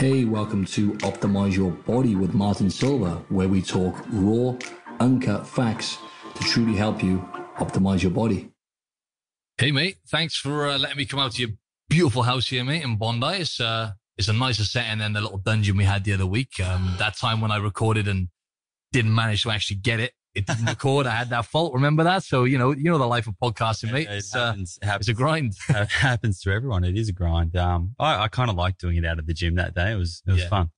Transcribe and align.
Hey, 0.00 0.24
welcome 0.24 0.64
to 0.64 0.92
Optimize 0.92 1.54
Your 1.54 1.72
Body 1.72 2.14
with 2.14 2.32
Martin 2.32 2.70
Silva, 2.70 3.22
where 3.28 3.48
we 3.48 3.60
talk 3.60 3.94
raw, 4.08 4.56
uncut 4.98 5.46
facts 5.46 5.98
to 6.36 6.42
truly 6.42 6.74
help 6.74 7.02
you 7.02 7.18
optimize 7.58 8.00
your 8.00 8.10
body. 8.10 8.48
Hey, 9.58 9.72
mate. 9.72 9.98
Thanks 10.08 10.36
for 10.36 10.70
uh, 10.70 10.78
letting 10.78 10.96
me 10.96 11.04
come 11.04 11.20
out 11.20 11.32
to 11.32 11.42
your 11.42 11.50
beautiful 11.90 12.22
house 12.22 12.48
here, 12.48 12.64
mate, 12.64 12.82
in 12.82 12.96
Bondi. 12.96 13.40
It's, 13.42 13.60
uh, 13.60 13.90
it's 14.16 14.28
a 14.28 14.32
nicer 14.32 14.64
setting 14.64 15.00
than 15.00 15.12
the 15.12 15.20
little 15.20 15.36
dungeon 15.36 15.76
we 15.76 15.84
had 15.84 16.04
the 16.04 16.14
other 16.14 16.24
week. 16.24 16.58
Um, 16.60 16.94
that 16.98 17.18
time 17.18 17.42
when 17.42 17.50
I 17.50 17.58
recorded 17.58 18.08
and 18.08 18.28
didn't 18.92 19.14
manage 19.14 19.42
to 19.42 19.50
actually 19.50 19.80
get 19.80 20.00
it. 20.00 20.12
It 20.34 20.46
didn't 20.46 20.66
record. 20.66 21.06
I 21.06 21.10
had 21.10 21.30
that 21.30 21.44
fault. 21.46 21.74
Remember 21.74 22.04
that? 22.04 22.22
So, 22.22 22.44
you 22.44 22.56
know, 22.56 22.70
you 22.72 22.84
know 22.90 22.98
the 22.98 23.06
life 23.06 23.26
of 23.26 23.34
podcasting, 23.42 23.92
mate. 23.92 24.06
It 24.08 24.18
It's, 24.18 24.34
uh, 24.34 24.46
happens, 24.46 24.78
happens, 24.80 25.08
it's 25.08 25.18
a 25.18 25.20
grind. 25.20 25.54
it 25.68 25.88
happens 25.90 26.40
to 26.42 26.52
everyone. 26.52 26.84
It 26.84 26.96
is 26.96 27.08
a 27.08 27.12
grind. 27.12 27.56
Um, 27.56 27.94
I, 27.98 28.24
I 28.24 28.28
kind 28.28 28.48
of 28.48 28.56
like 28.56 28.78
doing 28.78 28.96
it 28.96 29.04
out 29.04 29.18
of 29.18 29.26
the 29.26 29.34
gym 29.34 29.56
that 29.56 29.74
day. 29.74 29.90
It 29.92 29.96
was, 29.96 30.22
it 30.26 30.32
was 30.32 30.42
Yeah. 30.42 30.48
fun. 30.48 30.70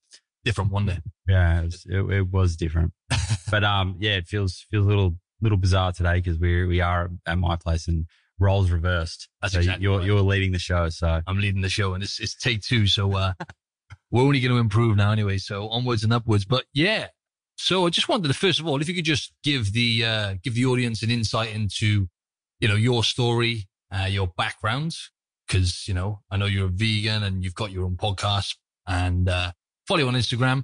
Different 0.43 0.71
one 0.71 0.87
day. 0.87 0.99
Yeah, 1.27 1.61
it 1.61 1.65
was, 1.65 1.85
it, 1.87 1.99
it 2.11 2.27
was 2.31 2.55
different. 2.57 2.93
but, 3.51 3.63
um, 3.63 3.95
yeah, 3.99 4.15
it 4.17 4.27
feels, 4.27 4.65
feels 4.71 4.85
a 4.85 4.89
little, 4.89 5.15
little 5.41 5.57
bizarre 5.57 5.91
today 5.91 6.15
because 6.15 6.37
we're, 6.39 6.67
we 6.67 6.81
are 6.81 7.11
at 7.27 7.37
my 7.37 7.55
place 7.55 7.87
and 7.87 8.07
roles 8.39 8.71
reversed. 8.71 9.29
That's 9.41 9.53
so 9.53 9.59
exactly 9.59 9.83
you're, 9.83 9.99
right. 9.99 10.05
you're 10.07 10.21
leading 10.21 10.51
the 10.51 10.59
show. 10.59 10.89
So 10.89 11.21
I'm 11.27 11.39
leading 11.39 11.61
the 11.61 11.69
show 11.69 11.93
and 11.93 12.03
it's, 12.03 12.19
it's 12.19 12.35
take 12.35 12.61
two. 12.61 12.87
So, 12.87 13.15
uh, 13.15 13.33
we're 14.11 14.23
only 14.23 14.39
going 14.39 14.51
to 14.51 14.57
improve 14.57 14.97
now 14.97 15.11
anyway. 15.11 15.37
So 15.37 15.69
onwards 15.69 16.03
and 16.03 16.11
upwards. 16.11 16.43
But 16.45 16.65
yeah. 16.73 17.07
So 17.55 17.85
I 17.85 17.89
just 17.89 18.09
wanted 18.09 18.27
to, 18.27 18.33
first 18.33 18.59
of 18.59 18.67
all, 18.67 18.81
if 18.81 18.87
you 18.87 18.95
could 18.95 19.05
just 19.05 19.31
give 19.43 19.73
the, 19.73 20.05
uh, 20.05 20.33
give 20.43 20.55
the 20.55 20.65
audience 20.65 21.03
an 21.03 21.11
insight 21.11 21.53
into, 21.53 22.07
you 22.59 22.67
know, 22.67 22.75
your 22.75 23.03
story, 23.03 23.67
uh, 23.91 24.05
your 24.05 24.27
background. 24.27 24.95
Cause, 25.49 25.83
you 25.87 25.93
know, 25.93 26.21
I 26.31 26.37
know 26.37 26.45
you're 26.45 26.67
a 26.67 26.69
vegan 26.69 27.23
and 27.23 27.43
you've 27.43 27.53
got 27.53 27.71
your 27.71 27.85
own 27.85 27.95
podcast 27.95 28.55
and, 28.87 29.29
uh, 29.29 29.51
follow 29.87 29.99
you 29.99 30.07
on 30.07 30.15
Instagram. 30.15 30.63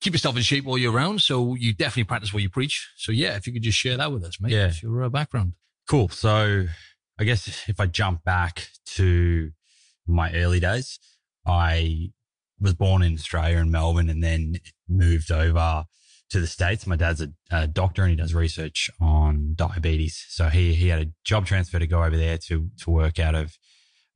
Keep 0.00 0.14
yourself 0.14 0.36
in 0.36 0.42
shape 0.42 0.66
all 0.66 0.76
year 0.76 0.90
round. 0.90 1.20
So 1.20 1.54
you 1.54 1.72
definitely 1.72 2.04
practice 2.04 2.32
what 2.32 2.42
you 2.42 2.50
preach. 2.50 2.90
So 2.96 3.12
yeah, 3.12 3.36
if 3.36 3.46
you 3.46 3.52
could 3.52 3.62
just 3.62 3.78
share 3.78 3.96
that 3.96 4.12
with 4.12 4.24
us, 4.24 4.40
mate. 4.40 4.52
Yeah. 4.52 4.72
Your 4.82 5.04
uh, 5.04 5.08
background. 5.08 5.52
Cool. 5.88 6.08
So 6.08 6.66
I 7.18 7.24
guess 7.24 7.68
if 7.68 7.78
I 7.78 7.86
jump 7.86 8.24
back 8.24 8.68
to 8.96 9.52
my 10.06 10.32
early 10.32 10.60
days, 10.60 10.98
I 11.46 12.10
was 12.64 12.74
born 12.74 13.02
in 13.02 13.14
Australia 13.14 13.58
in 13.58 13.70
Melbourne 13.70 14.10
and 14.10 14.24
then 14.24 14.56
moved 14.88 15.30
over 15.30 15.84
to 16.30 16.40
the 16.40 16.46
States. 16.46 16.86
My 16.86 16.96
dad's 16.96 17.20
a, 17.20 17.28
a 17.52 17.66
doctor 17.68 18.02
and 18.02 18.10
he 18.10 18.16
does 18.16 18.34
research 18.34 18.90
on 19.00 19.52
diabetes. 19.54 20.24
So 20.30 20.48
he, 20.48 20.74
he 20.74 20.88
had 20.88 21.00
a 21.00 21.10
job 21.22 21.46
transfer 21.46 21.78
to 21.78 21.86
go 21.86 22.02
over 22.02 22.16
there 22.16 22.38
to, 22.48 22.70
to 22.80 22.90
work 22.90 23.20
out 23.20 23.36
of 23.36 23.56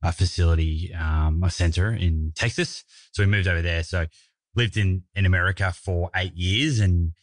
a 0.03 0.11
facility, 0.11 0.93
um, 0.93 1.43
a 1.43 1.51
center 1.51 1.91
in 1.91 2.33
Texas. 2.35 2.83
So 3.11 3.23
we 3.23 3.27
moved 3.27 3.47
over 3.47 3.61
there. 3.61 3.83
So 3.83 4.07
lived 4.55 4.75
in, 4.75 5.03
in 5.15 5.25
America 5.25 5.71
for 5.71 6.09
eight 6.15 6.35
years 6.35 6.79
and, 6.79 7.13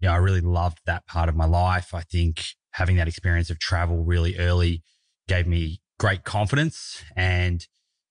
you 0.00 0.08
know, 0.08 0.12
I 0.12 0.16
really 0.16 0.40
loved 0.40 0.80
that 0.84 1.06
part 1.06 1.28
of 1.28 1.36
my 1.36 1.46
life. 1.46 1.94
I 1.94 2.02
think 2.02 2.44
having 2.72 2.96
that 2.96 3.08
experience 3.08 3.50
of 3.50 3.58
travel 3.60 4.04
really 4.04 4.36
early 4.36 4.82
gave 5.28 5.46
me 5.46 5.80
great 5.98 6.24
confidence 6.24 7.04
and, 7.16 7.66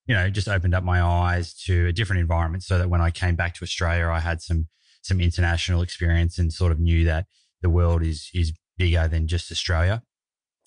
you 0.08 0.16
know, 0.16 0.30
just 0.30 0.48
opened 0.48 0.74
up 0.74 0.84
my 0.84 1.02
eyes 1.02 1.54
to 1.54 1.88
a 1.88 1.94
different 1.94 2.22
environment 2.22 2.64
so 2.64 2.78
that 2.78 2.90
when 2.90 3.02
I 3.02 3.12
came 3.12 3.36
back 3.36 3.54
to 3.56 3.64
Australia, 3.64 4.10
I 4.10 4.20
had 4.20 4.42
some, 4.42 4.68
some 5.02 5.22
international 5.22 5.82
experience 5.82 6.38
and 6.38 6.52
sort 6.52 6.72
of 6.72 6.80
knew 6.80 7.06
that 7.06 7.28
the 7.62 7.70
world 7.70 8.04
is, 8.04 8.30
is 8.34 8.54
bigger 8.78 9.08
than 9.08 9.28
just 9.28 9.52
Australia. 9.52 10.04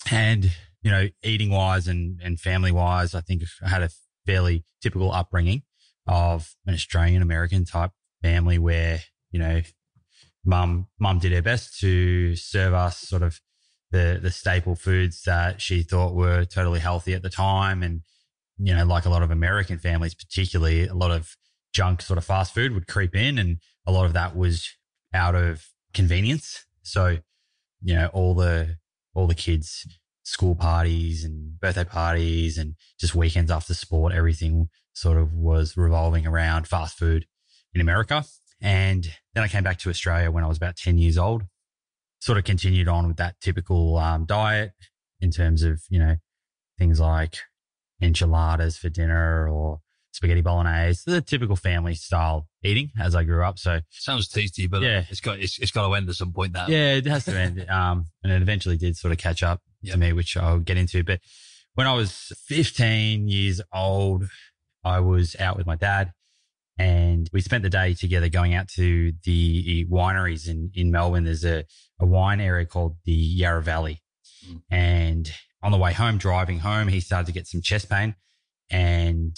And, 0.09 0.51
you 0.81 0.91
know, 0.91 1.09
eating 1.23 1.49
wise 1.49 1.87
and, 1.87 2.19
and 2.23 2.39
family 2.39 2.71
wise, 2.71 3.13
I 3.13 3.21
think 3.21 3.43
I 3.63 3.69
had 3.69 3.83
a 3.83 3.89
fairly 4.25 4.63
typical 4.81 5.11
upbringing 5.11 5.63
of 6.07 6.55
an 6.65 6.73
Australian 6.73 7.21
American 7.21 7.65
type 7.65 7.91
family 8.21 8.57
where, 8.57 9.01
you 9.31 9.39
know, 9.39 9.61
mum, 10.45 10.87
mum 10.99 11.19
did 11.19 11.33
her 11.33 11.41
best 11.41 11.79
to 11.81 12.35
serve 12.35 12.73
us 12.73 12.97
sort 12.99 13.23
of 13.23 13.41
the, 13.91 14.19
the 14.21 14.31
staple 14.31 14.75
foods 14.75 15.23
that 15.23 15.61
she 15.61 15.83
thought 15.83 16.13
were 16.13 16.45
totally 16.45 16.79
healthy 16.79 17.13
at 17.13 17.21
the 17.21 17.29
time. 17.29 17.83
And, 17.83 18.01
you 18.57 18.75
know, 18.75 18.85
like 18.85 19.05
a 19.05 19.09
lot 19.09 19.23
of 19.23 19.31
American 19.31 19.77
families, 19.77 20.15
particularly 20.15 20.87
a 20.87 20.93
lot 20.93 21.11
of 21.11 21.35
junk 21.73 22.01
sort 22.01 22.17
of 22.17 22.25
fast 22.25 22.53
food 22.53 22.73
would 22.73 22.87
creep 22.87 23.15
in 23.15 23.37
and 23.37 23.57
a 23.85 23.91
lot 23.91 24.05
of 24.05 24.13
that 24.13 24.35
was 24.35 24.69
out 25.13 25.35
of 25.35 25.65
convenience. 25.93 26.65
So, 26.83 27.17
you 27.81 27.95
know, 27.95 28.07
all 28.13 28.33
the, 28.33 28.77
all 29.13 29.27
the 29.27 29.35
kids, 29.35 29.85
school 30.23 30.55
parties 30.55 31.23
and 31.23 31.59
birthday 31.59 31.83
parties 31.83 32.57
and 32.57 32.75
just 32.99 33.13
weekends 33.13 33.51
after 33.51 33.73
sport, 33.73 34.13
everything 34.13 34.69
sort 34.93 35.17
of 35.17 35.33
was 35.33 35.77
revolving 35.77 36.25
around 36.25 36.67
fast 36.67 36.97
food 36.97 37.25
in 37.73 37.81
America. 37.81 38.23
And 38.61 39.07
then 39.33 39.43
I 39.43 39.47
came 39.47 39.63
back 39.63 39.77
to 39.79 39.89
Australia 39.89 40.31
when 40.31 40.43
I 40.43 40.47
was 40.47 40.57
about 40.57 40.77
10 40.77 40.97
years 40.97 41.17
old, 41.17 41.43
sort 42.19 42.37
of 42.37 42.45
continued 42.45 42.87
on 42.87 43.07
with 43.07 43.17
that 43.17 43.39
typical 43.41 43.97
um, 43.97 44.25
diet 44.25 44.71
in 45.19 45.29
terms 45.29 45.61
of, 45.61 45.81
you 45.89 45.99
know, 45.99 46.15
things 46.79 46.99
like 46.99 47.39
enchiladas 48.01 48.77
for 48.77 48.89
dinner 48.89 49.47
or 49.49 49.79
spaghetti 50.11 50.41
bolognese, 50.41 51.01
the 51.05 51.21
typical 51.21 51.55
family 51.57 51.93
style 51.93 52.47
eating 52.63 52.89
as 52.99 53.15
I 53.15 53.23
grew 53.23 53.43
up. 53.43 53.59
So 53.59 53.81
Sounds 53.89 54.27
tasty, 54.29 54.65
but 54.67 54.81
Yeah. 54.81 54.89
yeah. 54.89 55.03
it's 55.09 55.19
got, 55.19 55.39
it's, 55.39 55.59
it's 55.59 55.71
got 55.71 55.87
to 55.87 55.93
end 55.93 56.07
at 56.09 56.15
some 56.15 56.31
point 56.31 56.53
that. 56.53 56.69
yeah, 56.69 56.93
it 56.93 57.05
has 57.05 57.25
to 57.25 57.37
end. 57.37 57.65
Um, 57.69 58.05
and 58.23 58.31
it 58.31 58.41
eventually 58.41 58.77
did 58.77 58.95
sort 58.95 59.11
of 59.11 59.17
catch 59.17 59.43
up 59.43 59.61
Yep. 59.81 59.93
to 59.93 59.99
me, 59.99 60.13
which 60.13 60.35
I'll 60.37 60.59
get 60.59 60.77
into. 60.77 61.03
But 61.03 61.19
when 61.73 61.85
I 61.85 61.93
was 61.93 62.31
15 62.47 63.27
years 63.27 63.61
old, 63.73 64.23
I 64.83 64.99
was 65.01 65.35
out 65.39 65.57
with 65.57 65.67
my 65.67 65.75
dad 65.75 66.13
and 66.77 67.29
we 67.33 67.41
spent 67.41 67.63
the 67.63 67.69
day 67.69 67.93
together 67.93 68.29
going 68.29 68.53
out 68.53 68.67
to 68.69 69.13
the 69.23 69.85
wineries 69.91 70.47
in, 70.47 70.71
in 70.73 70.91
Melbourne. 70.91 71.23
There's 71.25 71.45
a, 71.45 71.65
a 71.99 72.05
wine 72.05 72.39
area 72.41 72.65
called 72.65 72.95
the 73.05 73.11
Yarra 73.13 73.61
Valley. 73.61 74.01
Mm. 74.49 74.61
And 74.71 75.31
on 75.65 75.71
the 75.71 75.77
way 75.79 75.93
home, 75.93 76.19
driving 76.19 76.59
home, 76.59 76.87
he 76.87 76.99
started 76.99 77.25
to 77.25 77.31
get 77.31 77.47
some 77.47 77.59
chest 77.59 77.89
pain 77.89 78.15
and 78.69 79.35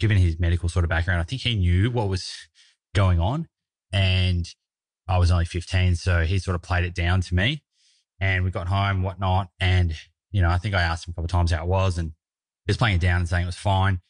given 0.00 0.16
his 0.16 0.40
medical 0.40 0.68
sort 0.68 0.84
of 0.84 0.88
background, 0.88 1.20
I 1.20 1.22
think 1.22 1.42
he 1.42 1.54
knew 1.54 1.92
what 1.92 2.08
was 2.08 2.34
going 2.92 3.20
on. 3.20 3.46
And 3.92 4.48
I 5.06 5.18
was 5.18 5.30
only 5.30 5.44
15. 5.44 5.94
So 5.94 6.24
he 6.24 6.40
sort 6.40 6.56
of 6.56 6.62
played 6.62 6.84
it 6.84 6.94
down 6.94 7.20
to 7.20 7.34
me 7.36 7.62
and 8.20 8.42
we 8.42 8.50
got 8.50 8.66
home, 8.66 9.02
whatnot. 9.02 9.50
And, 9.60 9.94
you 10.32 10.42
know, 10.42 10.50
I 10.50 10.58
think 10.58 10.74
I 10.74 10.82
asked 10.82 11.06
him 11.06 11.12
a 11.12 11.14
couple 11.14 11.26
of 11.26 11.30
times 11.30 11.52
how 11.52 11.62
it 11.62 11.68
was 11.68 11.98
and 11.98 12.08
he 12.66 12.70
was 12.70 12.76
playing 12.76 12.96
it 12.96 13.00
down 13.00 13.20
and 13.20 13.28
saying 13.28 13.44
it 13.44 13.46
was 13.46 13.54
fine. 13.54 14.00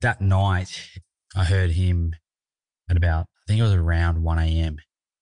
That 0.00 0.20
night, 0.20 0.88
I 1.36 1.44
heard 1.44 1.70
him 1.70 2.16
at 2.90 2.96
about, 2.96 3.26
I 3.26 3.44
think 3.46 3.60
it 3.60 3.64
was 3.64 3.72
around 3.72 4.24
1 4.24 4.38
a.m., 4.40 4.78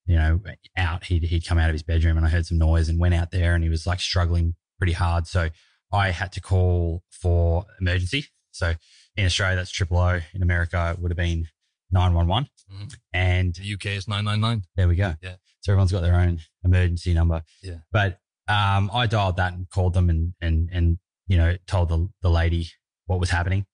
you 0.06 0.16
know, 0.16 0.40
out. 0.74 1.04
He'd, 1.04 1.24
he'd 1.24 1.46
come 1.46 1.58
out 1.58 1.68
of 1.68 1.74
his 1.74 1.82
bedroom 1.82 2.16
and 2.16 2.24
I 2.24 2.30
heard 2.30 2.46
some 2.46 2.56
noise 2.56 2.88
and 2.88 2.98
went 2.98 3.14
out 3.14 3.30
there 3.30 3.54
and 3.54 3.62
he 3.62 3.68
was 3.68 3.86
like 3.86 4.00
struggling 4.00 4.54
pretty 4.78 4.94
hard. 4.94 5.26
So 5.26 5.50
I 5.92 6.10
had 6.10 6.32
to 6.32 6.40
call 6.40 7.02
for 7.10 7.66
emergency. 7.80 8.26
So 8.50 8.74
in 9.16 9.26
Australia, 9.26 9.56
that's 9.56 9.70
triple 9.70 9.98
O. 9.98 10.20
In 10.34 10.42
America, 10.42 10.92
it 10.94 11.00
would 11.00 11.10
have 11.10 11.16
been 11.16 11.48
911. 11.90 12.48
Mhm. 12.72 12.94
And 13.12 13.54
The 13.54 13.74
UK 13.74 13.86
is 13.96 14.08
999. 14.08 14.64
there 14.76 14.88
we 14.88 14.96
go. 14.96 15.14
Yeah. 15.20 15.36
So 15.60 15.72
everyone's 15.72 15.92
got 15.92 16.00
their 16.00 16.14
own 16.16 16.40
emergency 16.64 17.12
number. 17.14 17.42
Yeah. 17.62 17.78
But 17.92 18.18
um, 18.48 18.90
I 18.92 19.06
dialed 19.06 19.36
that 19.36 19.52
and 19.52 19.68
called 19.70 19.94
them 19.94 20.10
and 20.10 20.34
and 20.40 20.68
and 20.72 20.98
you 21.28 21.36
know 21.36 21.56
told 21.66 21.88
the 21.88 22.08
the 22.22 22.30
lady 22.30 22.68
what 23.06 23.20
was 23.20 23.30
happening. 23.30 23.66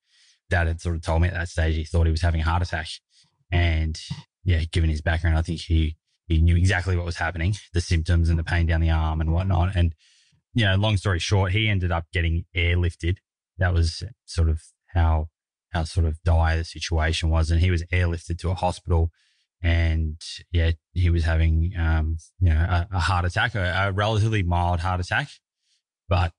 Dad 0.50 0.66
had 0.66 0.80
sort 0.80 0.96
of 0.96 1.02
told 1.02 1.22
me 1.22 1.28
at 1.28 1.34
that 1.34 1.48
stage 1.48 1.74
he 1.76 1.84
thought 1.84 2.06
he 2.06 2.10
was 2.10 2.20
having 2.22 2.40
a 2.40 2.44
heart 2.44 2.62
attack, 2.62 2.88
and 3.50 3.98
yeah, 4.44 4.62
given 4.70 4.90
his 4.90 5.00
background, 5.00 5.38
I 5.38 5.42
think 5.42 5.60
he 5.60 5.96
he 6.26 6.40
knew 6.42 6.56
exactly 6.56 6.96
what 6.96 7.06
was 7.06 7.16
happening, 7.16 7.54
the 7.72 7.80
symptoms 7.80 8.28
and 8.28 8.38
the 8.38 8.44
pain 8.44 8.66
down 8.66 8.80
the 8.82 8.90
arm 8.90 9.20
and 9.20 9.32
whatnot. 9.32 9.74
And 9.74 9.94
you 10.58 10.64
know, 10.64 10.74
long 10.76 10.96
story 10.96 11.18
short, 11.18 11.52
he 11.52 11.68
ended 11.68 11.92
up 11.92 12.06
getting 12.12 12.44
airlifted. 12.56 13.18
That 13.58 13.72
was 13.72 14.02
sort 14.24 14.48
of 14.48 14.62
how 14.88 15.28
how 15.70 15.84
sort 15.84 16.06
of 16.06 16.22
dire 16.22 16.56
the 16.58 16.64
situation 16.64 17.28
was, 17.30 17.50
and 17.50 17.60
he 17.60 17.70
was 17.70 17.82
airlifted 17.92 18.38
to 18.38 18.50
a 18.50 18.54
hospital 18.54 19.10
and 19.62 20.20
yeah, 20.52 20.72
he 20.92 21.10
was 21.10 21.24
having, 21.24 21.72
um, 21.78 22.18
you 22.40 22.50
know, 22.50 22.60
a, 22.60 22.88
a 22.92 23.00
heart 23.00 23.24
attack, 23.24 23.54
a, 23.54 23.88
a 23.88 23.92
relatively 23.92 24.42
mild 24.42 24.80
heart 24.80 25.00
attack, 25.00 25.28
but 26.08 26.32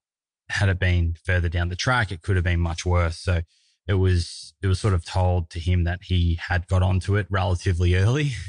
had 0.48 0.68
it 0.68 0.78
been 0.78 1.16
further 1.24 1.48
down 1.48 1.68
the 1.68 1.76
track, 1.76 2.10
it 2.10 2.22
could 2.22 2.36
have 2.36 2.44
been 2.44 2.60
much 2.60 2.86
worse. 2.86 3.18
So 3.18 3.42
it 3.86 3.94
was, 3.94 4.54
it 4.62 4.66
was 4.66 4.80
sort 4.80 4.94
of 4.94 5.04
told 5.04 5.50
to 5.50 5.60
him 5.60 5.84
that 5.84 6.00
he 6.04 6.38
had 6.48 6.66
got 6.66 6.82
onto 6.82 7.16
it 7.16 7.26
relatively 7.30 7.94
early. 7.94 8.32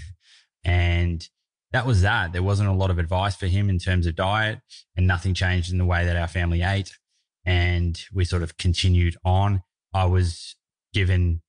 And 0.64 1.28
that 1.72 1.86
was 1.86 2.02
that. 2.02 2.34
There 2.34 2.44
wasn't 2.44 2.70
a 2.70 2.74
lot 2.74 2.90
of 2.90 3.00
advice 3.00 3.36
for 3.36 3.48
him 3.48 3.70
in 3.70 3.80
terms 3.80 4.06
of 4.06 4.16
diet 4.16 4.60
and 4.96 5.08
nothing 5.08 5.34
changed 5.34 5.72
in 5.72 5.78
the 5.78 5.86
way 5.86 6.06
that 6.06 6.18
our 6.18 6.28
family 6.28 6.62
ate. 6.62 6.98
And 7.46 8.00
we 8.14 8.26
sort 8.26 8.44
of 8.44 8.58
continued 8.58 9.16
on. 9.24 9.64
I 9.94 10.06
was 10.06 10.56
given, 10.94 11.42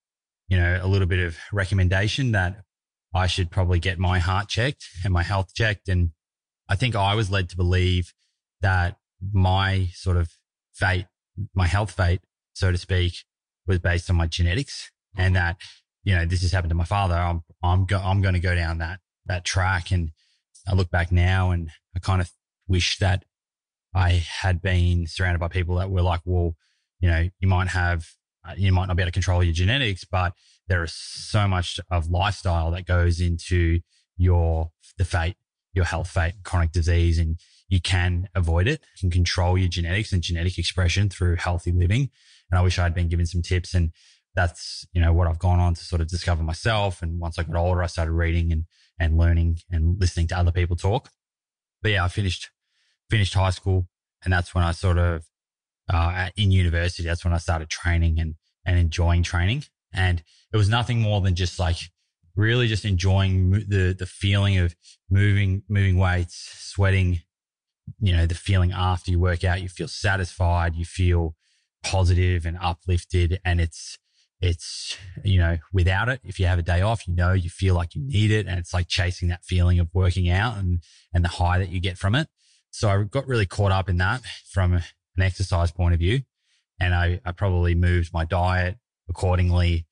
you 0.48 0.56
know, 0.56 0.80
a 0.82 0.86
little 0.86 1.06
bit 1.06 1.20
of 1.20 1.36
recommendation 1.52 2.32
that 2.32 2.62
I 3.14 3.26
should 3.26 3.50
probably 3.50 3.78
get 3.78 3.98
my 3.98 4.18
heart 4.18 4.48
checked 4.48 4.84
and 5.04 5.12
my 5.12 5.22
health 5.22 5.54
checked. 5.54 5.88
And 5.88 6.10
I 6.68 6.76
think 6.76 6.96
I 6.96 7.14
was 7.14 7.30
led 7.30 7.48
to 7.50 7.56
believe 7.56 8.12
that 8.60 8.96
my 9.32 9.88
sort 9.92 10.16
of 10.16 10.30
fate, 10.72 11.06
my 11.54 11.66
health 11.66 11.90
fate, 11.90 12.20
so 12.54 12.72
to 12.72 12.78
speak, 12.78 13.14
was 13.66 13.78
based 13.78 14.08
on 14.08 14.16
my 14.16 14.26
genetics 14.26 14.90
and 15.16 15.36
that 15.36 15.56
you 16.04 16.14
know, 16.14 16.24
this 16.24 16.42
has 16.42 16.52
happened 16.52 16.70
to 16.70 16.76
my 16.76 16.84
father. 16.84 17.14
I'm, 17.14 17.42
I'm, 17.62 17.84
go, 17.84 17.98
I'm 17.98 18.22
going 18.22 18.34
to 18.34 18.40
go 18.40 18.54
down 18.54 18.78
that, 18.78 19.00
that 19.26 19.44
track. 19.44 19.90
And 19.90 20.10
I 20.66 20.74
look 20.74 20.90
back 20.90 21.12
now 21.12 21.50
and 21.50 21.70
I 21.94 21.98
kind 21.98 22.20
of 22.20 22.30
wish 22.66 22.98
that 22.98 23.24
I 23.94 24.10
had 24.40 24.62
been 24.62 25.06
surrounded 25.06 25.38
by 25.38 25.48
people 25.48 25.76
that 25.76 25.90
were 25.90 26.02
like, 26.02 26.20
well, 26.24 26.54
you 27.00 27.10
know, 27.10 27.28
you 27.40 27.48
might 27.48 27.68
have, 27.68 28.06
uh, 28.48 28.54
you 28.56 28.72
might 28.72 28.86
not 28.86 28.96
be 28.96 29.02
able 29.02 29.08
to 29.08 29.12
control 29.12 29.42
your 29.42 29.52
genetics, 29.52 30.04
but 30.04 30.32
there 30.68 30.82
is 30.82 30.94
so 30.94 31.46
much 31.46 31.78
of 31.90 32.10
lifestyle 32.10 32.70
that 32.70 32.86
goes 32.86 33.20
into 33.20 33.80
your, 34.16 34.70
the 34.98 35.04
fate, 35.04 35.36
your 35.74 35.84
health 35.84 36.08
fate, 36.08 36.34
chronic 36.44 36.72
disease, 36.72 37.18
and 37.18 37.38
you 37.68 37.80
can 37.80 38.28
avoid 38.34 38.68
it. 38.68 38.80
You 38.96 39.00
can 39.00 39.10
control 39.10 39.58
your 39.58 39.68
genetics 39.68 40.12
and 40.12 40.22
genetic 40.22 40.58
expression 40.58 41.08
through 41.08 41.36
healthy 41.36 41.72
living. 41.72 42.10
And 42.50 42.58
I 42.58 42.62
wish 42.62 42.78
I 42.78 42.84
had 42.84 42.94
been 42.94 43.08
given 43.08 43.26
some 43.26 43.42
tips 43.42 43.74
and 43.74 43.92
that's, 44.34 44.86
you 44.92 45.00
know, 45.00 45.12
what 45.12 45.26
I've 45.26 45.38
gone 45.38 45.60
on 45.60 45.74
to 45.74 45.84
sort 45.84 46.00
of 46.00 46.08
discover 46.08 46.42
myself. 46.42 47.02
And 47.02 47.20
once 47.20 47.38
I 47.38 47.42
got 47.42 47.56
older, 47.56 47.82
I 47.82 47.86
started 47.86 48.12
reading 48.12 48.52
and, 48.52 48.64
and 49.02 49.18
learning 49.18 49.58
and 49.70 50.00
listening 50.00 50.28
to 50.28 50.38
other 50.38 50.52
people 50.52 50.76
talk. 50.76 51.10
But 51.82 51.90
yeah, 51.92 52.04
I 52.04 52.08
finished, 52.08 52.50
finished 53.10 53.34
high 53.34 53.50
school 53.50 53.88
and 54.24 54.32
that's 54.32 54.54
when 54.54 54.64
I 54.64 54.72
sort 54.72 54.98
of, 54.98 55.24
uh, 55.92 56.30
in 56.36 56.52
university, 56.52 57.02
that's 57.02 57.24
when 57.24 57.34
I 57.34 57.38
started 57.38 57.68
training 57.68 58.20
and, 58.20 58.36
and 58.64 58.78
enjoying 58.78 59.24
training. 59.24 59.64
And 59.92 60.22
it 60.52 60.56
was 60.56 60.68
nothing 60.68 61.00
more 61.00 61.20
than 61.20 61.34
just 61.34 61.58
like 61.58 61.76
really 62.36 62.68
just 62.68 62.84
enjoying 62.84 63.50
the, 63.50 63.94
the 63.98 64.06
feeling 64.06 64.58
of 64.58 64.74
moving, 65.10 65.62
moving 65.68 65.98
weights, 65.98 66.36
sweating, 66.60 67.20
you 68.00 68.12
know, 68.16 68.26
the 68.26 68.34
feeling 68.34 68.72
after 68.72 69.10
you 69.10 69.18
work 69.18 69.42
out, 69.42 69.60
you 69.60 69.68
feel 69.68 69.88
satisfied, 69.88 70.76
you 70.76 70.84
feel 70.84 71.34
positive 71.82 72.46
and 72.46 72.56
uplifted. 72.60 73.40
And 73.44 73.60
it's, 73.60 73.98
it's, 74.42 74.98
you 75.24 75.38
know, 75.38 75.56
without 75.72 76.08
it, 76.08 76.20
if 76.24 76.40
you 76.40 76.46
have 76.46 76.58
a 76.58 76.62
day 76.62 76.82
off, 76.82 77.06
you 77.06 77.14
know, 77.14 77.32
you 77.32 77.48
feel 77.48 77.76
like 77.76 77.94
you 77.94 78.02
need 78.02 78.32
it. 78.32 78.48
And 78.48 78.58
it's 78.58 78.74
like 78.74 78.88
chasing 78.88 79.28
that 79.28 79.44
feeling 79.44 79.78
of 79.78 79.88
working 79.94 80.28
out 80.28 80.58
and, 80.58 80.82
and 81.14 81.24
the 81.24 81.28
high 81.28 81.58
that 81.58 81.68
you 81.68 81.78
get 81.80 81.96
from 81.96 82.16
it. 82.16 82.28
So 82.72 82.90
I 82.90 83.04
got 83.04 83.28
really 83.28 83.46
caught 83.46 83.70
up 83.70 83.88
in 83.88 83.98
that 83.98 84.20
from 84.50 84.74
an 84.74 84.82
exercise 85.16 85.70
point 85.70 85.94
of 85.94 86.00
view. 86.00 86.22
And 86.80 86.92
I, 86.92 87.20
I 87.24 87.30
probably 87.30 87.76
moved 87.76 88.12
my 88.12 88.24
diet 88.24 88.78
accordingly, 89.08 89.86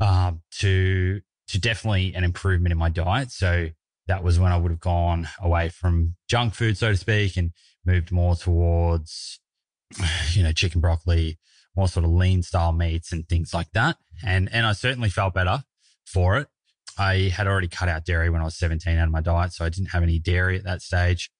um, 0.00 0.42
to, 0.58 1.20
to 1.46 1.60
definitely 1.60 2.14
an 2.16 2.24
improvement 2.24 2.72
in 2.72 2.78
my 2.78 2.88
diet. 2.88 3.30
So 3.30 3.68
that 4.08 4.24
was 4.24 4.40
when 4.40 4.50
I 4.50 4.56
would 4.56 4.72
have 4.72 4.80
gone 4.80 5.28
away 5.40 5.68
from 5.68 6.16
junk 6.28 6.54
food, 6.54 6.76
so 6.76 6.90
to 6.90 6.96
speak, 6.96 7.36
and 7.36 7.52
moved 7.86 8.10
more 8.10 8.34
towards, 8.34 9.38
you 10.32 10.42
know, 10.42 10.50
chicken 10.50 10.80
broccoli, 10.80 11.38
more 11.76 11.88
sort 11.88 12.04
of 12.04 12.10
lean 12.10 12.42
style 12.42 12.72
meats 12.72 13.12
and 13.12 13.28
things 13.28 13.54
like 13.54 13.70
that. 13.72 13.96
And, 14.24 14.48
and 14.52 14.66
I 14.66 14.72
certainly 14.72 15.08
felt 15.08 15.34
better 15.34 15.64
for 16.04 16.36
it. 16.36 16.48
I 16.98 17.32
had 17.34 17.46
already 17.46 17.68
cut 17.68 17.88
out 17.88 18.04
dairy 18.04 18.28
when 18.28 18.42
I 18.42 18.44
was 18.44 18.58
17 18.58 18.96
out 18.96 19.06
of 19.06 19.10
my 19.10 19.20
diet. 19.20 19.52
So 19.52 19.64
I 19.64 19.70
didn't 19.70 19.90
have 19.90 20.02
any 20.02 20.18
dairy 20.18 20.58
at 20.58 20.64
that 20.64 20.82
stage. 20.82 21.30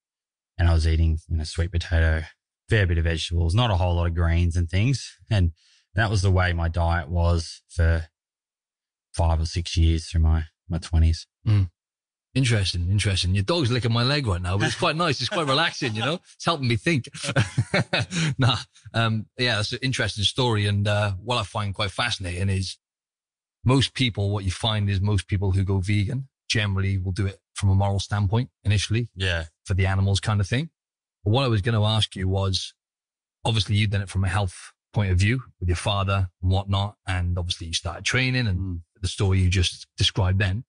And 0.59 0.69
I 0.69 0.73
was 0.73 0.87
eating, 0.87 1.19
you 1.29 1.37
know, 1.37 1.45
sweet 1.45 1.73
potato, 1.73 2.23
fair 2.69 2.87
bit 2.87 2.99
of 2.99 3.05
vegetables, 3.05 3.55
not 3.55 3.71
a 3.71 3.77
whole 3.77 3.95
lot 3.95 4.07
of 4.07 4.15
greens 4.15 4.57
and 4.57 4.69
things. 4.69 5.19
And 5.31 5.53
that 5.95 6.11
was 6.11 6.23
the 6.23 6.31
way 6.31 6.53
my 6.53 6.69
diet 6.69 7.09
was 7.09 7.63
for 7.69 8.07
five 9.13 9.41
or 9.41 9.47
six 9.47 9.77
years 9.77 10.09
through 10.09 10.23
my, 10.23 10.45
my 10.69 10.79
twenties. 10.79 11.27
Mm. 11.47 11.69
Interesting, 12.35 12.91
interesting. 12.91 13.35
Your 13.35 13.45
dog's 13.45 13.71
licking 13.71 13.93
my 13.93 14.03
leg 14.03 14.27
right 14.27 14.41
now, 14.41 14.57
but 14.57 14.67
it's 14.67 14.79
quite 14.79 14.97
nice. 14.97 15.21
It's 15.21 15.29
quite 15.29 15.47
relaxing, 15.47 15.95
you 15.95 16.01
know. 16.01 16.19
It's 16.35 16.47
helping 16.47 16.67
me 16.67 16.77
think. 16.77 17.11
nah, 18.39 18.57
um, 18.95 19.27
yeah, 19.39 19.57
that's 19.57 19.75
an 19.75 19.81
interesting 19.83 20.25
story. 20.25 20.67
And 20.67 20.89
uh, 20.89 21.13
what 21.23 21.37
I 21.37 21.43
find 21.43 21.75
quite 21.75 21.91
fascinating 21.91 22.49
is 22.49 22.79
most 23.65 23.93
people. 23.93 24.31
What 24.31 24.45
you 24.45 24.51
find 24.51 24.89
is 24.89 24.99
most 25.03 25.29
people 25.29 25.53
who 25.53 25.63
go 25.63 25.81
vegan 25.81 26.29
generally 26.49 26.97
will 26.97 27.13
do 27.13 27.27
it 27.27 27.39
from 27.53 27.69
a 27.69 27.75
moral 27.75 28.01
standpoint 28.01 28.49
initially. 28.65 29.11
Yeah, 29.15 29.45
for 29.67 29.75
the 29.75 29.85
animals, 29.85 30.19
kind 30.19 30.41
of 30.41 30.49
thing. 30.49 30.71
But 31.25 31.33
what 31.33 31.45
I 31.45 31.49
was 31.49 31.61
going 31.61 31.75
to 31.75 31.85
ask 31.85 32.17
you 32.17 32.29
was, 32.29 32.73
obviously, 33.45 33.77
you've 33.77 33.91
done 33.91 34.03
it 34.03 34.09
from 34.09 34.25
a 34.25 34.29
health 34.29 34.73
point 34.95 35.13
of 35.13 35.19
view 35.19 35.43
with 35.61 35.69
your 35.69 35.77
father 35.77 36.31
and 36.41 36.51
whatnot, 36.51 36.97
and 37.07 37.39
obviously 37.39 37.67
you 37.67 37.75
started 37.75 38.07
training 38.07 38.47
and 38.47 38.59
mm. 38.59 38.81
the 39.03 39.09
story 39.09 39.41
you 39.41 39.51
just 39.51 39.87
described 39.99 40.39
then 40.39 40.65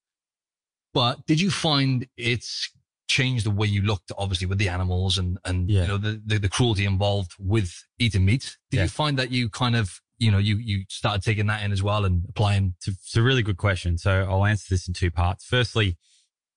but 0.94 1.26
did 1.26 1.42
you 1.42 1.50
find 1.50 2.08
it's 2.18 2.70
changed 3.08 3.46
the 3.46 3.52
way 3.52 3.68
you 3.68 3.82
looked, 3.82 4.12
obviously, 4.18 4.48
with 4.48 4.58
the 4.58 4.70
animals 4.70 5.18
and, 5.18 5.38
and, 5.46 5.70
yeah. 5.70 5.82
you 5.82 5.88
know, 5.88 5.98
the, 5.98 6.22
the, 6.26 6.40
the, 6.40 6.50
cruelty 6.50 6.86
involved 6.86 7.34
with 7.38 7.86
eating 8.00 8.26
meat? 8.26 8.58
Did 8.72 8.78
yeah. 8.78 8.84
you 8.84 8.90
find 8.90 9.18
that 9.20 9.32
you 9.32 9.50
kind 9.50 9.76
of, 9.76 10.02
you 10.18 10.32
know, 10.32 10.38
you, 10.38 10.58
you 10.58 10.86
started 10.90 11.22
taking 11.22 11.48
that 11.48 11.64
in 11.64 11.72
as 11.72 11.84
well 11.84 12.06
and 12.06 12.24
applying? 12.30 12.76
It's 12.78 12.88
a, 12.88 12.92
it's 12.92 13.18
a 13.18 13.22
really 13.22 13.44
good 13.44 13.58
question. 13.58 13.98
So 13.98 14.26
I'll 14.30 14.46
answer 14.46 14.66
this 14.70 14.88
in 14.88 14.94
two 14.94 15.12
parts. 15.12 15.46
Firstly, 15.46 15.98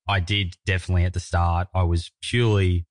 I 0.08 0.20
did 0.20 0.56
definitely 0.64 1.04
at 1.04 1.14
the 1.14 1.20
start, 1.20 1.68
I 1.74 1.82
was 1.82 2.12
purely 2.22 2.86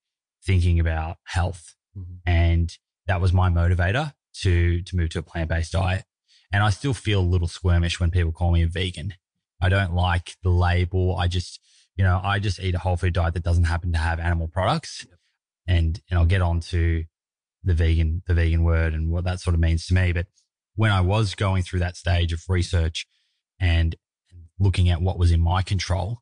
thinking 0.46 0.80
about 0.80 1.18
health 1.24 1.76
mm-hmm. 1.98 2.16
and 2.26 2.78
that 3.08 3.22
was 3.22 3.34
my 3.34 3.50
motivator 3.50 4.14
to, 4.42 4.82
to 4.82 4.96
move 4.96 5.10
to 5.12 5.20
a 5.20 5.24
plant-based 5.24 5.72
diet. 5.72 6.04
And 6.52 6.64
I 6.64 6.70
still 6.70 6.94
feel 6.94 7.20
a 7.20 7.22
little 7.22 7.48
squirmish 7.48 8.00
when 8.00 8.12
people 8.12 8.32
call 8.32 8.52
me 8.52 8.64
a 8.64 8.68
vegan 8.68 9.16
I 9.62 9.70
don't 9.70 9.94
like 9.94 10.36
the 10.44 10.50
label. 10.50 11.16
I 11.18 11.28
just, 11.28 11.60
you 11.96 12.04
know, 12.04 12.20
I 12.24 12.40
just 12.40 12.60
eat 12.60 12.76
a 12.76 12.80
whole 12.80 12.98
food 12.98 13.14
diet 13.14 13.34
that 13.34 13.44
doesn't 13.44 13.66
happen 13.66 13.92
to 13.94 13.98
have 13.98 14.20
animal 14.20 14.48
products. 14.48 15.06
And, 15.68 16.02
and 16.10 16.20
I'll 16.20 16.26
get 16.26 16.42
on 16.42 16.60
to 16.62 17.06
the 17.64 17.74
vegan, 17.74 18.22
the 18.28 18.34
vegan 18.34 18.64
word 18.64 18.94
and 18.94 19.12
what 19.12 19.24
that 19.24 19.40
sort 19.40 19.54
of 19.54 19.60
means 19.60 19.88
to 19.88 19.94
me. 19.94 20.12
But 20.12 20.28
when 20.76 20.92
I 20.92 21.02
was 21.02 21.36
going 21.36 21.64
through 21.64 21.80
that 21.80 21.98
stage 21.98 22.34
of 22.34 22.44
research 22.48 23.08
and 23.60 23.96
looking 24.60 24.90
at 24.90 25.02
what 25.02 25.18
was 25.18 25.32
in 25.32 25.42
my 25.42 25.62
control 25.62 26.20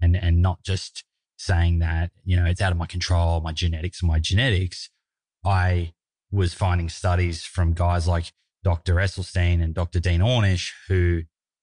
and, 0.00 0.16
and 0.16 0.42
not 0.42 0.62
just 0.64 1.04
saying 1.36 1.78
that, 1.78 2.10
you 2.24 2.36
know, 2.36 2.46
it's 2.46 2.60
out 2.60 2.72
of 2.72 2.78
my 2.78 2.86
control, 2.86 3.40
my 3.40 3.52
genetics, 3.52 4.02
my 4.02 4.18
genetics, 4.18 4.90
I 5.44 5.92
was 6.30 6.54
finding 6.54 6.88
studies 6.88 7.44
from 7.44 7.72
guys 7.72 8.06
like 8.06 8.32
Dr. 8.62 8.96
Esselstyn 8.96 9.62
and 9.62 9.74
Dr. 9.74 10.00
Dean 10.00 10.20
Ornish 10.20 10.72
who 10.88 11.22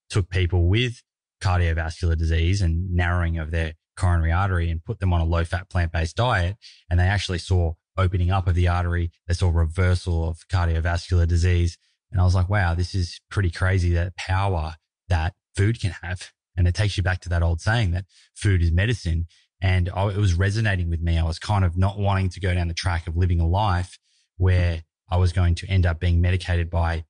took 0.10 0.30
people 0.30 0.68
with 0.68 1.04
cardiovascular 1.42 2.18
disease 2.18 2.62
and 2.62 2.92
narrowing 2.94 3.38
of 3.38 3.52
their 3.52 3.74
coronary 3.98 4.32
artery 4.32 4.70
and 4.70 4.84
put 4.84 5.00
them 5.00 5.12
on 5.12 5.22
a 5.22 5.26
low 5.26 5.44
fat 5.44 5.70
plant 5.70 5.92
based 5.92 6.16
diet. 6.16 6.56
And 6.90 7.00
they 7.00 7.06
actually 7.06 7.40
saw 7.40 7.74
opening 7.98 8.32
up 8.32 8.48
of 8.48 8.56
the 8.56 8.68
artery. 8.68 9.12
They 9.28 9.34
saw 9.34 9.50
reversal 9.50 10.30
of 10.30 10.48
cardiovascular 10.52 11.28
disease. 11.28 11.78
And 12.12 12.22
I 12.22 12.24
was 12.24 12.36
like, 12.36 12.50
wow, 12.50 12.74
this 12.74 12.96
is 12.96 13.20
pretty 13.30 13.50
crazy 13.50 13.92
that 13.94 14.16
power 14.16 14.76
that 15.10 15.34
food 15.56 15.82
can 15.82 15.92
have. 16.04 16.32
And 16.56 16.68
it 16.68 16.76
takes 16.76 16.98
you 16.98 17.04
back 17.04 17.22
to 17.22 17.30
that 17.30 17.44
old 17.44 17.62
saying 17.62 17.92
that 17.92 18.06
food 18.36 18.62
is 18.62 18.72
medicine. 18.72 19.28
And 19.62 19.90
I, 19.94 20.08
it 20.08 20.18
was 20.18 20.36
resonating 20.36 20.90
with 20.90 21.02
me. 21.02 21.18
I 21.18 21.24
was 21.24 21.40
kind 21.40 21.66
of 21.66 21.78
not 21.78 21.98
wanting 22.00 22.30
to 22.30 22.40
go 22.40 22.54
down 22.54 22.68
the 22.68 22.74
track 22.74 23.08
of 23.08 23.18
living 23.18 23.40
a 23.40 23.48
life 23.48 23.98
where 24.38 24.84
I 25.10 25.18
was 25.18 25.34
going 25.34 25.56
to 25.56 25.68
end 25.68 25.86
up 25.86 26.00
being 26.00 26.22
medicated 26.22 26.70
by 26.70 27.06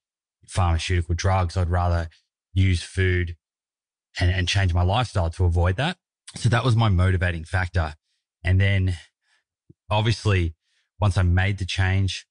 pharmaceutical 0.48 1.16
drugs. 1.16 1.58
I'd 1.58 1.70
rather 1.70 2.10
use 2.54 2.82
food 2.82 3.36
and, 4.20 4.32
and 4.32 4.48
change 4.48 4.74
my 4.74 4.84
lifestyle 4.84 5.30
to 5.32 5.46
avoid 5.46 5.76
that. 5.78 5.98
So 6.36 6.50
that 6.50 6.64
was 6.64 6.76
my 6.76 6.90
motivating 6.90 7.44
factor. 7.44 7.96
And 8.44 8.60
then 8.60 8.98
obviously 9.90 10.56
once 11.00 11.18
I 11.18 11.24
made 11.24 11.58
the 11.58 11.66
change, 11.66 12.28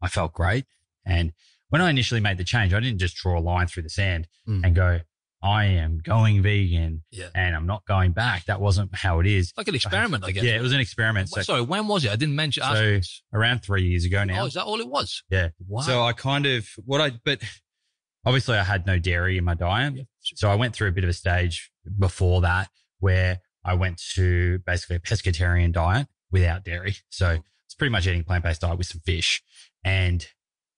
I 0.00 0.08
felt 0.08 0.32
great. 0.32 0.66
And 1.04 1.32
when 1.68 1.80
I 1.80 1.90
initially 1.90 2.20
made 2.20 2.38
the 2.38 2.44
change, 2.44 2.74
I 2.74 2.80
didn't 2.80 2.98
just 2.98 3.16
draw 3.16 3.38
a 3.38 3.40
line 3.40 3.66
through 3.66 3.84
the 3.84 3.90
sand 3.90 4.28
mm. 4.48 4.64
and 4.64 4.74
go, 4.74 5.00
I 5.42 5.64
am 5.64 6.00
going 6.02 6.42
vegan 6.42 7.02
yeah. 7.10 7.28
and 7.34 7.56
I'm 7.56 7.66
not 7.66 7.86
going 7.86 8.12
back. 8.12 8.44
That 8.44 8.60
wasn't 8.60 8.94
how 8.94 9.20
it 9.20 9.26
is. 9.26 9.52
Like 9.56 9.68
an 9.68 9.74
experiment, 9.74 10.22
I 10.22 10.32
guess. 10.32 10.44
Yeah, 10.44 10.56
it 10.56 10.60
was 10.60 10.74
an 10.74 10.80
experiment. 10.80 11.30
So, 11.30 11.40
Sorry, 11.40 11.62
when 11.62 11.88
was 11.88 12.04
it? 12.04 12.10
I 12.10 12.16
didn't 12.16 12.36
mention. 12.36 12.62
So 12.62 13.00
around 13.32 13.60
three 13.60 13.84
years 13.84 14.04
ago 14.04 14.22
now. 14.24 14.42
Oh, 14.42 14.46
is 14.46 14.54
that 14.54 14.64
all 14.64 14.80
it 14.80 14.88
was? 14.88 15.22
Yeah. 15.30 15.48
Wow. 15.66 15.80
So 15.80 16.02
I 16.02 16.12
kind 16.12 16.44
of 16.44 16.68
what 16.84 17.00
I 17.00 17.12
but 17.24 17.40
obviously 18.24 18.56
I 18.56 18.64
had 18.64 18.86
no 18.86 18.98
dairy 18.98 19.38
in 19.38 19.44
my 19.44 19.54
diet. 19.54 19.94
Yeah. 19.96 20.02
So 20.22 20.50
I 20.50 20.54
went 20.54 20.74
through 20.74 20.88
a 20.88 20.92
bit 20.92 21.04
of 21.04 21.10
a 21.10 21.14
stage 21.14 21.70
before 21.98 22.40
that 22.42 22.68
where 22.98 23.40
I 23.64 23.74
went 23.74 24.00
to 24.14 24.58
basically 24.60 24.96
a 24.96 25.00
pescatarian 25.00 25.72
diet 25.72 26.08
without 26.30 26.64
dairy. 26.64 26.96
So 27.08 27.38
it's 27.66 27.74
pretty 27.74 27.92
much 27.92 28.06
eating 28.06 28.24
plant 28.24 28.44
based 28.44 28.60
diet 28.60 28.78
with 28.78 28.86
some 28.86 29.00
fish. 29.04 29.42
And, 29.84 30.26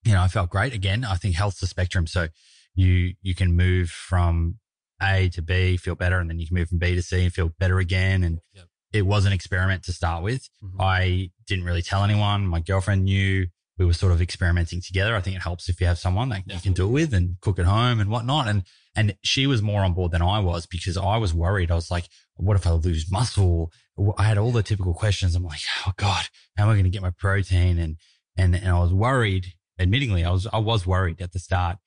you 0.04 0.12
know, 0.12 0.22
I 0.22 0.28
felt 0.28 0.50
great. 0.50 0.72
Again, 0.72 1.04
I 1.04 1.16
think 1.16 1.34
health's 1.34 1.62
a 1.62 1.66
spectrum. 1.66 2.06
So 2.06 2.28
you, 2.74 3.14
you 3.22 3.34
can 3.34 3.54
move 3.54 3.90
from 3.90 4.58
A 5.02 5.28
to 5.30 5.42
B, 5.42 5.76
feel 5.76 5.94
better, 5.94 6.18
and 6.18 6.30
then 6.30 6.38
you 6.38 6.46
can 6.46 6.56
move 6.56 6.68
from 6.68 6.78
B 6.78 6.94
to 6.94 7.02
C 7.02 7.24
and 7.24 7.32
feel 7.32 7.50
better 7.58 7.78
again. 7.78 8.22
And 8.24 8.40
yep. 8.54 8.66
it 8.92 9.02
was 9.02 9.26
an 9.26 9.32
experiment 9.32 9.84
to 9.84 9.92
start 9.92 10.22
with. 10.22 10.48
Mm-hmm. 10.62 10.80
I 10.80 11.30
didn't 11.46 11.64
really 11.64 11.82
tell 11.82 12.04
anyone. 12.04 12.46
My 12.46 12.60
girlfriend 12.60 13.04
knew 13.04 13.46
we 13.82 13.86
were 13.86 13.92
sort 13.92 14.12
of 14.12 14.22
experimenting 14.22 14.80
together. 14.80 15.16
I 15.16 15.20
think 15.20 15.34
it 15.34 15.42
helps 15.42 15.68
if 15.68 15.80
you 15.80 15.88
have 15.88 15.98
someone 15.98 16.28
that 16.28 16.42
you 16.46 16.60
can 16.60 16.72
do 16.72 16.86
it 16.86 16.92
with 16.92 17.12
and 17.12 17.36
cook 17.40 17.58
at 17.58 17.64
home 17.64 17.98
and 17.98 18.10
whatnot. 18.10 18.46
And, 18.46 18.62
and 18.94 19.16
she 19.22 19.48
was 19.48 19.60
more 19.60 19.82
on 19.82 19.92
board 19.92 20.12
than 20.12 20.22
I 20.22 20.38
was 20.38 20.66
because 20.66 20.96
I 20.96 21.16
was 21.16 21.34
worried. 21.34 21.70
I 21.72 21.74
was 21.74 21.90
like, 21.90 22.08
what 22.36 22.56
if 22.56 22.64
I 22.64 22.70
lose 22.70 23.10
muscle? 23.10 23.72
I 24.16 24.22
had 24.22 24.38
all 24.38 24.52
the 24.52 24.62
typical 24.62 24.94
questions. 24.94 25.34
I'm 25.34 25.42
like, 25.42 25.62
oh 25.84 25.92
God, 25.96 26.28
how 26.56 26.64
am 26.64 26.70
I 26.70 26.74
going 26.74 26.84
to 26.84 26.90
get 26.90 27.02
my 27.02 27.10
protein? 27.10 27.78
And, 27.78 27.96
and, 28.36 28.54
and 28.54 28.68
I 28.68 28.78
was 28.78 28.94
worried, 28.94 29.54
admittingly, 29.80 30.24
I 30.24 30.30
was, 30.30 30.46
I 30.52 30.58
was 30.58 30.86
worried 30.86 31.20
at 31.20 31.32
the 31.32 31.40
start 31.40 31.78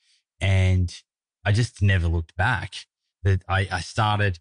and 0.42 0.94
I 1.46 1.54
just 1.54 1.82
never 1.82 2.10
looked 2.10 2.36
back. 2.36 2.74
That 3.24 3.42
I, 3.48 3.70
I 3.72 3.80
started, 3.80 4.40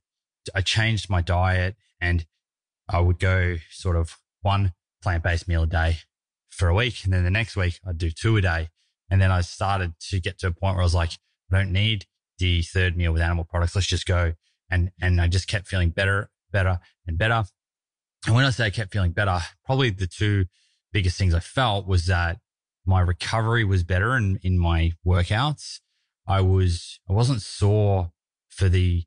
I 0.54 0.60
changed 0.60 1.08
my 1.08 1.22
diet 1.22 1.76
and 2.00 2.26
I 2.88 2.98
would 2.98 3.20
go 3.20 3.58
sort 3.70 3.94
of 3.94 4.18
one 4.42 4.72
plant 5.02 5.22
based 5.22 5.46
meal 5.46 5.62
a 5.62 5.66
day 5.68 5.98
for 6.54 6.68
a 6.68 6.74
week. 6.74 7.04
And 7.04 7.12
then 7.12 7.24
the 7.24 7.30
next 7.30 7.56
week 7.56 7.80
I'd 7.86 7.98
do 7.98 8.10
two 8.10 8.36
a 8.36 8.40
day. 8.40 8.68
And 9.10 9.20
then 9.20 9.30
I 9.30 9.42
started 9.42 9.94
to 10.10 10.20
get 10.20 10.38
to 10.38 10.48
a 10.48 10.52
point 10.52 10.76
where 10.76 10.82
I 10.82 10.84
was 10.84 10.94
like, 10.94 11.10
I 11.52 11.58
don't 11.58 11.72
need 11.72 12.06
the 12.38 12.62
third 12.62 12.96
meal 12.96 13.12
with 13.12 13.22
animal 13.22 13.44
products. 13.44 13.74
Let's 13.74 13.86
just 13.86 14.06
go. 14.06 14.32
And, 14.70 14.90
and 15.00 15.20
I 15.20 15.28
just 15.28 15.46
kept 15.46 15.68
feeling 15.68 15.90
better, 15.90 16.30
better 16.50 16.80
and 17.06 17.18
better. 17.18 17.44
And 18.26 18.34
when 18.34 18.44
I 18.44 18.50
say 18.50 18.66
I 18.66 18.70
kept 18.70 18.92
feeling 18.92 19.12
better, 19.12 19.38
probably 19.66 19.90
the 19.90 20.06
two 20.06 20.46
biggest 20.92 21.18
things 21.18 21.34
I 21.34 21.40
felt 21.40 21.86
was 21.86 22.06
that 22.06 22.38
my 22.86 23.00
recovery 23.00 23.64
was 23.64 23.82
better 23.82 24.16
in, 24.16 24.38
in 24.42 24.58
my 24.58 24.92
workouts. 25.06 25.80
I 26.26 26.40
was, 26.40 26.98
I 27.08 27.12
wasn't 27.12 27.42
sore 27.42 28.12
for 28.48 28.68
the 28.68 29.04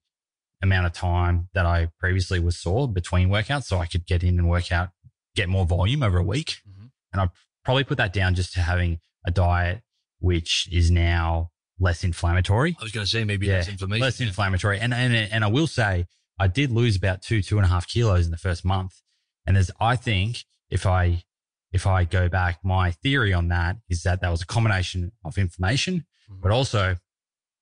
amount 0.61 0.85
of 0.85 0.93
time 0.93 1.49
that 1.53 1.65
I 1.65 1.89
previously 1.99 2.39
was 2.39 2.57
sore 2.57 2.87
between 2.87 3.29
workouts. 3.29 3.63
So 3.63 3.79
I 3.79 3.87
could 3.87 4.05
get 4.05 4.23
in 4.23 4.37
and 4.37 4.47
work 4.49 4.71
out, 4.71 4.89
get 5.35 5.49
more 5.49 5.65
volume 5.65 6.03
over 6.03 6.19
a 6.19 6.23
week. 6.23 6.61
Mm-hmm. 6.67 6.76
And 7.13 7.21
I 7.21 7.29
probably 7.63 7.83
put 7.83 7.97
that 7.97 8.13
down 8.13 8.35
just 8.35 8.53
to 8.53 8.61
having 8.61 8.99
a 9.25 9.31
diet 9.31 9.81
which 10.19 10.67
is 10.71 10.89
now 10.89 11.51
less 11.79 12.03
inflammatory. 12.03 12.75
I 12.79 12.83
was 12.83 12.91
going 12.91 13.05
to 13.05 13.09
say 13.09 13.23
maybe 13.23 13.47
yeah, 13.47 13.57
less 13.57 13.69
inflammation. 13.69 14.01
Less 14.01 14.19
yeah. 14.19 14.27
inflammatory. 14.27 14.79
And, 14.79 14.93
and, 14.93 15.13
and 15.13 15.43
I 15.43 15.47
will 15.47 15.67
say 15.67 16.05
I 16.39 16.47
did 16.47 16.71
lose 16.71 16.95
about 16.95 17.21
two, 17.21 17.41
two 17.41 17.57
and 17.57 17.65
a 17.65 17.69
half 17.69 17.87
kilos 17.87 18.25
in 18.25 18.31
the 18.31 18.37
first 18.37 18.65
month. 18.65 19.01
And 19.45 19.57
as 19.57 19.71
I 19.79 19.95
think 19.95 20.43
if 20.69 20.85
I, 20.85 21.23
if 21.71 21.85
I 21.85 22.03
go 22.05 22.29
back, 22.29 22.59
my 22.63 22.91
theory 22.91 23.33
on 23.33 23.49
that 23.49 23.77
is 23.89 24.03
that 24.03 24.21
that 24.21 24.29
was 24.31 24.41
a 24.41 24.45
combination 24.45 25.11
of 25.23 25.37
inflammation, 25.37 26.05
mm-hmm. 26.29 26.41
but 26.41 26.51
also 26.51 26.97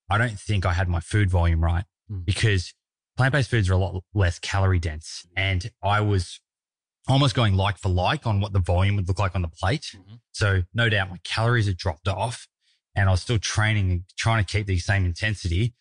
I 0.10 0.18
don't 0.18 0.40
think 0.40 0.66
I 0.66 0.74
had 0.74 0.88
my 0.88 1.00
food 1.00 1.30
volume 1.30 1.64
right 1.64 1.86
mm-hmm. 2.10 2.22
because 2.24 2.74
plant-based 3.18 3.50
foods 3.50 3.70
are 3.70 3.74
a 3.74 3.78
lot 3.78 4.02
less 4.14 4.40
calorie 4.40 4.80
dense. 4.80 5.25
And 5.36 5.72
I 5.84 6.02
was 6.02 6.40
almost 7.07 7.35
going 7.35 7.55
like 7.55 7.77
for 7.77 7.89
like 7.89 8.25
on 8.25 8.41
what 8.41 8.53
the 8.53 8.59
volume 8.59 8.95
would 8.95 9.07
look 9.07 9.19
like 9.19 9.35
on 9.35 9.41
the 9.41 9.47
plate. 9.47 9.95
Mm-hmm. 9.95 10.15
So 10.31 10.63
no 10.74 10.89
doubt 10.89 11.09
my 11.09 11.19
calories 11.24 11.67
had 11.67 11.77
dropped 11.77 12.07
off 12.07 12.47
and 12.95 13.07
I 13.07 13.12
was 13.12 13.21
still 13.21 13.38
training 13.38 13.91
and 13.91 14.03
trying 14.17 14.43
to 14.43 14.51
keep 14.51 14.67
the 14.67 14.79
same 14.79 15.05
intensity. 15.05 15.75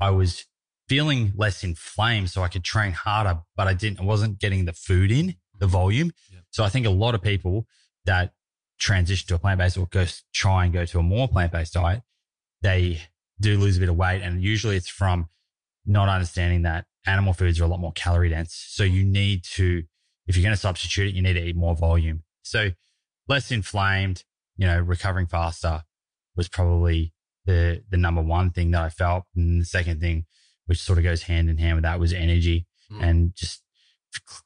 I 0.00 0.10
was 0.10 0.46
feeling 0.88 1.32
less 1.36 1.62
inflamed 1.62 2.30
so 2.30 2.42
I 2.42 2.48
could 2.48 2.64
train 2.64 2.92
harder, 2.92 3.40
but 3.56 3.66
I 3.66 3.74
didn't, 3.74 4.00
I 4.00 4.04
wasn't 4.04 4.38
getting 4.38 4.64
the 4.64 4.72
food 4.72 5.10
in 5.12 5.36
the 5.58 5.66
mm-hmm. 5.66 5.72
volume. 5.72 6.12
Yeah. 6.32 6.40
So 6.50 6.64
I 6.64 6.68
think 6.68 6.86
a 6.86 6.90
lot 6.90 7.14
of 7.14 7.22
people 7.22 7.66
that 8.06 8.32
transition 8.78 9.28
to 9.28 9.34
a 9.34 9.38
plant-based 9.38 9.76
or 9.76 9.86
go 9.86 10.06
try 10.32 10.64
and 10.64 10.72
go 10.72 10.86
to 10.86 10.98
a 10.98 11.02
more 11.02 11.28
plant-based 11.28 11.74
diet, 11.74 12.02
they 12.62 13.02
do 13.40 13.58
lose 13.58 13.76
a 13.76 13.80
bit 13.80 13.88
of 13.88 13.96
weight. 13.96 14.22
And 14.22 14.42
usually 14.42 14.76
it's 14.76 14.88
from 14.88 15.28
not 15.84 16.08
understanding 16.08 16.62
that 16.62 16.86
animal 17.06 17.34
foods 17.34 17.60
are 17.60 17.64
a 17.64 17.68
lot 17.68 17.80
more 17.80 17.92
calorie 17.92 18.30
dense. 18.30 18.54
So 18.54 18.84
you 18.84 19.04
need 19.04 19.44
to 19.56 19.84
if 20.30 20.36
you're 20.36 20.44
going 20.44 20.54
to 20.54 20.60
substitute 20.60 21.08
it, 21.08 21.14
you 21.16 21.22
need 21.22 21.32
to 21.32 21.44
eat 21.44 21.56
more 21.56 21.74
volume. 21.74 22.22
So 22.42 22.70
less 23.26 23.50
inflamed, 23.50 24.22
you 24.56 24.64
know, 24.64 24.78
recovering 24.78 25.26
faster 25.26 25.82
was 26.36 26.48
probably 26.48 27.12
the, 27.46 27.82
the 27.90 27.96
number 27.96 28.22
one 28.22 28.50
thing 28.50 28.70
that 28.70 28.80
I 28.80 28.90
felt. 28.90 29.24
And 29.34 29.60
the 29.60 29.64
second 29.64 30.00
thing, 30.00 30.26
which 30.66 30.80
sort 30.80 30.98
of 30.98 31.04
goes 31.04 31.24
hand 31.24 31.50
in 31.50 31.58
hand 31.58 31.74
with 31.74 31.82
that 31.82 31.98
was 31.98 32.12
energy 32.12 32.68
mm. 32.92 33.02
and 33.02 33.34
just 33.34 33.64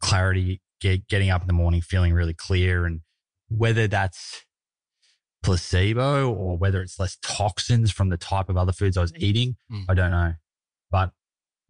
clarity, 0.00 0.62
get, 0.80 1.06
getting 1.06 1.28
up 1.28 1.42
in 1.42 1.48
the 1.48 1.52
morning, 1.52 1.82
feeling 1.82 2.14
really 2.14 2.32
clear 2.32 2.86
and 2.86 3.00
whether 3.48 3.86
that's 3.86 4.42
placebo 5.42 6.32
or 6.32 6.56
whether 6.56 6.80
it's 6.80 6.98
less 6.98 7.18
toxins 7.22 7.90
from 7.90 8.08
the 8.08 8.16
type 8.16 8.48
of 8.48 8.56
other 8.56 8.72
foods 8.72 8.96
I 8.96 9.02
was 9.02 9.12
eating, 9.18 9.56
mm. 9.70 9.84
I 9.86 9.92
don't 9.92 10.12
know. 10.12 10.32
But 10.90 11.10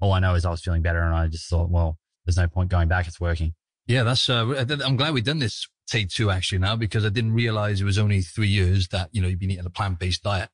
all 0.01 0.13
I 0.13 0.21
know 0.21 0.37
is 0.37 0.45
I 0.45 0.51
was 0.51 0.63
feeling 0.63 0.83
better 0.83 1.01
and 1.01 1.17
I 1.17 1.27
just 1.27 1.51
thought, 1.51 1.69
well, 1.69 1.99
there's 2.25 2.37
no 2.37 2.47
point 2.47 2.71
going 2.71 2.87
back. 2.87 3.09
It's 3.09 3.21
working. 3.21 3.55
Yeah, 3.87 4.03
that's. 4.03 4.29
Uh, 4.29 4.65
I'm 4.85 4.97
glad 4.97 5.13
we've 5.15 5.25
done 5.25 5.41
this 5.41 5.69
take 5.87 6.09
two 6.09 6.31
actually 6.31 6.59
now 6.59 6.77
because 6.77 7.05
I 7.05 7.11
didn't 7.11 7.35
realize 7.35 7.81
it 7.81 7.85
was 7.85 7.99
only 7.99 8.23
three 8.23 8.49
years 8.49 8.89
that 8.89 9.11
you 9.13 9.21
know 9.21 9.29
you've 9.29 9.39
been 9.39 9.51
eating 9.51 9.67
a 9.67 9.71
plant 9.71 9.99
based 9.99 10.23
diet, 10.23 10.49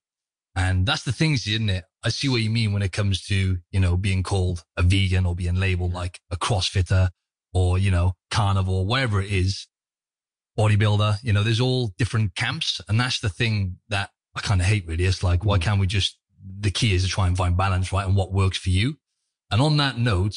and 0.57 0.87
that's 0.87 1.05
the 1.05 1.13
thing, 1.13 1.35
isn't 1.35 1.71
it? 1.71 1.85
I 2.03 2.09
see 2.09 2.29
what 2.29 2.41
you 2.41 2.51
mean 2.51 2.73
when 2.73 2.83
it 2.83 2.93
comes 2.93 3.25
to 3.27 3.59
you 3.71 3.81
know 3.81 3.97
being 3.97 4.23
called 4.23 4.65
a 4.77 4.83
vegan 4.83 5.27
or 5.27 5.35
being 5.35 5.57
labeled 5.57 5.93
like 5.93 6.21
a 6.31 6.37
CrossFitter 6.37 7.11
or 7.55 7.79
you 7.79 7.91
know 7.91 8.15
carnivore, 8.31 8.85
whatever 8.85 9.21
it 9.21 9.31
is, 9.31 9.69
bodybuilder. 10.59 11.19
You 11.23 11.33
know, 11.33 11.43
there's 11.43 11.61
all 11.61 11.93
different 11.99 12.35
camps, 12.35 12.81
and 12.89 12.99
that's 12.99 13.21
the 13.21 13.29
thing 13.29 13.77
that 13.89 14.11
I 14.35 14.41
kind 14.41 14.61
of 14.61 14.67
hate. 14.67 14.87
Really, 14.87 15.05
it's 15.05 15.23
like 15.23 15.45
why 15.45 15.59
mm. 15.59 15.63
can't 15.63 15.81
we 15.81 15.87
just? 15.87 16.19
The 16.59 16.71
key 16.71 16.95
is 16.95 17.05
to 17.05 17.09
try 17.09 17.27
and 17.27 17.37
find 17.37 17.57
balance, 17.57 17.93
right, 17.93 18.07
and 18.07 18.17
what 18.17 18.33
works 18.33 18.57
for 18.59 18.71
you. 18.71 18.97
And 19.51 19.61
on 19.61 19.77
that 19.77 19.99
note, 19.99 20.37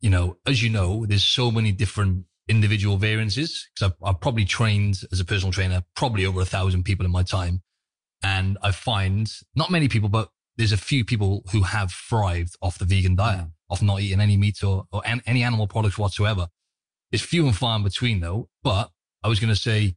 you 0.00 0.08
know, 0.08 0.38
as 0.46 0.62
you 0.62 0.70
know, 0.70 1.04
there's 1.04 1.24
so 1.24 1.50
many 1.50 1.72
different 1.72 2.24
individual 2.48 2.96
variances 2.96 3.68
because 3.74 3.92
I've, 3.92 4.08
I've, 4.08 4.20
probably 4.20 4.44
trained 4.44 5.00
as 5.12 5.20
a 5.20 5.24
personal 5.24 5.52
trainer 5.52 5.82
probably 5.94 6.26
over 6.26 6.40
a 6.40 6.44
thousand 6.44 6.84
people 6.84 7.06
in 7.06 7.12
my 7.12 7.22
time. 7.22 7.62
And 8.22 8.58
I 8.62 8.72
find 8.72 9.30
not 9.54 9.70
many 9.70 9.88
people, 9.88 10.08
but 10.08 10.28
there's 10.56 10.72
a 10.72 10.76
few 10.76 11.04
people 11.04 11.44
who 11.52 11.62
have 11.62 11.92
thrived 11.92 12.56
off 12.60 12.78
the 12.78 12.84
vegan 12.84 13.16
diet, 13.16 13.40
mm. 13.40 13.50
off 13.70 13.82
not 13.82 14.00
eating 14.00 14.20
any 14.20 14.36
meat 14.36 14.62
or, 14.62 14.84
or 14.92 15.02
an, 15.04 15.22
any 15.26 15.42
animal 15.42 15.66
products 15.66 15.98
whatsoever. 15.98 16.48
It's 17.10 17.22
few 17.22 17.46
and 17.46 17.56
far 17.56 17.76
in 17.76 17.84
between 17.84 18.20
though. 18.20 18.48
But 18.62 18.90
I 19.22 19.28
was 19.28 19.40
going 19.40 19.52
to 19.52 19.60
say, 19.60 19.94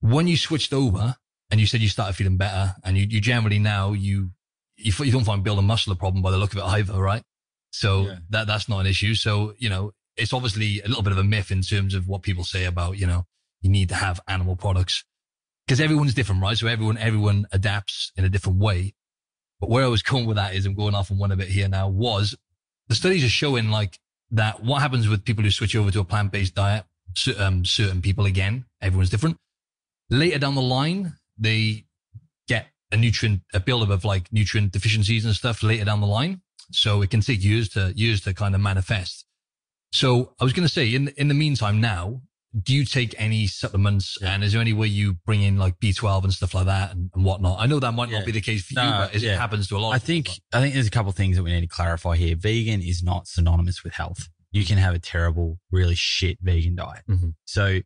when 0.00 0.26
you 0.26 0.36
switched 0.36 0.72
over 0.72 1.16
and 1.50 1.60
you 1.60 1.66
said 1.66 1.80
you 1.80 1.88
started 1.88 2.14
feeling 2.14 2.36
better 2.36 2.74
and 2.84 2.96
you, 2.96 3.06
you 3.08 3.20
generally 3.20 3.58
now 3.58 3.92
you, 3.92 4.30
you, 4.76 4.92
you 4.98 5.12
don't 5.12 5.24
find 5.24 5.42
building 5.42 5.64
muscle 5.66 5.92
a 5.92 5.96
problem 5.96 6.22
by 6.22 6.30
the 6.30 6.38
look 6.38 6.52
of 6.52 6.58
it 6.58 6.64
either, 6.64 7.00
right? 7.00 7.22
So 7.70 8.02
yeah. 8.02 8.16
that, 8.30 8.46
that's 8.46 8.68
not 8.68 8.80
an 8.80 8.86
issue. 8.86 9.14
So, 9.14 9.54
you 9.58 9.68
know, 9.68 9.92
it's 10.16 10.32
obviously 10.32 10.80
a 10.80 10.88
little 10.88 11.02
bit 11.02 11.12
of 11.12 11.18
a 11.18 11.24
myth 11.24 11.50
in 11.50 11.62
terms 11.62 11.94
of 11.94 12.08
what 12.08 12.22
people 12.22 12.44
say 12.44 12.64
about, 12.64 12.98
you 12.98 13.06
know, 13.06 13.26
you 13.60 13.70
need 13.70 13.88
to 13.88 13.94
have 13.94 14.20
animal 14.28 14.56
products 14.56 15.04
because 15.66 15.80
everyone's 15.80 16.14
different, 16.14 16.42
right? 16.42 16.56
So 16.56 16.66
everyone, 16.66 16.98
everyone 16.98 17.46
adapts 17.52 18.12
in 18.16 18.24
a 18.24 18.28
different 18.28 18.58
way. 18.58 18.94
But 19.60 19.70
where 19.70 19.84
I 19.84 19.88
was 19.88 20.02
going 20.10 20.26
with 20.26 20.36
that 20.36 20.54
is 20.54 20.66
I'm 20.66 20.74
going 20.74 20.94
off 20.94 21.10
on 21.10 21.18
one 21.18 21.32
a 21.32 21.36
bit 21.36 21.48
here 21.48 21.68
now 21.68 21.88
was 21.88 22.36
the 22.88 22.94
studies 22.94 23.24
are 23.24 23.28
showing 23.28 23.70
like 23.70 23.98
that 24.30 24.62
what 24.62 24.82
happens 24.82 25.08
with 25.08 25.24
people 25.24 25.44
who 25.44 25.50
switch 25.50 25.76
over 25.76 25.90
to 25.90 26.00
a 26.00 26.04
plant-based 26.04 26.54
diet, 26.54 26.84
um, 27.38 27.64
certain 27.64 28.02
people 28.02 28.26
again, 28.26 28.64
everyone's 28.80 29.10
different. 29.10 29.36
Later 30.10 30.38
down 30.38 30.54
the 30.54 30.62
line, 30.62 31.14
they 31.38 31.84
get 32.48 32.68
a 32.92 32.96
nutrient, 32.96 33.42
a 33.52 33.60
buildup 33.60 33.90
of 33.90 34.04
like 34.04 34.32
nutrient 34.32 34.72
deficiencies 34.72 35.24
and 35.24 35.34
stuff 35.34 35.62
later 35.62 35.84
down 35.84 36.00
the 36.00 36.06
line. 36.06 36.40
So 36.72 37.02
it 37.02 37.10
can 37.10 37.20
take 37.20 37.44
years 37.44 37.68
to, 37.70 37.92
years 37.94 38.20
to 38.22 38.34
kind 38.34 38.54
of 38.54 38.60
manifest. 38.60 39.25
So 39.96 40.34
I 40.38 40.44
was 40.44 40.52
going 40.52 40.68
to 40.68 40.72
say, 40.72 40.94
in 40.94 41.08
in 41.16 41.28
the 41.28 41.34
meantime, 41.34 41.80
now, 41.80 42.20
do 42.62 42.74
you 42.74 42.84
take 42.84 43.14
any 43.16 43.46
supplements? 43.46 44.18
Yeah. 44.20 44.34
And 44.34 44.44
is 44.44 44.52
there 44.52 44.60
any 44.60 44.74
way 44.74 44.88
you 44.88 45.14
bring 45.24 45.42
in 45.42 45.56
like 45.56 45.80
B12 45.80 46.24
and 46.24 46.32
stuff 46.34 46.52
like 46.52 46.66
that 46.66 46.92
and, 46.92 47.10
and 47.14 47.24
whatnot? 47.24 47.60
I 47.60 47.66
know 47.66 47.80
that 47.80 47.92
might 47.92 48.10
yeah. 48.10 48.18
not 48.18 48.26
be 48.26 48.32
the 48.32 48.42
case 48.42 48.66
for 48.66 48.74
no, 48.74 48.84
you, 48.84 48.90
but 48.90 49.14
yeah. 49.14 49.32
it 49.32 49.38
happens 49.38 49.68
to 49.68 49.76
a 49.76 49.78
lot. 49.78 49.94
I 49.94 49.98
think 49.98 50.28
I 50.52 50.60
think 50.60 50.74
there's 50.74 50.86
a 50.86 50.90
couple 50.90 51.08
of 51.08 51.16
things 51.16 51.36
that 51.36 51.42
we 51.42 51.50
need 51.50 51.62
to 51.62 51.66
clarify 51.66 52.16
here. 52.16 52.36
Vegan 52.36 52.82
is 52.82 53.02
not 53.02 53.26
synonymous 53.26 53.82
with 53.82 53.94
health. 53.94 54.28
You 54.52 54.66
can 54.66 54.76
have 54.76 54.94
a 54.94 54.98
terrible, 54.98 55.58
really 55.70 55.94
shit 55.94 56.38
vegan 56.42 56.76
diet. 56.76 57.02
Mm-hmm. 57.08 57.30
So 57.46 57.80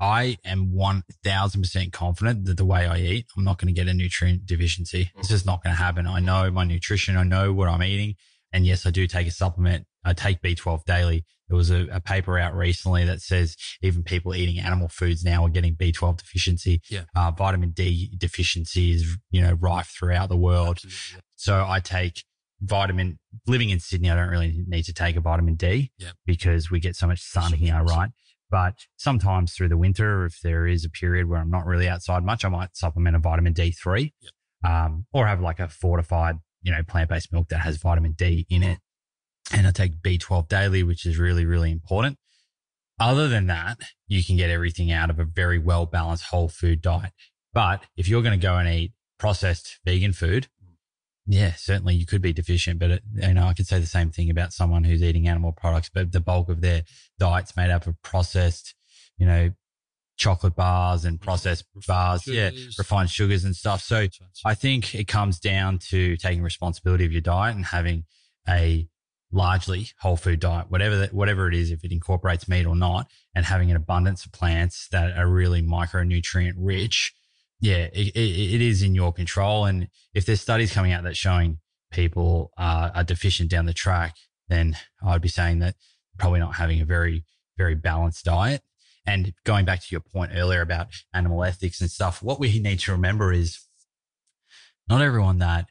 I 0.00 0.38
am 0.44 0.72
1000% 0.72 1.92
confident 1.92 2.44
that 2.44 2.56
the 2.56 2.64
way 2.64 2.86
I 2.86 2.98
eat, 2.98 3.26
I'm 3.36 3.42
not 3.42 3.58
going 3.58 3.74
to 3.74 3.78
get 3.78 3.88
a 3.88 3.94
nutrient 3.94 4.46
deficiency. 4.46 5.06
Mm-hmm. 5.06 5.18
It's 5.18 5.28
just 5.28 5.44
not 5.44 5.62
going 5.64 5.74
to 5.74 5.82
happen. 5.82 6.06
I 6.06 6.20
know 6.20 6.50
my 6.52 6.64
nutrition. 6.64 7.16
I 7.16 7.24
know 7.24 7.52
what 7.52 7.68
I'm 7.68 7.82
eating. 7.82 8.14
And 8.52 8.66
yes, 8.66 8.86
I 8.86 8.90
do 8.90 9.06
take 9.06 9.26
a 9.26 9.30
supplement. 9.30 9.86
I 10.04 10.14
take 10.14 10.40
B12 10.40 10.84
daily. 10.84 11.24
There 11.48 11.56
was 11.56 11.70
a, 11.70 11.86
a, 11.90 12.00
paper 12.00 12.38
out 12.38 12.54
recently 12.54 13.04
that 13.06 13.20
says 13.20 13.56
even 13.82 14.02
people 14.02 14.34
eating 14.34 14.58
animal 14.58 14.88
foods 14.88 15.24
now 15.24 15.44
are 15.44 15.48
getting 15.48 15.74
B12 15.74 16.18
deficiency. 16.18 16.82
Yeah. 16.90 17.04
Uh, 17.16 17.30
vitamin 17.30 17.70
D 17.70 18.10
deficiency 18.16 18.92
is, 18.92 19.16
you 19.30 19.40
know, 19.40 19.52
rife 19.54 19.94
throughout 19.98 20.28
the 20.28 20.36
world. 20.36 20.80
Yeah. 20.84 21.20
So 21.36 21.64
I 21.66 21.80
take 21.80 22.22
vitamin, 22.60 23.18
living 23.46 23.70
in 23.70 23.80
Sydney, 23.80 24.10
I 24.10 24.16
don't 24.16 24.28
really 24.28 24.62
need 24.66 24.84
to 24.84 24.92
take 24.92 25.16
a 25.16 25.20
vitamin 25.20 25.54
D 25.54 25.90
yeah. 25.98 26.10
because 26.26 26.70
we 26.70 26.80
get 26.80 26.96
so 26.96 27.06
much 27.06 27.20
sun 27.20 27.52
here, 27.52 27.82
right? 27.82 28.10
But 28.50 28.86
sometimes 28.96 29.52
through 29.52 29.68
the 29.68 29.76
winter, 29.76 30.24
if 30.24 30.40
there 30.42 30.66
is 30.66 30.84
a 30.84 30.90
period 30.90 31.28
where 31.28 31.40
I'm 31.40 31.50
not 31.50 31.66
really 31.66 31.88
outside 31.88 32.24
much, 32.24 32.44
I 32.44 32.48
might 32.48 32.76
supplement 32.76 33.16
a 33.16 33.18
vitamin 33.18 33.54
D3 33.54 34.12
um, 34.64 35.06
or 35.12 35.26
have 35.26 35.40
like 35.40 35.60
a 35.60 35.68
fortified, 35.68 36.36
you 36.68 36.74
know, 36.74 36.82
plant 36.82 37.08
based 37.08 37.32
milk 37.32 37.48
that 37.48 37.60
has 37.60 37.78
vitamin 37.78 38.12
D 38.12 38.46
in 38.50 38.62
it 38.62 38.78
and 39.54 39.66
I 39.66 39.70
take 39.70 40.02
B12 40.02 40.48
daily, 40.48 40.82
which 40.82 41.06
is 41.06 41.16
really, 41.16 41.46
really 41.46 41.72
important. 41.72 42.18
Other 43.00 43.26
than 43.26 43.46
that, 43.46 43.78
you 44.06 44.22
can 44.22 44.36
get 44.36 44.50
everything 44.50 44.92
out 44.92 45.08
of 45.08 45.18
a 45.18 45.24
very 45.24 45.58
well 45.58 45.86
balanced 45.86 46.24
whole 46.24 46.50
food 46.50 46.82
diet. 46.82 47.12
But 47.54 47.84
if 47.96 48.06
you're 48.06 48.20
going 48.20 48.38
to 48.38 48.46
go 48.46 48.56
and 48.56 48.68
eat 48.68 48.92
processed 49.18 49.78
vegan 49.82 50.12
food, 50.12 50.48
yeah, 51.26 51.54
certainly 51.54 51.94
you 51.94 52.04
could 52.04 52.20
be 52.20 52.34
deficient, 52.34 52.78
but 52.78 53.00
you 53.14 53.32
know, 53.32 53.46
I 53.46 53.54
could 53.54 53.66
say 53.66 53.78
the 53.78 53.86
same 53.86 54.10
thing 54.10 54.28
about 54.28 54.52
someone 54.52 54.84
who's 54.84 55.02
eating 55.02 55.26
animal 55.26 55.52
products, 55.52 55.90
but 55.92 56.12
the 56.12 56.20
bulk 56.20 56.50
of 56.50 56.60
their 56.60 56.82
diet's 57.18 57.56
made 57.56 57.70
up 57.70 57.86
of 57.86 58.00
processed, 58.02 58.74
you 59.16 59.26
know, 59.26 59.50
chocolate 60.18 60.54
bars 60.54 61.04
and 61.04 61.16
mm-hmm. 61.16 61.24
processed 61.24 61.64
bars, 61.86 62.26
yeah, 62.26 62.50
refined 62.76 63.08
sugars 63.08 63.44
and 63.44 63.56
stuff. 63.56 63.82
So 63.82 64.06
I 64.44 64.54
think 64.54 64.94
it 64.94 65.08
comes 65.08 65.38
down 65.38 65.78
to 65.90 66.16
taking 66.16 66.42
responsibility 66.42 67.06
of 67.06 67.12
your 67.12 67.22
diet 67.22 67.56
and 67.56 67.64
having 67.64 68.04
a 68.46 68.86
largely 69.30 69.88
whole 70.00 70.16
food 70.16 70.40
diet, 70.40 70.70
whatever 70.70 70.96
that, 70.96 71.14
whatever 71.14 71.48
it 71.48 71.54
is, 71.54 71.70
if 71.70 71.84
it 71.84 71.92
incorporates 71.92 72.48
meat 72.48 72.66
or 72.66 72.76
not, 72.76 73.06
and 73.34 73.46
having 73.46 73.70
an 73.70 73.76
abundance 73.76 74.26
of 74.26 74.32
plants 74.32 74.88
that 74.90 75.16
are 75.16 75.28
really 75.28 75.62
micronutrient 75.62 76.54
rich. 76.56 77.14
Yeah, 77.60 77.88
it, 77.92 78.14
it, 78.14 78.54
it 78.54 78.60
is 78.60 78.82
in 78.82 78.94
your 78.94 79.12
control. 79.12 79.64
And 79.64 79.88
if 80.14 80.26
there's 80.26 80.40
studies 80.40 80.72
coming 80.72 80.92
out 80.92 81.04
that 81.04 81.16
showing 81.16 81.58
people 81.90 82.50
are, 82.56 82.92
are 82.94 83.04
deficient 83.04 83.50
down 83.50 83.66
the 83.66 83.72
track, 83.72 84.16
then 84.48 84.76
I'd 85.04 85.20
be 85.20 85.28
saying 85.28 85.58
that 85.60 85.74
probably 86.18 86.40
not 86.40 86.54
having 86.54 86.80
a 86.80 86.84
very, 86.84 87.24
very 87.56 87.74
balanced 87.74 88.24
diet. 88.24 88.62
And 89.08 89.32
going 89.44 89.64
back 89.64 89.80
to 89.80 89.86
your 89.90 90.00
point 90.00 90.32
earlier 90.34 90.60
about 90.60 90.88
animal 91.14 91.42
ethics 91.44 91.80
and 91.80 91.90
stuff, 91.90 92.22
what 92.22 92.38
we 92.38 92.58
need 92.58 92.80
to 92.80 92.92
remember 92.92 93.32
is 93.32 93.58
not 94.88 95.00
everyone 95.02 95.38
that 95.38 95.66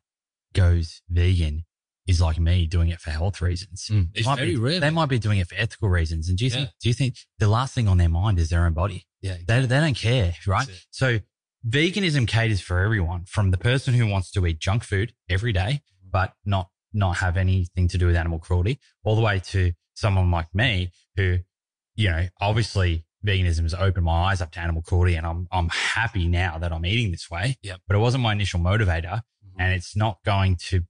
goes 0.54 1.02
vegan 1.10 1.64
is 2.08 2.22
like 2.22 2.40
me 2.40 2.66
doing 2.66 2.90
it 2.90 3.00
for 3.00 3.12
health 3.12 3.42
reasons. 3.42 3.88
Mm, 3.92 4.14
They 4.14 4.20
it's 4.20 4.28
might 4.28 4.38
very 4.38 4.52
be- 4.52 4.58
rare. 4.58 4.80
They 4.80 4.90
might 4.90 5.10
be 5.10 5.20
doing 5.20 5.40
it 5.40 5.48
for 5.48 5.56
ethical 5.56 5.90
reasons. 5.90 6.30
And 6.30 6.38
do 6.38 6.46
you 6.46 6.52
think, 6.52 6.70
do 6.82 6.90
you 6.90 6.94
think 6.94 7.16
the 7.38 7.48
last 7.50 7.76
thing 7.76 7.88
on 7.88 7.98
their 7.98 8.10
mind 8.10 8.40
is 8.40 8.50
their 8.50 8.66
own 8.66 8.74
body? 8.74 9.06
yeah, 9.22 9.36
They, 9.48 9.60
they 9.66 9.80
don't 9.80 9.96
care, 9.98 10.36
right? 10.46 10.68
So 10.90 11.20
veganism 11.68 12.28
caters 12.28 12.62
for 12.62 12.80
everyone 12.80 13.26
from 13.26 13.52
the 13.52 13.58
person 13.58 13.94
who 13.94 14.08
wants 14.08 14.32
to 14.32 14.46
eat 14.48 14.60
junk 14.60 14.84
food 14.84 15.14
every 15.30 15.52
day, 15.54 15.82
Mm-hmm. 16.00 16.10
but 16.12 16.34
not, 16.46 16.70
not 16.94 17.18
have 17.18 17.36
anything 17.36 17.88
to 17.90 17.98
do 17.98 18.08
with 18.08 18.16
animal 18.16 18.40
cruelty 18.40 18.80
all 19.04 19.16
the 19.16 19.22
way 19.22 19.40
to 19.40 19.74
someone 19.96 20.32
like 20.32 20.48
me 20.56 20.92
who, 21.18 21.40
you 21.96 22.10
know, 22.10 22.28
obviously 22.40 23.04
veganism 23.28 23.64
has 23.64 23.74
opened 23.74 24.06
my 24.06 24.32
eyes 24.32 24.42
up 24.42 24.52
to 24.52 24.60
animal 24.60 24.82
cruelty 24.82 25.16
and 25.16 25.26
I'm, 25.28 25.48
I'm 25.52 25.70
happy 25.70 26.28
now 26.28 26.58
that 26.58 26.72
I'm 26.72 26.86
eating 26.86 27.12
this 27.12 27.30
way. 27.30 27.58
Yep. 27.64 27.82
But 27.88 27.96
it 27.96 28.00
wasn't 28.00 28.24
my 28.24 28.32
initial 28.32 28.60
motivator 28.60 29.22
Mhm. 29.46 29.54
and 29.60 29.74
it's 29.74 29.96
not 29.96 30.18
going 30.26 30.56
to, 30.70 30.82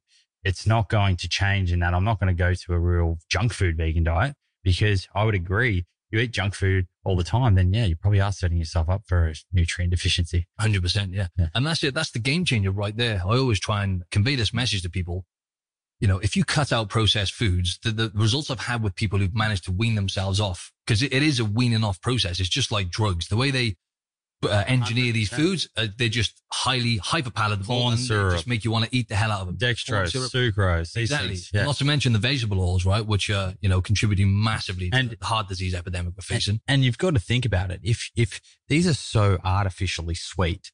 it's 0.43 0.65
not 0.67 0.87
going 0.89 1.17
to 1.17 1.27
change 1.27 1.71
in 1.73 1.79
that 1.79 1.93
I'm 1.93 2.03
not 2.05 2.19
going 2.19 2.33
to 2.35 2.39
go 2.43 2.53
to 2.53 2.73
a 2.73 2.79
real 2.79 3.17
junk 3.29 3.51
food 3.53 3.75
vegan 3.77 4.03
diet 4.03 4.35
because 4.63 5.07
I 5.13 5.23
would 5.25 5.35
agree. 5.35 5.85
You 6.09 6.19
eat 6.19 6.31
junk 6.31 6.55
food 6.55 6.87
all 7.03 7.17
the 7.17 7.23
time, 7.25 7.55
then 7.55 7.73
yeah, 7.73 7.83
you 7.83 7.97
probably 7.97 8.21
are 8.21 8.31
setting 8.31 8.57
yourself 8.57 8.87
up 8.87 9.01
for 9.07 9.27
a 9.27 9.33
nutrient 9.51 9.91
deficiency. 9.91 10.47
Hundred 10.57 10.81
percent, 10.81 11.11
yeah. 11.13 11.27
Yeah. 11.37 11.47
And 11.53 11.65
that's 11.65 11.83
it. 11.83 11.93
That's 11.93 12.11
the 12.11 12.19
game 12.19 12.45
changer 12.45 12.71
right 12.71 12.95
there. 12.95 13.21
I 13.25 13.37
always 13.37 13.59
try 13.59 13.83
and 13.83 14.03
convey 14.09 14.35
this 14.35 14.53
message 14.53 14.83
to 14.83 14.89
people. 14.89 15.25
You 15.99 16.07
know, 16.07 16.19
if 16.19 16.35
you 16.35 16.43
cut 16.43 16.71
out 16.71 16.89
processed 16.89 17.33
foods, 17.33 17.79
the, 17.83 17.91
the 17.91 18.11
results 18.13 18.51
I've 18.51 18.59
had 18.59 18.83
with 18.83 18.95
people 18.95 19.17
who've 19.19 19.33
managed 19.35 19.63
to 19.65 19.71
wean 19.71 19.95
themselves 19.95 20.39
off, 20.39 20.71
because 20.85 21.01
it, 21.01 21.11
it 21.11 21.23
is 21.23 21.39
a 21.39 21.45
weaning 21.45 21.83
off 21.83 21.99
process. 22.01 22.39
It's 22.39 22.49
just 22.49 22.71
like 22.71 22.89
drugs. 22.89 23.27
The 23.29 23.37
way 23.37 23.49
they 23.49 23.77
uh, 24.43 24.63
engineer 24.67 25.11
these 25.11 25.31
100%. 25.31 25.35
foods, 25.35 25.69
uh, 25.75 25.87
they're 25.97 26.09
just 26.09 26.43
highly 26.51 26.97
hyper 26.97 27.31
palatable 27.31 27.65
Corn 27.79 27.93
and 27.93 28.01
syrup. 28.01 28.33
just 28.33 28.47
make 28.47 28.63
you 28.63 28.69
want 28.69 28.85
to 28.85 28.95
eat 28.95 29.09
the 29.09 29.15
hell 29.15 29.31
out 29.31 29.41
of 29.41 29.47
them. 29.47 29.57
Dextrose, 29.57 30.13
sucrose, 30.29 30.95
Exactly. 30.95 31.29
things. 31.29 31.49
Yeah. 31.51 31.63
Not 31.65 31.77
to 31.77 31.85
mention 31.85 32.13
the 32.13 32.19
vegetable 32.19 32.59
oils, 32.61 32.85
right? 32.85 33.03
Which 33.03 33.31
are, 33.31 33.55
you 33.61 33.67
know, 33.69 33.81
contributing 33.81 34.41
massively 34.43 34.91
to 34.91 34.95
And- 34.97 35.09
the 35.19 35.25
heart 35.25 35.47
disease 35.47 35.73
epidemic 35.73 36.13
we're 36.15 36.21
facing. 36.21 36.61
And 36.67 36.85
you've 36.85 36.99
got 36.99 37.15
to 37.15 37.19
think 37.19 37.45
about 37.45 37.71
it. 37.71 37.79
If 37.83 38.11
if 38.15 38.39
these 38.67 38.85
are 38.87 38.93
so 38.93 39.39
artificially 39.43 40.13
sweet, 40.13 40.71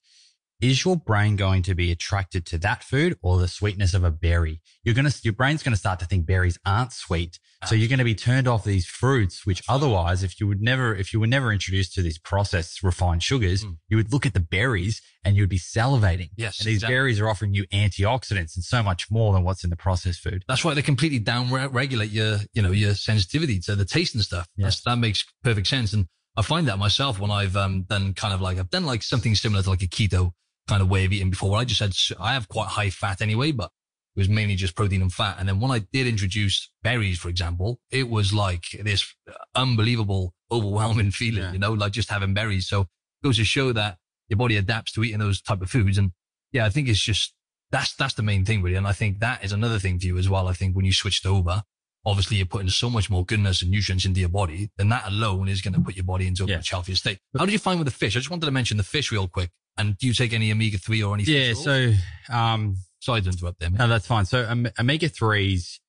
is 0.63 0.85
your 0.85 0.95
brain 0.95 1.35
going 1.35 1.61
to 1.63 1.75
be 1.75 1.91
attracted 1.91 2.45
to 2.47 2.57
that 2.59 2.83
food 2.83 3.17
or 3.21 3.37
the 3.37 3.47
sweetness 3.47 3.93
of 3.93 4.03
a 4.03 4.11
berry? 4.11 4.61
You're 4.83 4.95
gonna 4.95 5.11
your 5.23 5.33
brain's 5.33 5.61
gonna 5.63 5.75
start 5.75 5.99
to 5.99 6.05
think 6.05 6.25
berries 6.25 6.57
aren't 6.65 6.93
sweet. 6.93 7.39
So 7.65 7.75
you're 7.75 7.87
going 7.87 7.99
to 7.99 8.03
be 8.03 8.13
turned 8.15 8.45
off 8.45 8.65
these 8.65 8.85
fruits, 8.85 9.45
which 9.45 9.63
otherwise, 9.69 10.21
if 10.21 10.37
you 10.37 10.47
would 10.47 10.61
never, 10.61 10.93
if 10.93 11.13
you 11.13 11.19
were 11.21 11.27
never 11.27 11.53
introduced 11.53 11.93
to 11.93 12.01
these 12.01 12.17
processed 12.17 12.83
refined 12.83 13.23
sugars, 13.23 13.63
Mm. 13.63 13.77
you 13.87 13.95
would 13.95 14.11
look 14.11 14.25
at 14.25 14.33
the 14.33 14.41
berries 14.41 15.01
and 15.23 15.37
you'd 15.37 15.47
be 15.47 15.59
salivating. 15.59 16.29
Yes, 16.35 16.59
And 16.59 16.67
these 16.67 16.79
exactly. 16.79 16.93
berries 16.95 17.19
are 17.21 17.29
offering 17.29 17.53
you 17.53 17.65
antioxidants 17.67 18.55
and 18.55 18.65
so 18.65 18.83
much 18.83 19.09
more 19.09 19.31
than 19.33 19.43
what's 19.43 19.63
in 19.63 19.69
the 19.69 19.77
processed 19.77 20.19
food. 20.19 20.43
That's 20.47 20.65
why 20.65 20.73
they 20.73 20.81
completely 20.81 21.19
down 21.19 21.49
regulate 21.71 22.09
your, 22.11 22.39
you 22.53 22.61
know, 22.61 22.71
your 22.71 22.95
sensitivity 22.95 23.59
to 23.61 23.77
the 23.77 23.85
taste 23.85 24.13
and 24.13 24.23
stuff. 24.23 24.45
That's, 24.57 24.81
that 24.81 24.97
makes 24.97 25.23
perfect 25.43 25.67
sense. 25.67 25.93
And 25.93 26.07
I 26.35 26.41
find 26.41 26.67
that 26.67 26.79
myself 26.79 27.17
when 27.19 27.31
I've 27.31 27.55
um, 27.55 27.83
done 27.83 28.13
kind 28.13 28.33
of 28.33 28.41
like, 28.41 28.57
I've 28.59 28.69
done 28.71 28.85
like 28.85 29.03
something 29.03 29.35
similar 29.35 29.63
to 29.63 29.69
like 29.69 29.83
a 29.83 29.87
keto 29.87 30.33
kind 30.67 30.81
of 30.81 30.89
way 30.89 31.05
of 31.05 31.11
eating 31.11 31.29
before 31.29 31.51
where 31.51 31.59
I 31.61 31.65
just 31.65 31.79
had, 31.81 31.93
I 32.19 32.33
have 32.33 32.47
quite 32.47 32.67
high 32.69 32.89
fat 32.89 33.21
anyway, 33.21 33.51
but 33.51 33.69
it 34.15 34.19
was 34.19 34.29
mainly 34.29 34.55
just 34.55 34.75
protein 34.75 35.01
and 35.01 35.11
fat. 35.11 35.37
And 35.39 35.49
then 35.49 35.59
when 35.59 35.71
I 35.71 35.79
did 35.91 36.07
introduce 36.07 36.71
berries, 36.83 37.19
for 37.19 37.29
example, 37.29 37.79
it 37.91 38.09
was 38.09 38.33
like 38.33 38.63
this 38.81 39.13
unbelievable, 39.55 40.33
overwhelming 40.51 41.11
feeling, 41.21 41.43
Yeah. 41.43 41.53
you 41.53 41.59
know, 41.59 41.73
like 41.73 41.91
just 41.93 42.09
having 42.09 42.33
berries. 42.33 42.67
So 42.67 42.81
it 42.81 42.87
goes 43.23 43.37
to 43.37 43.43
show 43.43 43.71
that 43.73 43.97
your 44.29 44.37
body 44.37 44.55
adapts 44.57 44.91
to 44.93 45.03
eating 45.03 45.19
those 45.19 45.41
type 45.41 45.61
of 45.61 45.69
foods. 45.69 45.97
And 45.97 46.11
yeah, 46.51 46.65
I 46.65 46.69
think 46.69 46.87
it's 46.87 47.01
just, 47.01 47.33
that's, 47.71 47.95
that's 47.95 48.13
the 48.13 48.23
main 48.23 48.45
thing 48.45 48.61
really. 48.61 48.75
And 48.75 48.87
I 48.87 48.91
think 48.93 49.19
that 49.19 49.43
is 49.43 49.51
another 49.51 49.79
thing 49.79 49.99
for 49.99 50.05
you 50.05 50.17
as 50.17 50.29
well. 50.29 50.47
I 50.47 50.53
think 50.53 50.75
when 50.75 50.85
you 50.85 50.93
switched 50.93 51.25
over, 51.25 51.63
obviously 52.05 52.37
you're 52.37 52.45
putting 52.45 52.69
so 52.69 52.89
much 52.89 53.09
more 53.09 53.25
goodness 53.25 53.61
and 53.61 53.71
nutrients 53.71 54.05
into 54.05 54.19
your 54.19 54.29
body, 54.29 54.69
then 54.77 54.89
that 54.89 55.07
alone 55.07 55.47
is 55.47 55.61
going 55.61 55.73
to 55.73 55.79
put 55.81 55.95
your 55.95 56.03
body 56.05 56.27
into 56.27 56.43
a 56.43 56.47
Yeah. 56.47 56.57
much 56.57 56.69
healthier 56.69 56.95
state. 56.95 57.19
How 57.37 57.45
did 57.45 57.53
you 57.53 57.59
find 57.59 57.79
with 57.79 57.87
the 57.87 57.93
fish? 57.93 58.15
I 58.15 58.19
just 58.19 58.29
wanted 58.29 58.45
to 58.45 58.51
mention 58.51 58.77
the 58.77 58.83
fish 58.83 59.11
real 59.11 59.27
quick. 59.27 59.49
And 59.77 59.97
do 59.97 60.07
you 60.07 60.13
take 60.13 60.33
any 60.33 60.51
omega 60.51 60.77
three 60.77 61.01
or 61.03 61.13
any? 61.15 61.23
Yeah. 61.23 61.53
So, 61.53 61.93
um, 62.29 62.75
sorry 62.99 63.21
to 63.21 63.29
interrupt 63.29 63.59
there, 63.59 63.69
mate. 63.69 63.79
No, 63.79 63.87
that's 63.87 64.07
fine. 64.07 64.25
So 64.25 64.45
om- 64.47 64.67
omega 64.79 65.09
threes, 65.09 65.79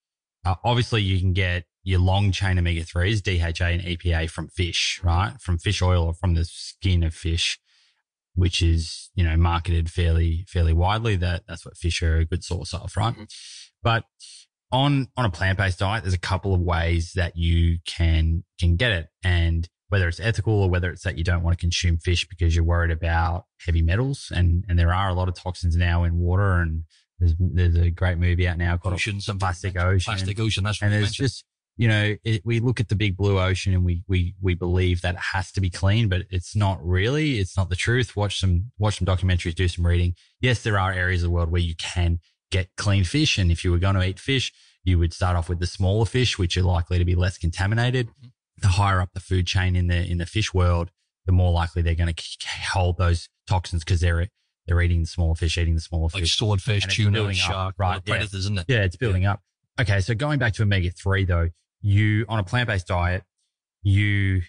uh, 0.44 0.54
obviously 0.64 1.02
you 1.02 1.20
can 1.20 1.32
get 1.32 1.64
your 1.82 2.00
long 2.00 2.32
chain 2.32 2.58
omega 2.58 2.82
threes, 2.82 3.20
DHA 3.20 3.66
and 3.66 3.82
EPA 3.82 4.30
from 4.30 4.48
fish, 4.48 5.00
right? 5.04 5.34
From 5.40 5.58
fish 5.58 5.82
oil 5.82 6.04
or 6.04 6.14
from 6.14 6.34
the 6.34 6.46
skin 6.46 7.02
of 7.02 7.14
fish, 7.14 7.58
which 8.34 8.62
is, 8.62 9.10
you 9.14 9.22
know, 9.22 9.36
marketed 9.36 9.90
fairly, 9.90 10.46
fairly 10.48 10.72
widely 10.72 11.16
that 11.16 11.42
that's 11.46 11.66
what 11.66 11.76
fish 11.76 12.02
are 12.02 12.16
a 12.18 12.24
good 12.24 12.42
source 12.42 12.72
of, 12.72 12.96
right? 12.96 13.14
Mhm. 13.14 13.28
But 13.82 14.04
on, 14.72 15.08
on 15.16 15.26
a 15.26 15.30
plant-based 15.30 15.78
diet, 15.78 16.04
there's 16.04 16.14
a 16.14 16.18
couple 16.18 16.54
of 16.54 16.60
ways 16.60 17.12
that 17.16 17.36
you 17.36 17.78
can, 17.86 18.44
can 18.58 18.76
get 18.76 18.92
it. 18.92 19.08
And 19.22 19.68
whether 19.94 20.08
it's 20.08 20.18
ethical 20.18 20.54
or 20.64 20.68
whether 20.68 20.90
it's 20.90 21.04
that 21.04 21.16
you 21.16 21.22
don't 21.22 21.44
want 21.44 21.56
to 21.56 21.60
consume 21.60 21.96
fish 21.98 22.26
because 22.28 22.50
you're 22.56 22.64
worried 22.64 22.90
about 22.90 23.44
heavy 23.64 23.80
metals 23.80 24.32
and, 24.34 24.64
and 24.68 24.76
there 24.76 24.92
are 24.92 25.08
a 25.08 25.14
lot 25.14 25.28
of 25.28 25.34
toxins 25.36 25.76
now 25.76 26.02
in 26.02 26.18
water 26.18 26.54
and 26.62 26.82
there's, 27.20 27.34
there's 27.38 27.76
a 27.76 27.90
great 27.90 28.18
movie 28.18 28.48
out 28.48 28.58
now 28.58 28.76
called 28.76 28.94
Ocean, 28.94 29.20
some 29.20 29.38
Plastic 29.38 29.78
Ocean. 29.78 30.10
Plastic 30.12 30.40
ocean. 30.40 30.64
That's 30.64 30.80
what 30.80 30.86
and 30.86 30.92
there's 30.94 31.04
mentioned. 31.10 31.28
just 31.28 31.44
you 31.76 31.86
know 31.86 32.16
it, 32.24 32.42
we 32.44 32.58
look 32.58 32.80
at 32.80 32.88
the 32.88 32.96
big 32.96 33.16
blue 33.16 33.38
ocean 33.38 33.72
and 33.72 33.84
we 33.84 34.02
we 34.08 34.34
we 34.42 34.54
believe 34.54 35.00
that 35.02 35.14
it 35.14 35.20
has 35.32 35.52
to 35.52 35.60
be 35.60 35.70
clean 35.70 36.08
but 36.08 36.22
it's 36.30 36.56
not 36.56 36.84
really 36.84 37.38
it's 37.38 37.56
not 37.56 37.68
the 37.70 37.76
truth 37.76 38.16
watch 38.16 38.40
some 38.40 38.72
watch 38.78 38.98
some 38.98 39.06
documentaries 39.06 39.54
do 39.54 39.68
some 39.68 39.86
reading 39.86 40.14
yes 40.40 40.62
there 40.64 40.78
are 40.78 40.92
areas 40.92 41.22
of 41.22 41.28
the 41.28 41.34
world 41.36 41.50
where 41.52 41.60
you 41.70 41.74
can 41.76 42.18
get 42.50 42.68
clean 42.76 43.04
fish 43.04 43.38
and 43.38 43.50
if 43.50 43.64
you 43.64 43.70
were 43.72 43.78
going 43.86 43.96
to 43.96 44.04
eat 44.04 44.18
fish 44.20 44.52
you 44.84 44.98
would 45.00 45.12
start 45.12 45.36
off 45.36 45.48
with 45.48 45.58
the 45.60 45.66
smaller 45.66 46.04
fish 46.06 46.38
which 46.38 46.56
are 46.56 46.62
likely 46.62 46.98
to 46.98 47.04
be 47.04 47.14
less 47.16 47.38
contaminated 47.38 48.06
Mhm. 48.08 48.30
The 48.58 48.68
higher 48.68 49.00
up 49.00 49.10
the 49.14 49.20
food 49.20 49.46
chain 49.46 49.76
in 49.76 49.88
the 49.88 50.10
in 50.10 50.18
the 50.18 50.26
fish 50.26 50.54
world 50.54 50.90
the 51.26 51.32
more 51.32 51.52
likely 51.52 51.82
they're 51.82 51.94
going 51.94 52.12
to 52.12 52.46
hold 52.72 52.98
those 52.98 53.28
toxins 53.46 53.84
because 53.84 54.00
they're 54.00 54.28
they're 54.66 54.80
eating 54.80 55.00
the 55.00 55.06
smaller 55.06 55.34
fish 55.34 55.58
eating 55.58 55.74
the 55.74 55.80
smaller 55.80 56.04
like 56.04 56.22
fish 56.22 56.36
swordfish, 56.36 56.86
tuna, 56.86 57.24
up, 57.24 57.34
shark, 57.34 57.74
right, 57.78 58.00
yeah. 58.06 58.12
predators, 58.12 58.34
isn't 58.34 58.58
it? 58.58 58.64
yeah, 58.68 58.82
it's 58.82 58.96
building 58.96 59.26
up. 59.26 59.40
Okay, 59.80 60.00
so 60.00 60.14
going 60.14 60.38
back 60.38 60.54
to 60.54 60.62
omega 60.62 60.90
three 60.90 61.24
though, 61.24 61.50
you 61.80 62.24
on 62.28 62.38
a 62.38 62.44
plant 62.44 62.68
based 62.68 62.86
diet, 62.86 63.24
you 63.82 64.42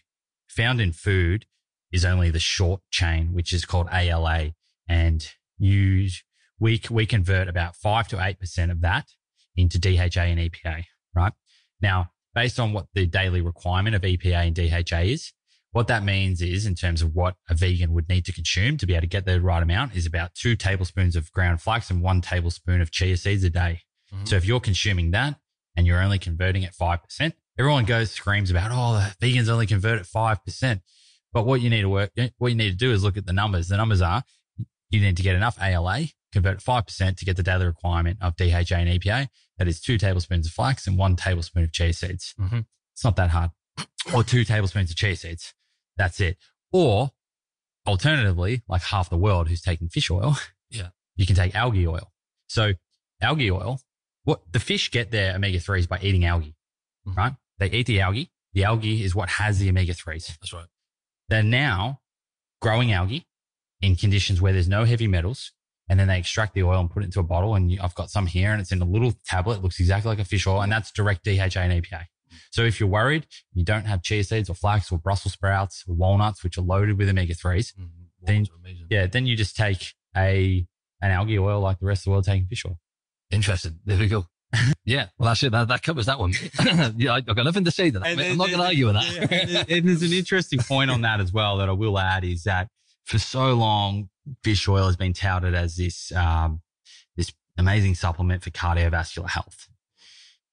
found 0.48 0.80
in 0.80 0.94
food 0.94 1.46
is 1.92 2.06
only 2.06 2.30
the 2.30 2.40
short 2.40 2.82
chain, 2.92 3.34
which 3.34 3.52
is 3.54 3.66
called 3.66 3.88
ALA, 3.92 4.52
and 4.88 5.28
you 5.58 6.10
we 6.60 6.82
we 6.90 7.06
convert 7.06 7.48
about 7.48 7.76
five 7.76 8.08
to 8.10 8.24
eight 8.24 8.40
percent 8.40 8.72
of 8.72 8.82
that 8.82 9.08
into 9.56 9.80
DHA 9.80 10.22
and 10.22 10.40
EPA. 10.40 10.84
Right 11.14 11.34
now, 11.82 12.12
based 12.36 12.60
on 12.60 12.74
what 12.74 12.88
the 12.94 13.08
daily 13.08 13.42
requirement 13.42 13.96
of 13.96 14.04
EPA 14.04 14.46
and 14.46 14.56
DHA 14.56 15.00
is, 15.00 15.34
what 15.72 15.88
that 15.88 16.04
means 16.04 16.42
is, 16.42 16.66
in 16.66 16.76
terms 16.76 17.02
of 17.02 17.16
what 17.16 17.36
a 17.50 17.56
vegan 17.56 17.94
would 17.94 18.08
need 18.08 18.26
to 18.26 18.32
consume 18.32 18.78
to 18.78 18.86
be 18.86 18.94
able 18.94 19.02
to 19.02 19.08
get 19.08 19.26
the 19.26 19.42
right 19.42 19.64
amount, 19.64 19.96
is 19.96 20.06
about 20.06 20.36
two 20.36 20.56
tablespoons 20.56 21.16
of 21.16 21.32
ground 21.32 21.62
flax 21.62 21.90
and 21.90 22.02
one 22.02 22.22
tablespoon 22.22 22.80
of 22.82 22.92
chia 22.92 23.18
seeds 23.18 23.44
a 23.44 23.50
day. 23.50 23.82
Mhm. 24.14 24.28
So 24.28 24.36
if 24.36 24.46
you're 24.46 24.60
consuming 24.60 25.12
that 25.12 25.40
and 25.76 25.88
you're 25.88 26.02
only 26.02 26.20
converting 26.20 26.64
at 26.64 26.74
5%, 26.74 27.34
everyone 27.58 27.86
goes 27.86 28.12
screams 28.12 28.52
about, 28.52 28.72
oh, 28.72 28.94
the 29.20 29.26
vegans 29.26 29.50
only 29.50 29.68
convert 29.68 30.00
at 30.00 30.06
5%. 30.06 30.82
But 31.34 31.46
what 31.46 31.60
you 31.60 31.70
need 31.70 31.82
to 31.82 31.90
work, 31.90 32.12
what 32.38 32.50
you 32.50 32.56
need 32.56 32.70
to 32.70 32.78
do 32.78 32.92
is 32.92 33.04
look 33.04 33.18
at 33.18 33.26
the 33.26 33.34
numbers. 33.34 33.68
The 33.68 33.76
numbers 33.78 34.02
are 34.02 34.24
you 34.90 35.02
need 35.02 35.18
to 35.18 35.24
get 35.24 35.36
enough 35.36 35.58
ALA, 35.62 36.06
convert 36.32 36.62
5% 36.62 37.18
to 37.18 37.26
get 37.26 37.36
the 37.36 37.44
daily 37.44 37.66
requirement 37.66 38.20
of 38.22 38.38
DHA 38.38 38.78
and 38.78 38.90
EPA. 38.90 39.28
That 39.58 39.68
is 39.68 39.80
two 39.80 39.98
tablespoons 39.98 40.48
of 40.48 40.54
flax 40.54 40.86
and 40.88 40.98
one 40.98 41.16
tablespoon 41.16 41.64
of 41.64 41.72
chia 41.72 41.94
seeds. 41.94 42.34
Mhm. 42.38 42.66
It's 42.94 43.04
not 43.04 43.16
that 43.16 43.30
hard. 43.30 43.52
Or 44.14 44.24
two 44.24 44.44
tablespoons 44.46 44.90
of 44.92 44.98
chia 44.98 45.16
seeds. 45.16 45.54
That's 45.98 46.20
it. 46.20 46.38
Or 46.72 47.12
alternatively, 47.88 48.64
like 48.68 48.84
half 48.84 49.10
the 49.10 49.18
world 49.18 49.48
who's 49.50 49.62
taking 49.62 49.90
fish 49.90 50.10
oil. 50.10 50.38
Yeah. 50.70 50.90
You 51.16 51.26
can 51.26 51.36
take 51.36 51.56
algae 51.56 51.88
oil. 51.88 52.12
So 52.48 52.74
algae 53.22 53.52
oil, 53.52 53.80
what 54.24 54.52
the 54.52 54.60
fish 54.60 54.92
get 54.92 55.12
their 55.12 55.36
omega 55.36 55.60
3s 55.60 55.88
by 55.88 56.00
eating 56.02 56.26
algae, 56.26 56.56
Mhm. 57.08 57.16
right? 57.16 57.36
They 57.60 57.70
eat 57.72 57.86
the 57.86 58.02
algae. 58.02 58.32
The 58.54 58.64
algae 58.66 59.04
is 59.04 59.16
what 59.16 59.30
has 59.30 59.60
the 59.60 59.70
omega 59.70 59.94
3s. 59.94 60.28
That's 60.28 60.52
right. 60.54 60.68
Then 61.30 61.50
now 61.50 62.02
growing 62.62 62.92
algae 62.92 63.28
in 63.80 63.96
conditions 63.96 64.42
where 64.42 64.52
there's 64.54 64.68
no 64.68 64.84
heavy 64.86 65.08
metals. 65.08 65.52
And 65.88 66.00
then 66.00 66.08
they 66.08 66.18
extract 66.18 66.56
the 66.56 66.64
oil 66.64 66.80
and 66.80 66.90
put 66.90 67.04
it 67.04 67.08
into 67.08 67.20
a 67.20 67.24
bottle. 67.24 67.54
And 67.56 67.72
you, 67.72 67.80
I've 67.82 67.94
got 67.96 68.10
some 68.10 68.26
here 68.26 68.52
and 68.52 68.60
it's 68.60 68.72
in 68.72 68.82
a 68.82 68.86
little 68.86 69.14
tablet. 69.26 69.62
Looks 69.62 69.80
exactly 69.80 70.10
like 70.10 70.20
a 70.20 70.26
fish 70.26 70.48
oil. 70.48 70.62
And 70.62 70.72
that's 70.72 70.92
direct 70.92 71.24
DHA 71.24 71.60
and 71.60 71.84
EPA. 71.84 72.06
So 72.52 72.64
if 72.64 72.80
you're 72.80 72.90
worried 72.90 73.28
you 73.54 73.64
don't 73.64 73.86
have 73.86 74.02
chia 74.02 74.24
seeds 74.24 74.50
or 74.50 74.56
flax 74.56 74.92
or 74.92 74.98
Brussels 74.98 75.34
sprouts 75.34 75.84
or 75.88 75.96
walnuts, 75.96 76.44
which 76.44 76.58
are 76.58 76.62
loaded 76.62 76.98
with 76.98 77.08
omega 77.10 77.34
3s, 77.36 77.74
Mhm. 77.80 77.90
Then- 78.24 78.36
Walnuts 78.36 78.50
are 78.52 78.56
amazing. 78.56 78.88
yeah, 78.90 79.06
then 79.08 79.26
you 79.28 79.36
just 79.38 79.56
take 79.56 79.94
a, 80.18 80.66
an 81.02 81.12
algae 81.12 81.38
oil 81.38 81.60
like 81.62 81.80
the 81.80 81.86
rest 81.86 82.02
of 82.02 82.06
the 82.06 82.10
world 82.12 82.26
taking 82.26 82.48
fish 82.48 82.66
oil. 82.66 82.80
Interesting. 83.32 83.80
There 83.86 83.98
we 83.98 84.08
go. 84.08 84.26
yeah. 84.86 85.08
Well, 85.18 85.28
that's 85.28 85.44
it. 85.44 85.52
That, 85.52 85.68
that 85.68 85.84
covers 85.84 86.06
that 86.08 86.20
one. 86.20 86.34
yeah, 86.98 87.14
I- 87.14 87.18
I've 87.18 87.26
got 87.36 87.44
nothing 87.46 87.66
to 87.66 87.72
say 87.72 87.92
to 87.92 88.00
that. 88.00 88.08
And. 88.08 88.22
I'm 88.22 88.38
not 88.38 88.48
going 88.48 88.60
to 88.60 88.66
argue 88.66 88.88
with 88.88 88.96
Yeah, 88.96 89.26
that. 89.26 89.32
and 89.32 89.72
and 89.72 89.88
there's 89.90 90.02
an 90.02 90.14
interesting 90.18 90.60
point 90.60 90.90
on 90.92 91.02
that 91.02 91.20
as 91.20 91.32
well 91.32 91.58
that 91.58 91.70
I 91.70 91.74
will 91.74 92.00
add 92.00 92.24
is 92.24 92.44
that 92.44 92.70
for 93.06 93.20
so 93.20 93.54
long, 93.54 94.10
fish 94.44 94.68
oil 94.68 94.88
has 94.88 94.96
been 94.96 95.14
touted 95.14 95.54
as 95.54 95.76
this, 95.76 96.12
um, 96.14 96.62
this 97.16 97.32
amazing 97.58 97.96
supplement 97.96 98.44
for 98.44 98.50
cardiovascular 98.50 99.30
health. 99.30 99.68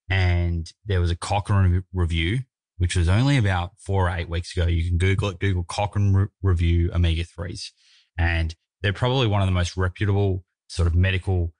And 0.08 0.70
there 0.84 1.00
was 1.00 1.10
a 1.10 1.16
Cochrane 1.16 1.84
review, 1.92 2.40
which 2.78 2.96
was 2.96 3.08
only 3.08 3.36
about 3.36 3.72
four 3.78 4.08
or 4.08 4.16
eight 4.16 4.28
weeks 4.28 4.56
ago. 4.56 4.66
You 4.66 4.88
can 4.88 4.98
Google 4.98 5.30
it, 5.30 5.38
Google 5.38 5.64
Cochrane 5.64 6.12
re- 6.12 6.26
review 6.42 6.90
omega 6.92 7.24
threes. 7.24 7.72
And 8.18 8.54
they're 8.82 8.92
probably 8.92 9.26
one 9.26 9.40
of 9.40 9.46
the 9.46 9.52
most 9.52 9.76
reputable 9.76 10.44
sort 10.68 10.86
of 10.86 10.94
medical 10.94 11.54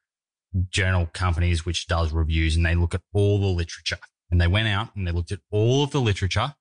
journal 0.70 1.09
companies, 1.12 1.64
which 1.64 1.87
does 1.87 2.12
reviews 2.12 2.57
and 2.57 2.66
they 2.66 2.75
look 2.75 2.94
at 2.94 3.03
all 3.12 3.40
the 3.40 3.46
literature 3.46 3.98
and 4.31 4.40
they 4.40 4.46
went 4.46 4.68
out 4.68 4.94
and 4.96 5.07
they 5.07 5.12
looked 5.12 5.33
at 5.33 5.40
all 5.51 5.85
of 5.85 5.90
the 5.90 6.01
literature 6.01 6.55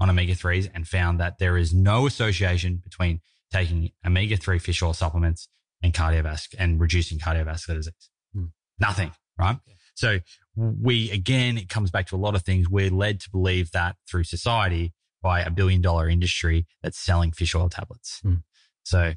on 0.00 0.10
omega 0.10 0.34
3s 0.34 0.70
and 0.74 0.86
found 0.86 1.20
that 1.20 1.38
there 1.38 1.56
is 1.56 1.72
no 1.72 2.06
association 2.06 2.80
between 2.82 3.20
taking 3.52 3.90
omega 4.04 4.36
3 4.36 4.58
fish 4.58 4.82
oil 4.82 4.94
supplements 4.94 5.48
and 5.82 5.92
cardiovascular 5.92 6.56
and 6.58 6.80
reducing 6.80 7.18
cardiovascular 7.18 7.76
disease. 7.76 8.10
Hmm. 8.34 8.46
Nothing, 8.80 9.12
right? 9.38 9.56
Okay. 9.56 9.76
So 9.94 10.18
we, 10.56 11.10
again, 11.10 11.58
it 11.58 11.68
comes 11.68 11.90
back 11.90 12.06
to 12.08 12.16
a 12.16 12.18
lot 12.18 12.34
of 12.34 12.42
things. 12.42 12.68
We're 12.68 12.90
led 12.90 13.20
to 13.20 13.30
believe 13.30 13.72
that 13.72 13.96
through 14.08 14.24
society 14.24 14.94
by 15.22 15.40
a 15.40 15.50
billion 15.50 15.80
dollar 15.80 16.08
industry 16.08 16.66
that's 16.82 16.98
selling 16.98 17.32
fish 17.32 17.54
oil 17.54 17.68
tablets. 17.68 18.20
Hmm. 18.22 18.36
So 18.84 19.14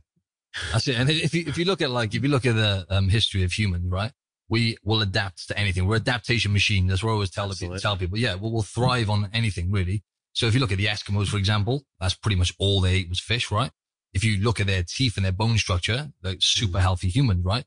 That's 0.72 0.88
it. 0.88 0.98
And 0.98 1.10
if 1.10 1.34
you, 1.34 1.46
if 1.48 1.58
you 1.58 1.66
look 1.66 1.82
at 1.82 1.90
like, 1.92 2.14
if 2.16 2.24
you 2.24 2.30
look 2.30 2.46
at 2.46 2.56
the 2.56 2.86
um, 2.90 3.10
history 3.10 3.44
of 3.44 3.52
humans, 3.52 3.92
right? 3.92 4.12
We 4.48 4.78
will 4.84 5.02
adapt 5.02 5.48
to 5.48 5.58
anything. 5.58 5.88
We're 5.88 5.96
adaptation 5.96 6.54
machine. 6.54 6.86
That's 6.88 7.04
what 7.04 7.10
I 7.10 7.14
always 7.14 7.32
tell, 7.32 7.48
the 7.48 7.56
people, 7.56 7.80
tell 7.80 7.98
people. 7.98 8.18
Yeah, 8.18 8.36
we'll, 8.36 8.52
we'll 8.52 8.62
thrive 8.62 9.10
on 9.10 9.30
anything 9.34 9.72
really. 9.72 10.04
So 10.34 10.46
if 10.46 10.54
you 10.54 10.60
look 10.60 10.72
at 10.72 10.78
the 10.78 10.86
Eskimos, 10.86 11.30
for 11.30 11.38
example, 11.38 11.84
that's 12.00 12.14
pretty 12.14 12.36
much 12.36 12.54
all 12.60 12.80
they 12.80 12.96
ate 12.96 13.10
was 13.10 13.20
fish, 13.20 13.50
right? 13.50 13.72
If 14.16 14.24
you 14.24 14.38
look 14.38 14.60
at 14.60 14.66
their 14.66 14.84
teeth 14.84 15.18
and 15.18 15.26
their 15.26 15.32
bone 15.32 15.58
structure, 15.60 16.12
like 16.24 16.38
super 16.40 16.80
healthy 16.80 17.10
humans, 17.10 17.46
right? 17.46 17.66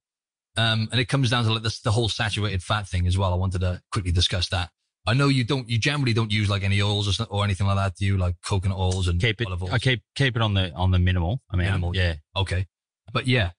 Um, 0.57 0.89
and 0.91 1.01
it 1.01 1.05
comes 1.05 1.31
down 1.31 1.45
to 1.45 1.53
like 1.53 1.63
this, 1.63 1.79
the 1.81 1.93
whole 1.93 2.09
saturated 2.09 2.65
fat 2.65 2.89
thing 2.89 3.07
as 3.07 3.17
well. 3.17 3.33
I 3.33 3.37
wanted 3.37 3.61
to 3.61 3.81
quickly 3.93 4.11
discuss 4.11 4.49
that. 4.49 4.71
I 5.07 5.15
know 5.15 5.29
you 5.29 5.45
don't, 5.45 5.69
you 5.69 5.79
generally 5.79 6.13
don't 6.13 6.33
use 6.33 6.51
like 6.51 6.65
any 6.65 6.83
oils 6.83 7.21
or, 7.21 7.25
or 7.27 7.45
anything 7.45 7.67
like 7.67 7.77
that. 7.77 7.95
Do 7.95 8.05
you 8.05 8.17
like 8.17 8.37
coconut 8.45 8.77
oils 8.77 9.07
and 9.07 9.21
keep 9.21 9.41
it, 9.41 9.47
olive 9.47 9.63
oils? 9.63 9.73
I 9.73 9.79
keep, 9.79 10.03
keep 10.17 10.37
it 10.37 10.43
on 10.43 10.55
the, 10.55 10.73
on 10.73 10.91
the 10.91 10.99
minimal. 10.99 11.41
I 11.51 11.57
mean, 11.57 11.67
Minimal, 11.67 11.95
yeah. 11.95 12.15
Okay. 12.35 12.67
But 13.13 13.27
yeah. 13.27 13.51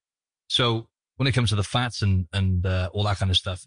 So 0.48 0.90
when 1.18 1.28
it 1.28 1.32
comes 1.32 1.52
to 1.52 1.56
the 1.56 1.64
fats 1.64 2.02
and, 2.02 2.28
and, 2.34 2.66
uh, 2.66 2.90
all 2.92 3.04
that 3.04 3.18
kind 3.18 3.32
of 3.32 3.38
stuff, 3.38 3.66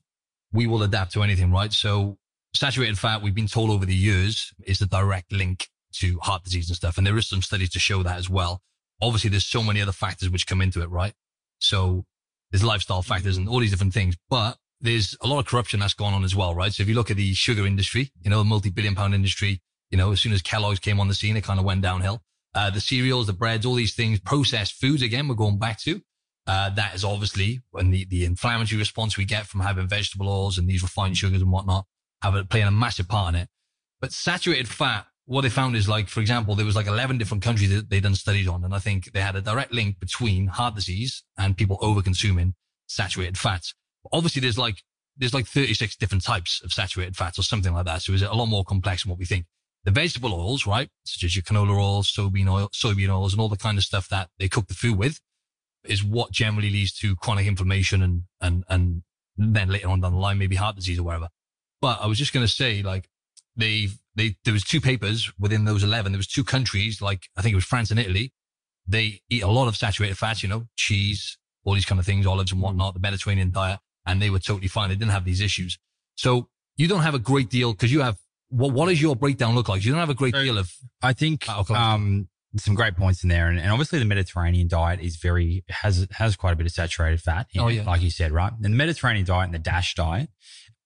we 0.52 0.66
will 0.66 0.82
adapt 0.82 1.12
to 1.12 1.22
anything, 1.22 1.50
right? 1.50 1.72
So 1.72 2.18
saturated 2.54 2.98
fat, 2.98 3.22
we've 3.22 3.34
been 3.34 3.46
told 3.46 3.70
over 3.70 3.86
the 3.86 3.94
years 3.94 4.52
is 4.64 4.78
the 4.78 4.86
direct 4.86 5.32
link 5.32 5.68
to 5.94 6.18
heart 6.20 6.44
disease 6.44 6.68
and 6.68 6.76
stuff. 6.76 6.98
And 6.98 7.06
there 7.06 7.16
is 7.16 7.28
some 7.28 7.40
studies 7.40 7.70
to 7.70 7.78
show 7.78 8.02
that 8.02 8.18
as 8.18 8.28
well. 8.28 8.60
Obviously, 9.02 9.28
there's 9.28 9.44
so 9.44 9.62
many 9.62 9.82
other 9.82 9.92
factors 9.92 10.30
which 10.30 10.46
come 10.46 10.62
into 10.62 10.80
it, 10.80 10.88
right? 10.88 11.12
So 11.58 12.04
there's 12.50 12.64
lifestyle 12.64 13.02
factors 13.02 13.36
and 13.36 13.48
all 13.48 13.60
these 13.60 13.70
different 13.70 13.92
things, 13.92 14.16
but 14.30 14.56
there's 14.80 15.16
a 15.20 15.26
lot 15.26 15.40
of 15.40 15.46
corruption 15.46 15.80
that's 15.80 15.94
gone 15.94 16.14
on 16.14 16.24
as 16.24 16.34
well, 16.34 16.54
right? 16.54 16.72
So 16.72 16.82
if 16.82 16.88
you 16.88 16.94
look 16.94 17.10
at 17.10 17.16
the 17.16 17.34
sugar 17.34 17.66
industry, 17.66 18.12
you 18.22 18.30
know, 18.30 18.40
a 18.40 18.44
multi-billion 18.44 18.94
pound 18.94 19.14
industry, 19.14 19.60
you 19.90 19.98
know, 19.98 20.12
as 20.12 20.20
soon 20.20 20.32
as 20.32 20.40
Kellogg's 20.40 20.78
came 20.78 21.00
on 21.00 21.08
the 21.08 21.14
scene, 21.14 21.36
it 21.36 21.44
kind 21.44 21.58
of 21.58 21.64
went 21.64 21.82
downhill. 21.82 22.22
Uh, 22.54 22.70
the 22.70 22.80
cereals, 22.80 23.26
the 23.26 23.32
breads, 23.32 23.66
all 23.66 23.74
these 23.74 23.94
things, 23.94 24.20
processed 24.20 24.74
foods 24.74 25.02
again, 25.02 25.28
we're 25.28 25.34
going 25.34 25.58
back 25.58 25.80
to. 25.80 26.00
Uh, 26.46 26.70
that 26.70 26.94
is 26.94 27.04
obviously 27.04 27.60
when 27.70 27.90
the, 27.90 28.04
the 28.06 28.24
inflammatory 28.24 28.78
response 28.78 29.16
we 29.16 29.24
get 29.24 29.46
from 29.46 29.60
having 29.60 29.86
vegetable 29.86 30.28
oils 30.28 30.58
and 30.58 30.68
these 30.68 30.82
refined 30.82 31.16
sugars 31.16 31.40
and 31.40 31.52
whatnot 31.52 31.86
have 32.20 32.34
a, 32.34 32.44
playing 32.44 32.66
a 32.66 32.70
massive 32.70 33.08
part 33.08 33.34
in 33.34 33.42
it. 33.42 33.48
But 34.00 34.12
saturated 34.12 34.68
fat, 34.68 35.06
what 35.26 35.42
they 35.42 35.48
found 35.48 35.76
is 35.76 35.88
like, 35.88 36.08
for 36.08 36.20
example, 36.20 36.54
there 36.54 36.66
was 36.66 36.76
like 36.76 36.86
11 36.86 37.18
different 37.18 37.42
countries 37.42 37.70
that 37.70 37.90
they 37.90 38.00
done 38.00 38.14
studies 38.14 38.48
on. 38.48 38.64
And 38.64 38.74
I 38.74 38.78
think 38.78 39.12
they 39.12 39.20
had 39.20 39.36
a 39.36 39.40
direct 39.40 39.72
link 39.72 40.00
between 40.00 40.48
heart 40.48 40.74
disease 40.74 41.22
and 41.38 41.56
people 41.56 41.78
over 41.80 42.02
consuming 42.02 42.54
saturated 42.86 43.38
fats. 43.38 43.74
Obviously 44.12 44.40
there's 44.40 44.58
like, 44.58 44.82
there's 45.16 45.34
like 45.34 45.46
36 45.46 45.96
different 45.96 46.24
types 46.24 46.60
of 46.64 46.72
saturated 46.72 47.16
fats 47.16 47.38
or 47.38 47.42
something 47.42 47.72
like 47.72 47.86
that. 47.86 48.02
So 48.02 48.12
it's 48.12 48.22
a 48.22 48.32
lot 48.32 48.46
more 48.46 48.64
complex 48.64 49.04
than 49.04 49.10
what 49.10 49.18
we 49.18 49.24
think. 49.24 49.46
The 49.84 49.90
vegetable 49.90 50.32
oils, 50.34 50.66
right? 50.66 50.88
Such 51.04 51.24
as 51.24 51.36
your 51.36 51.42
canola 51.42 51.76
oil, 51.76 52.02
soybean 52.02 52.48
oil, 52.48 52.68
soybean 52.68 53.08
oils 53.08 53.32
and 53.32 53.40
all 53.40 53.48
the 53.48 53.56
kind 53.56 53.78
of 53.78 53.84
stuff 53.84 54.08
that 54.08 54.30
they 54.38 54.48
cook 54.48 54.68
the 54.68 54.74
food 54.74 54.96
with 54.98 55.20
is 55.84 56.04
what 56.04 56.30
generally 56.30 56.70
leads 56.70 56.92
to 56.98 57.16
chronic 57.16 57.46
inflammation 57.46 58.02
and, 58.02 58.22
and, 58.40 58.64
and 58.68 59.02
then 59.36 59.68
later 59.68 59.88
on 59.88 60.00
down 60.00 60.12
the 60.12 60.18
line, 60.18 60.38
maybe 60.38 60.56
heart 60.56 60.76
disease 60.76 60.98
or 60.98 61.04
whatever. 61.04 61.28
But 61.80 61.98
I 62.00 62.06
was 62.06 62.18
just 62.18 62.32
going 62.32 62.46
to 62.46 62.52
say, 62.52 62.82
like, 62.82 63.08
they, 63.56 63.88
they, 64.14 64.36
there 64.44 64.52
was 64.52 64.64
two 64.64 64.80
papers 64.80 65.32
within 65.38 65.64
those 65.64 65.82
11. 65.82 66.12
There 66.12 66.18
was 66.18 66.26
two 66.26 66.44
countries, 66.44 67.00
like, 67.02 67.28
I 67.36 67.42
think 67.42 67.52
it 67.52 67.56
was 67.56 67.64
France 67.64 67.90
and 67.90 67.98
Italy. 68.00 68.32
They 68.86 69.20
eat 69.30 69.42
a 69.42 69.48
lot 69.48 69.68
of 69.68 69.76
saturated 69.76 70.18
fats, 70.18 70.42
you 70.42 70.48
know, 70.48 70.66
cheese, 70.76 71.38
all 71.64 71.74
these 71.74 71.84
kind 71.84 71.98
of 71.98 72.06
things, 72.06 72.26
olives 72.26 72.52
and 72.52 72.60
whatnot, 72.60 72.94
the 72.94 73.00
Mediterranean 73.00 73.50
diet, 73.50 73.78
and 74.06 74.20
they 74.20 74.30
were 74.30 74.38
totally 74.40 74.68
fine. 74.68 74.88
They 74.88 74.96
didn't 74.96 75.12
have 75.12 75.24
these 75.24 75.40
issues. 75.40 75.78
So 76.16 76.48
you 76.76 76.88
don't 76.88 77.02
have 77.02 77.14
a 77.14 77.18
great 77.20 77.48
deal 77.50 77.72
because 77.72 77.92
you 77.92 78.00
have, 78.00 78.16
what, 78.48 78.72
what 78.72 78.88
does 78.88 79.00
your 79.00 79.14
breakdown 79.16 79.54
look 79.54 79.68
like? 79.68 79.84
You 79.84 79.92
don't 79.92 80.00
have 80.00 80.10
a 80.10 80.14
great 80.14 80.34
So- 80.34 80.42
deal 80.42 80.58
of, 80.58 80.72
I 81.00 81.12
think 81.12 81.44
Oh, 81.48 81.64
um, 81.74 82.28
some 82.56 82.74
great 82.74 82.96
points 82.96 83.22
in 83.22 83.28
there, 83.30 83.48
and, 83.48 83.58
and 83.58 83.70
obviously 83.70 83.98
the 83.98 84.04
Mediterranean 84.04 84.68
diet 84.68 85.00
is 85.00 85.16
very 85.16 85.64
has 85.70 86.06
has 86.10 86.36
quite 86.36 86.52
a 86.52 86.56
bit 86.56 86.66
of 86.66 86.72
saturated 86.72 87.22
fat. 87.22 87.46
Oh, 87.56 87.68
it, 87.68 87.74
yeah. 87.76 87.84
like 87.84 88.02
you 88.02 88.10
said, 88.10 88.30
right? 88.30 88.52
And 88.52 88.62
the 88.62 88.68
Mediterranean 88.68 89.24
diet 89.24 89.46
and 89.46 89.54
the 89.54 89.58
Dash 89.58 89.94
diet, 89.94 90.28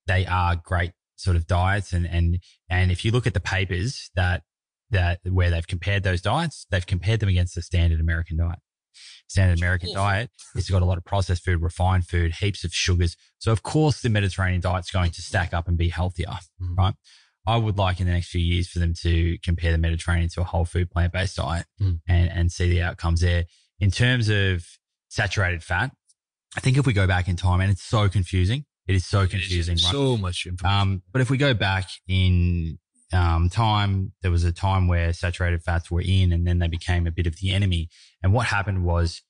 they 0.06 0.26
are 0.26 0.54
great 0.54 0.92
sort 1.16 1.36
of 1.36 1.46
diets, 1.46 1.92
and 1.92 2.06
and 2.06 2.38
and 2.70 2.90
if 2.92 3.04
you 3.04 3.10
look 3.10 3.26
at 3.26 3.34
the 3.34 3.40
papers 3.40 4.10
that 4.14 4.42
that 4.90 5.20
where 5.24 5.50
they've 5.50 5.66
compared 5.66 6.02
those 6.04 6.20
diets, 6.22 6.66
they've 6.70 6.86
compared 6.86 7.20
them 7.20 7.28
against 7.28 7.54
the 7.54 7.62
standard 7.62 8.00
American 8.00 8.36
diet. 8.38 8.60
Standard 9.28 9.58
American 9.58 9.88
awful. 9.90 10.02
diet 10.02 10.30
has 10.54 10.70
got 10.70 10.80
a 10.82 10.84
lot 10.84 10.96
of 10.96 11.04
processed 11.04 11.44
food, 11.44 11.60
refined 11.60 12.06
food, 12.06 12.34
heaps 12.36 12.62
of 12.64 12.72
sugars. 12.72 13.16
So 13.38 13.50
of 13.52 13.62
course 13.62 14.00
the 14.00 14.08
Mediterranean 14.08 14.60
diet's 14.60 14.90
going 14.90 15.10
to 15.10 15.22
stack 15.22 15.52
up 15.52 15.66
and 15.68 15.76
be 15.76 15.88
healthier, 15.88 16.28
Mhm. 16.62 16.76
right? 16.78 16.94
I 17.46 17.56
would 17.58 17.76
like 17.78 18.00
in 18.00 18.06
the 18.06 18.12
next 18.12 18.28
few 18.28 18.40
years 18.40 18.68
for 18.68 18.78
them 18.78 18.94
to 19.02 19.36
compare 19.42 19.72
the 19.72 19.78
Mediterranean 19.78 20.30
to 20.30 20.40
a 20.40 20.44
whole 20.44 20.64
food 20.64 20.90
plant 20.90 21.12
based 21.12 21.36
diet 21.36 21.66
Mm. 21.80 22.00
and, 22.08 22.30
and 22.30 22.52
see 22.52 22.68
the 22.70 22.82
outcomes 22.82 23.20
there. 23.20 23.44
In 23.80 23.90
terms 23.90 24.28
of 24.28 24.64
saturated 25.08 25.62
fat, 25.62 25.92
I 26.56 26.60
think 26.60 26.78
if 26.78 26.86
we 26.86 26.92
go 26.92 27.06
back 27.06 27.28
in 27.28 27.36
time, 27.36 27.60
and 27.60 27.70
it's 27.70 27.82
so 27.82 28.08
confusing, 28.08 28.64
it 28.86 28.94
is 28.94 29.04
so 29.06 29.20
It 29.20 29.24
is 29.24 29.30
confusing, 29.30 29.74
right? 29.74 29.92
so 29.92 30.16
much 30.16 30.46
information. 30.46 30.80
Um, 30.80 31.02
but 31.12 31.20
if 31.22 31.30
we 31.30 31.36
go 31.36 31.54
back 31.54 31.88
in 32.08 32.78
um, 33.12 33.48
time, 33.48 34.12
there 34.22 34.30
was 34.30 34.44
a 34.44 34.52
time 34.52 34.88
where 34.88 35.12
saturated 35.12 35.62
fats 35.62 35.90
were 35.90 36.02
in 36.02 36.32
and 36.32 36.46
then 36.46 36.58
they 36.58 36.68
became 36.68 37.06
a 37.06 37.10
bit 37.10 37.26
of 37.26 37.36
the 37.36 37.52
enemy. 37.52 37.88
And 38.22 38.32
what 38.32 38.46
happened 38.46 38.84
was 38.84 39.22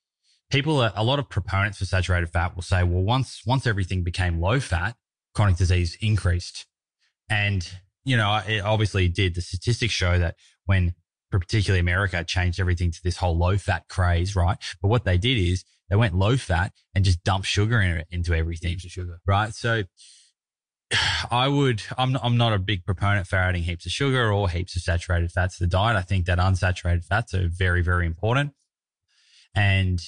people, 0.49 0.81
a 0.81 1.03
lot 1.03 1.19
of 1.19 1.29
proponents 1.29 1.77
for 1.77 1.85
saturated 1.85 2.29
fat 2.29 2.55
will 2.55 2.63
say, 2.63 2.83
well, 2.83 3.03
once, 3.03 3.41
once 3.45 3.67
everything 3.67 4.03
became 4.03 4.39
low 4.39 4.59
fat, 4.59 4.95
chronic 5.33 5.57
disease 5.57 5.97
increased. 6.01 6.65
And, 7.29 7.67
you 8.05 8.17
know, 8.17 8.41
it 8.47 8.61
obviously 8.61 9.07
did. 9.07 9.35
The 9.35 9.41
statistics 9.41 9.93
show 9.93 10.17
that 10.17 10.35
when 10.65 10.93
particularly 11.31 11.79
America 11.79 12.23
changed 12.23 12.59
everything 12.59 12.91
to 12.91 13.03
this 13.03 13.17
whole 13.17 13.37
low 13.37 13.57
fat 13.57 13.87
craze, 13.89 14.35
right? 14.35 14.57
But 14.81 14.87
what 14.87 15.03
they 15.03 15.17
did 15.17 15.37
is 15.37 15.63
they 15.89 15.95
went 15.95 16.15
low 16.15 16.37
fat 16.37 16.73
and 16.93 17.05
just 17.05 17.23
dumped 17.23 17.47
sugar 17.47 17.79
in 17.79 18.03
into 18.11 18.33
everything 18.33 18.77
sugar. 18.77 19.19
right? 19.25 19.53
So 19.53 19.83
I 21.31 21.47
would, 21.47 21.83
I'm, 21.97 22.17
I'm 22.21 22.37
not 22.37 22.53
a 22.53 22.59
big 22.59 22.85
proponent 22.85 23.27
for 23.27 23.37
adding 23.37 23.63
heaps 23.63 23.85
of 23.85 23.91
sugar 23.91 24.31
or 24.31 24.49
heaps 24.49 24.75
of 24.75 24.81
saturated 24.81 25.31
fats 25.31 25.57
to 25.57 25.63
the 25.63 25.69
diet. 25.69 25.97
I 25.97 26.01
think 26.01 26.25
that 26.25 26.39
unsaturated 26.39 27.05
fats 27.05 27.33
are 27.33 27.47
very, 27.47 27.81
very 27.81 28.05
important. 28.05 28.53
And 29.55 29.99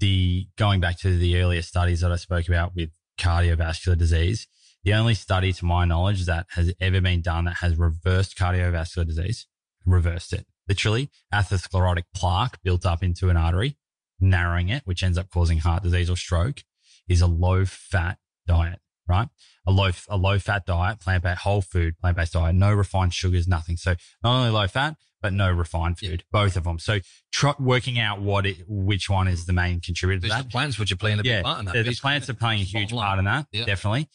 the, 0.00 0.48
going 0.56 0.80
back 0.80 0.98
to 1.00 1.16
the 1.16 1.40
earlier 1.40 1.62
studies 1.62 2.00
that 2.00 2.12
I 2.12 2.16
spoke 2.16 2.48
about 2.48 2.74
with 2.74 2.90
cardiovascular 3.18 3.96
disease, 3.96 4.46
the 4.82 4.94
only 4.94 5.14
study 5.14 5.52
to 5.52 5.64
my 5.64 5.84
knowledge 5.84 6.26
that 6.26 6.46
has 6.50 6.74
ever 6.80 7.00
been 7.00 7.22
done 7.22 7.46
that 7.46 7.56
has 7.56 7.76
reversed 7.76 8.36
cardiovascular 8.36 9.06
disease, 9.06 9.46
reversed 9.86 10.32
it. 10.32 10.46
Literally, 10.68 11.10
atherosclerotic 11.32 12.04
plaque 12.14 12.62
built 12.62 12.86
up 12.86 13.02
into 13.02 13.28
an 13.28 13.36
artery, 13.36 13.76
narrowing 14.20 14.68
it, 14.68 14.82
which 14.84 15.02
ends 15.02 15.18
up 15.18 15.30
causing 15.30 15.58
heart 15.58 15.82
disease 15.82 16.08
or 16.08 16.16
stroke, 16.16 16.62
is 17.08 17.20
a 17.20 17.26
low 17.26 17.64
fat 17.64 18.18
diet, 18.46 18.80
right? 19.06 19.28
A 19.66 19.70
low, 19.70 19.90
a 20.08 20.16
low 20.16 20.38
fat 20.38 20.64
diet, 20.66 21.00
plant 21.00 21.22
based, 21.22 21.40
whole 21.40 21.60
food, 21.62 21.98
plant 21.98 22.16
based 22.16 22.32
diet, 22.32 22.54
no 22.54 22.72
refined 22.72 23.12
sugars, 23.12 23.46
nothing. 23.46 23.76
So 23.76 23.94
not 24.22 24.38
only 24.38 24.50
low 24.50 24.66
fat, 24.66 24.96
but 25.20 25.32
no 25.32 25.50
refined 25.50 25.98
food. 25.98 26.22
Both 26.30 26.56
of 26.56 26.64
them. 26.64 26.78
So 26.78 27.00
try, 27.32 27.54
working 27.58 27.98
out 27.98 28.20
what 28.20 28.44
it, 28.44 28.58
which 28.66 29.08
one 29.08 29.26
is 29.26 29.46
the 29.46 29.54
main 29.54 29.80
contributor 29.80 30.20
to 30.20 30.28
that. 30.28 30.44
the 30.44 30.50
plants 30.50 30.78
which 30.78 30.92
are 30.92 30.96
playing 30.96 31.18
a 31.18 31.22
big 31.22 31.30
yeah, 31.30 31.42
part 31.42 31.60
in 31.60 31.64
that. 31.64 31.72
the, 31.72 31.82
the 31.82 31.94
plants 31.94 32.28
are 32.28 32.34
playing 32.34 32.60
a 32.60 32.64
huge 32.64 32.92
line. 32.92 33.06
part 33.06 33.18
in 33.18 33.24
that, 33.24 33.46
Yeah. 33.50 33.64
definitely. 33.64 34.08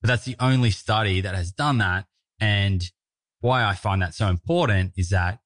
But 0.00 0.08
that's 0.08 0.24
the 0.24 0.36
only 0.38 0.70
study 0.70 1.20
that 1.20 1.34
has 1.34 1.50
done 1.50 1.78
that. 1.78 2.06
And 2.38 2.84
why 3.40 3.64
I 3.64 3.74
find 3.74 4.00
that 4.02 4.14
so 4.14 4.28
important 4.28 4.92
is 4.96 5.08
that 5.08 5.40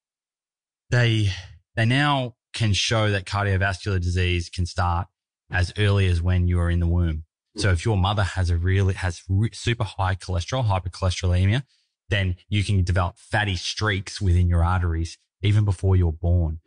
they 0.90 1.30
they 1.76 1.86
now 1.86 2.34
can 2.52 2.72
show 2.72 3.10
that 3.10 3.24
cardiovascular 3.24 4.00
disease 4.00 4.48
can 4.48 4.66
start 4.66 5.06
as 5.50 5.72
early 5.78 6.06
as 6.06 6.20
when 6.20 6.46
you 6.48 6.60
are 6.60 6.70
in 6.70 6.80
the 6.80 6.86
womb. 6.86 7.24
So 7.56 7.70
if 7.70 7.84
your 7.84 7.96
mother 7.96 8.22
has 8.22 8.48
a 8.50 8.56
really 8.56 8.94
has 8.94 9.22
super 9.52 9.84
high 9.84 10.14
cholesterol, 10.14 10.64
hypercholesterolemia, 10.66 11.64
then 12.08 12.36
you 12.48 12.62
can 12.62 12.84
develop 12.84 13.18
fatty 13.18 13.56
streaks 13.56 14.20
within 14.20 14.48
your 14.48 14.64
arteries 14.64 15.18
even 15.42 15.64
before 15.64 15.96
you're 15.96 16.12
born. 16.12 16.60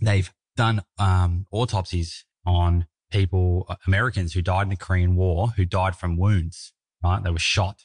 They've 0.00 0.32
done 0.56 0.82
um, 0.98 1.46
autopsies 1.52 2.24
on 2.44 2.86
people, 3.10 3.66
uh, 3.68 3.76
Americans 3.86 4.32
who 4.32 4.42
died 4.42 4.62
in 4.62 4.70
the 4.70 4.76
Korean 4.76 5.16
War, 5.16 5.48
who 5.56 5.64
died 5.64 5.96
from 5.96 6.16
wounds. 6.16 6.72
Right, 7.04 7.22
they 7.22 7.30
were 7.30 7.38
shot, 7.38 7.84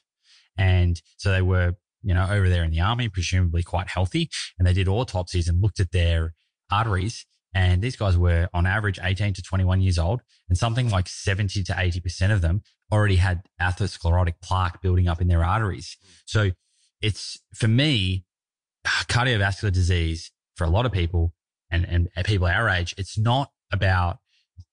and 0.57 1.01
so 1.17 1.31
they 1.31 1.41
were 1.41 1.75
you 2.03 2.13
know 2.13 2.27
over 2.29 2.49
there 2.49 2.63
in 2.63 2.71
the 2.71 2.81
army, 2.81 3.09
presumably 3.09 3.63
quite 3.63 3.87
healthy, 3.87 4.29
and 4.57 4.67
they 4.67 4.73
did 4.73 4.87
autopsies 4.87 5.47
and 5.47 5.61
looked 5.61 5.79
at 5.79 5.91
their 5.91 6.33
arteries. 6.71 7.25
And 7.53 7.81
these 7.81 7.97
guys 7.97 8.17
were 8.17 8.47
on 8.53 8.65
average 8.65 8.97
18 9.03 9.33
to 9.33 9.41
21 9.41 9.81
years 9.81 9.99
old, 9.99 10.21
and 10.47 10.57
something 10.57 10.89
like 10.89 11.09
70 11.09 11.63
to 11.63 11.73
80% 11.73 12.31
of 12.31 12.41
them 12.41 12.61
already 12.91 13.17
had 13.17 13.41
atherosclerotic 13.61 14.35
plaque 14.41 14.81
building 14.81 15.07
up 15.07 15.21
in 15.21 15.27
their 15.27 15.43
arteries. 15.43 15.97
So 16.25 16.51
it's 17.01 17.39
for 17.53 17.67
me, 17.67 18.25
cardiovascular 18.85 19.71
disease 19.71 20.31
for 20.55 20.63
a 20.63 20.69
lot 20.69 20.85
of 20.85 20.91
people 20.91 21.33
and, 21.69 21.85
and 21.87 22.09
people 22.25 22.47
our 22.47 22.69
age, 22.69 22.93
it's 22.97 23.17
not 23.17 23.49
about 23.71 24.17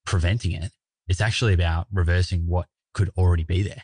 preventing 0.05 0.53
it. 0.53 0.73
It's 1.07 1.21
actually 1.21 1.55
about 1.55 1.87
reversing 1.93 2.47
what 2.47 2.67
could 2.93 3.11
already 3.17 3.45
be 3.45 3.63
there. 3.63 3.83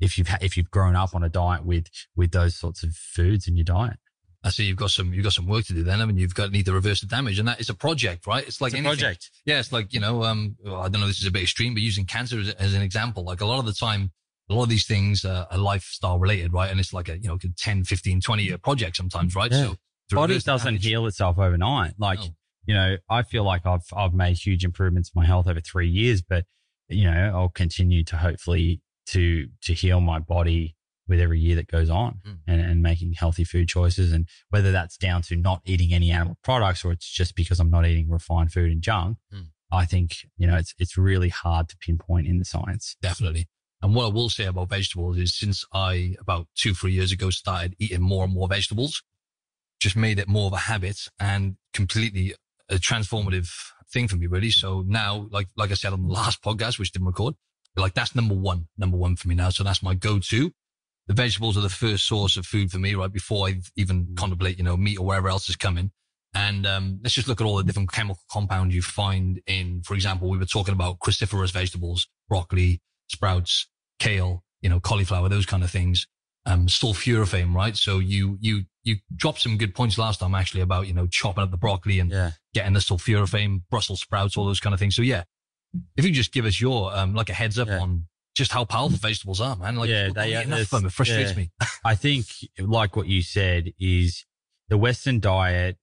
If 0.00 0.18
you've, 0.18 0.28
ha- 0.28 0.38
if 0.40 0.56
you've 0.56 0.70
grown 0.70 0.94
up 0.96 1.14
on 1.14 1.22
a 1.24 1.28
diet 1.28 1.64
with, 1.64 1.86
with 2.14 2.32
those 2.32 2.54
sorts 2.56 2.82
of 2.82 2.94
foods 2.94 3.48
in 3.48 3.56
your 3.56 3.64
diet. 3.64 3.96
I 4.44 4.50
see 4.50 4.64
you've 4.64 4.76
got 4.76 4.90
some 4.90 5.12
you've 5.12 5.24
got 5.24 5.32
some 5.32 5.46
work 5.48 5.64
to 5.64 5.72
do 5.72 5.82
then. 5.82 6.00
I 6.00 6.04
mean, 6.04 6.18
you've 6.18 6.34
got 6.34 6.52
need 6.52 6.66
to 6.66 6.72
reverse 6.72 7.00
the 7.00 7.06
damage, 7.06 7.38
and 7.40 7.48
that 7.48 7.58
is 7.60 7.68
a 7.68 7.74
project, 7.74 8.26
right? 8.28 8.46
It's 8.46 8.60
like 8.60 8.72
It's 8.72 8.74
a 8.74 8.78
anything. 8.78 8.98
project. 8.98 9.30
Yeah, 9.44 9.58
it's 9.58 9.72
like 9.72 9.92
you 9.92 9.98
know, 9.98 10.22
um, 10.22 10.54
well, 10.64 10.76
I 10.82 10.88
don't 10.88 11.00
know. 11.00 11.08
This 11.08 11.18
is 11.20 11.26
a 11.26 11.32
bit 11.32 11.42
extreme, 11.42 11.74
but 11.74 11.82
using 11.82 12.04
cancer 12.04 12.38
as, 12.38 12.50
as 12.50 12.74
an 12.74 12.82
example, 12.82 13.24
like 13.24 13.40
a 13.40 13.46
lot 13.46 13.58
of 13.58 13.66
the 13.66 13.72
time, 13.72 14.12
a 14.48 14.54
lot 14.54 14.62
of 14.64 14.68
these 14.68 14.86
things 14.86 15.24
uh, 15.24 15.46
are 15.50 15.58
lifestyle 15.58 16.20
related, 16.20 16.52
right? 16.52 16.70
And 16.70 16.78
it's 16.78 16.92
like 16.92 17.08
a 17.08 17.18
you 17.18 17.26
know, 17.28 17.38
10, 17.58 17.84
15, 17.84 18.20
20 18.20 18.42
year 18.44 18.58
project 18.58 18.96
sometimes, 18.96 19.34
right? 19.34 19.50
Yeah. 19.50 19.72
So 20.10 20.16
Body 20.16 20.38
doesn't 20.38 20.64
damage- 20.74 20.84
heal 20.84 21.06
itself 21.06 21.38
overnight. 21.40 21.94
Like, 21.98 22.20
No. 22.20 22.26
you 22.66 22.74
know, 22.74 22.96
I 23.10 23.22
feel 23.24 23.42
like 23.42 23.66
I've, 23.66 23.82
I've 23.96 24.14
made 24.14 24.36
huge 24.36 24.64
improvements 24.64 25.10
in 25.12 25.20
my 25.20 25.26
health 25.26 25.48
over 25.48 25.60
three 25.60 25.88
years, 25.88 26.22
but 26.22 26.44
you 26.88 27.10
know, 27.10 27.32
I'll 27.34 27.48
continue 27.48 28.04
to 28.04 28.16
hopefully 28.18 28.80
to, 29.08 29.48
to 29.62 29.72
heal 29.74 30.00
my 30.00 30.18
body 30.18 30.74
with 31.08 31.20
every 31.20 31.38
year 31.38 31.54
that 31.56 31.68
goes 31.68 31.88
on 31.88 32.20
Mm. 32.26 32.38
and, 32.48 32.60
and 32.60 32.82
making 32.82 33.12
healthy 33.12 33.44
food 33.44 33.68
choices. 33.68 34.12
And 34.12 34.28
whether 34.50 34.72
that's 34.72 34.96
down 34.96 35.22
to 35.22 35.36
not 35.36 35.60
eating 35.64 35.92
any 35.92 36.10
animal 36.10 36.36
products 36.42 36.84
or 36.84 36.90
it's 36.92 37.08
just 37.08 37.36
because 37.36 37.60
I'm 37.60 37.70
not 37.70 37.86
eating 37.86 38.10
refined 38.10 38.52
food 38.52 38.72
and 38.72 38.82
junk, 38.82 39.18
Mm. 39.32 39.48
I 39.70 39.84
think, 39.84 40.16
you 40.36 40.46
know, 40.46 40.56
it's, 40.56 40.74
it's 40.78 40.96
really 40.96 41.28
hard 41.28 41.68
to 41.68 41.76
pinpoint 41.78 42.26
in 42.28 42.38
the 42.38 42.44
science. 42.44 42.96
definitely. 43.02 43.48
And 43.82 43.94
what 43.94 44.06
I 44.06 44.08
will 44.08 44.30
say 44.30 44.46
about 44.46 44.70
vegetables 44.70 45.18
is 45.18 45.36
since 45.36 45.64
I 45.72 46.14
about 46.18 46.46
two, 46.56 46.72
three 46.72 46.92
years 46.92 47.12
ago 47.12 47.30
started 47.30 47.74
eating 47.78 48.00
more 48.00 48.24
and 48.24 48.32
more 48.32 48.48
vegetables, 48.48 49.02
just 49.80 49.96
made 49.96 50.18
it 50.18 50.28
more 50.28 50.46
of 50.46 50.52
a 50.54 50.56
habit 50.58 51.08
and 51.20 51.56
completely 51.74 52.34
a 52.70 52.76
transformative 52.76 53.48
thing 53.92 54.08
for 54.08 54.16
me, 54.16 54.26
really. 54.26 54.50
So 54.50 54.82
now, 54.86 55.28
like, 55.30 55.48
like 55.56 55.70
I 55.70 55.74
said 55.74 55.92
on 55.92 56.02
the 56.06 56.12
last 56.12 56.42
podcast, 56.42 56.78
which 56.78 56.90
didn't 56.92 57.06
record, 57.06 57.34
like 57.82 57.94
that's 57.94 58.14
number 58.14 58.34
one, 58.34 58.68
number 58.78 58.96
one 58.96 59.16
for 59.16 59.28
me 59.28 59.34
now. 59.34 59.50
So 59.50 59.64
that's 59.64 59.82
my 59.82 59.94
go-to. 59.94 60.52
The 61.08 61.14
vegetables 61.14 61.56
are 61.56 61.60
the 61.60 61.68
first 61.68 62.06
source 62.06 62.36
of 62.36 62.46
food 62.46 62.70
for 62.70 62.78
me, 62.78 62.94
right? 62.94 63.12
Before 63.12 63.46
I 63.48 63.60
even 63.76 64.08
contemplate, 64.16 64.58
you 64.58 64.64
know, 64.64 64.76
meat 64.76 64.98
or 64.98 65.06
whatever 65.06 65.28
else 65.28 65.48
is 65.48 65.56
coming. 65.56 65.90
And 66.34 66.66
um, 66.66 66.98
let's 67.02 67.14
just 67.14 67.28
look 67.28 67.40
at 67.40 67.46
all 67.46 67.56
the 67.56 67.64
different 67.64 67.92
chemical 67.92 68.22
compounds 68.30 68.74
you 68.74 68.82
find 68.82 69.40
in, 69.46 69.82
for 69.84 69.94
example, 69.94 70.28
we 70.28 70.36
were 70.36 70.44
talking 70.44 70.74
about 70.74 70.98
cruciferous 70.98 71.52
vegetables, 71.52 72.08
broccoli, 72.28 72.80
sprouts, 73.08 73.68
kale, 73.98 74.42
you 74.60 74.68
know, 74.68 74.80
cauliflower, 74.80 75.28
those 75.28 75.46
kind 75.46 75.62
of 75.62 75.70
things. 75.70 76.06
Um, 76.44 76.66
sulforaphane, 76.66 77.54
right? 77.54 77.76
So 77.76 77.98
you, 77.98 78.38
you, 78.40 78.64
you 78.84 78.96
dropped 79.16 79.40
some 79.40 79.56
good 79.56 79.74
points 79.74 79.98
last 79.98 80.20
time 80.20 80.34
actually 80.34 80.60
about, 80.60 80.86
you 80.86 80.92
know, 80.92 81.06
chopping 81.06 81.42
up 81.42 81.50
the 81.50 81.56
broccoli 81.56 81.98
and 81.98 82.10
Yeah. 82.10 82.32
getting 82.54 82.72
the 82.72 82.80
sulforaphane, 82.80 83.62
Brussels 83.70 84.00
sprouts, 84.00 84.36
all 84.36 84.46
those 84.46 84.60
kind 84.60 84.72
of 84.74 84.78
things. 84.78 84.94
So 84.94 85.02
yeah, 85.02 85.24
if 85.96 86.04
you 86.04 86.12
just 86.12 86.32
give 86.32 86.44
us 86.44 86.60
your, 86.60 86.94
um, 86.96 87.14
like 87.14 87.28
a 87.30 87.34
heads 87.34 87.58
up 87.58 87.68
Yeah. 87.68 87.80
on 87.80 88.06
just 88.34 88.52
how 88.52 88.64
powerful 88.64 88.98
vegetables 88.98 89.40
are, 89.40 89.56
man. 89.56 89.76
Like, 89.76 89.88
Yeah, 89.88 90.10
they 90.14 90.32
eat 90.32 90.36
are- 90.36 90.42
enough 90.42 90.60
of 90.60 90.70
them. 90.70 90.86
It 90.86 90.92
frustrates 90.92 91.30
yeah. 91.30 91.36
me. 91.36 91.50
I 91.84 91.94
think, 91.94 92.26
like 92.58 92.94
what 92.96 93.06
you 93.06 93.22
said, 93.22 93.72
is 93.78 94.24
the 94.68 94.76
Western 94.78 95.20
diet 95.20 95.78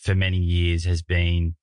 for 0.00 0.14
many 0.14 0.38
years 0.38 0.84
has 0.84 1.02
been 1.02 1.54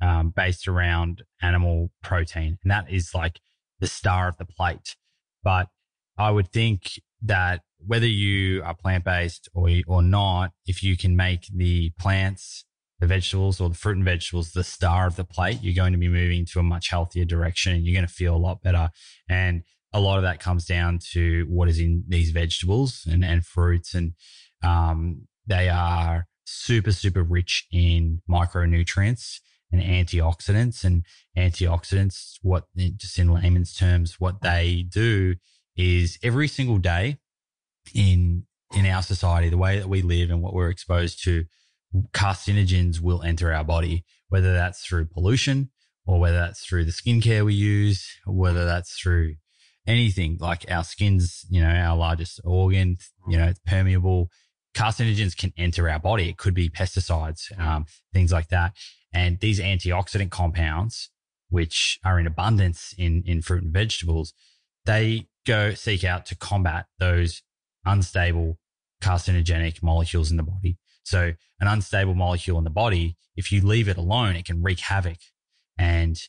um, 0.00 0.30
based 0.30 0.68
around 0.68 1.22
animal 1.42 1.90
protein, 2.02 2.58
and 2.62 2.70
that 2.70 2.90
is 2.90 3.12
like 3.14 3.40
the 3.80 3.86
star 3.88 4.28
of 4.28 4.36
the 4.36 4.44
plate. 4.44 4.94
But 5.42 5.68
I 6.16 6.30
would 6.30 6.52
think 6.52 7.00
that 7.22 7.62
whether 7.84 8.06
you 8.06 8.62
are 8.62 8.74
plant 8.74 9.04
based 9.04 9.48
or 9.54 9.68
or 9.88 10.02
not, 10.02 10.52
if 10.66 10.82
you 10.84 10.96
can 10.96 11.16
make 11.16 11.46
the 11.52 11.90
plants, 11.98 12.64
the 13.00 13.06
vegetables, 13.06 13.60
or 13.60 13.68
the 13.68 13.76
fruit 13.76 13.96
and 13.96 14.04
vegetables 14.04 14.52
the 14.52 14.64
star 14.64 15.06
of 15.06 15.16
the 15.16 15.24
plate, 15.24 15.58
you're 15.62 15.74
going 15.74 15.92
to 15.92 15.98
be 15.98 16.08
moving 16.08 16.44
to 16.46 16.58
a 16.58 16.62
much 16.62 16.88
healthier 16.88 17.24
direction, 17.24 17.72
and 17.72 17.84
you're 17.84 17.94
going 17.94 18.06
to 18.06 18.12
feel 18.12 18.34
a 18.34 18.36
lot 18.36 18.62
better. 18.62 18.90
And 19.28 19.62
a 19.92 20.00
lot 20.00 20.18
of 20.18 20.22
that 20.22 20.40
comes 20.40 20.64
down 20.66 20.98
to 21.12 21.46
what 21.48 21.68
is 21.68 21.78
in 21.78 22.04
these 22.08 22.30
vegetables 22.30 23.06
and, 23.10 23.24
and 23.24 23.44
fruits. 23.44 23.94
And 23.94 24.12
um, 24.62 25.28
they 25.46 25.68
are 25.68 26.26
super, 26.44 26.92
super 26.92 27.22
rich 27.22 27.66
in 27.72 28.20
micronutrients 28.28 29.38
and 29.72 29.80
antioxidants. 29.80 30.84
And 30.84 31.04
antioxidants, 31.36 32.38
what 32.42 32.64
just 32.76 33.18
in 33.18 33.32
layman's 33.32 33.74
terms, 33.74 34.16
what 34.18 34.42
they 34.42 34.84
do 34.88 35.36
is 35.76 36.18
every 36.22 36.48
single 36.48 36.78
day 36.78 37.18
in 37.94 38.44
in 38.76 38.84
our 38.84 39.02
society, 39.02 39.48
the 39.48 39.56
way 39.56 39.78
that 39.78 39.88
we 39.88 40.02
live 40.02 40.30
and 40.30 40.42
what 40.42 40.52
we're 40.52 40.68
exposed 40.68 41.24
to, 41.24 41.46
carcinogens 42.12 43.00
will 43.00 43.22
enter 43.22 43.52
our 43.52 43.64
body, 43.64 44.04
whether 44.28 44.52
that's 44.52 44.84
through 44.84 45.06
pollution 45.06 45.70
or 46.06 46.20
whether 46.20 46.38
that's 46.38 46.64
through 46.64 46.84
the 46.84 46.92
skincare 46.92 47.44
we 47.44 47.54
use, 47.54 48.06
whether 48.26 48.64
that's 48.64 48.98
through 48.98 49.34
anything 49.86 50.36
like 50.40 50.70
our 50.70 50.84
skin's, 50.84 51.44
you 51.48 51.62
know, 51.62 51.68
our 51.68 51.96
largest 51.96 52.40
organ, 52.44 52.98
you 53.28 53.36
know, 53.36 53.46
it's 53.46 53.60
permeable. 53.66 54.30
Carcinogens 54.74 55.36
can 55.36 55.52
enter 55.56 55.88
our 55.88 55.98
body. 55.98 56.28
It 56.28 56.36
could 56.36 56.54
be 56.54 56.68
pesticides, 56.68 57.58
um, 57.58 57.86
things 58.12 58.32
like 58.32 58.48
that. 58.48 58.74
And 59.12 59.40
these 59.40 59.60
antioxidant 59.60 60.30
compounds, 60.30 61.10
which 61.48 61.98
are 62.04 62.20
in 62.20 62.26
abundance 62.26 62.94
in, 62.98 63.22
in 63.26 63.40
fruit 63.40 63.62
and 63.62 63.72
vegetables, 63.72 64.34
they 64.84 65.28
go 65.46 65.72
seek 65.72 66.04
out 66.04 66.26
to 66.26 66.36
combat 66.36 66.86
those 66.98 67.42
unstable 67.84 68.58
carcinogenic 69.02 69.82
molecules 69.82 70.30
in 70.30 70.36
the 70.36 70.42
body. 70.42 70.78
So 71.08 71.32
an 71.60 71.66
unstable 71.66 72.14
molecule 72.14 72.58
in 72.58 72.64
the 72.64 72.70
body, 72.70 73.16
if 73.34 73.50
you 73.50 73.62
leave 73.66 73.88
it 73.88 73.96
alone, 73.96 74.36
it 74.36 74.44
can 74.44 74.62
wreak 74.62 74.80
havoc 74.80 75.16
and 75.78 76.20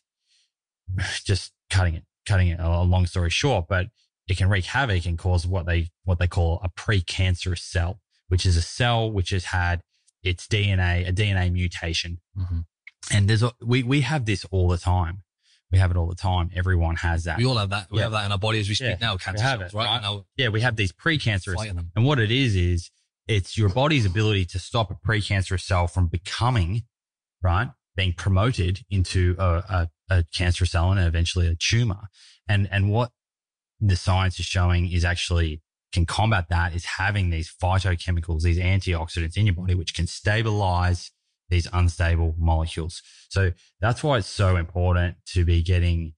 just 1.26 1.52
cutting 1.70 1.96
it, 1.96 2.04
cutting 2.26 2.48
it 2.48 2.60
a 2.60 2.82
long 2.82 3.06
story 3.06 3.30
short, 3.30 3.65
but 3.68 3.88
it 4.28 4.38
can 4.38 4.48
wreak 4.50 4.65
havoc 4.65 5.06
and 5.06 5.18
cause 5.18 5.46
what 5.46 5.65
they, 5.65 5.89
what 6.04 6.20
they 6.20 6.28
call 6.28 6.62
a 6.63 6.70
precancerous 6.70 7.60
cell, 7.60 8.00
which 8.30 8.46
is 8.46 8.56
a 8.56 8.62
cell 8.62 9.12
which 9.12 9.32
has 9.32 9.46
had 9.46 9.82
its 10.24 10.48
DNA, 10.48 11.08
a 11.08 11.12
DNA 11.12 11.52
mutation. 11.52 12.20
Mhm. 12.38 12.65
And 13.12 13.30
there's 13.30 13.44
a, 13.44 13.52
we, 13.62 13.84
we 13.84 14.02
have 14.02 14.26
this 14.26 14.46
all 14.52 14.68
the 14.70 14.78
time. 14.78 15.24
We 15.72 15.78
have 15.78 15.92
it 15.92 15.98
all 15.98 16.08
the 16.08 16.15
time. 16.15 16.50
Everyone 16.56 16.96
has 16.98 17.26
that. 17.26 17.38
We 17.38 17.46
all 17.46 17.58
have 17.58 17.70
that. 17.70 17.92
We 17.92 17.98
Yeah. 17.98 18.04
have 18.04 18.12
that 18.13 18.26
in 18.26 18.32
our 18.32 18.38
body 18.39 18.60
as 18.60 18.70
we 18.70 18.76
speak 18.76 18.89
Yeah, 18.92 18.98
now. 19.02 19.18
Cancer 19.18 19.44
cells, 19.44 19.62
it, 19.62 19.74
right? 19.74 19.86
right? 19.86 20.02
Now 20.02 20.26
yeah, 20.38 20.50
we 20.50 20.62
have 20.62 20.76
these 20.76 20.92
precancerous 20.92 21.70
and 21.96 22.06
what 22.06 22.20
it 22.20 22.32
is, 22.32 22.56
is 22.56 22.92
it's 23.30 23.56
your 23.56 23.70
body's 23.70 24.08
ability 24.08 24.44
to 24.44 24.58
stop 24.58 24.89
a 24.89 24.96
precancerous 24.96 25.62
cell 25.62 25.88
from 25.88 26.08
becoming, 26.08 26.82
right, 27.44 27.70
being 27.96 28.12
promoted 28.12 28.80
into 28.89 29.36
a, 29.38 29.63
a, 29.70 29.89
a 30.10 30.24
cancer 30.34 30.65
cell 30.65 30.92
and 30.92 31.00
eventually 31.00 31.46
a 31.46 31.56
tumor. 31.56 32.10
And, 32.48 32.68
and 32.72 32.89
what 32.89 33.12
the 33.80 33.96
science 33.96 34.39
is 34.39 34.48
showing 34.48 34.92
is 34.92 35.06
actually 35.06 35.62
can 35.92 36.08
combat 36.08 36.50
that 36.50 36.74
is 36.74 36.86
having 36.86 37.30
these 37.30 37.54
phytochemicals, 37.62 38.42
these 38.42 38.58
antioxidants 38.58 39.38
in 39.38 39.46
your 39.46 39.56
body, 39.56 39.76
which 39.76 39.94
can 39.94 40.08
stabilize 40.08 41.12
these 41.50 41.68
unstable 41.72 42.34
molecules. 42.38 43.04
So 43.30 43.52
that's 43.80 44.04
why 44.04 44.18
it's 44.18 44.28
so 44.28 44.56
important 44.56 45.18
to 45.34 45.46
be 45.46 45.62
getting 45.62 46.13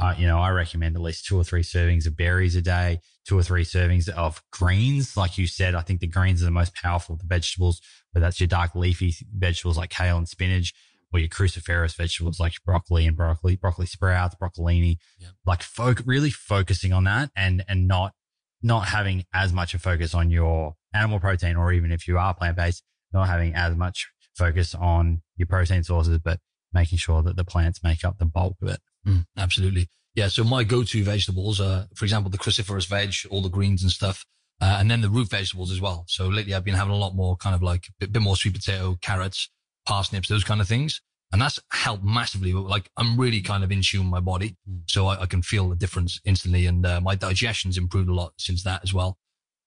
uh, 0.00 0.14
you 0.16 0.26
know, 0.26 0.38
I 0.38 0.48
recommend 0.50 0.96
at 0.96 1.02
least 1.02 1.26
two 1.26 1.36
or 1.38 1.44
three 1.44 1.62
servings 1.62 2.06
of 2.06 2.16
berries 2.16 2.56
a 2.56 2.62
day, 2.62 3.00
two 3.26 3.38
or 3.38 3.42
three 3.42 3.64
servings 3.64 4.08
of 4.08 4.42
greens. 4.50 5.14
Like 5.16 5.36
you 5.36 5.46
said, 5.46 5.74
I 5.74 5.82
think 5.82 6.00
the 6.00 6.06
greens 6.06 6.40
are 6.40 6.46
the 6.46 6.50
most 6.50 6.74
powerful 6.74 7.14
of 7.14 7.20
the 7.20 7.26
vegetables, 7.26 7.82
but 8.14 8.20
that's 8.20 8.40
your 8.40 8.46
dark 8.46 8.74
leafy 8.74 9.14
vegetables 9.36 9.76
like 9.76 9.90
kale 9.90 10.16
and 10.16 10.26
spinach 10.28 10.72
or 11.12 11.18
your 11.18 11.28
cruciferous 11.28 11.94
vegetables 11.96 12.40
like 12.40 12.54
broccoli 12.64 13.06
and 13.06 13.14
broccoli, 13.16 13.56
broccoli 13.56 13.84
sprouts, 13.86 14.34
broccolini, 14.40 14.96
Yeah. 15.18 15.28
like 15.44 15.62
folk, 15.62 16.02
really 16.06 16.30
focusing 16.30 16.92
on 16.94 17.04
that 17.04 17.30
and, 17.36 17.62
and 17.68 17.86
not, 17.86 18.14
not 18.62 18.88
having 18.88 19.24
as 19.34 19.52
much 19.52 19.74
a 19.74 19.78
focus 19.78 20.14
on 20.14 20.30
your 20.30 20.76
animal 20.94 21.20
protein, 21.20 21.56
or 21.56 21.72
even 21.72 21.92
if 21.92 22.08
you 22.08 22.16
are 22.16 22.32
plant 22.32 22.56
based, 22.56 22.82
not 23.12 23.28
having 23.28 23.54
as 23.54 23.76
much 23.76 24.08
focus 24.34 24.74
on 24.74 25.20
your 25.36 25.46
protein 25.46 25.84
sources, 25.84 26.18
but 26.18 26.38
making 26.72 26.96
sure 26.96 27.22
that 27.22 27.36
the 27.36 27.44
plants 27.44 27.82
make 27.82 28.02
up 28.04 28.18
the 28.18 28.24
bulk 28.24 28.56
of 28.62 28.68
it. 28.68 28.80
Mm, 29.06 29.24
absolutely. 29.36 29.88
Yeah. 30.14 30.28
So 30.28 30.44
my 30.44 30.64
go-to 30.64 31.02
vegetables 31.04 31.60
are, 31.60 31.86
for 31.94 32.04
example, 32.04 32.30
the 32.30 32.38
cruciferous 32.38 32.86
veg, 32.86 33.14
all 33.30 33.40
the 33.42 33.48
greens 33.48 33.82
and 33.82 33.90
stuff, 33.90 34.24
uh, 34.60 34.76
and 34.80 34.90
then 34.90 35.00
the 35.00 35.08
root 35.10 35.30
vegetables 35.30 35.70
as 35.70 35.80
well. 35.80 36.04
So 36.08 36.28
lately 36.28 36.54
I've 36.54 36.64
been 36.64 36.74
having 36.74 36.92
a 36.92 36.96
lot 36.96 37.14
more 37.14 37.36
kind 37.36 37.54
of 37.54 37.62
like 37.62 37.86
a 38.02 38.06
bit, 38.06 38.20
more 38.20 38.36
sweet 38.36 38.54
potato, 38.54 38.96
carrots, 39.00 39.48
parsnips, 39.86 40.28
those 40.28 40.44
kind 40.44 40.60
of 40.60 40.68
things. 40.68 41.00
And 41.32 41.40
that's 41.40 41.60
helped 41.70 42.02
massively. 42.04 42.52
Like 42.52 42.90
I'm 42.96 43.16
really 43.18 43.40
kind 43.40 43.62
of 43.62 43.70
in 43.70 43.82
tune 43.82 44.00
with 44.00 44.10
my 44.10 44.20
body. 44.20 44.56
Mm. 44.68 44.80
So 44.86 45.06
I, 45.06 45.22
I 45.22 45.26
can 45.26 45.42
feel 45.42 45.68
the 45.68 45.76
difference 45.76 46.20
instantly. 46.24 46.66
And 46.66 46.84
uh, 46.84 47.00
my 47.00 47.14
digestion's 47.14 47.78
improved 47.78 48.08
a 48.08 48.14
lot 48.14 48.32
since 48.36 48.64
that 48.64 48.82
as 48.82 48.92
well. 48.92 49.16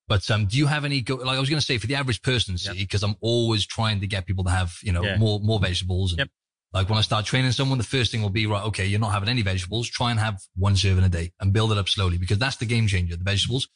But 0.10 0.30
um, 0.30 0.46
do 0.48 0.58
you 0.58 0.68
have 0.68 0.84
any 0.84 1.00
go? 1.00 1.16
Like 1.16 1.38
I 1.38 1.40
was 1.40 1.50
going 1.50 1.62
to 1.62 1.66
say, 1.66 1.78
for 1.78 1.88
the 1.88 1.96
average 1.96 2.22
person, 2.22 2.58
see, 2.58 2.68
Yep. 2.72 2.78
because 2.78 3.04
I'm 3.04 3.16
always 3.22 3.66
trying 3.66 4.02
to 4.02 4.08
get 4.08 4.26
people 4.26 4.44
to 4.44 4.50
have, 4.50 4.78
you 4.84 4.92
know, 4.92 5.02
Yeah. 5.04 5.16
more 5.18 5.40
more 5.40 5.62
vegetables. 5.62 6.12
And 6.12 6.20
Yep. 6.20 6.30
Like 6.74 6.90
when 6.90 6.98
I 6.98 7.02
start 7.02 7.26
training 7.26 7.52
someone, 7.52 7.78
the 7.78 7.84
first 7.84 8.12
thing 8.12 8.22
will 8.22 8.30
be 8.30 8.48
right. 8.48 8.64
Okay, 8.66 8.86
you're 8.86 9.00
not 9.00 9.12
having 9.12 9.30
any 9.30 9.44
vegetables. 9.44 9.88
Try 9.88 10.10
and 10.10 10.20
have 10.20 10.42
one 10.56 10.76
serving 10.76 11.04
a 11.04 11.10
day 11.10 11.32
and 11.40 11.54
build 11.54 11.72
it 11.72 11.78
up 11.78 11.88
slowly 11.88 12.18
because 12.18 12.40
that's 12.40 12.56
the 12.58 12.66
game 12.66 12.88
changer. 12.88 13.16
The 13.16 13.24
vegetables. 13.24 13.68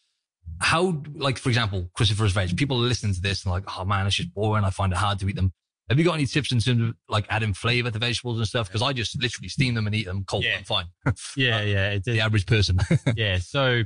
How, 0.59 1.03
like 1.13 1.37
for 1.37 1.49
example, 1.49 1.89
cruciferous 1.95 2.31
veg. 2.31 2.57
People 2.57 2.77
are 2.77 2.87
listening 2.87 3.13
to 3.13 3.21
this 3.21 3.43
and 3.43 3.51
like, 3.51 3.63
oh 3.77 3.85
man, 3.85 4.07
it's 4.07 4.15
just 4.15 4.33
boring. 4.33 4.63
I 4.63 4.71
find 4.71 4.91
it 4.91 4.97
hard 4.97 5.19
to 5.19 5.29
eat 5.29 5.35
them. 5.35 5.53
Have 5.89 5.99
you 5.99 6.05
got 6.05 6.15
any 6.15 6.25
tips 6.25 6.51
in 6.51 6.59
terms 6.59 6.89
of 6.89 6.95
like 7.07 7.25
adding 7.29 7.53
flavor 7.53 7.91
to 7.91 7.99
vegetables 7.99 8.39
and 8.39 8.47
stuff? 8.47 8.67
Because 8.67 8.81
I 8.81 8.93
just 8.93 9.21
literally 9.21 9.49
steam 9.49 9.75
them 9.75 9.85
and 9.85 9.95
eat 9.95 10.05
them 10.05 10.23
cold. 10.25 10.43
Yeah. 10.43 10.57
I'm 10.57 10.63
fine. 10.63 10.85
Yeah, 11.37 11.61
yeah. 11.61 11.91
It's, 11.91 12.05
the 12.05 12.19
average 12.19 12.45
person. 12.45 12.79
yeah. 13.15 13.37
So 13.37 13.81
a 13.81 13.85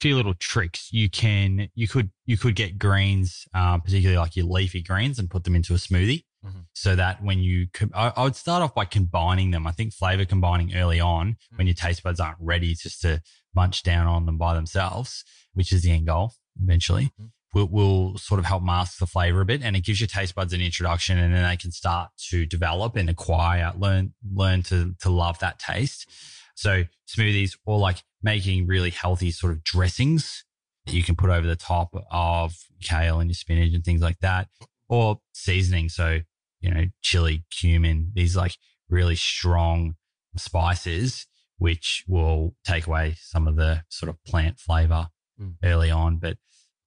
few 0.00 0.16
little 0.16 0.34
tricks. 0.34 0.88
You 0.92 1.08
can 1.08 1.68
you 1.74 1.86
could 1.86 2.10
you 2.26 2.36
could 2.36 2.56
get 2.56 2.78
greens, 2.78 3.46
um, 3.54 3.80
particularly 3.82 4.18
like 4.18 4.34
your 4.34 4.46
leafy 4.46 4.82
greens, 4.82 5.18
and 5.18 5.30
put 5.30 5.44
them 5.44 5.54
into 5.54 5.74
a 5.74 5.76
smoothie. 5.76 6.24
Mhm. 6.44 6.66
So 6.74 6.96
that 6.96 7.22
when 7.22 7.38
you, 7.38 7.68
I, 7.94 8.12
I 8.16 8.22
would 8.24 8.36
start 8.36 8.62
off 8.62 8.74
by 8.74 8.84
combining 8.84 9.50
them. 9.52 9.66
I 9.66 9.72
think 9.72 9.92
flavor 9.92 10.24
combining 10.24 10.74
early 10.74 10.98
on 11.00 11.36
when 11.56 11.66
your 11.66 11.74
taste 11.74 12.02
buds 12.02 12.18
aren't 12.20 12.38
ready 12.40 12.74
just 12.74 13.00
to 13.02 13.22
munch 13.54 13.82
down 13.82 14.06
on 14.06 14.26
them 14.26 14.38
by 14.38 14.54
themselves, 14.54 15.24
which 15.54 15.72
is 15.72 15.82
the 15.82 15.92
end 15.92 16.06
goal 16.06 16.32
eventually, 16.60 17.12
Mhm. 17.20 17.30
will, 17.54 17.68
will 17.68 18.18
sort 18.18 18.40
of 18.40 18.46
help 18.46 18.62
mask 18.62 18.98
the 18.98 19.06
flavor 19.06 19.40
a 19.40 19.44
bit. 19.46 19.62
And 19.62 19.76
it 19.76 19.84
gives 19.84 20.00
your 20.00 20.08
taste 20.08 20.34
buds 20.34 20.52
an 20.52 20.60
introduction 20.60 21.18
and 21.18 21.32
then 21.34 21.48
they 21.48 21.56
can 21.56 21.70
start 21.70 22.10
to 22.30 22.44
develop 22.46 22.96
and 22.96 23.08
acquire, 23.08 23.72
learn, 23.76 24.14
learn 24.34 24.62
to, 24.64 24.94
to 25.00 25.10
love 25.10 25.38
that 25.38 25.58
taste. 25.58 26.08
So 26.56 26.84
smoothies 27.08 27.56
or 27.64 27.78
like 27.78 28.02
making 28.22 28.66
really 28.66 28.90
healthy 28.90 29.30
sort 29.30 29.52
of 29.52 29.62
dressings 29.64 30.44
that 30.86 30.94
you 30.94 31.02
can 31.04 31.14
put 31.14 31.30
over 31.30 31.46
the 31.46 31.56
top 31.56 31.94
of 32.10 32.54
kale 32.82 33.20
and 33.20 33.30
your 33.30 33.34
spinach 33.34 33.72
and 33.74 33.84
things 33.84 34.02
like 34.02 34.18
that 34.20 34.48
or 34.88 35.20
seasoning. 35.32 35.88
So, 35.88 36.20
you 36.62 36.72
know, 36.72 36.84
chili, 37.02 37.44
cumin, 37.50 38.12
these 38.14 38.36
like 38.36 38.56
really 38.88 39.16
strong 39.16 39.96
spices, 40.36 41.26
which 41.58 42.04
will 42.08 42.54
take 42.64 42.86
away 42.86 43.14
some 43.18 43.46
of 43.46 43.56
the 43.56 43.82
sort 43.88 44.08
of 44.08 44.22
plant 44.24 44.58
flavor 44.58 45.08
Mm. 45.40 45.54
early 45.64 45.90
on. 45.90 46.18
But 46.18 46.36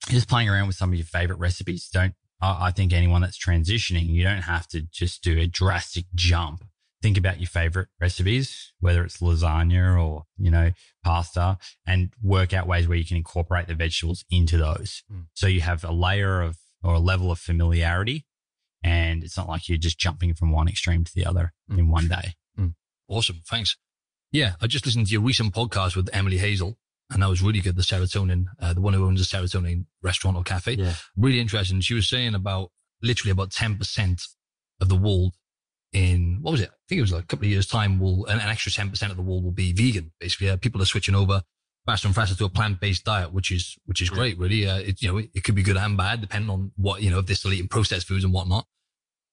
just 0.08 0.30
playing 0.30 0.50
around 0.50 0.68
with 0.68 0.76
some 0.76 0.92
of 0.92 0.96
your 0.96 1.06
favorite 1.06 1.40
recipes. 1.40 1.90
Don't, 1.92 2.14
I, 2.42 2.68
I 2.68 2.72
think 2.72 2.94
anyone 2.94 3.22
that's 3.22 3.38
transitioning, 3.44 4.08
you 4.08 4.24
don't 4.24 4.44
have 4.44 4.68
to 4.70 4.82
just 4.82 5.24
do 5.24 5.40
a 5.40 5.48
drastic 5.48 6.06
jump. 6.14 6.64
Think 7.02 7.18
about 7.18 7.40
your 7.40 7.48
favorite 7.48 7.90
recipes, 8.00 8.72
whether 8.80 9.04
it's 9.04 9.18
lasagna 9.18 10.00
or, 10.00 10.26
you 10.38 10.52
know, 10.52 10.72
pasta 11.04 11.58
and 11.86 12.12
work 12.22 12.54
out 12.54 12.68
ways 12.68 12.88
where 12.88 12.98
you 12.98 13.06
can 13.06 13.18
incorporate 13.18 13.68
the 13.68 13.76
vegetables 13.76 14.26
into 14.30 14.58
those. 14.58 15.04
Mm. 15.12 15.26
So 15.34 15.48
you 15.48 15.62
have 15.62 15.84
a 15.84 15.92
layer 15.92 16.42
of 16.42 16.58
or 16.84 16.94
a 16.94 17.00
level 17.00 17.32
of 17.32 17.40
familiarity 17.40 18.26
and 18.86 19.24
it's 19.24 19.36
not 19.38 19.50
like 19.50 19.68
you're 19.68 19.78
just 19.88 19.98
jumping 19.98 20.34
from 20.36 20.52
one 20.52 20.68
extreme 20.68 21.04
to 21.04 21.12
the 21.16 21.26
other 21.26 21.46
Mm. 21.72 21.80
in 21.80 21.90
one 21.90 22.08
day. 22.08 22.28
Awesome. 23.08 23.42
Thanks. 23.48 23.78
Yeah. 24.32 24.54
I 24.62 24.68
just 24.68 24.86
listened 24.86 25.06
to 25.08 25.12
your 25.14 25.22
recent 25.22 25.54
podcast 25.54 25.96
with 25.96 26.10
Emily 26.12 26.38
Hazel 26.40 26.78
and 27.12 27.22
that 27.22 27.30
was 27.30 27.42
really 27.42 27.60
good. 27.62 27.76
The 27.76 27.84
serotonin, 27.84 28.46
uh, 28.60 28.74
the 28.74 28.82
one 28.82 28.94
who 28.94 29.06
owns 29.06 29.20
the 29.20 29.38
serotonin 29.38 29.86
restaurant 30.02 30.36
or 30.38 30.44
cafe. 30.44 30.74
Yeah. 30.74 30.94
Really 31.16 31.40
interesting. 31.40 31.82
She 31.82 31.94
was 31.94 32.08
saying 32.10 32.34
about 32.34 32.72
literally 33.04 33.30
about 33.32 33.52
10% 33.52 34.24
of 34.82 34.90
the 34.90 34.96
world 34.96 35.36
in, 35.94 36.40
what 36.42 36.52
was 36.54 36.62
it? 36.62 36.70
I 36.70 36.78
think 36.90 36.98
it 37.00 37.02
was 37.04 37.12
like 37.12 37.24
a 37.26 37.28
couple 37.28 37.46
of 37.46 37.52
years 37.52 37.68
time 37.68 38.00
will, 38.00 38.26
an, 38.26 38.40
an 38.40 38.50
extra 38.50 38.72
10% 38.72 39.12
of 39.12 39.16
the 39.18 39.22
world 39.24 39.44
will 39.44 39.52
be 39.52 39.72
vegan. 39.72 40.12
Basically, 40.20 40.50
uh, 40.50 40.58
people 40.58 40.82
are 40.82 40.86
switching 40.86 41.16
over 41.16 41.42
faster 41.86 42.08
and 42.08 42.16
faster 42.16 42.36
to 42.36 42.46
a 42.46 42.50
plant-based 42.50 43.06
diet, 43.06 43.32
which 43.32 43.52
is, 43.52 43.76
which 43.86 44.02
is 44.02 44.10
Yeah. 44.10 44.16
great, 44.16 44.38
really. 44.40 44.68
Uh, 44.68 44.78
it, 44.80 45.02
you 45.02 45.12
know, 45.12 45.18
it, 45.20 45.30
it 45.36 45.44
could 45.44 45.56
be 45.56 45.62
good 45.64 45.78
and 45.78 45.96
bad 45.96 46.22
depending 46.22 46.50
on 46.50 46.72
what, 46.76 47.04
you 47.04 47.12
know, 47.12 47.20
if 47.20 47.28
they're 47.28 47.36
still 47.36 47.54
eating 47.54 47.68
processed 47.68 48.08
foods 48.08 48.24
and 48.24 48.34
whatnot. 48.34 48.66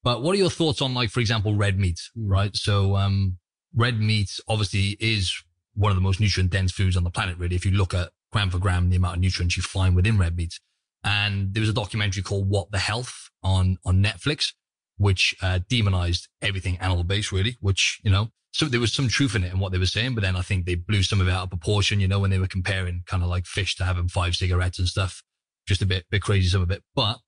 But 0.03 0.23
what 0.23 0.35
are 0.35 0.39
your 0.39 0.51
thoughts 0.51 0.83
on 0.83 0.95
like, 0.95 1.11
for 1.11 1.21
example, 1.21 1.55
red 1.55 1.79
meat, 1.79 2.01
Mm. 2.17 2.31
right? 2.31 2.57
So, 2.57 2.97
um, 2.97 3.39
red 3.75 4.01
meat 4.01 4.31
obviously 4.49 4.97
is 5.01 5.33
one 5.75 5.91
of 5.91 5.97
the 5.97 6.03
most 6.03 6.21
nutrient 6.21 6.51
dense 6.51 6.73
foods 6.73 6.97
on 6.97 7.05
the 7.05 7.11
planet, 7.11 7.39
really. 7.39 7.57
If 7.57 7.65
you 7.65 7.73
look 7.73 7.95
at 7.95 8.11
gram 8.33 8.51
for 8.51 8.59
gram, 8.59 8.91
the 8.91 8.97
amount 8.97 9.17
of 9.17 9.21
nutrients 9.21 9.57
you 9.57 9.63
find 9.63 9.95
within 9.97 10.19
red 10.19 10.37
meat. 10.37 10.59
And 11.05 11.55
there 11.55 11.61
was 11.61 11.71
a 11.71 11.75
documentary 11.75 12.23
called 12.23 12.49
What 12.49 12.71
the 12.71 12.79
Health 12.79 13.31
on, 13.43 13.79
on 13.85 14.03
Netflix, 14.03 14.53
which, 14.97 15.35
uh, 15.43 15.61
demonized 15.69 16.29
everything 16.41 16.79
animal 16.79 17.05
based, 17.05 17.33
really, 17.33 17.57
which, 17.61 18.01
you 18.05 18.11
know, 18.11 18.31
so 18.53 18.67
there 18.67 18.81
was 18.81 18.93
some 18.93 19.09
truth 19.09 19.35
in 19.35 19.45
it 19.45 19.51
and 19.51 19.61
what 19.61 19.73
they 19.73 19.79
were 19.79 19.87
saying, 19.87 20.15
but 20.15 20.23
then 20.23 20.37
I 20.37 20.43
think 20.43 20.67
they 20.67 20.75
blew 20.75 21.03
some 21.03 21.21
of 21.21 21.29
it 21.29 21.31
out 21.31 21.45
of 21.45 21.49
proportion, 21.51 22.01
you 22.01 22.09
know, 22.09 22.21
when 22.21 22.31
they 22.31 22.39
were 22.39 22.47
comparing 22.47 23.03
kind 23.07 23.23
of 23.23 23.31
like 23.31 23.47
fish 23.47 23.77
to 23.77 23.85
having 23.85 24.09
five 24.09 24.37
cigarettes 24.37 24.79
and 24.79 24.87
stuff. 24.87 25.23
Just 25.67 25.81
a 25.81 25.87
bit, 25.87 26.05
bit 26.11 26.21
crazy, 26.23 26.49
some 26.49 26.61
of 26.61 26.71
it. 26.71 26.83
But 26.95 27.19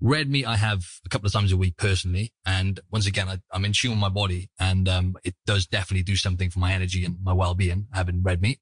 red 0.00 0.28
meat 0.28 0.46
I 0.46 0.56
have 0.56 0.84
a 1.04 1.08
couple 1.08 1.26
of 1.26 1.32
times 1.32 1.52
a 1.52 1.56
week 1.56 1.76
personally. 1.76 2.32
And 2.44 2.80
once 2.90 3.06
again, 3.06 3.28
I, 3.28 3.38
I'm 3.52 3.64
in 3.64 3.72
tune 3.72 3.92
with 3.92 4.00
my 4.00 4.08
body 4.08 4.50
and, 4.58 4.88
um, 4.88 5.16
it 5.24 5.34
does 5.46 5.66
definitely 5.66 6.02
do 6.02 6.16
something 6.16 6.50
for 6.50 6.58
my 6.58 6.72
energy 6.72 7.04
and 7.04 7.16
my 7.22 7.32
well-being 7.32 7.86
having 7.92 8.22
red 8.22 8.42
meat. 8.42 8.60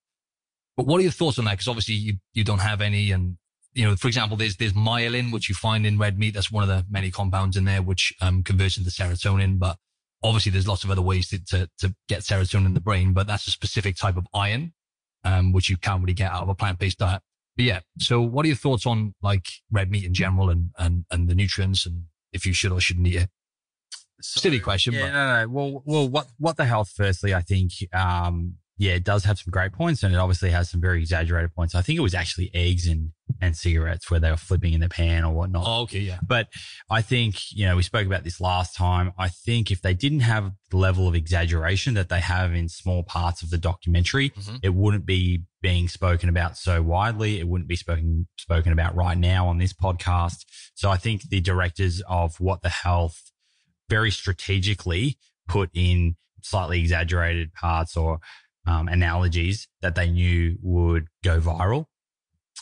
But 0.76 0.86
what 0.86 0.98
are 0.98 1.02
your 1.02 1.12
thoughts 1.12 1.38
on 1.38 1.44
that? 1.46 1.52
Because 1.52 1.68
obviously 1.68 1.94
you, 1.94 2.14
you 2.32 2.44
don't 2.44 2.60
have 2.60 2.80
any. 2.80 3.10
And, 3.10 3.36
you 3.72 3.86
know, 3.86 3.96
for 3.96 4.08
example, 4.08 4.36
there's, 4.36 4.56
there's 4.56 4.72
myelin, 4.72 5.32
which 5.32 5.48
you 5.48 5.54
find 5.54 5.86
in 5.86 5.98
red 5.98 6.18
meat. 6.18 6.34
That's 6.34 6.50
one 6.50 6.62
of 6.62 6.68
the 6.68 6.84
many 6.90 7.10
compounds 7.10 7.56
in 7.56 7.64
there, 7.64 7.82
which, 7.82 8.14
um, 8.20 8.42
converts 8.42 8.78
into 8.78 8.90
serotonin. 8.90 9.58
But 9.58 9.76
obviously 10.22 10.52
there's 10.52 10.68
lots 10.68 10.84
of 10.84 10.90
other 10.90 11.02
ways 11.02 11.28
to, 11.28 11.44
to, 11.46 11.68
to 11.78 11.94
get 12.08 12.20
serotonin 12.20 12.66
in 12.66 12.74
the 12.74 12.80
brain, 12.80 13.12
but 13.12 13.26
that's 13.26 13.46
a 13.46 13.50
specific 13.50 13.96
type 13.96 14.16
of 14.16 14.26
iron, 14.32 14.72
um, 15.24 15.52
which 15.52 15.68
you 15.68 15.76
can't 15.76 16.00
really 16.00 16.14
get 16.14 16.30
out 16.30 16.42
of 16.42 16.48
a 16.48 16.54
plant-based 16.54 16.98
diet. 16.98 17.22
But 17.56 17.64
yeah. 17.64 17.80
So 17.98 18.20
what 18.22 18.44
are 18.44 18.48
your 18.48 18.56
thoughts 18.56 18.86
on 18.86 19.14
like 19.22 19.46
red 19.70 19.90
meat 19.90 20.04
in 20.04 20.14
general 20.14 20.48
and, 20.50 20.70
and, 20.78 21.04
and 21.10 21.28
the 21.28 21.34
nutrients 21.34 21.84
and 21.86 22.04
if 22.32 22.46
you 22.46 22.52
should 22.54 22.72
or 22.72 22.80
shouldn't 22.80 23.06
eat 23.06 23.16
it? 23.16 23.30
Silly 24.20 24.60
question, 24.60 24.94
Yeah, 24.94 25.06
but- 25.06 25.12
no, 25.12 25.40
no. 25.42 25.48
Well, 25.48 25.82
well, 25.84 26.08
what 26.08 26.28
what 26.38 26.56
the 26.56 26.64
health? 26.64 26.92
Firstly, 26.94 27.34
I 27.34 27.40
think, 27.42 27.72
um, 27.92 28.54
yeah, 28.78 28.92
it 28.94 29.04
does 29.04 29.24
have 29.24 29.38
some 29.38 29.50
great 29.50 29.72
points, 29.72 30.02
and 30.02 30.14
it 30.14 30.18
obviously 30.18 30.50
has 30.50 30.70
some 30.70 30.80
very 30.80 31.00
exaggerated 31.00 31.54
points. 31.54 31.74
I 31.74 31.82
think 31.82 31.98
it 31.98 32.02
was 32.02 32.14
actually 32.14 32.50
eggs 32.54 32.86
and 32.86 33.12
and 33.40 33.56
cigarettes 33.56 34.08
where 34.10 34.20
they 34.20 34.30
were 34.30 34.36
flipping 34.36 34.72
in 34.72 34.80
the 34.80 34.88
pan 34.88 35.24
or 35.24 35.32
whatnot. 35.32 35.64
Oh, 35.66 35.80
okay. 35.82 35.98
Yeah. 36.00 36.18
But 36.24 36.48
I 36.90 37.02
think, 37.02 37.50
you 37.50 37.66
know, 37.66 37.74
we 37.76 37.82
spoke 37.82 38.06
about 38.06 38.22
this 38.24 38.40
last 38.40 38.76
time. 38.76 39.12
I 39.18 39.30
think 39.30 39.70
if 39.72 39.80
they 39.82 39.94
didn't 39.94 40.20
have 40.20 40.52
the 40.70 40.76
level 40.76 41.08
of 41.08 41.14
exaggeration 41.16 41.94
that 41.94 42.08
they 42.08 42.20
have 42.20 42.54
in 42.54 42.68
small 42.68 43.02
parts 43.02 43.42
of 43.42 43.50
the 43.50 43.58
documentary, 43.58 44.30
Mhm. 44.30 44.60
it 44.62 44.74
wouldn't 44.74 45.06
be 45.06 45.42
being 45.60 45.88
spoken 45.88 46.28
about 46.28 46.56
so 46.56 46.82
widely. 46.82 47.40
It 47.40 47.48
wouldn't 47.48 47.68
be 47.68 47.74
spoken, 47.76 48.28
spoken 48.38 48.70
about 48.72 48.94
right 48.94 49.18
now 49.18 49.48
on 49.48 49.58
this 49.58 49.72
podcast. 49.72 50.44
So 50.74 50.90
I 50.90 50.96
think 50.96 51.22
the 51.28 51.40
directors 51.40 52.00
of 52.02 52.38
What 52.38 52.62
the 52.62 52.68
Health 52.68 53.32
very 53.88 54.10
strategically 54.12 55.18
put 55.48 55.70
in 55.74 56.16
slightly 56.42 56.80
exaggerated 56.80 57.52
parts 57.54 57.96
or 57.96 58.18
um, 58.66 58.88
analogies 58.88 59.68
that 59.80 59.94
they 59.94 60.08
knew 60.08 60.56
would 60.62 61.08
go 61.24 61.40
viral. 61.40 61.86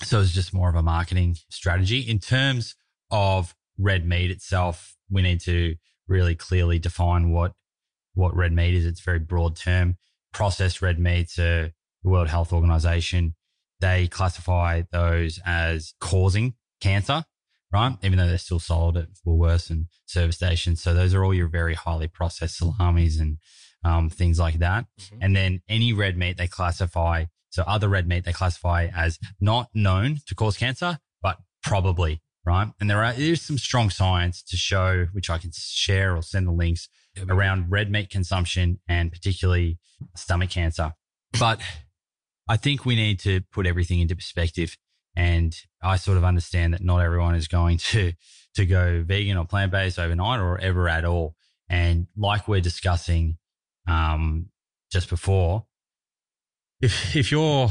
So 0.03 0.21
it's 0.21 0.33
just 0.33 0.55
more 0.55 0.71
of 0.71 0.77
a 0.77 0.83
marketing 0.83 1.37
strategy. 1.51 2.01
In 2.01 2.19
terms 2.19 2.75
of 3.11 3.55
red 3.79 4.07
meat 4.07 4.31
itself, 4.31 4.97
we 5.11 5.23
need 5.23 5.41
to 5.43 5.77
really 6.09 6.35
clearly 6.35 6.79
define 6.79 7.31
what 7.31 7.53
what 8.15 8.35
red 8.35 8.53
meat 8.53 8.75
is. 8.75 8.87
It's 8.87 9.01
a 9.01 9.05
very 9.05 9.19
broad 9.19 9.57
term. 9.57 9.97
Processed 10.33 10.83
red 10.83 10.99
meats, 10.99 11.39
uh, 11.39 11.69
the 12.03 12.09
World 12.09 12.29
Health 12.29 12.53
Organization, 12.53 13.35
they 13.81 14.09
classify 14.09 14.83
those 14.91 15.41
as 15.45 15.95
causing 16.01 16.55
cancer. 16.81 17.25
right? 17.73 17.97
Even 18.03 18.19
though 18.19 18.27
they're 18.27 18.39
still 18.39 18.59
sold 18.59 18.97
at 18.97 19.09
Woolworths 19.27 19.71
and 19.71 19.87
service 20.07 20.37
stations. 20.37 20.81
So 20.83 20.95
those 20.95 21.15
are 21.15 21.25
all 21.25 21.35
your 21.35 21.49
very 21.49 21.75
highly 21.75 22.09
processed 22.09 22.59
salamis 22.59 23.19
and 23.19 23.39
um, 23.85 24.11
things 24.11 24.39
like 24.39 24.59
that. 24.59 24.87
Mhm. 25.01 25.19
And 25.21 25.37
then 25.37 25.63
any 25.69 25.93
red 25.93 26.17
meat 26.17 26.37
they 26.37 26.47
classify, 26.47 27.27
so 27.51 27.63
other 27.67 27.89
red 27.89 28.07
meat 28.07 28.25
they 28.25 28.33
classify 28.33 28.89
as 28.95 29.19
not 29.41 29.69
known 29.75 30.19
to 30.27 30.35
cause 30.35 30.57
cancer, 30.57 30.99
but 31.23 31.39
probably, 31.63 32.23
right? 32.45 32.69
And 32.81 32.89
there 32.89 33.03
are, 33.05 33.13
there's 33.13 33.43
some 33.43 33.59
strong 33.59 33.91
science 33.91 34.43
to 34.45 34.57
show, 34.57 35.07
which 35.13 35.31
I 35.31 35.39
can 35.39 35.51
share 35.55 36.17
or 36.17 36.23
send 36.23 36.47
the 36.47 36.53
links 36.53 36.89
around 37.29 37.71
red 37.71 37.91
meat 37.91 38.11
consumption 38.11 38.81
and 38.89 39.11
particularly 39.11 39.79
stomach 40.17 40.51
cancer. 40.51 40.95
But 41.39 41.61
I 42.49 42.57
think 42.57 42.85
we 42.85 42.97
need 42.97 43.21
to 43.21 43.41
put 43.53 43.67
everything 43.67 44.01
into 44.01 44.17
perspective. 44.17 44.77
And 45.17 45.57
I 45.83 45.97
sort 45.97 46.19
of 46.19 46.25
understand 46.25 46.75
that 46.75 46.83
not 46.83 46.99
everyone 46.99 47.35
is 47.35 47.49
going 47.49 47.79
to, 47.93 48.13
to 48.55 48.67
go 48.67 49.03
vegan 49.05 49.37
or 49.37 49.45
plant 49.45 49.73
based 49.73 49.99
overnight 49.99 50.41
or 50.41 50.59
ever 50.59 50.89
at 50.89 51.05
all. 51.05 51.35
And 51.69 52.09
like 52.17 52.49
we're 52.49 52.61
discussing, 52.61 53.39
um, 53.91 54.47
just 54.91 55.09
before, 55.09 55.67
if, 56.81 57.15
if 57.17 57.31
you're 57.31 57.69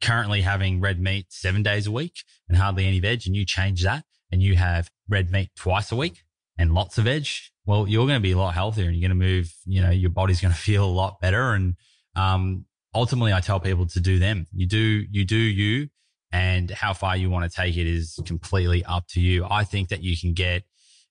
currently 0.00 0.42
having 0.42 0.80
red 0.80 1.00
meat 1.00 1.26
seven 1.30 1.62
days 1.62 1.86
a 1.86 1.90
week 1.90 2.22
and 2.48 2.56
hardly 2.56 2.86
any 2.86 3.00
veg 3.00 3.22
and 3.26 3.34
you 3.34 3.44
change 3.44 3.82
that 3.82 4.04
and 4.30 4.42
you 4.42 4.56
have 4.56 4.90
red 5.08 5.30
meat 5.30 5.50
twice 5.56 5.90
a 5.92 5.96
week 5.96 6.22
and 6.56 6.72
lots 6.72 6.98
of 6.98 7.04
veg, 7.04 7.26
well, 7.66 7.88
you're 7.88 8.06
going 8.06 8.18
to 8.18 8.22
be 8.22 8.32
a 8.32 8.38
lot 8.38 8.54
healthier 8.54 8.86
and 8.86 8.96
you're 8.96 9.08
going 9.08 9.18
to 9.18 9.26
move, 9.26 9.52
you 9.64 9.82
know, 9.82 9.90
your 9.90 10.10
body's 10.10 10.40
going 10.40 10.54
to 10.54 10.60
feel 10.60 10.84
a 10.84 10.86
lot 10.86 11.20
better. 11.20 11.52
And, 11.52 11.76
um, 12.16 12.64
ultimately 12.94 13.32
I 13.32 13.40
tell 13.40 13.60
people 13.60 13.86
to 13.86 14.00
do 14.00 14.18
them. 14.18 14.46
You 14.52 14.66
do, 14.66 15.04
you 15.10 15.24
do 15.24 15.36
you 15.36 15.88
and 16.32 16.70
how 16.70 16.92
far 16.92 17.16
you 17.16 17.30
want 17.30 17.50
to 17.50 17.56
take 17.56 17.76
it 17.76 17.86
is 17.86 18.18
completely 18.26 18.84
up 18.84 19.06
to 19.08 19.20
you. 19.20 19.46
I 19.48 19.64
think 19.64 19.88
that 19.88 20.02
you 20.02 20.16
can 20.16 20.34
get 20.34 20.64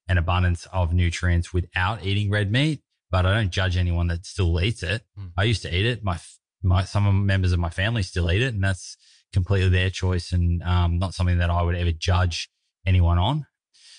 an 0.08 0.18
abundance 0.18 0.66
of 0.72 0.92
nutrients 0.92 1.52
without 1.52 2.04
eating 2.04 2.30
red 2.30 2.50
meat, 2.50 2.82
but 3.10 3.26
I 3.26 3.34
don't 3.34 3.50
judge 3.50 3.76
anyone 3.76 4.08
that 4.08 4.26
still 4.26 4.60
eats 4.60 4.82
it. 4.82 5.02
Mm. 5.18 5.32
I 5.36 5.44
used 5.44 5.62
to 5.62 5.74
eat 5.74 5.86
it. 5.86 6.04
My, 6.04 6.18
my, 6.62 6.84
some 6.84 7.26
members 7.26 7.52
of 7.52 7.58
my 7.58 7.70
family 7.70 8.02
still 8.02 8.30
eat 8.30 8.42
it 8.42 8.54
and 8.54 8.62
that's 8.62 8.96
completely 9.32 9.68
their 9.68 9.90
choice 9.90 10.32
and, 10.32 10.62
um, 10.62 10.98
not 10.98 11.14
something 11.14 11.38
that 11.38 11.50
I 11.50 11.62
would 11.62 11.74
ever 11.74 11.92
judge 11.92 12.50
anyone 12.86 13.18
on. 13.18 13.46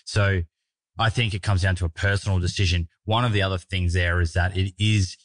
So 0.06 0.42
I 0.98 1.10
think 1.10 1.34
it 1.34 1.42
comes 1.42 1.62
down 1.62 1.76
to 1.78 1.86
a 1.86 1.90
personal 1.90 2.40
decision. 2.40 2.88
One 3.06 3.26
of 3.26 3.34
the 3.34 3.42
other 3.42 3.58
things 3.58 3.94
there 3.94 4.22
is 4.22 4.34
that 4.34 4.58
it 4.58 4.74
is, 4.80 5.18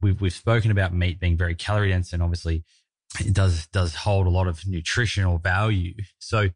we've, 0.00 0.20
we've 0.20 0.32
spoken 0.32 0.70
about 0.70 0.94
meat 0.94 1.20
being 1.20 1.36
very 1.36 1.54
calorie 1.54 1.90
dense 1.90 2.12
and 2.12 2.22
obviously 2.22 2.64
it 3.18 3.32
does, 3.32 3.66
does 3.68 3.94
hold 3.94 4.26
a 4.26 4.30
lot 4.30 4.48
of 4.48 4.66
nutritional 4.66 5.38
value. 5.38 5.94
So 6.18 6.50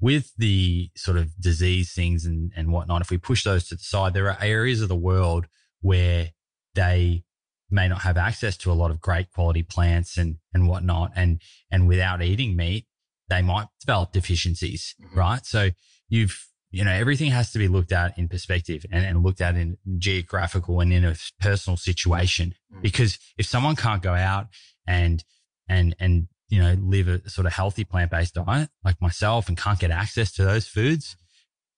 with 0.00 0.32
the 0.36 0.90
sort 0.96 1.16
of 1.16 1.40
disease 1.40 1.92
things 1.92 2.24
and, 2.24 2.52
and 2.56 2.72
whatnot, 2.72 3.02
if 3.02 3.10
we 3.10 3.18
push 3.18 3.44
those 3.44 3.68
to 3.68 3.74
the 3.74 3.82
side, 3.82 4.14
there 4.14 4.30
are 4.30 4.38
areas 4.40 4.80
of 4.80 4.88
the 4.88 4.96
world 4.96 5.46
where 5.80 6.32
they 6.74 7.24
may 7.70 7.88
not 7.88 8.02
have 8.02 8.16
access 8.16 8.56
to 8.56 8.72
a 8.72 8.74
lot 8.74 8.90
of 8.90 9.00
great 9.00 9.30
quality 9.30 9.62
plants 9.62 10.16
and, 10.16 10.36
and 10.54 10.68
whatnot. 10.68 11.12
And, 11.14 11.40
and 11.70 11.86
without 11.86 12.22
eating 12.22 12.56
meat, 12.56 12.86
they 13.28 13.42
might 13.42 13.66
develop 13.80 14.12
deficiencies, 14.12 14.94
Mhm. 15.00 15.14
right? 15.16 15.44
So 15.44 15.70
you've, 16.08 16.46
you 16.70 16.84
know, 16.84 16.92
everything 16.92 17.30
has 17.30 17.50
to 17.52 17.58
be 17.58 17.68
looked 17.68 17.92
at 17.92 18.16
in 18.18 18.28
perspective 18.28 18.86
and, 18.90 19.04
and 19.04 19.22
looked 19.22 19.40
at 19.40 19.54
in 19.54 19.76
geographical 19.98 20.80
and 20.80 20.92
in 20.92 21.04
a 21.04 21.14
personal 21.40 21.76
situation. 21.76 22.54
Mm. 22.74 22.82
Because 22.82 23.18
if 23.36 23.46
someone 23.46 23.76
can't 23.76 24.02
go 24.02 24.14
out 24.14 24.48
and, 24.86 25.22
and, 25.68 25.94
and, 26.00 26.28
you 26.48 26.60
know, 26.62 26.72
live 26.80 27.08
a 27.08 27.28
sort 27.28 27.46
of 27.46 27.52
healthy 27.52 27.84
plant 27.84 28.10
based 28.10 28.34
diet 28.34 28.70
like 28.82 29.00
myself 29.02 29.48
and 29.48 29.58
can't 29.58 29.78
get 29.78 29.90
access 29.90 30.32
to 30.32 30.44
those 30.44 30.66
foods, 30.66 31.16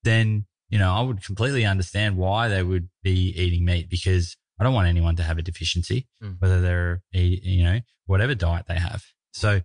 then, 0.05 0.47
you 0.71 0.79
know, 0.79 0.93
I 0.95 1.03
would 1.03 1.23
completely 1.25 1.65
understand 1.67 2.17
why 2.17 2.49
they 2.49 2.63
would 2.63 2.89
be 3.03 3.31
eating 3.37 3.65
meat 3.65 3.91
because 3.91 4.37
I 4.59 4.65
don't 4.65 4.75
want 4.75 4.89
anyone 4.89 5.17
to 5.17 5.23
have 5.23 5.37
a 5.39 5.43
deficiency, 5.43 6.07
Mm. 6.23 6.37
whether 6.41 6.61
they're, 6.61 7.03
you 7.13 7.63
know, 7.65 7.81
whatever 8.07 8.35
diet 8.35 8.67
they 8.69 8.79
have. 8.79 9.05
So 9.33 9.61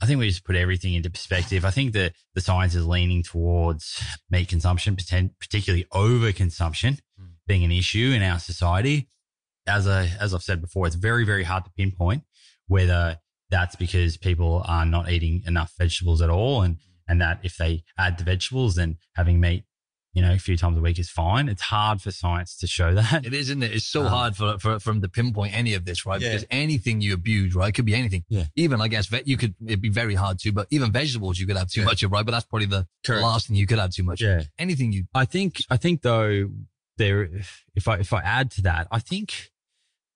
I 0.00 0.06
think 0.06 0.18
we 0.20 0.28
just 0.28 0.44
put 0.44 0.56
everything 0.56 0.94
into 0.94 1.10
perspective. 1.10 1.64
I 1.64 1.70
think 1.70 1.92
that 1.94 2.12
the 2.34 2.40
science 2.40 2.74
is 2.74 2.86
leaning 2.86 3.22
towards 3.22 4.00
meat 4.30 4.48
consumption, 4.48 4.96
particularly 4.96 5.84
overconsumption 5.92 7.00
Mm. 7.20 7.32
being 7.46 7.64
an 7.64 7.72
issue 7.72 8.12
in 8.14 8.22
our 8.22 8.38
society. 8.38 9.08
As 9.66 9.86
I, 9.86 10.06
as 10.20 10.32
I've 10.34 10.42
said 10.42 10.60
before, 10.60 10.86
it's 10.86 10.96
very, 10.96 11.24
very 11.24 11.44
hard 11.44 11.64
to 11.64 11.70
pinpoint 11.76 12.24
whether 12.68 13.18
that's 13.50 13.76
because 13.76 14.16
people 14.16 14.62
are 14.66 14.84
not 14.86 15.10
eating 15.10 15.42
enough 15.46 15.72
vegetables 15.78 16.20
at 16.22 16.30
all. 16.30 16.62
And, 16.62 16.78
and 17.06 17.20
that 17.20 17.40
if 17.42 17.56
they 17.56 17.82
add 17.98 18.18
the 18.18 18.24
vegetables, 18.24 18.74
then 18.76 18.98
having 19.14 19.40
meat, 19.40 19.64
you 20.18 20.22
know, 20.26 20.32
a 20.32 20.38
few 20.38 20.56
times 20.56 20.76
a 20.76 20.80
week 20.80 20.98
is 20.98 21.08
fine. 21.08 21.48
It's 21.48 21.62
hard 21.62 22.02
for 22.02 22.10
science 22.10 22.56
to 22.56 22.66
show 22.66 22.92
that. 22.94 23.24
It 23.24 23.32
is, 23.32 23.50
isn't 23.50 23.62
it? 23.62 23.72
It's 23.72 23.86
so 23.86 24.02
Um, 24.02 24.08
hard 24.08 24.36
for, 24.36 24.58
for, 24.58 24.80
from 24.80 25.00
to 25.00 25.08
pinpoint 25.08 25.54
any 25.56 25.74
of 25.74 25.84
this, 25.84 26.04
right? 26.04 26.20
Yeah. 26.20 26.30
Because 26.30 26.46
anything 26.50 27.00
you 27.00 27.14
abuse, 27.14 27.54
right? 27.54 27.68
It 27.68 27.72
could 27.76 27.84
be 27.84 27.94
anything. 27.94 28.24
Yeah. 28.28 28.44
Even, 28.56 28.80
I 28.80 28.88
guess, 28.88 29.06
ve- 29.06 29.22
you 29.26 29.36
could, 29.36 29.54
it'd 29.64 29.80
be 29.80 29.90
very 29.90 30.16
hard 30.16 30.40
to, 30.40 30.50
but 30.52 30.66
even 30.70 30.90
vegetables 30.90 31.38
you 31.38 31.46
could 31.46 31.56
have 31.56 31.68
too 31.70 31.80
Yeah. 31.82 31.86
much 31.86 32.02
of, 32.02 32.10
right? 32.10 32.26
But 32.26 32.32
that's 32.32 32.46
probably 32.46 32.66
the 32.66 32.86
Correct. 33.06 33.22
last 33.22 33.46
thing 33.46 33.56
you 33.56 33.66
could 33.68 33.78
have 33.78 33.90
too 33.92 34.02
much. 34.02 34.20
of. 34.20 34.26
Yeah. 34.28 34.42
Anything 34.58 34.90
you, 34.90 35.04
I 35.14 35.24
think 35.24 35.62
I 35.70 35.76
think 35.76 36.02
though 36.02 36.50
there 36.96 37.30
if 37.76 37.86
I 37.86 37.98
if 37.98 38.12
I 38.12 38.20
add 38.22 38.50
to 38.56 38.62
that, 38.62 38.88
I 38.90 38.98
think 38.98 39.50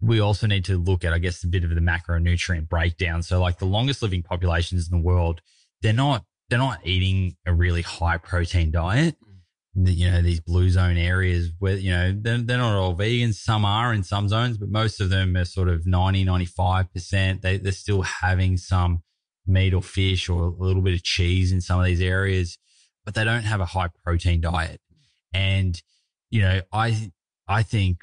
we 0.01 0.19
also 0.19 0.49
need 0.49 0.65
to 0.65 0.77
look 0.79 1.05
at 1.05 1.13
I 1.13 1.19
guess 1.19 1.45
a 1.45 1.47
bit 1.47 1.63
of 1.63 1.71
the 1.71 1.81
macronutrient 1.81 2.69
breakdown. 2.69 3.23
So 3.23 3.41
like 3.41 3.59
the 3.61 3.67
longest 3.67 4.03
living 4.03 4.23
populations 4.25 4.89
in 4.91 4.97
the 4.99 5.03
world, 5.03 5.41
they're 5.81 5.93
not 5.93 6.25
they're 6.51 6.59
not 6.59 6.81
eating 6.85 7.37
a 7.47 7.55
really 7.55 7.83
high 7.83 8.19
protein 8.19 8.71
diet. 8.73 9.17
You 9.75 10.11
know, 10.11 10.21
these 10.21 10.41
blue 10.41 10.69
zone 10.69 10.99
areas 10.99 11.51
where, 11.59 11.77
you 11.77 11.93
know, 11.93 12.15
they're, 12.15 12.39
they're 12.39 12.59
not 12.59 12.77
all 12.77 12.95
vegans. 12.95 13.37
Some 13.37 13.65
are 13.65 13.95
in 13.95 14.03
some 14.03 14.29
zones, 14.29 14.59
but 14.59 14.69
most 14.69 15.01
of 15.01 15.09
them 15.09 15.35
are 15.37 15.47
sort 15.47 15.69
of 15.69 15.87
90, 15.87 16.27
95%. 16.27 17.41
They, 17.41 17.57
they're 17.57 17.73
still 17.73 18.03
having 18.03 18.59
some 18.59 19.03
meat 19.47 19.73
or 19.73 19.83
fish 19.83 20.29
or 20.29 20.43
a 20.43 20.49
little 20.51 20.83
bit 20.83 20.95
of 20.95 21.03
cheese 21.03 21.53
in 21.53 21.61
some 21.61 21.81
of 21.81 21.87
these 21.87 22.03
areas, 22.03 22.59
but 23.05 23.15
they 23.15 23.25
don't 23.25 23.45
have 23.45 23.61
a 23.61 23.67
high 23.67 23.89
protein 24.05 24.43
diet. 24.43 24.81
And, 25.33 25.81
you 26.31 26.43
know, 26.43 26.61
I, 26.71 27.11
I 27.49 27.63
think 27.63 27.99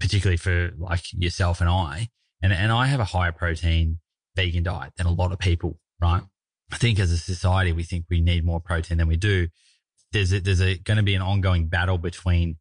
particularly 0.00 0.36
for 0.36 0.72
like 0.76 1.04
yourself 1.12 1.60
and 1.60 1.70
I, 1.70 2.08
and, 2.42 2.52
and 2.52 2.72
I 2.72 2.86
have 2.86 3.00
a 3.00 3.04
higher 3.04 3.32
protein 3.32 4.00
vegan 4.36 4.64
diet 4.64 4.92
than 4.96 5.06
a 5.06 5.12
lot 5.12 5.32
of 5.32 5.38
people, 5.38 5.78
right? 6.00 6.22
I 6.72 6.76
think 6.76 6.98
as 6.98 7.12
a 7.12 7.16
society, 7.16 7.72
we 7.72 7.84
think 7.84 8.06
we 8.10 8.20
need 8.20 8.44
more 8.44 8.60
protein 8.60 8.98
than 8.98 9.08
we 9.08 9.16
do. 9.16 9.48
There's 10.14 10.32
a, 10.32 10.40
there's 10.40 10.62
a 10.62 10.78
going 10.78 10.96
to 10.96 11.02
be 11.02 11.14
an 11.14 11.22
ongoing 11.22 11.68
battle 11.68 11.98
between 11.98 12.56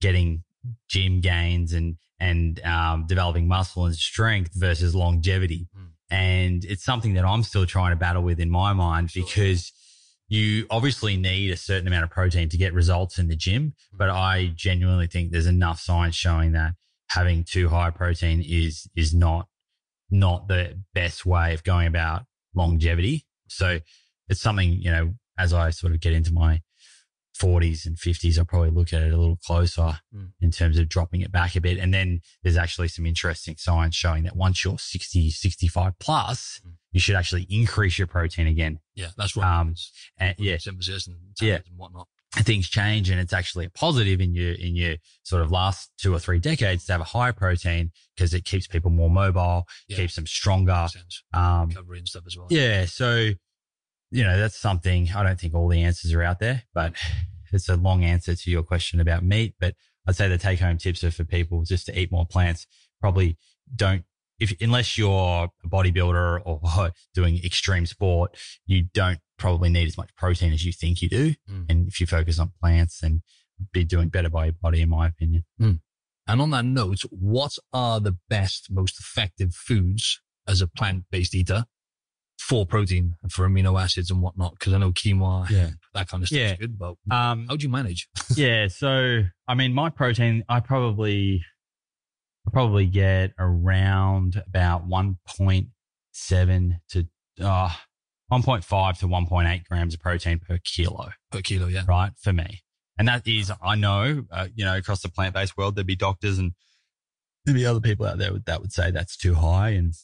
getting 0.00 0.44
gym 0.88 1.20
gains 1.20 1.72
and, 1.72 1.96
and, 2.20 2.60
um, 2.64 3.06
developing 3.06 3.48
muscle 3.48 3.86
and 3.86 3.94
strength 3.94 4.50
versus 4.54 4.94
longevity. 4.94 5.68
Mm. 5.74 5.86
And 6.10 6.64
it's 6.64 6.84
something 6.84 7.14
that 7.14 7.24
I'm 7.24 7.42
still 7.42 7.66
trying 7.66 7.92
to 7.92 7.96
battle 7.96 8.22
with 8.22 8.40
in 8.40 8.50
my 8.50 8.72
mind 8.72 9.10
Sure. 9.10 9.22
because 9.24 9.72
you 10.28 10.66
obviously 10.70 11.16
need 11.16 11.50
a 11.50 11.56
certain 11.56 11.86
amount 11.86 12.04
of 12.04 12.10
protein 12.10 12.48
to 12.48 12.56
get 12.56 12.74
results 12.74 13.18
in 13.18 13.28
the 13.28 13.36
gym. 13.36 13.74
But 13.92 14.10
I 14.10 14.52
genuinely 14.54 15.06
think 15.06 15.30
there's 15.30 15.46
enough 15.46 15.80
science 15.80 16.16
showing 16.16 16.52
that 16.52 16.72
having 17.10 17.44
too 17.44 17.68
high 17.68 17.90
protein 17.90 18.44
is, 18.46 18.88
is 18.96 19.14
not, 19.14 19.46
not 20.10 20.48
the 20.48 20.82
best 20.94 21.24
way 21.24 21.54
of 21.54 21.62
going 21.62 21.86
about 21.86 22.24
longevity. 22.54 23.24
So 23.48 23.80
it's 24.28 24.40
something, 24.40 24.72
you 24.72 24.90
know, 24.90 25.14
as 25.38 25.52
I 25.52 25.70
sort 25.70 25.92
of 25.92 26.00
get 26.00 26.12
into 26.12 26.32
my 26.32 26.60
40s 27.38 27.86
and 27.86 27.96
50s, 27.96 28.38
I'll 28.38 28.44
probably 28.44 28.70
look 28.70 28.92
at 28.92 29.02
it 29.02 29.12
a 29.12 29.16
little 29.16 29.36
closer 29.46 30.00
Mm. 30.14 30.32
in 30.40 30.50
terms 30.50 30.78
of 30.78 30.88
dropping 30.88 31.20
it 31.20 31.30
back 31.32 31.54
a 31.56 31.60
bit. 31.60 31.78
And 31.78 31.92
then 31.94 32.20
there's 32.42 32.56
actually 32.56 32.88
some 32.88 33.06
interesting 33.06 33.56
science 33.58 33.94
showing 33.94 34.24
that 34.24 34.36
once 34.36 34.64
you're 34.64 34.78
60, 34.78 35.30
65 35.30 35.98
plus, 35.98 36.60
Mm. 36.66 36.72
you 36.92 37.00
should 37.00 37.14
actually 37.16 37.42
increase 37.48 37.98
your 37.98 38.06
protein 38.06 38.46
again. 38.46 38.80
yeah, 38.94 39.10
that's 39.16 39.36
right. 39.36 39.60
Um, 39.60 39.74
And 40.18 40.34
yeah, 40.38 40.56
synthesis 40.58 41.06
and 41.06 41.16
Yeah. 41.40 41.60
and 41.66 41.76
whatnot. 41.76 42.08
things 42.44 42.68
change 42.68 43.08
and 43.08 43.18
it's 43.18 43.32
actually 43.32 43.64
a 43.64 43.70
positive 43.70 44.20
in 44.20 44.34
your, 44.34 44.52
in 44.52 44.76
your 44.76 44.96
sort 45.22 45.40
of 45.42 45.50
last 45.50 45.90
two 45.96 46.12
or 46.14 46.18
three 46.20 46.38
decades 46.38 46.84
to 46.84 46.92
have 46.92 47.00
a 47.00 47.04
higher 47.04 47.32
protein 47.32 47.90
because 48.14 48.34
it 48.34 48.44
keeps 48.44 48.66
people 48.66 48.90
more 48.90 49.08
mobile, 49.10 49.66
Yeah. 49.88 49.96
keeps 49.96 50.14
them 50.16 50.26
stronger. 50.26 50.88
Um, 51.32 51.68
Recovery 51.70 51.98
and 52.00 52.06
stuff 52.08 52.24
as 52.26 52.36
well. 52.36 52.46
yeah. 52.50 52.84
So, 52.84 53.30
you 54.10 54.24
know, 54.24 54.38
that's 54.38 54.58
something 54.58 55.08
I 55.14 55.22
don't 55.22 55.38
think 55.38 55.54
all 55.54 55.68
the 55.68 55.82
answers 55.82 56.12
are 56.12 56.22
out 56.22 56.40
there, 56.40 56.62
but 56.74 56.94
it's 57.52 57.68
a 57.68 57.76
long 57.76 58.04
answer 58.04 58.34
to 58.34 58.50
your 58.50 58.62
question 58.62 59.00
about 59.00 59.24
meat. 59.24 59.54
But 59.60 59.74
I'd 60.06 60.16
say 60.16 60.28
the 60.28 60.38
take 60.38 60.60
home 60.60 60.78
tips 60.78 61.04
are 61.04 61.10
for 61.10 61.24
people 61.24 61.62
just 61.64 61.86
to 61.86 61.98
eat 61.98 62.10
more 62.10 62.26
plants. 62.26 62.66
Probably 63.00 63.36
don't, 63.74 64.04
if, 64.40 64.54
unless 64.60 64.96
you're 64.96 65.50
a 65.64 65.68
bodybuilder 65.68 66.40
or 66.44 66.92
doing 67.14 67.38
extreme 67.44 67.86
sport, 67.86 68.36
you 68.66 68.84
don't 68.94 69.18
probably 69.38 69.68
need 69.68 69.86
as 69.86 69.98
much 69.98 70.14
protein 70.16 70.52
as 70.52 70.64
you 70.64 70.72
think 70.72 71.02
you 71.02 71.08
do. 71.08 71.34
Mm. 71.50 71.66
And 71.68 71.88
if 71.88 72.00
you 72.00 72.06
focus 72.06 72.38
on 72.38 72.52
plants, 72.60 73.00
then 73.00 73.22
be 73.72 73.84
doing 73.84 74.08
better 74.08 74.30
by 74.30 74.46
your 74.46 74.54
body, 74.54 74.82
in 74.82 74.88
my 74.88 75.06
opinion. 75.06 75.44
And 76.26 76.42
on 76.42 76.50
that 76.50 76.64
note, 76.64 77.00
what 77.10 77.52
are 77.72 78.00
the 78.00 78.16
best, 78.28 78.70
most 78.70 79.00
effective 79.00 79.54
foods 79.54 80.20
as 80.46 80.60
a 80.60 80.66
plant 80.66 81.04
based 81.10 81.34
eater 81.34 81.64
for 82.48 82.64
protein 82.64 83.14
and 83.22 83.30
for 83.32 83.46
amino 83.48 83.80
acids 83.80 84.10
and 84.10 84.22
whatnot? 84.22 84.52
Because 84.58 84.72
I 84.72 84.78
know 84.78 84.90
quinoa, 84.92 85.48
Yeah. 85.50 85.70
that 85.94 86.08
kind 86.08 86.22
of 86.22 86.28
stuff 86.28 86.38
Yeah. 86.38 86.52
is 86.52 86.58
good, 86.58 86.78
but 86.78 86.94
Um, 87.10 87.46
how 87.48 87.56
do 87.56 87.62
you 87.62 87.68
manage? 87.68 88.08
yeah. 88.36 88.68
So, 88.68 89.24
I 89.46 89.54
mean, 89.54 89.74
my 89.74 89.90
protein, 89.90 90.44
I 90.48 90.60
probably, 90.60 91.44
I 92.46 92.50
probably 92.50 92.86
get 92.86 93.32
around 93.38 94.42
about 94.46 94.86
1.7 94.88 96.80
to, 96.90 97.06
uh, 97.40 97.70
1.5 98.32 98.98
to 98.98 99.06
1.8 99.08 99.64
grams 99.68 99.94
of 99.94 100.00
protein 100.00 100.38
per 100.38 100.58
kilo, 100.64 101.10
Per 101.30 101.40
kilo, 101.42 101.66
yeah. 101.66 101.84
right? 101.86 102.12
For 102.20 102.32
me. 102.32 102.62
And 102.98 103.06
that 103.08 103.26
is, 103.26 103.52
I 103.62 103.74
know, 103.76 104.24
uh, 104.30 104.48
you 104.54 104.64
know, 104.64 104.76
across 104.76 105.02
the 105.02 105.08
plant 105.08 105.34
based 105.34 105.56
world, 105.56 105.76
there'd 105.76 105.86
be 105.86 105.96
doctors 105.96 106.38
and 106.38 106.52
there'd 107.44 107.56
be 107.56 107.64
other 107.66 107.80
people 107.80 108.06
out 108.06 108.18
there 108.18 108.32
that 108.46 108.60
would 108.60 108.72
say 108.72 108.90
that's 108.90 109.16
too 109.16 109.34
high. 109.34 109.70
And, 109.70 109.94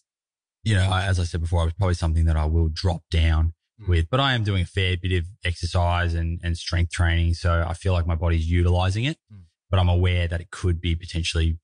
you 0.65 0.75
know, 0.75 0.93
as 0.93 1.21
I 1.21 1.25
said 1.25 1.41
before, 1.41 1.65
it's 1.67 1.77
probably 1.77 1.95
something 1.95 2.25
that 2.25 2.37
I 2.37 2.47
will 2.47 2.69
drop 2.73 3.03
down 3.11 3.53
Mm. 3.81 3.89
with, 3.89 4.09
but 4.09 4.21
I 4.21 4.35
am 4.35 4.45
doing 4.45 4.63
a 4.63 4.67
fair 4.67 4.97
bit 4.97 5.11
of 5.19 5.25
exercise 5.45 6.15
and, 6.15 6.41
and 6.45 6.57
strength 6.57 6.93
training. 6.93 7.35
So 7.35 7.65
I 7.67 7.75
feel 7.75 7.93
like 7.93 8.07
my 8.07 8.15
body's 8.15 8.49
utilizing 8.49 9.05
it, 9.05 9.19
Mm. 9.33 9.47
but 9.69 9.81
I'm 9.81 9.89
aware 9.89 10.29
that 10.29 10.41
it 10.41 10.53
could 10.53 10.81
be 10.81 10.95
potentially 10.95 11.59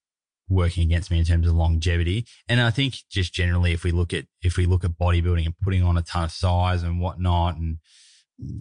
working 0.49 0.83
against 0.83 1.13
me 1.13 1.21
in 1.21 1.25
terms 1.25 1.47
of 1.47 1.55
longevity. 1.55 2.27
And 2.49 2.61
I 2.61 2.73
think 2.73 2.97
just 3.09 3.33
generally, 3.33 3.73
if 3.73 3.85
we 3.85 3.93
look 3.93 4.13
at, 4.13 4.27
if 4.43 4.57
we 4.57 4.67
look 4.67 4.83
at 4.85 4.99
bodybuilding 4.99 5.45
and 5.47 5.55
putting 5.61 5.85
on 5.85 5.97
a 5.97 6.03
ton 6.03 6.25
of 6.25 6.33
size 6.33 6.83
and 6.83 7.01
whatnot 7.01 7.57
and, 7.59 7.79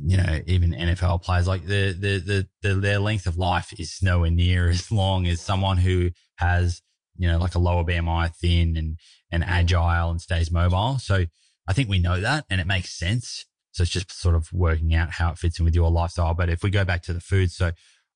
you 0.06 0.18
know, 0.18 0.42
even 0.46 0.72
NFL 0.74 1.24
players, 1.24 1.48
like 1.48 1.66
the, 1.66 1.94
the, 1.94 2.20
the, 2.20 2.48
the, 2.62 2.76
their 2.76 3.00
length 3.00 3.26
of 3.26 3.38
life 3.38 3.74
is 3.80 3.98
nowhere 4.04 4.30
near 4.30 4.70
as 4.76 4.92
long 4.92 5.26
as 5.26 5.42
someone 5.42 5.78
who 5.78 6.12
has, 6.36 6.84
you 7.20 7.30
know, 7.30 7.38
like 7.38 7.54
a 7.54 7.60
lower 7.60 7.84
BMI, 7.84 8.34
thin 8.34 8.76
and, 8.78 8.98
and 9.32 9.44
agile 9.44 10.10
and 10.10 10.22
stays 10.22 10.50
mobile. 10.50 10.98
So 10.98 11.26
I 11.68 11.74
think 11.74 11.90
we 11.90 12.00
know 12.00 12.20
that 12.20 12.46
and 12.50 12.60
it 12.60 12.66
makes 12.66 12.98
sense. 12.98 13.46
So 13.72 13.84
it's 13.84 13.92
just 13.92 14.12
sort 14.12 14.36
of 14.36 14.52
working 14.52 14.96
out 14.96 15.12
how 15.12 15.32
it 15.32 15.38
fits 15.38 15.60
in 15.60 15.66
with 15.66 15.76
your 15.76 15.92
lifestyle. 15.92 16.34
But 16.34 16.50
if 16.50 16.64
we 16.64 16.70
go 16.72 16.86
back 16.86 17.04
to 17.04 17.14
the 17.14 17.20
food, 17.20 17.52
so 17.52 17.72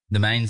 the 0.10 0.20
main 0.20 0.48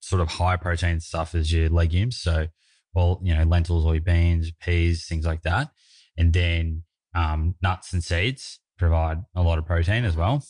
sort 0.00 0.20
of 0.20 0.28
high 0.28 0.56
protein 0.56 1.00
stuff 1.00 1.34
is 1.34 1.52
your 1.52 1.70
legumes. 1.70 2.18
So, 2.18 2.48
well, 2.94 3.20
you 3.24 3.34
know, 3.34 3.44
lentils 3.44 3.86
or 3.86 3.98
beans, 3.98 4.52
peas, 4.60 5.06
things 5.06 5.26
like 5.26 5.42
that. 5.42 5.70
And 6.16 6.32
then 6.32 6.84
um, 7.14 7.54
nuts 7.62 7.92
and 7.92 8.04
seeds 8.04 8.60
provide 8.78 9.18
a 9.34 9.42
lot 9.42 9.58
of 9.58 9.66
protein 9.66 10.04
as 10.04 10.14
well. 10.14 10.44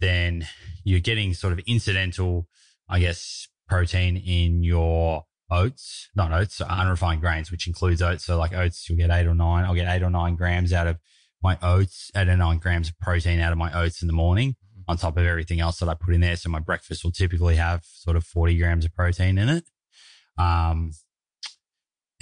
Then 0.00 0.46
you're 0.84 1.00
getting 1.00 1.34
sort 1.34 1.52
of 1.52 1.60
incidental, 1.66 2.46
I 2.88 3.00
guess, 3.00 3.48
protein 3.68 4.16
in 4.16 4.62
your 4.62 5.24
oats, 5.50 6.08
not 6.14 6.32
oats, 6.32 6.56
so 6.56 6.66
unrefined 6.66 7.20
grains, 7.20 7.50
which 7.50 7.66
includes 7.66 8.02
oats. 8.02 8.24
So 8.24 8.38
like 8.38 8.52
oats, 8.52 8.88
you'll 8.88 8.98
get 8.98 9.10
eight 9.10 9.26
or 9.26 9.34
nine. 9.34 9.64
I'll 9.64 9.74
get 9.74 9.88
eight 9.88 10.02
or 10.02 10.10
nine 10.10 10.36
grams 10.36 10.72
out 10.72 10.86
of 10.86 10.98
my 11.42 11.58
oats, 11.62 12.10
eight 12.16 12.28
or 12.28 12.36
nine 12.36 12.58
grams 12.58 12.88
of 12.88 12.98
protein 12.98 13.40
out 13.40 13.52
of 13.52 13.58
my 13.58 13.72
oats 13.72 14.02
in 14.02 14.06
the 14.06 14.14
morning 14.14 14.56
on 14.88 14.96
top 14.96 15.16
of 15.16 15.24
everything 15.24 15.60
else 15.60 15.78
that 15.78 15.88
I 15.88 15.94
put 15.94 16.14
in 16.14 16.20
there. 16.20 16.36
So 16.36 16.50
my 16.50 16.58
breakfast 16.58 17.04
will 17.04 17.12
typically 17.12 17.56
have 17.56 17.84
sort 17.84 18.16
of 18.16 18.24
40 18.24 18.58
grams 18.58 18.84
of 18.84 18.94
protein 18.94 19.38
in 19.38 19.48
it. 19.48 19.64
Um, 20.36 20.92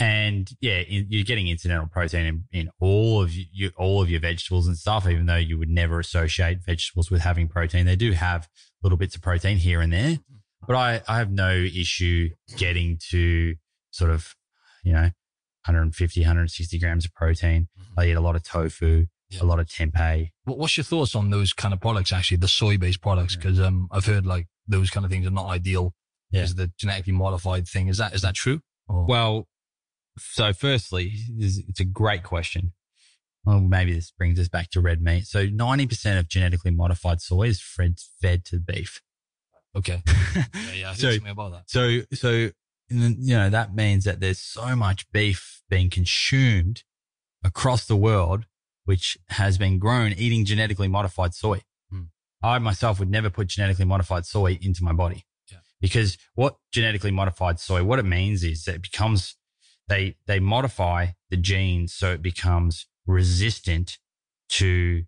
and 0.01 0.49
yeah, 0.61 0.83
you're 0.87 1.25
getting 1.25 1.49
incidental 1.49 1.89
protein 1.89 2.27
in, 2.27 2.45
in 2.53 2.71
all 2.79 3.21
of 3.21 3.33
you, 3.33 3.73
all 3.77 4.01
of 4.01 4.09
your 4.09 4.21
vegetables 4.21 4.69
and 4.69 4.77
stuff, 4.77 5.09
even 5.09 5.27
though 5.27 5.37
you 5.37 5.59
would 5.59 5.69
never 5.69 5.99
associate 5.99 6.59
vegetables 6.65 7.11
with 7.11 7.23
having 7.23 7.49
protein. 7.49 7.85
They 7.85 7.97
do 7.97 8.13
have 8.13 8.49
little 8.83 8.99
bits 8.99 9.17
of 9.17 9.23
protein 9.23 9.59
here 9.59 9.81
and 9.81 9.93
there, 9.93 10.19
but 10.67 10.77
I, 10.77 11.03
I 11.09 11.19
have 11.19 11.31
no 11.31 11.51
issue 11.53 12.31
getting 12.57 12.99
to 13.11 13.55
sort 13.91 14.11
of, 14.11 14.35
you 14.85 14.93
know, 14.93 15.11
150, 15.67 16.21
160 16.21 16.79
grams 16.79 17.05
of 17.05 17.15
protein. 17.15 17.69
I 17.97 18.07
eat 18.07 18.13
a 18.13 18.21
lot 18.21 18.37
of 18.37 18.43
tofu, 18.43 19.07
Yeah. 19.31 19.43
a 19.43 19.45
lot 19.45 19.61
of 19.61 19.67
tempeh. 19.67 20.31
What's 20.45 20.77
your 20.77 20.85
thoughts 20.85 21.15
on 21.15 21.31
those 21.31 21.53
kind 21.53 21.75
of 21.75 21.81
products, 21.81 22.13
actually, 22.13 22.39
the 22.39 22.49
soy 22.49 22.79
based 22.79 23.03
products? 23.03 23.35
Yeah. 23.35 23.41
Because 23.43 23.61
um, 23.61 23.89
I've 23.91 24.07
heard 24.07 24.25
like 24.27 24.47
those 24.67 24.91
kind 24.91 25.05
of 25.05 25.11
things 25.13 25.27
are 25.27 25.31
not 25.31 25.47
ideal 25.49 25.95
Yeah. 26.31 26.41
because 26.43 26.55
the 26.55 26.73
genetically 26.79 27.13
modified 27.13 27.67
thing. 27.69 27.89
Is 27.89 27.99
that 27.99 28.15
is 28.15 28.23
that 28.23 28.35
true? 28.35 28.61
Or, 28.89 29.05
Well, 29.07 29.49
so 30.19 30.53
firstly, 30.53 31.13
it's 31.39 31.81
a 31.81 31.85
great 31.85 32.23
question. 32.23 32.73
Well, 33.45 33.61
maybe 33.61 33.93
this 33.95 34.11
brings 34.11 34.39
us 34.41 34.49
back 34.49 34.71
to 34.71 34.81
red 34.81 35.01
meat. 35.01 35.27
So 35.27 35.47
90% 35.47 36.19
of 36.19 36.29
genetically 36.29 36.71
modified 36.73 37.21
soy 37.21 37.49
is 37.49 37.63
fed, 37.63 37.99
fed 38.21 38.45
to 38.47 38.59
beef. 38.59 39.01
Okay. 39.77 40.03
Yeah, 40.35 40.73
yeah, 40.75 40.93
So- 40.95 41.11
something 41.13 41.31
about 41.31 41.53
that. 41.53 41.65
So, 41.71 42.01
so, 42.15 42.31
you 42.91 43.35
know, 43.37 43.51
that 43.51 43.75
means 43.75 44.05
that 44.05 44.21
there's 44.21 44.39
so 44.39 44.75
much 44.77 45.11
beef 45.11 45.63
being 45.69 45.91
consumed 45.91 46.85
across 47.45 47.87
the 47.87 47.97
world, 47.97 48.47
which 48.85 49.19
has 49.31 49.59
been 49.59 49.79
grown 49.79 50.13
eating 50.13 50.45
genetically 50.45 50.89
modified 50.89 51.35
soy. 51.35 51.63
Hmm. 51.91 52.05
I 52.43 52.59
myself 52.59 52.99
would 52.99 53.11
never 53.11 53.31
put 53.31 53.49
genetically 53.49 53.85
modified 53.85 54.25
soy 54.27 54.59
into 54.63 54.83
my 54.85 54.93
body 54.93 55.25
Yeah. 55.51 55.59
because 55.81 56.17
what 56.35 56.57
genetically 56.73 57.11
modified 57.11 57.59
soy, 57.61 57.83
what 57.85 57.99
it 57.99 58.05
means 58.07 58.43
is 58.45 58.65
that 58.65 58.77
it 58.77 58.83
becomes, 58.83 59.37
they, 59.89 60.17
they 60.27 60.41
modify 60.41 61.09
the 61.31 61.37
genes 61.37 61.93
so 61.95 62.13
it 62.13 62.23
becomes 62.23 62.87
resistant 63.07 63.99
to, 64.51 65.05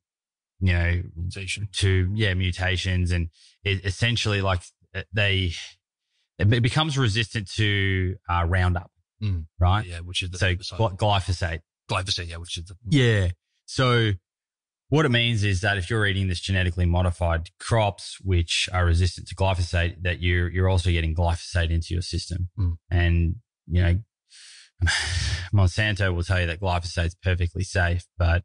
you 0.60 0.72
know, 0.72 1.02
Mutation. 1.16 1.68
to 1.72 2.10
yeah 2.14 2.34
mutations 2.34 3.10
and 3.10 3.28
it 3.64 3.84
essentially 3.84 4.40
like 4.42 4.60
uh, 4.94 5.02
they 5.12 5.52
it 6.38 6.62
becomes 6.62 6.96
resistant 6.96 7.50
to 7.52 8.16
uh, 8.28 8.44
Roundup, 8.48 8.90
Mm. 9.22 9.46
right? 9.58 9.84
Yeah, 9.86 10.00
which 10.00 10.22
is 10.22 10.30
the 10.30 10.38
So 10.38 10.54
herbicide. 10.54 10.96
glyphosate. 10.98 11.60
glyphosate. 11.90 12.28
Yeah, 12.28 12.36
which 12.38 12.56
is 12.56 12.64
the 12.64 12.76
Yeah. 12.88 13.30
So 13.66 14.12
what 14.88 15.04
it 15.06 15.10
means 15.10 15.44
is 15.44 15.60
that 15.60 15.76
if 15.78 15.88
you're 15.90 16.06
eating 16.06 16.28
this 16.28 16.40
genetically 16.40 16.86
modified 16.86 17.50
crops 17.60 18.16
which 18.22 18.68
are 18.72 18.84
resistant 18.86 19.28
to 19.28 19.34
glyphosate, 19.34 20.02
that 20.02 20.20
you're 20.22 20.48
you're 20.50 20.68
also 20.68 20.90
getting 20.90 21.14
glyphosate 21.14 21.70
into 21.70 21.88
your 21.94 22.02
system, 22.02 22.48
Mm. 22.58 22.76
and 22.90 23.36
you 23.66 23.82
know. 23.82 23.98
Monsanto 25.52 26.14
will 26.14 26.22
tell 26.22 26.40
you 26.40 26.46
that 26.46 26.60
glyphosate's 26.60 27.14
perfectly 27.22 27.64
safe, 27.64 28.06
but. 28.18 28.44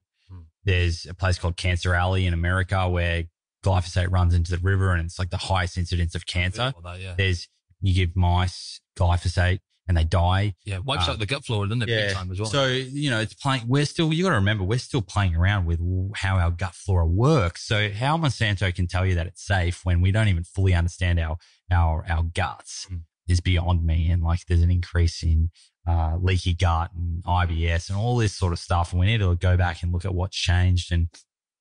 There's 0.66 1.06
a 1.10 1.14
place 1.14 1.38
called 1.40 1.56
Cancer 1.58 1.94
Alley 1.94 2.26
in 2.26 2.34
America 2.34 2.90
where 2.90 3.26
glyphosate 3.64 4.12
runs 4.12 4.34
into 4.34 4.52
the 4.52 4.58
river 4.60 4.92
and 4.94 5.06
it's 5.06 5.18
like 5.20 5.30
the 5.30 5.38
highest 5.38 5.78
incidence 5.78 6.16
of 6.16 6.26
cancer. 6.26 6.74
That, 6.84 7.00
yeah, 7.00 7.16
There's 7.18 7.48
you 7.82 7.94
give 7.94 8.16
mice 8.16 8.80
glyphosate 8.98 9.60
and 9.88 9.96
they 9.96 10.04
die. 10.04 10.56
yeah, 10.66 10.80
wipes 10.80 11.08
uh, 11.08 11.12
out 11.12 11.20
the 11.20 11.28
gut 11.28 11.46
flora, 11.46 11.68
doesn't 11.68 11.84
it? 11.84 11.86
Big 11.88 12.12
time 12.14 12.32
as 12.32 12.40
well. 12.40 12.50
So, 12.50 12.66
you 12.68 13.12
know, 13.12 13.20
it's 13.20 13.36
playing, 13.36 13.64
we're 13.68 13.86
still, 13.86 14.12
you 14.12 14.24
got 14.24 14.30
to 14.32 14.36
remember, 14.36 14.64
we're 14.64 14.80
still 14.80 15.04
playing 15.04 15.36
around 15.36 15.66
with 15.66 15.80
how 16.16 16.38
our 16.38 16.50
gut 16.50 16.74
flora 16.74 17.06
works. 17.06 17.64
So 17.68 17.92
how 17.92 18.18
Monsanto 18.18 18.74
can 18.74 18.88
tell 18.88 19.06
you 19.06 19.14
that 19.16 19.28
it's 19.28 19.46
safe 19.46 19.82
when 19.86 20.02
we 20.02 20.12
don't 20.12 20.28
even 20.28 20.44
fully 20.44 20.74
understand 20.74 21.20
our, 21.20 21.38
our, 21.72 22.04
our 22.10 22.24
guts 22.24 22.88
Mm. 22.92 23.02
is 23.28 23.42
beyond 23.42 23.84
me. 23.86 24.10
And 24.10 24.24
like 24.24 24.40
there's 24.48 24.62
an 24.62 24.72
increase 24.72 25.22
in, 25.22 25.50
uh, 25.88 26.18
leaky 26.20 26.54
gut 26.54 26.92
and 26.96 27.24
IBS 27.24 27.90
and 27.90 27.98
all 27.98 28.18
this 28.18 28.34
sort 28.34 28.54
of 28.54 28.60
stuff. 28.60 28.92
And 28.92 29.00
we 29.00 29.06
need 29.06 29.20
to 29.20 29.36
go 29.36 29.58
back 29.58 29.84
and 29.84 29.92
look 29.92 30.06
at 30.06 30.14
what's 30.14 30.38
changed. 30.38 30.92
And 30.92 31.08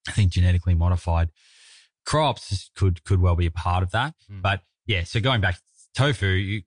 I 0.08 0.12
think 0.12 0.32
genetically 0.32 0.74
modified 0.74 1.30
crops 2.06 2.70
could, 2.76 3.04
could 3.04 3.20
well 3.20 3.36
be 3.36 3.46
a 3.46 3.50
part 3.50 3.82
of 3.82 3.90
that. 3.92 4.14
Mm. 4.30 4.42
But 4.42 4.60
yeah, 4.86 5.04
so 5.04 5.20
going 5.20 5.40
back 5.40 5.56
to 5.56 5.62
tofu, 5.94 6.26
you, 6.26 6.62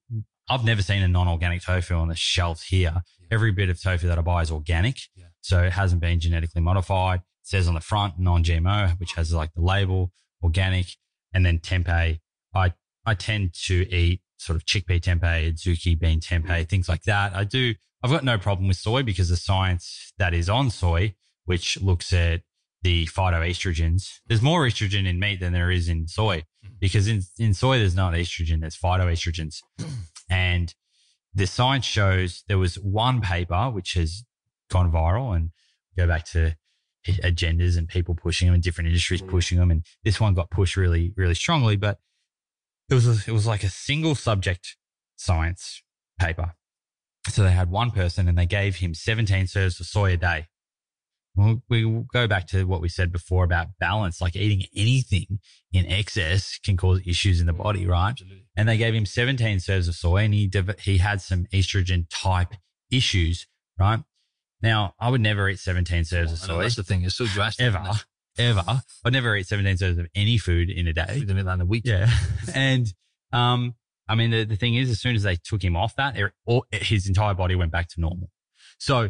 I've 0.50 0.64
never 0.64 0.82
seen 0.82 1.02
a 1.02 1.08
non-organic 1.08 1.62
tofu 1.62 1.96
on 1.96 2.08
the 2.08 2.16
shelf 2.16 2.64
here. 2.64 3.04
Yeah. 3.20 3.28
Every 3.32 3.52
bit 3.52 3.70
of 3.70 3.82
tofu 3.82 4.08
that 4.08 4.18
I 4.18 4.22
buy 4.22 4.42
is 4.42 4.52
organic. 4.52 4.98
Yeah. 5.16 5.26
So 5.42 5.64
it 5.64 5.74
hasn't 5.74 6.02
been 6.02 6.20
genetically 6.20 6.62
modified. 6.62 7.20
It 7.20 7.48
says 7.48 7.68
on 7.68 7.74
the 7.74 7.82
front 7.82 8.20
non-GMO, 8.20 9.00
which 9.00 9.14
has 9.14 9.34
like 9.34 9.54
the 9.54 9.62
label 9.62 10.12
organic 10.44 10.88
and 11.34 11.46
then 11.46 11.60
tempeh. 11.60 12.20
I, 12.56 12.74
I 13.06 13.14
tend 13.14 13.54
to 13.66 13.94
eat 13.94 14.22
sort 14.38 14.56
of 14.56 14.66
chickpea 14.66 15.02
tempeh, 15.02 15.54
zuki 15.54 16.00
bean 16.00 16.20
tempeh, 16.20 16.68
things 16.68 16.88
like 16.88 17.04
that. 17.04 17.36
I 17.36 17.44
do, 17.44 17.74
I've 18.04 18.12
got 18.12 18.24
no 18.24 18.38
problem 18.38 18.68
with 18.68 18.78
soy 18.78 19.04
because 19.04 19.30
the 19.30 19.38
science 19.38 20.14
that 20.18 20.34
is 20.34 20.50
on 20.50 20.70
soy, 20.70 21.16
which 21.46 21.80
looks 21.82 22.14
at 22.14 22.42
the 22.84 23.08
phytoestrogens, 23.08 24.20
there's 24.28 24.42
more 24.42 24.66
estrogen 24.66 25.08
in 25.08 25.20
meat 25.20 25.40
than 25.40 25.54
there 25.54 25.72
is 25.72 25.90
in 25.90 26.08
soy 26.08 26.44
because 26.80 27.08
in, 27.08 27.24
in 27.40 27.54
soy, 27.54 27.80
there's 27.80 27.96
not 27.96 28.14
estrogen, 28.14 28.62
there's 28.62 28.78
phytoestrogens. 28.78 29.62
and 30.30 30.74
the 31.34 31.48
science 31.48 31.86
shows 31.86 32.44
there 32.48 32.58
was 32.58 32.76
one 32.76 33.22
paper 33.22 33.70
which 33.70 33.94
has 33.94 34.24
gone 34.70 34.92
viral 34.92 35.36
and 35.36 35.52
go 35.96 36.08
back 36.08 36.26
to 36.26 36.56
agendas 37.08 37.78
and 37.78 37.88
people 37.88 38.16
pushing 38.16 38.48
them 38.48 38.56
and 38.56 38.64
different 38.64 38.88
industries 38.88 39.22
Mm. 39.22 39.30
pushing 39.30 39.58
them. 39.58 39.72
And 39.72 39.86
this 40.04 40.20
one 40.20 40.34
got 40.34 40.50
pushed 40.50 40.78
really, 40.78 41.14
really 41.16 41.36
strongly, 41.36 41.76
but 41.78 42.00
it 42.90 42.94
was, 42.94 43.08
a, 43.08 43.30
it 43.30 43.34
was 43.34 43.46
like 43.48 43.64
a 43.64 43.70
single 43.70 44.16
subject 44.16 44.78
science 45.16 45.82
paper. 46.20 46.54
So 47.28 47.44
they 47.44 47.52
had 47.52 47.70
one 47.70 47.92
person 47.92 48.28
and 48.28 48.38
they 48.38 48.46
gave 48.46 48.78
him 48.78 48.94
17 48.94 49.48
serves 49.48 49.80
of 49.80 49.86
soy 49.86 50.14
a 50.14 50.18
day. 50.18 50.48
Well, 51.36 51.62
we 51.70 51.86
will 51.86 52.08
go 52.12 52.28
back 52.28 52.48
to 52.48 52.64
what 52.64 52.82
we 52.82 52.90
said 52.90 53.12
before 53.12 53.44
about 53.44 53.68
balance, 53.80 54.20
like 54.22 54.36
eating 54.36 54.66
anything 54.76 55.40
in 55.72 55.86
excess 55.86 56.58
can 56.64 56.78
cause 56.78 57.02
issues 57.06 57.40
in 57.40 57.46
the 57.46 57.54
body, 57.54 57.86
mm, 57.86 57.90
right? 57.90 58.10
Absolutely. 58.10 58.46
and 58.56 58.68
they 58.68 58.78
gave 58.78 58.96
him 58.96 59.06
17 59.06 59.60
serves 59.60 59.88
of 59.88 59.96
soy 59.96 60.24
and 60.24 60.34
he, 60.34 60.52
he 60.80 60.98
had 60.98 61.22
some 61.22 61.46
estrogen 61.54 62.08
type 62.10 62.56
issues, 62.90 63.46
right? 63.80 64.00
Now, 64.64 64.96
I 65.00 65.10
would 65.10 65.22
never 65.22 65.48
eat 65.50 65.60
17 65.60 66.06
serves 66.06 66.32
oh, 66.32 66.34
of 66.34 66.40
soy 66.40 66.62
that's 66.64 66.76
the 66.76 66.84
thing. 66.84 67.04
It's 67.04 67.16
so 67.16 67.28
drastic. 67.28 67.68
ever? 67.68 67.92
Ever. 68.38 68.82
I'd 69.06 69.14
never 69.14 69.36
eat 69.36 69.48
17 69.48 69.76
servings 69.78 70.00
of 70.00 70.08
any 70.16 70.38
food 70.38 70.70
in 70.70 70.88
a 70.88 70.94
day. 70.94 71.24
did 71.26 71.30
it 71.38 71.46
that 71.46 71.54
in 71.54 71.62
a 71.62 71.66
week. 71.66 71.84
Yeah. 71.86 72.10
and, 72.56 72.88
um, 73.34 73.76
I 74.08 74.16
mean, 74.16 74.32
the, 74.32 74.46
the 74.46 74.56
thing 74.56 74.76
is, 74.76 74.90
as 74.90 75.00
soon 75.00 75.16
as 75.16 75.24
they 75.24 75.36
took 75.36 75.64
him 75.64 75.76
off 75.76 75.96
that, 75.98 76.18
it, 76.18 76.32
all, 76.46 76.66
his 76.72 77.08
entire 77.08 77.34
body 77.34 77.56
went 77.56 77.72
back 77.72 77.90
to 77.90 78.02
normal. 78.02 78.30
So 78.78 79.10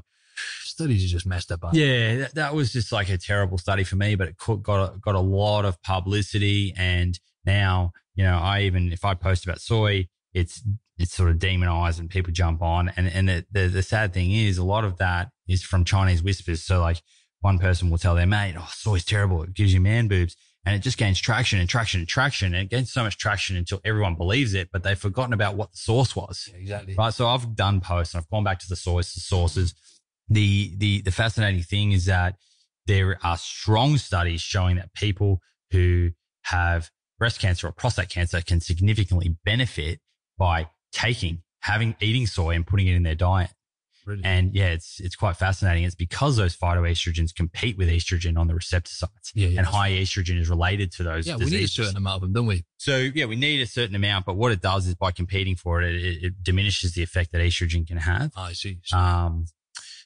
Studies 0.64 1.04
are 1.06 1.08
just 1.08 1.26
messed 1.26 1.52
up. 1.52 1.62
yeah, 1.74 2.18
that, 2.18 2.36
that 2.36 2.56
was 2.56 2.72
just 2.72 2.92
like 2.92 3.10
a 3.10 3.18
terrible 3.18 3.58
study 3.58 3.84
for 3.84 3.96
me, 3.96 4.16
but 4.16 4.28
it 4.28 4.36
got 4.38 4.94
a, 4.94 4.98
got 5.00 5.16
a 5.16 5.20
lot 5.20 5.66
of 5.66 5.82
publicity. 5.82 6.74
And 6.78 7.20
now, 7.46 7.94
you 8.16 8.24
know, 8.24 8.38
I 8.38 8.62
even 8.62 8.92
if 8.92 9.04
I 9.04 9.16
post 9.16 9.46
about 9.46 9.62
soy, 9.62 10.08
it's 10.34 10.62
it's 11.00 11.14
sort 11.14 11.30
of 11.30 11.40
demonized 11.40 12.00
and 12.00 12.10
people 12.10 12.32
jump 12.32 12.62
on. 12.62 12.92
And 12.96 13.08
and 13.08 13.28
the, 13.28 13.46
the 13.52 13.68
the 13.68 13.84
sad 13.84 14.14
thing 14.14 14.32
is, 14.32 14.60
a 14.60 14.64
lot 14.64 14.84
of 14.84 14.98
that 14.98 15.30
is 15.48 15.64
from 15.64 15.84
Chinese 15.84 16.22
whispers. 16.22 16.64
So 16.64 16.80
like 16.82 17.02
one 17.48 17.60
person 17.60 17.90
will 17.90 17.98
tell 17.98 18.14
their 18.14 18.28
mate, 18.28 18.56
"Oh, 18.58 18.70
soy's 18.74 19.06
terrible. 19.06 19.42
It 19.44 19.54
gives 19.54 19.74
you 19.74 19.80
man 19.80 20.10
boobs." 20.10 20.36
And 20.66 20.76
it 20.76 20.80
just 20.80 20.98
gains 20.98 21.18
traction 21.18 21.60
and 21.62 21.70
traction 21.70 22.02
and 22.02 22.08
traction. 22.10 22.54
And 22.54 22.64
it 22.66 22.70
gains 22.70 22.92
so 22.92 23.04
much 23.04 23.18
traction 23.18 23.56
until 23.56 23.80
everyone 23.86 24.16
believes 24.16 24.54
it, 24.54 24.68
but 24.74 24.84
they've 24.84 25.00
forgotten 25.00 25.32
about 25.32 25.56
what 25.56 25.72
the 25.72 25.78
source 25.78 26.14
was 26.14 26.50
Yeah, 26.52 26.60
exactly. 26.60 26.96
right? 26.98 27.14
So 27.14 27.26
I've 27.26 27.56
done 27.56 27.80
posts 27.80 28.14
and 28.14 28.20
I've 28.20 28.30
gone 28.30 28.44
back 28.44 28.60
to 28.60 28.68
the 28.68 28.76
source, 28.76 29.14
the 29.14 29.22
sources. 29.22 29.74
The, 30.28 30.74
the, 30.76 31.02
the 31.04 31.12
fascinating 31.12 31.64
thing 31.64 31.94
is 31.94 32.04
that 32.08 32.36
there 32.86 33.18
are 33.24 33.38
strong 33.38 33.98
studies 33.98 34.42
showing 34.42 34.76
that 34.76 34.94
people 34.94 35.40
who 35.72 36.12
have 36.42 36.92
breast 37.18 37.40
cancer 37.40 37.68
or 37.68 37.72
prostate 37.72 38.10
cancer 38.10 38.42
can 38.42 38.60
significantly 38.60 39.38
benefit 39.46 40.02
by 40.38 40.68
taking, 40.92 41.44
having, 41.62 41.96
eating 42.02 42.28
soy 42.28 42.56
and 42.56 42.68
putting 42.68 42.88
it 42.88 42.96
in 42.96 43.04
their 43.04 43.16
diet. 43.16 43.52
Really. 44.08 44.24
And 44.24 44.56
yeah, 44.56 44.70
it's, 44.70 45.02
it's 45.02 45.16
quite 45.16 45.36
fascinating. 45.36 45.84
It's 45.84 45.96
because 45.96 46.38
those 46.38 46.56
phytoestrogens 46.56 47.36
compete 47.36 47.78
with 47.78 47.90
estrogen 47.90 48.40
on 48.40 48.48
the 48.48 48.56
receptor 48.56 48.92
sites 48.92 49.34
yeah, 49.36 49.50
yeah. 49.50 49.60
and 49.60 49.68
high 49.68 49.92
estrogen 49.92 50.40
is 50.40 50.50
related 50.50 50.94
to 50.94 51.04
those 51.04 51.28
yeah, 51.28 51.36
we 51.36 51.46
need 51.46 51.66
a 51.66 51.68
certain 51.68 51.98
amount 51.98 52.16
of 52.16 52.22
them, 52.22 52.34
don't 52.34 52.48
we? 52.48 52.64
So 52.78 52.98
yeah, 52.98 53.26
we 53.26 53.36
need 53.36 53.60
a 53.62 53.68
certain 53.68 53.96
amount, 53.96 54.26
but 54.26 54.36
what 54.38 54.54
it 54.54 54.62
does 54.62 54.88
is 54.88 54.96
by 54.96 55.12
competing 55.12 55.58
for 55.58 55.82
it, 55.82 55.96
it, 55.96 56.24
it 56.24 56.44
diminishes 56.44 56.94
the 56.94 57.04
effect 57.04 57.34
that 57.34 57.42
estrogen 57.42 57.86
can 57.86 57.98
have. 57.98 58.32
I 58.36 58.54
see. 58.54 58.80
So, 58.84 58.98
Um, 58.98 59.46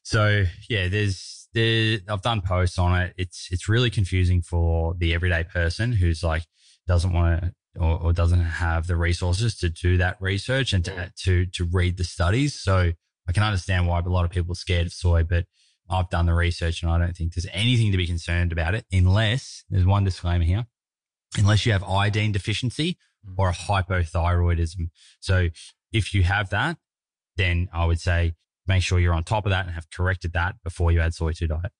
so 0.03 0.45
yeah, 0.67 0.87
there's 0.87 1.47
there. 1.53 1.99
I've 2.07 2.21
done 2.21 2.41
posts 2.41 2.79
on 2.79 2.99
it. 2.99 3.13
It's 3.17 3.49
it's 3.51 3.69
really 3.69 3.89
confusing 3.89 4.41
for 4.41 4.95
the 4.95 5.13
everyday 5.13 5.43
person 5.43 5.93
who's 5.93 6.23
like 6.23 6.43
doesn't 6.87 7.13
want 7.13 7.41
to 7.41 7.53
or, 7.79 8.01
or 8.01 8.13
doesn't 8.13 8.41
have 8.41 8.87
the 8.87 8.95
resources 8.95 9.55
to 9.59 9.69
do 9.69 9.97
that 9.97 10.17
research 10.19 10.73
and 10.73 10.83
to 10.85 11.11
to 11.23 11.45
to 11.47 11.65
read 11.65 11.97
the 11.97 12.03
studies. 12.03 12.59
So 12.59 12.93
I 13.31 13.33
can 13.33 13.43
understand 13.43 13.87
why 13.87 13.97
a 13.99 14.03
lot 14.03 14.25
of 14.25 14.31
people 14.31 14.51
are 14.51 14.55
scared 14.55 14.87
of 14.87 14.91
soy, 14.93 15.23
but 15.23 15.45
I've 15.89 16.09
done 16.09 16.25
the 16.25 16.33
research 16.33 16.83
and 16.83 16.91
I 16.91 16.97
don't 16.97 17.15
think 17.15 17.33
there's 17.33 17.47
anything 17.53 17.91
to 17.93 17.97
be 17.97 18.05
concerned 18.05 18.51
about 18.51 18.75
it 18.75 18.85
unless 18.91 19.63
there's 19.69 19.85
one 19.85 20.03
disclaimer 20.03 20.43
here. 20.43 20.65
Unless 21.37 21.65
you 21.65 21.71
have 21.71 21.83
iodine 21.83 22.33
deficiency 22.33 22.97
Mm. 23.25 23.35
or 23.37 23.49
a 23.49 23.53
hypothyroidism. 23.53 24.89
So 25.19 25.49
if 25.93 26.13
you 26.13 26.23
have 26.23 26.49
that, 26.49 26.77
then 27.37 27.69
I 27.71 27.85
would 27.85 27.99
say 27.99 28.33
make 28.67 28.81
sure 28.83 28.99
you're 28.99 29.13
on 29.13 29.23
top 29.23 29.45
of 29.45 29.51
that 29.51 29.65
and 29.67 29.75
have 29.75 29.89
corrected 29.91 30.33
that 30.33 30.55
before 30.63 30.91
you 30.91 30.99
add 31.01 31.13
soy 31.13 31.31
to 31.33 31.47
diet. 31.47 31.71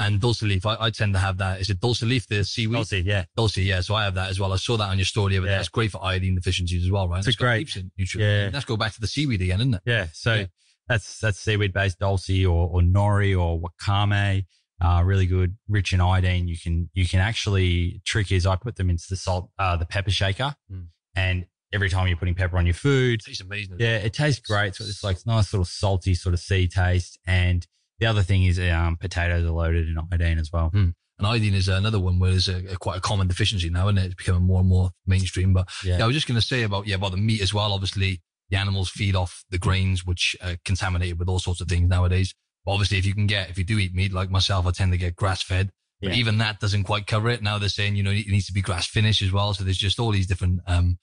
and 0.00 0.20
dulse 0.20 0.42
leaf, 0.42 0.66
I, 0.66 0.76
I 0.80 0.90
tend 0.90 1.12
to 1.14 1.18
have 1.20 1.38
that. 1.38 1.60
Is 1.60 1.70
it 1.70 1.80
dulse 1.80 2.02
leaf, 2.02 2.26
the 2.28 2.44
seaweed? 2.44 2.74
Dulse, 2.74 2.92
yeah. 3.04 3.24
Dulse, 3.36 3.56
yeah. 3.58 3.80
So 3.80 3.94
I 3.94 4.04
have 4.04 4.14
that 4.14 4.28
as 4.30 4.38
well. 4.40 4.52
I 4.52 4.56
saw 4.56 4.76
that 4.76 4.88
on 4.90 4.98
your 4.98 5.04
story 5.04 5.32
day. 5.34 5.40
Yeah. 5.40 5.56
That's 5.56 5.68
great 5.68 5.90
for 5.92 6.04
iodine 6.04 6.34
deficiencies 6.36 6.84
as 6.84 6.90
well, 6.90 7.08
right? 7.08 7.18
It's 7.18 7.28
It's 7.28 7.36
great. 7.36 7.68
nutrients. 7.96 8.14
Yeah. 8.16 8.50
Let's 8.52 8.64
go 8.64 8.76
back 8.76 8.92
to 8.94 9.00
the 9.00 9.06
seaweed 9.08 9.40
again, 9.42 9.60
isn't 9.60 9.74
it? 9.74 9.82
Yeah. 9.86 10.06
So 10.12 10.34
Yeah. 10.34 10.46
That's, 10.88 11.18
that's 11.18 11.38
seaweed 11.38 11.72
based 11.72 11.98
dulse 11.98 12.30
or, 12.30 12.68
or 12.68 12.80
nori 12.80 13.38
or 13.38 13.60
wakame. 13.60 14.44
Uh, 14.80 15.02
really 15.04 15.26
good, 15.26 15.56
rich 15.68 15.92
in 15.92 16.00
iodine. 16.00 16.46
You 16.46 16.56
can, 16.56 16.88
you 16.94 17.06
can 17.06 17.18
actually 17.20 18.00
trick 18.06 18.30
is 18.30 18.46
I 18.46 18.54
put 18.56 18.76
them 18.76 18.90
into 18.90 19.04
the 19.10 19.16
salt, 19.16 19.50
uh, 19.58 19.76
the 19.76 19.86
pepper 19.86 20.10
shaker 20.12 20.54
Mm. 20.72 20.86
and 21.16 21.46
every 21.72 21.90
time 21.90 22.06
you're 22.06 22.16
putting 22.16 22.34
pepper 22.34 22.56
on 22.58 22.64
your 22.64 22.74
food, 22.74 23.20
It 23.20 23.24
tastes 23.26 23.42
amazing. 23.42 23.76
Yeah, 23.80 23.96
it 23.96 24.12
tastes 24.14 24.40
great. 24.40 24.74
So 24.76 24.84
it's 24.84 25.02
like 25.04 25.18
nice 25.26 25.52
little 25.52 25.64
salty 25.64 26.14
sort 26.14 26.32
of 26.32 26.38
sea 26.40 26.68
taste. 26.68 27.18
And 27.26 27.66
the 27.98 28.06
other 28.06 28.22
thing 28.22 28.44
is 28.44 28.58
um, 28.60 28.96
potatoes 28.96 29.44
are 29.44 29.50
loaded 29.50 29.88
in 29.88 29.96
iodine 30.12 30.38
as 30.38 30.50
well. 30.52 30.70
And 30.72 30.94
iodine 31.20 31.54
is 31.54 31.66
another 31.68 31.98
one 31.98 32.20
where 32.20 32.30
there's 32.30 32.48
a, 32.48 32.58
a 32.72 32.76
quite 32.76 32.98
a 32.98 33.00
common 33.00 33.26
deficiency 33.26 33.68
now, 33.70 33.88
and 33.88 33.98
it? 33.98 34.04
it's 34.06 34.14
becoming 34.14 34.44
more 34.44 34.60
and 34.60 34.68
more 34.68 34.90
mainstream. 35.06 35.52
But 35.52 35.68
Yeah. 35.84 35.98
yeah, 35.98 36.04
I 36.04 36.06
was 36.06 36.14
just 36.14 36.28
going 36.28 36.40
to 36.40 36.46
say 36.46 36.62
about 36.62 36.86
yeah 36.86 36.94
about 36.94 37.10
the 37.10 37.16
meat 37.16 37.42
as 37.42 37.52
well. 37.52 37.72
Obviously, 37.72 38.22
the 38.50 38.56
animals 38.56 38.88
feed 38.88 39.14
off 39.14 39.44
the 39.50 39.58
grains, 39.58 40.04
which 40.04 40.36
are 40.42 40.56
contaminated 40.64 41.18
with 41.18 41.28
all 41.28 41.38
sorts 41.38 41.60
of 41.60 41.68
things 41.68 41.88
nowadays. 41.88 42.34
But 42.64 42.72
obviously, 42.72 42.98
if 42.98 43.06
you 43.06 43.14
can 43.14 43.26
get 43.26 43.50
if 43.50 43.58
you 43.58 43.64
do 43.64 43.78
eat 43.78 43.94
meat 43.94 44.12
like 44.12 44.30
myself, 44.30 44.66
I 44.66 44.70
tend 44.70 44.92
to 44.92 44.98
get 44.98 45.16
grass 45.16 45.42
fed. 45.42 45.70
But 46.00 46.12
Yeah. 46.12 46.18
even 46.18 46.38
that 46.38 46.60
doesn't 46.60 46.84
quite 46.84 47.06
cover 47.06 47.28
it. 47.28 47.42
Now 47.42 47.58
they're 47.58 47.68
saying 47.68 47.96
you 47.96 48.02
know 48.02 48.10
it 48.10 48.28
needs 48.28 48.46
to 48.46 48.52
be 48.52 48.62
grass 48.62 48.86
finished 48.86 49.22
as 49.22 49.32
well. 49.32 49.54
So 49.54 49.64
there's 49.64 49.78
just 49.78 49.98
all 49.98 50.10
these 50.12 50.26
different 50.26 50.60
um, 50.66 50.98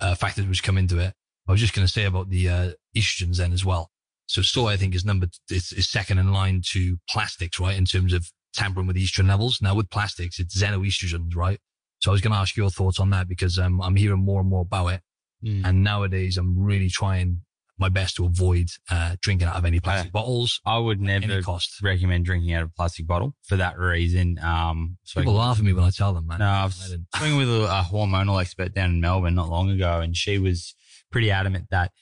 uh, 0.00 0.14
factors 0.14 0.46
which 0.46 0.62
come 0.62 0.78
into 0.78 0.98
it. 0.98 1.14
I 1.46 1.52
was 1.52 1.60
just 1.60 1.74
going 1.74 1.86
to 1.86 1.92
say 1.92 2.04
about 2.04 2.28
the 2.28 2.48
uh, 2.48 2.70
estrogens 2.96 3.36
then 3.38 3.52
as 3.52 3.64
well. 3.64 3.90
So 4.26 4.42
soy, 4.42 4.68
I 4.68 4.76
think, 4.76 4.94
is 4.94 5.04
number 5.04 5.28
is, 5.50 5.72
is 5.72 5.88
second 5.88 6.18
in 6.18 6.30
line 6.32 6.62
to 6.72 6.98
plastics, 7.08 7.58
right? 7.58 7.76
In 7.76 7.86
terms 7.86 8.12
of 8.12 8.30
tampering 8.54 8.86
with 8.86 8.96
estrogen 8.96 9.28
levels. 9.28 9.60
Now 9.62 9.74
with 9.74 9.88
plastics, 9.90 10.38
it's 10.38 10.60
xenoestrogens, 10.60 11.34
right? 11.34 11.58
So 12.00 12.10
I 12.10 12.12
was 12.12 12.20
going 12.20 12.32
to 12.32 12.38
ask 12.38 12.56
your 12.56 12.70
thoughts 12.70 13.00
on 13.00 13.10
that 13.10 13.28
because 13.28 13.58
um, 13.58 13.80
I'm 13.80 13.96
hearing 13.96 14.20
more 14.24 14.40
and 14.40 14.48
more 14.50 14.62
about 14.62 14.88
it. 14.88 15.00
Mm. 15.44 15.64
And 15.64 15.84
nowadays, 15.84 16.36
I'm 16.36 16.58
really 16.58 16.88
trying 16.88 17.42
my 17.80 17.88
best 17.88 18.16
to 18.16 18.26
avoid 18.26 18.68
uh, 18.90 19.14
drinking 19.20 19.46
out 19.46 19.54
of 19.54 19.64
any 19.64 19.78
plastic 19.78 20.10
bottles, 20.10 20.60
I 20.66 20.78
would 20.78 21.00
never 21.00 21.40
cost. 21.42 21.80
recommend 21.80 22.24
drinking 22.24 22.52
out 22.52 22.64
of 22.64 22.70
a 22.70 22.72
plastic 22.72 23.06
bottle 23.06 23.36
for 23.44 23.54
that 23.56 23.78
reason. 23.78 24.36
Um, 24.42 24.98
so 25.04 25.20
People 25.20 25.34
laugh 25.34 25.58
at 25.58 25.64
me 25.64 25.72
when 25.72 25.84
I 25.84 25.90
tell 25.90 26.12
them, 26.12 26.26
man. 26.26 26.40
no, 26.40 26.46
I 26.46 26.64
was 26.64 26.96
I 27.14 27.36
with 27.36 27.48
a, 27.48 27.64
a 27.66 27.86
hormonal 27.88 28.40
expert 28.40 28.74
down 28.74 28.90
in 28.90 29.00
Melbourne 29.00 29.36
not 29.36 29.48
long 29.48 29.70
ago, 29.70 30.00
and 30.00 30.16
she 30.16 30.38
was 30.38 30.74
pretty 31.12 31.30
adamant 31.30 31.66
that 31.70 31.92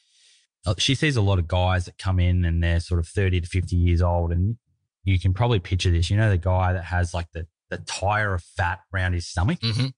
uh, 0.64 0.74
she 0.78 0.94
sees 0.94 1.14
a 1.14 1.20
lot 1.20 1.38
of 1.38 1.46
guys 1.46 1.84
that 1.84 1.98
come 1.98 2.18
in 2.20 2.46
and 2.46 2.62
they're 2.62 2.80
sort 2.80 2.98
of 2.98 3.06
30 3.06 3.42
to 3.42 3.46
50 3.46 3.76
years 3.76 4.00
old. 4.00 4.32
And 4.32 4.56
you 5.04 5.20
can 5.20 5.34
probably 5.34 5.58
picture 5.60 5.90
this. 5.90 6.08
You 6.10 6.16
know, 6.16 6.30
the 6.30 6.38
guy 6.38 6.72
that 6.72 6.84
has 6.84 7.12
like 7.12 7.30
the, 7.32 7.46
the 7.68 7.76
tire 7.78 8.32
of 8.32 8.42
fat 8.42 8.80
around 8.94 9.12
his 9.12 9.26
stomach 9.26 9.60
Mhm. 9.60 9.92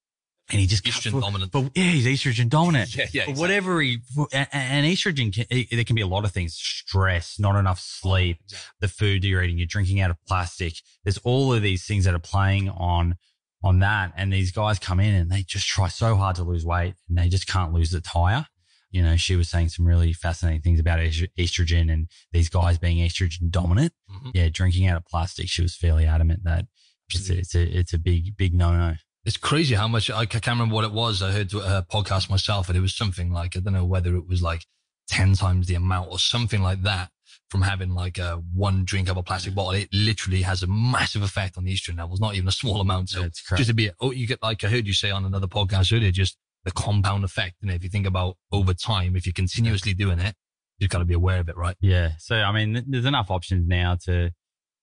And 0.51 0.61
he 0.61 0.67
just 0.67 0.85
Estrogen 0.85 1.11
for- 1.13 1.21
dominant. 1.21 1.53
But 1.53 1.71
yeah, 1.75 1.85
he's 1.85 2.07
estrogen 2.07 2.49
dominant. 2.49 2.95
Yeah, 2.97 3.07
yeah. 3.13 3.23
But 3.27 3.31
exactly. 3.33 3.41
whatever 3.41 3.81
he, 3.81 3.99
and, 4.33 4.87
estrogen, 4.87 5.33
can, 5.35 5.45
there 5.71 5.85
can 5.85 5.95
be 5.97 6.03
a 6.03 6.07
lot 6.07 6.25
of 6.25 6.33
things 6.33 6.55
stress, 6.55 7.39
not 7.39 7.57
enough 7.59 7.81
sleep, 7.81 8.39
Exactly. 8.45 8.69
the 8.81 8.89
food 8.89 9.23
that 9.23 9.29
you're 9.29 9.43
eating, 9.43 9.59
you're 9.59 9.67
drinking 9.67 10.01
out 10.01 10.11
of 10.11 10.17
plastic. 10.27 10.75
There's 11.05 11.19
all 11.19 11.53
of 11.53 11.63
these 11.63 11.85
things 11.85 12.05
that 12.05 12.15
are 12.15 12.19
playing 12.19 12.69
on, 12.71 13.17
on 13.63 13.81
that. 13.81 14.13
And 14.17 14.33
these 14.33 14.53
guys 14.53 14.79
come 14.79 15.01
in 15.01 15.15
and 15.15 15.31
they 15.31 15.43
just 15.43 15.67
try 15.67 15.89
so 15.89 16.17
hard 16.17 16.37
to 16.37 16.45
lose 16.45 16.65
weight 16.65 16.95
and 17.09 17.19
they 17.19 17.29
just 17.29 17.47
can't 17.47 17.73
lose 17.73 17.91
the 17.91 18.01
tire. 18.01 18.47
You 18.91 19.03
know, 19.03 19.17
she 19.17 19.37
was 19.37 19.49
saying 19.51 19.69
some 19.69 19.85
really 19.85 20.15
fascinating 20.15 20.63
things 20.63 20.81
about 20.81 20.99
estrogen 21.01 21.93
and 21.93 22.09
these 22.33 22.49
guys 22.49 22.79
being 22.79 23.07
estrogen 23.07 23.51
dominant. 23.51 23.93
Mhm. 24.11 24.31
Yeah. 24.35 24.49
Drinking 24.51 24.87
out 24.87 24.97
of 24.97 25.05
plastic. 25.05 25.49
She 25.51 25.61
was 25.61 25.77
fairly 25.77 26.07
adamant 26.07 26.45
that 26.45 26.65
it's 27.11 27.29
a, 27.29 27.39
it's 27.39 27.55
a, 27.55 27.79
it's 27.79 27.93
a 27.93 27.99
big, 27.99 28.37
big 28.37 28.55
no 28.55 28.73
no. 28.73 28.95
It's 29.25 29.37
crazy 29.37 29.75
how 29.75 29.89
much 29.89 30.11
I 30.11 30.27
can't 30.27 30.47
remember 30.47 30.75
what 30.75 30.85
it 30.85 30.93
was. 30.93 31.23
I 31.23 31.33
heard 31.33 31.53
a 31.53 31.87
podcast 31.91 32.31
myself, 32.31 32.69
and 32.69 32.77
it 32.77 32.81
was 32.81 32.95
something 32.95 33.33
like 33.33 33.57
I 33.57 33.61
don't 33.61 33.75
know 33.75 33.85
whether 33.85 34.17
it 34.17 34.27
was 34.27 34.43
like 34.43 34.65
ten 35.09 35.35
times 35.35 35.67
the 35.67 35.75
amount 35.75 36.11
or 36.11 36.19
something 36.19 36.63
like 36.63 36.83
that 36.83 37.11
from 37.51 37.63
having 37.63 37.95
like 37.95 38.19
a 38.19 38.43
one 38.55 38.85
drink 38.85 39.09
of 39.09 39.17
a 39.17 39.23
plastic 39.23 39.55
bottle. 39.55 39.73
It 39.73 39.89
literally 39.93 40.43
has 40.43 40.63
a 40.63 40.67
massive 40.67 41.23
effect 41.23 41.59
on 41.59 41.65
the 41.65 41.75
estrogen 41.75 41.99
levels, 41.99 42.21
not 42.21 42.35
even 42.35 42.49
a 42.49 42.53
small 42.53 42.81
amount. 42.81 43.11
So 43.11 43.29
just 43.57 43.69
to 43.69 43.75
be, 43.75 43.91
oh, 44.01 44.13
you 44.13 44.27
get 44.27 44.43
like 44.43 44.65
I 44.65 44.69
heard 44.69 44.87
you 44.87 44.93
say 44.95 45.11
on 45.11 45.25
another 45.25 45.47
podcast 45.47 45.95
earlier, 45.95 46.11
just 46.11 46.37
the 46.65 46.71
compound 46.71 47.25
effect. 47.25 47.57
And 47.63 47.71
if 47.71 47.83
you 47.83 47.91
think 47.91 48.07
about 48.07 48.37
over 48.53 48.75
time, 48.75 49.17
if 49.17 49.27
you're 49.27 49.33
continuously 49.33 49.95
doing 49.95 50.19
it, 50.19 50.35
you've 50.79 50.91
got 50.91 50.99
to 50.99 51.05
be 51.05 51.15
aware 51.15 51.41
of 51.41 51.49
it, 51.49 51.57
right? 51.57 51.77
Yeah. 51.81 52.13
So, 52.19 52.37
I 52.37 52.53
mean, 52.53 52.85
there's 52.87 53.05
enough 53.05 53.31
options 53.31 53.67
now 53.67 53.97
to, 54.05 54.31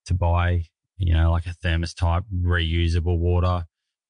to 0.07 0.13
buy, 0.13 0.65
you 0.97 1.13
know, 1.13 1.31
like 1.31 1.45
a 1.45 1.53
thermos 1.53 1.93
type 1.93 2.23
reusable 2.33 3.17
water, 3.17 3.65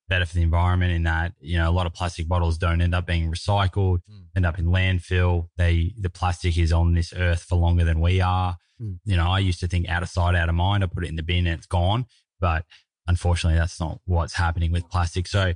better 0.08 0.26
for 0.26 0.36
the 0.36 0.42
environment 0.44 0.92
in 0.92 1.04
that, 1.04 1.34
you 1.40 1.58
know, 1.58 1.70
a 1.70 1.74
lot 1.74 1.86
of 1.88 1.94
plastic 1.94 2.28
bottles 2.28 2.58
don't 2.58 2.82
end 2.82 2.94
up 2.94 3.08
being 3.08 3.32
recycled, 3.32 4.00
Mm. 4.10 4.26
end 4.36 4.46
up 4.46 4.60
in 4.60 4.66
landfill. 4.66 5.48
They, 5.58 5.94
the 6.00 6.10
plastic 6.10 6.58
is 6.58 6.72
on 6.72 6.94
this 6.94 7.14
earth 7.14 7.44
for 7.44 7.56
longer 7.56 7.84
than 7.84 8.00
we 8.00 8.22
are. 8.22 8.58
Mm. 8.80 9.00
You 9.06 9.18
know, 9.18 9.28
I 9.30 9.40
used 9.40 9.60
to 9.62 9.68
think 9.68 9.90
out 9.90 10.04
of 10.04 10.10
sight, 10.10 10.36
out 10.36 10.50
of 10.50 10.56
mind. 10.56 10.84
I 10.84 10.88
put 10.88 11.06
it 11.06 11.10
in 11.10 11.16
the 11.16 11.24
bin 11.24 11.48
and 11.48 11.58
it's 11.58 11.66
gone. 11.66 12.06
But 12.40 12.66
unfortunately, 13.08 13.58
that's 13.58 13.80
not 13.80 14.00
what's 14.06 14.34
happening 14.34 14.72
with 14.72 14.90
plastic. 14.90 15.28
So, 15.28 15.54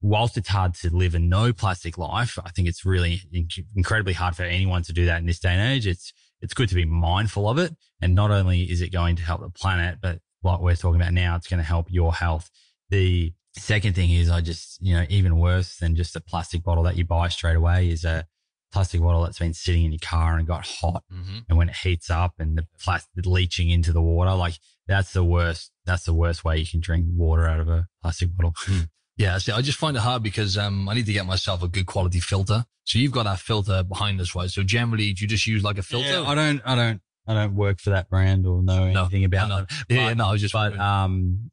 whilst 0.00 0.36
it's 0.36 0.48
hard 0.48 0.74
to 0.74 0.94
live 0.94 1.14
a 1.14 1.18
no 1.18 1.52
plastic 1.52 1.98
life, 1.98 2.38
I 2.44 2.50
think 2.50 2.68
it's 2.68 2.84
really 2.84 3.22
inc- 3.34 3.64
incredibly 3.74 4.12
hard 4.12 4.36
for 4.36 4.44
anyone 4.44 4.82
to 4.84 4.92
do 4.92 5.04
that 5.06 5.18
in 5.18 5.26
this 5.26 5.40
day 5.40 5.50
and 5.50 5.72
age. 5.72 5.86
It's, 5.86 6.12
it's 6.40 6.54
good 6.54 6.68
to 6.68 6.74
be 6.74 6.84
mindful 6.84 7.48
of 7.48 7.58
it. 7.58 7.74
And 8.00 8.14
not 8.14 8.30
only 8.30 8.62
is 8.62 8.80
it 8.80 8.92
going 8.92 9.16
to 9.16 9.22
help 9.22 9.40
the 9.40 9.48
planet, 9.50 9.98
but 10.00 10.20
like 10.42 10.60
we're 10.60 10.76
talking 10.76 11.00
about 11.00 11.12
now, 11.14 11.36
it's 11.36 11.48
going 11.48 11.58
to 11.58 11.64
help 11.66 11.86
your 11.90 12.14
health. 12.14 12.50
The 12.90 13.32
second 13.56 13.94
thing 13.94 14.10
is 14.10 14.30
I 14.30 14.40
just, 14.40 14.78
you 14.82 14.94
know, 14.94 15.04
even 15.08 15.38
worse 15.38 15.76
than 15.76 15.94
just 15.96 16.16
a 16.16 16.20
plastic 16.20 16.62
bottle 16.62 16.82
that 16.84 16.96
you 16.96 17.04
buy 17.04 17.28
straight 17.28 17.56
away 17.56 17.88
is 17.90 18.04
a 18.04 18.26
plastic 18.72 19.00
bottle 19.00 19.22
that's 19.22 19.38
been 19.38 19.54
sitting 19.54 19.84
in 19.84 19.92
your 19.92 20.00
car 20.02 20.36
and 20.36 20.46
got 20.46 20.66
hot 20.66 21.04
Mm-hmm. 21.12 21.38
and 21.48 21.56
when 21.58 21.68
it 21.68 21.76
heats 21.76 22.10
up 22.10 22.34
and 22.40 22.58
the 22.58 22.66
plastic 22.80 23.24
leaching 23.26 23.70
into 23.70 23.92
the 23.92 24.02
water, 24.02 24.34
like 24.34 24.54
that's 24.88 25.12
the 25.12 25.22
worst. 25.24 25.70
That's 25.86 26.04
the 26.04 26.14
worst 26.14 26.44
way 26.44 26.58
you 26.58 26.66
can 26.66 26.80
drink 26.80 27.06
water 27.08 27.46
out 27.46 27.60
of 27.60 27.68
a 27.68 27.86
plastic 28.02 28.36
bottle. 28.36 28.54
Yeah, 29.16 29.38
see, 29.38 29.52
I 29.52 29.62
just 29.62 29.78
find 29.78 29.96
it 29.96 30.00
hard 30.00 30.24
because 30.24 30.58
um, 30.58 30.88
I 30.88 30.94
need 30.94 31.06
to 31.06 31.12
get 31.12 31.24
myself 31.24 31.62
a 31.62 31.68
good 31.68 31.86
quality 31.86 32.18
filter. 32.18 32.64
So 32.82 32.98
you've 32.98 33.12
got 33.12 33.26
that 33.26 33.38
filter 33.38 33.84
behind 33.84 34.20
us, 34.20 34.34
right? 34.34 34.50
So 34.50 34.64
generally, 34.64 35.12
do 35.12 35.22
you 35.22 35.28
just 35.28 35.46
use 35.46 35.62
like 35.62 35.78
a 35.78 35.84
filter? 35.84 36.08
Yeah, 36.08 36.22
I 36.24 36.34
don't, 36.34 36.60
I 36.66 36.74
don't, 36.74 37.00
I 37.24 37.34
don't 37.34 37.54
work 37.54 37.78
for 37.78 37.90
that 37.90 38.10
brand 38.10 38.44
or 38.44 38.60
know 38.60 38.90
No, 38.90 39.02
anything 39.02 39.22
about 39.24 39.48
know. 39.50 39.56
them. 39.58 39.66
yeah, 39.88 40.12
no, 40.14 40.26
I 40.26 40.32
was 40.32 40.40
just 40.40 40.52
But 40.52 40.76
um, 40.80 41.52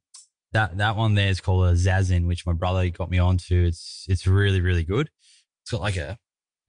that 0.54 0.78
that 0.78 0.95
one 0.95 1.16
there 1.16 1.30
is 1.30 1.41
called 1.41 1.66
a 1.68 1.74
Zazen, 1.74 2.28
which 2.28 2.45
my 2.45 2.54
brother 2.54 2.89
got 2.89 3.10
me 3.10 3.20
onto. 3.20 3.66
It's 3.66 4.06
it's 4.10 4.28
really 4.28 4.62
really 4.62 4.84
good. 4.84 5.10
It's 5.64 5.72
got 5.72 5.82
like 5.82 5.97
a 5.97 6.18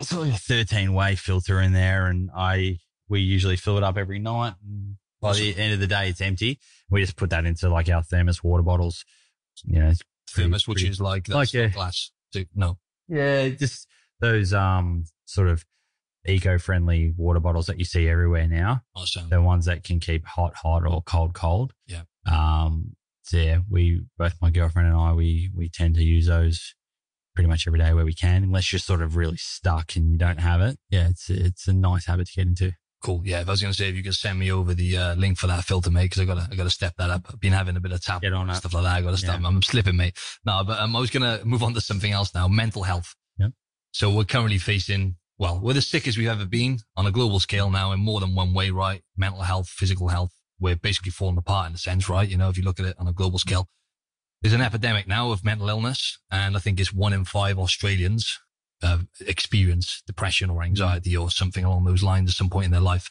it's 0.00 0.12
got 0.12 0.22
like 0.22 0.34
a 0.34 0.38
thirteen 0.38 0.92
way 0.94 1.16
filter 1.16 1.60
in 1.60 1.72
there, 1.72 2.06
and 2.06 2.30
I 2.36 2.78
we 3.08 3.20
usually 3.20 3.56
fill 3.56 3.76
it 3.78 3.82
up 3.82 3.96
every 3.98 4.18
night. 4.18 4.54
And 4.64 4.96
by 5.20 5.34
the 5.34 5.56
end 5.56 5.74
of 5.74 5.80
the 5.80 5.86
day, 5.86 6.08
it's 6.08 6.20
empty. 6.20 6.58
We 6.90 7.00
just 7.00 7.16
put 7.16 7.30
that 7.30 7.44
into 7.44 7.68
like 7.68 7.88
our 7.88 8.02
thermos 8.02 8.42
water 8.42 8.62
bottles. 8.62 9.04
You 9.64 9.78
know, 9.80 9.86
pretty- 9.86 10.00
thermos, 10.48 10.66
which 10.66 10.82
is 10.82 11.00
like, 11.00 11.28
like, 11.28 11.52
yeah. 11.52 11.68
glass. 11.68 12.10
No, 12.54 12.78
yeah, 13.08 13.48
just 13.50 13.86
those 14.20 14.54
um 14.54 15.04
sort 15.26 15.48
of 15.48 15.64
eco-friendly 16.26 17.12
water 17.16 17.40
bottles 17.40 17.66
that 17.66 17.78
you 17.78 17.84
see 17.84 18.08
everywhere 18.08 18.46
now. 18.46 18.82
awesome. 18.94 19.28
The 19.28 19.42
ones 19.42 19.66
that 19.66 19.84
can 19.84 20.00
keep 20.00 20.24
hot 20.24 20.54
hot 20.56 20.86
or 20.86 21.02
cold 21.02 21.34
cold. 21.34 21.72
Yeah. 21.86 22.02
Um. 22.26 22.94
So 23.22 23.36
yeah, 23.36 23.58
we 23.70 24.02
both 24.18 24.34
my 24.40 24.50
girlfriend 24.50 24.88
and 24.88 24.96
I 24.96 25.12
we 25.12 25.50
we 25.56 25.68
tend 25.68 25.94
to 25.96 26.02
use 26.02 26.26
those 26.26 26.74
pretty 27.34 27.48
much 27.48 27.66
every 27.66 27.78
day 27.78 27.94
where 27.94 28.04
we 28.04 28.14
can, 28.14 28.42
unless 28.42 28.72
you're 28.72 28.78
sort 28.78 29.00
of 29.00 29.16
really 29.16 29.38
stuck 29.38 29.96
and 29.96 30.12
you 30.12 30.18
don't 30.18 30.40
have 30.40 30.60
it. 30.60 30.78
Yeah, 30.90 31.08
it's 31.08 31.30
it's 31.30 31.66
a 31.68 31.72
nice 31.72 32.06
habit 32.06 32.26
to 32.28 32.32
get 32.34 32.46
into. 32.46 32.72
Cool. 33.02 33.22
Yeah, 33.24 33.40
if 33.40 33.48
I 33.48 33.50
was 33.50 33.60
going 33.60 33.72
to 33.72 33.76
say, 33.76 33.88
if 33.88 33.96
you 33.96 34.02
could 34.04 34.14
send 34.14 34.38
me 34.38 34.52
over 34.52 34.74
the 34.74 34.96
uh, 34.96 35.14
link 35.16 35.36
for 35.36 35.48
that 35.48 35.64
filter, 35.64 35.90
mate, 35.90 36.04
because 36.04 36.20
I 36.20 36.24
got 36.24 36.34
to, 36.34 36.48
I 36.52 36.54
got 36.54 36.64
to 36.64 36.70
step 36.70 36.94
that 36.98 37.10
up. 37.10 37.26
I've 37.28 37.40
been 37.40 37.52
having 37.52 37.76
a 37.76 37.80
bit 37.80 37.90
of 37.90 38.00
tap 38.00 38.22
on 38.24 38.48
and 38.48 38.56
stuff 38.56 38.74
like 38.74 38.84
that. 38.84 38.94
I 38.94 39.02
got 39.02 39.10
to 39.10 39.16
stop. 39.16 39.40
Yeah. 39.40 39.46
I'm 39.48 39.60
slipping, 39.60 39.96
mate. 39.96 40.16
No, 40.46 40.62
but 40.64 40.78
um, 40.78 40.94
I 40.94 41.00
was 41.00 41.10
going 41.10 41.24
to 41.24 41.44
move 41.44 41.64
on 41.64 41.74
to 41.74 41.80
something 41.80 42.12
else 42.12 42.32
now. 42.32 42.46
Mental 42.46 42.84
health. 42.84 43.16
Yeah. 43.38 43.48
So 43.90 44.14
we're 44.14 44.22
currently 44.22 44.58
facing, 44.58 45.16
well, 45.36 45.58
we're 45.60 45.72
the 45.72 45.82
sickest 45.82 46.16
we've 46.16 46.28
ever 46.28 46.46
been 46.46 46.78
on 46.96 47.04
a 47.04 47.10
global 47.10 47.40
scale 47.40 47.70
now 47.70 47.90
in 47.90 47.98
more 47.98 48.20
than 48.20 48.36
one 48.36 48.54
way, 48.54 48.70
right? 48.70 49.02
Mental 49.16 49.42
health, 49.42 49.68
physical 49.68 50.06
health. 50.06 50.30
We're 50.62 50.76
basically 50.76 51.10
falling 51.10 51.36
apart 51.36 51.68
in 51.68 51.74
a 51.74 51.78
sense, 51.78 52.08
right? 52.08 52.28
You 52.28 52.38
know, 52.38 52.48
if 52.48 52.56
you 52.56 52.62
look 52.62 52.80
at 52.80 52.86
it 52.86 52.96
on 52.98 53.08
a 53.08 53.12
global 53.12 53.38
scale, 53.38 53.68
there's 54.40 54.54
an 54.54 54.60
epidemic 54.60 55.06
now 55.06 55.32
of 55.32 55.44
mental 55.44 55.68
illness. 55.68 56.18
And 56.30 56.56
I 56.56 56.60
think 56.60 56.80
it's 56.80 56.94
one 56.94 57.12
in 57.12 57.24
five 57.24 57.58
Australians 57.58 58.38
uh, 58.82 58.98
experience 59.20 60.02
depression 60.06 60.50
or 60.50 60.62
anxiety 60.62 61.16
or 61.16 61.30
something 61.30 61.64
along 61.64 61.84
those 61.84 62.02
lines 62.02 62.30
at 62.30 62.36
some 62.36 62.50
point 62.50 62.66
in 62.66 62.70
their 62.70 62.80
life. 62.80 63.10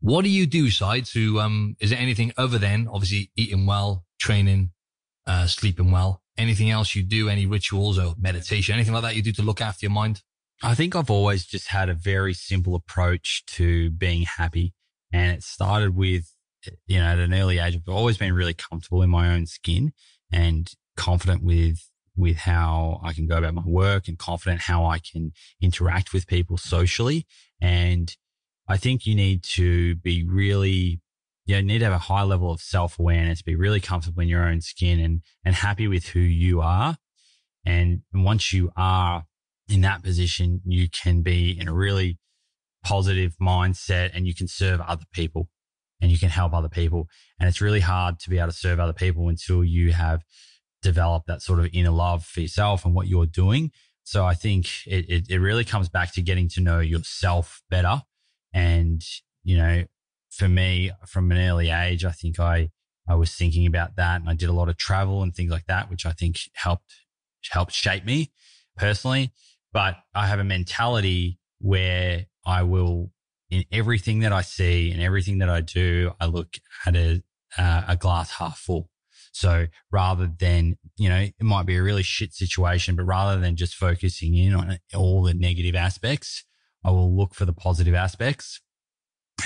What 0.00 0.24
do 0.24 0.30
you 0.30 0.46
do, 0.46 0.70
Side, 0.70 1.04
to, 1.06 1.40
um, 1.40 1.76
is 1.78 1.90
there 1.90 1.98
anything 1.98 2.32
other 2.36 2.58
than 2.58 2.88
obviously 2.88 3.30
eating 3.36 3.66
well, 3.66 4.04
training, 4.18 4.70
uh, 5.26 5.46
sleeping 5.46 5.90
well? 5.90 6.22
Anything 6.38 6.70
else 6.70 6.94
you 6.94 7.02
do? 7.02 7.28
Any 7.28 7.44
rituals 7.44 7.98
or 7.98 8.14
meditation? 8.18 8.74
Anything 8.74 8.94
like 8.94 9.02
that 9.02 9.16
you 9.16 9.22
do 9.22 9.32
to 9.32 9.42
look 9.42 9.60
after 9.60 9.84
your 9.84 9.92
mind? 9.92 10.22
I 10.62 10.74
think 10.74 10.96
I've 10.96 11.10
always 11.10 11.44
just 11.44 11.68
had 11.68 11.88
a 11.90 11.94
very 11.94 12.32
simple 12.32 12.74
approach 12.74 13.44
to 13.46 13.90
being 13.90 14.22
happy. 14.22 14.72
And 15.12 15.36
it 15.36 15.42
started 15.42 15.94
with, 15.94 16.34
you 16.86 16.98
know, 16.98 17.04
at 17.04 17.18
an 17.18 17.34
early 17.34 17.58
age, 17.58 17.76
I've 17.76 17.92
always 17.92 18.18
been 18.18 18.32
really 18.32 18.54
comfortable 18.54 19.02
in 19.02 19.10
my 19.10 19.34
own 19.34 19.46
skin 19.46 19.92
and 20.32 20.70
confident 20.96 21.42
with, 21.42 21.78
with 22.16 22.38
how 22.38 23.00
I 23.02 23.12
can 23.12 23.26
go 23.26 23.38
about 23.38 23.54
my 23.54 23.62
work 23.66 24.08
and 24.08 24.18
confident 24.18 24.62
how 24.62 24.84
I 24.84 24.98
can 24.98 25.32
interact 25.60 26.12
with 26.12 26.26
people 26.26 26.56
socially. 26.56 27.26
And 27.60 28.14
I 28.68 28.76
think 28.76 29.06
you 29.06 29.14
need 29.14 29.42
to 29.44 29.96
be 29.96 30.24
really, 30.24 31.00
you 31.46 31.56
know, 31.56 31.60
need 31.60 31.78
to 31.78 31.86
have 31.86 31.94
a 31.94 31.98
high 31.98 32.22
level 32.22 32.52
of 32.52 32.60
self 32.60 32.98
awareness, 32.98 33.42
be 33.42 33.56
really 33.56 33.80
comfortable 33.80 34.22
in 34.22 34.28
your 34.28 34.46
own 34.46 34.60
skin 34.60 35.00
and, 35.00 35.22
and 35.44 35.54
happy 35.54 35.88
with 35.88 36.08
who 36.08 36.20
you 36.20 36.60
are. 36.60 36.96
And 37.64 38.02
once 38.14 38.52
you 38.52 38.70
are 38.76 39.24
in 39.68 39.80
that 39.82 40.02
position, 40.02 40.60
you 40.64 40.88
can 40.88 41.22
be 41.22 41.58
in 41.58 41.68
a 41.68 41.74
really 41.74 42.18
positive 42.84 43.34
mindset 43.40 44.10
and 44.14 44.26
you 44.26 44.34
can 44.34 44.48
serve 44.48 44.80
other 44.80 45.04
people 45.12 45.48
and 46.00 46.10
you 46.10 46.18
can 46.18 46.30
help 46.30 46.52
other 46.52 46.68
people. 46.68 47.08
And 47.38 47.48
it's 47.48 47.60
really 47.60 47.80
hard 47.80 48.18
to 48.20 48.30
be 48.30 48.38
able 48.38 48.48
to 48.48 48.56
serve 48.56 48.80
other 48.80 48.92
people 48.92 49.28
until 49.28 49.64
you 49.64 49.92
have 49.92 50.22
developed 50.82 51.26
that 51.26 51.42
sort 51.42 51.60
of 51.60 51.68
inner 51.72 51.90
love 51.90 52.24
for 52.24 52.40
yourself 52.40 52.84
and 52.84 52.94
what 52.94 53.06
you're 53.06 53.26
doing. 53.26 53.70
So 54.02 54.24
I 54.24 54.34
think 54.34 54.66
it, 54.86 55.08
it, 55.08 55.30
it 55.30 55.38
really 55.38 55.64
comes 55.64 55.88
back 55.88 56.12
to 56.14 56.22
getting 56.22 56.48
to 56.50 56.60
know 56.60 56.80
yourself 56.80 57.62
better. 57.70 58.02
And, 58.52 59.02
you 59.44 59.56
know, 59.56 59.84
for 60.30 60.48
me 60.48 60.90
from 61.06 61.30
an 61.30 61.38
early 61.38 61.70
age, 61.70 62.04
I 62.04 62.12
think 62.12 62.40
I, 62.40 62.70
I 63.08 63.14
was 63.14 63.34
thinking 63.34 63.66
about 63.66 63.96
that 63.96 64.20
and 64.20 64.30
I 64.30 64.34
did 64.34 64.48
a 64.48 64.52
lot 64.54 64.68
of 64.68 64.76
travel 64.76 65.22
and 65.22 65.34
things 65.34 65.50
like 65.50 65.66
that, 65.66 65.90
which 65.90 66.06
I 66.06 66.12
think 66.12 66.38
helped, 66.54 66.92
helped 67.50 67.72
shape 67.72 68.04
me 68.04 68.32
personally. 68.76 69.32
But 69.72 69.96
I 70.14 70.26
have 70.26 70.40
a 70.40 70.44
mentality 70.44 71.38
where 71.60 72.26
I 72.44 72.62
will, 72.62 73.12
in 73.50 73.64
everything 73.72 74.20
that 74.20 74.32
I 74.32 74.42
see 74.42 74.90
and 74.90 75.02
everything 75.02 75.38
that 75.38 75.48
I 75.48 75.60
do, 75.60 76.12
I 76.20 76.26
look 76.26 76.56
at 76.86 76.96
a, 76.96 77.22
uh, 77.58 77.82
a 77.88 77.96
glass 77.96 78.32
half 78.32 78.58
full. 78.58 78.88
So 79.32 79.66
rather 79.90 80.30
than, 80.38 80.76
you 80.96 81.08
know, 81.08 81.18
it 81.18 81.34
might 81.40 81.66
be 81.66 81.76
a 81.76 81.82
really 81.82 82.02
shit 82.02 82.34
situation, 82.34 82.96
but 82.96 83.04
rather 83.04 83.40
than 83.40 83.56
just 83.56 83.74
focusing 83.74 84.36
in 84.36 84.54
on 84.54 84.78
all 84.94 85.22
the 85.22 85.34
negative 85.34 85.74
aspects, 85.74 86.44
I 86.84 86.90
will 86.90 87.14
look 87.14 87.34
for 87.34 87.44
the 87.44 87.52
positive 87.52 87.94
aspects. 87.94 88.60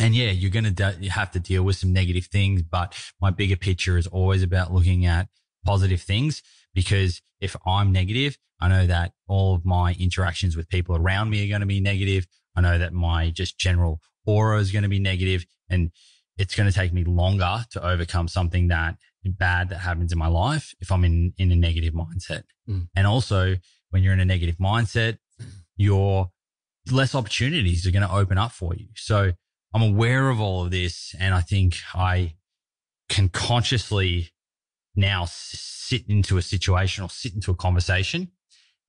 And 0.01 0.15
yeah, 0.15 0.31
you're 0.31 0.51
going 0.51 0.65
to 0.65 0.71
de- 0.71 1.09
have 1.09 1.31
to 1.33 1.41
deal 1.41 1.63
with 1.63 1.77
some 1.77 1.93
negative 1.93 2.27
things, 2.27 2.63
but 2.63 2.95
my 3.21 3.31
bigger 3.31 3.57
picture 3.57 3.97
is 3.97 4.07
always 4.07 4.43
about 4.43 4.73
looking 4.73 5.07
at 5.07 5.29
positive 5.65 6.03
things 6.03 6.43
because 6.75 7.23
if 7.41 7.57
I'm 7.67 7.93
negative, 7.93 8.37
I 8.61 8.69
know 8.69 8.87
that 8.87 9.13
all 9.29 9.55
of 9.55 9.65
my 9.65 9.95
interactions 9.99 10.57
with 10.57 10.69
people 10.69 10.97
around 10.97 11.31
me 11.31 11.45
are 11.45 11.49
going 11.49 11.61
to 11.61 11.67
be 11.67 11.81
negative. 11.81 12.27
I 12.57 12.61
know 12.61 12.79
that 12.79 12.93
my 12.93 13.31
just 13.31 13.59
general 13.59 14.01
aura 14.27 14.59
is 14.59 14.71
going 14.71 14.85
to 14.85 14.89
be 14.89 14.99
negative 14.99 15.45
and 15.69 15.91
it's 16.37 16.55
going 16.55 16.69
to 16.69 16.75
take 16.75 16.93
me 16.93 17.05
longer 17.05 17.65
to 17.73 17.87
overcome 17.87 18.29
something 18.29 18.69
that 18.69 18.97
bad 19.25 19.71
that 19.71 19.79
happens 19.79 20.13
in 20.13 20.19
my 20.19 20.27
life 20.27 20.75
if 20.81 20.93
I'm 20.93 21.05
in, 21.05 21.33
in 21.39 21.51
a 21.51 21.57
negative 21.57 21.95
mindset. 21.95 22.43
Mm. 22.69 22.89
And 22.95 23.07
also 23.07 23.57
when 23.91 24.03
you're 24.03 24.13
in 24.13 24.21
a 24.21 24.25
negative 24.25 24.57
mindset, 24.59 25.19
your 25.77 26.31
less 26.91 27.15
opportunities 27.15 27.87
are 27.87 27.91
going 27.91 28.07
to 28.07 28.15
open 28.15 28.39
up 28.39 28.53
for 28.53 28.75
you. 28.75 28.89
So 28.97 29.33
I'm 29.73 29.83
aware 29.83 30.29
of 30.29 30.41
all 30.41 30.65
of 30.65 30.71
this. 30.71 31.15
And 31.19 31.35
I 31.35 31.41
think 31.41 31.77
I 31.95 32.35
can 33.09 33.29
consciously 33.29 34.31
now 34.95 35.25
sit 35.27 36.09
into 36.09 36.37
a 36.37 36.43
situation 36.43 37.03
or 37.03 37.11
sit 37.11 37.35
into 37.35 37.51
a 37.51 37.57
conversation. 37.57 38.33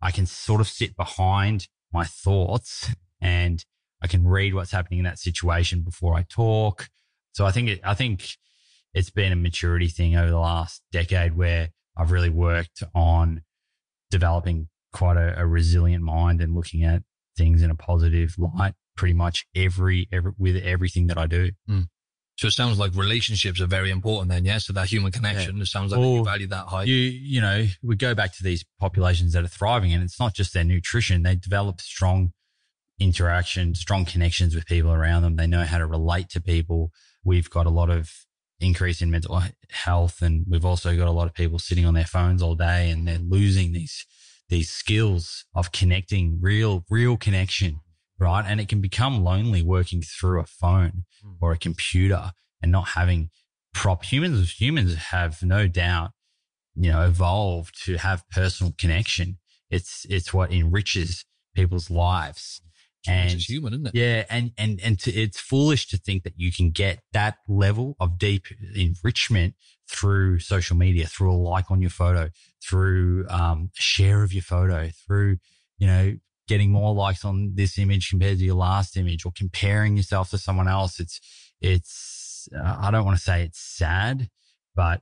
I 0.01 0.11
can 0.11 0.25
sort 0.25 0.61
of 0.61 0.67
sit 0.67 0.95
behind 0.95 1.67
my 1.91 2.03
thoughts 2.03 2.93
and 3.25 3.65
I 4.03 4.07
can 4.07 4.27
read 4.27 4.53
what's 4.53 4.71
happening 4.71 4.99
in 4.99 5.05
that 5.05 5.17
situation 5.17 5.81
before 5.81 6.13
I 6.13 6.21
talk. 6.29 6.89
So 7.31 7.43
I 7.43 7.51
think 7.51 7.69
it, 7.69 7.81
I 7.83 7.95
think 7.95 8.27
it's 8.93 9.09
been 9.09 9.31
a 9.31 9.35
maturity 9.35 9.87
thing 9.87 10.15
over 10.15 10.29
the 10.29 10.37
last 10.37 10.83
decade 10.91 11.35
where 11.35 11.69
I've 11.97 12.11
really 12.11 12.29
worked 12.29 12.83
on 12.93 13.41
developing 14.11 14.69
quite 14.93 15.17
a, 15.17 15.33
a 15.39 15.45
resilient 15.47 16.03
mind 16.03 16.39
and 16.39 16.53
looking 16.53 16.83
at 16.83 17.01
things 17.35 17.63
in 17.63 17.71
a 17.71 17.75
positive 17.75 18.35
light 18.37 18.75
pretty 18.95 19.15
much 19.15 19.47
every, 19.55 20.07
every 20.11 20.33
with 20.37 20.55
everything 20.57 21.07
that 21.07 21.17
I 21.17 21.25
do. 21.25 21.51
Hmm. 21.67 21.81
So 22.37 22.47
it 22.47 22.51
sounds 22.51 22.77
like 22.77 22.93
relationships 22.95 23.59
are 23.59 23.65
very 23.65 23.89
important 23.89 24.29
then, 24.29 24.45
yeah? 24.45 24.59
So 24.59 24.71
that 24.73 24.87
human 24.87 25.11
connection, 25.11 25.59
it 25.59 25.65
sounds 25.65 25.91
like 25.91 26.01
you 26.01 26.23
value 26.23 26.47
that 26.47 26.67
high. 26.67 26.83
You, 26.83 26.95
you 26.95 27.41
know, 27.41 27.65
we 27.81 27.95
go 27.95 28.13
back 28.13 28.35
to 28.35 28.43
these 28.43 28.63
populations 28.79 29.33
that 29.33 29.43
are 29.43 29.47
thriving 29.47 29.93
and 29.93 30.03
it's 30.03 30.19
not 30.19 30.35
just 30.35 30.53
their 30.53 30.65
nutrition. 30.65 31.23
They 31.23 31.35
develop 31.35 31.81
strong 31.81 32.33
interaction, 32.99 33.75
strong 33.75 34.05
connections 34.05 34.55
with 34.55 34.65
people 34.65 34.91
around 34.91 35.23
them. 35.23 35.35
They 35.35 35.47
know 35.47 35.63
how 35.63 35.77
to 35.77 35.85
relate 35.85 36.29
to 36.29 36.41
people. 36.41 36.91
We've 37.23 37.49
got 37.49 37.65
a 37.65 37.69
lot 37.71 37.89
of 37.89 38.11
increase 38.59 39.01
in 39.01 39.11
mental 39.11 39.41
health 39.69 40.21
and 40.21 40.45
we've 40.49 40.63
also 40.65 40.95
got 40.95 41.07
a 41.07 41.11
lot 41.11 41.27
of 41.27 41.33
people 41.33 41.59
sitting 41.59 41.85
on 41.85 41.93
their 41.93 42.05
phones 42.05 42.41
all 42.41 42.55
day 42.55 42.89
and 42.89 43.05
they're 43.07 43.17
losing 43.19 43.73
these, 43.73 44.05
these 44.47 44.69
skills 44.69 45.45
of 45.53 45.71
connecting 45.71 46.39
real, 46.41 46.85
real 46.89 47.17
connection. 47.17 47.79
Right. 48.17 48.45
And 48.47 48.61
it 48.61 48.69
can 48.69 48.79
become 48.79 49.23
lonely 49.25 49.61
working 49.61 50.01
through 50.01 50.39
a 50.39 50.45
phone 50.45 51.03
Mm. 51.25 51.37
or 51.41 51.51
a 51.51 51.57
computer 51.57 52.31
and 52.61 52.71
not 52.71 52.89
having 52.89 53.29
prop 53.73 54.05
humans 54.05 54.51
humans 54.59 54.95
have 54.95 55.41
no 55.43 55.67
doubt 55.67 56.11
you 56.75 56.91
know 56.91 57.01
evolved 57.01 57.75
to 57.83 57.97
have 57.97 58.27
personal 58.29 58.73
connection 58.77 59.37
it's 59.69 60.05
it's 60.09 60.33
what 60.33 60.51
enriches 60.51 61.25
people's 61.53 61.89
lives 61.89 62.61
and 63.07 63.31
it's 63.31 63.49
human, 63.49 63.73
isn't 63.73 63.87
it? 63.87 63.95
yeah 63.95 64.23
and 64.29 64.51
and 64.57 64.79
and 64.83 64.99
to, 64.99 65.11
it's 65.11 65.39
foolish 65.39 65.87
to 65.87 65.97
think 65.97 66.23
that 66.23 66.33
you 66.35 66.51
can 66.51 66.71
get 66.71 66.99
that 67.13 67.37
level 67.47 67.95
of 67.99 68.17
deep 68.17 68.45
enrichment 68.75 69.53
through 69.89 70.39
social 70.39 70.75
media 70.75 71.05
through 71.05 71.31
a 71.31 71.35
like 71.35 71.69
on 71.69 71.81
your 71.81 71.89
photo 71.89 72.29
through 72.63 73.25
um, 73.29 73.69
a 73.77 73.81
share 73.81 74.23
of 74.23 74.33
your 74.33 74.41
photo 74.41 74.89
through 75.07 75.37
you 75.77 75.85
know 75.85 76.15
getting 76.47 76.71
more 76.71 76.93
likes 76.93 77.25
on 77.25 77.53
this 77.55 77.77
image 77.77 78.09
compared 78.09 78.37
to 78.37 78.45
your 78.45 78.55
last 78.55 78.97
image 78.97 79.25
or 79.25 79.31
comparing 79.35 79.97
yourself 79.97 80.29
to 80.29 80.37
someone 80.37 80.67
else. 80.67 80.99
It's, 80.99 81.19
it's, 81.59 82.47
uh, 82.55 82.77
I 82.79 82.91
don't 82.91 83.05
want 83.05 83.17
to 83.17 83.23
say 83.23 83.43
it's 83.43 83.59
sad, 83.59 84.29
but 84.75 85.01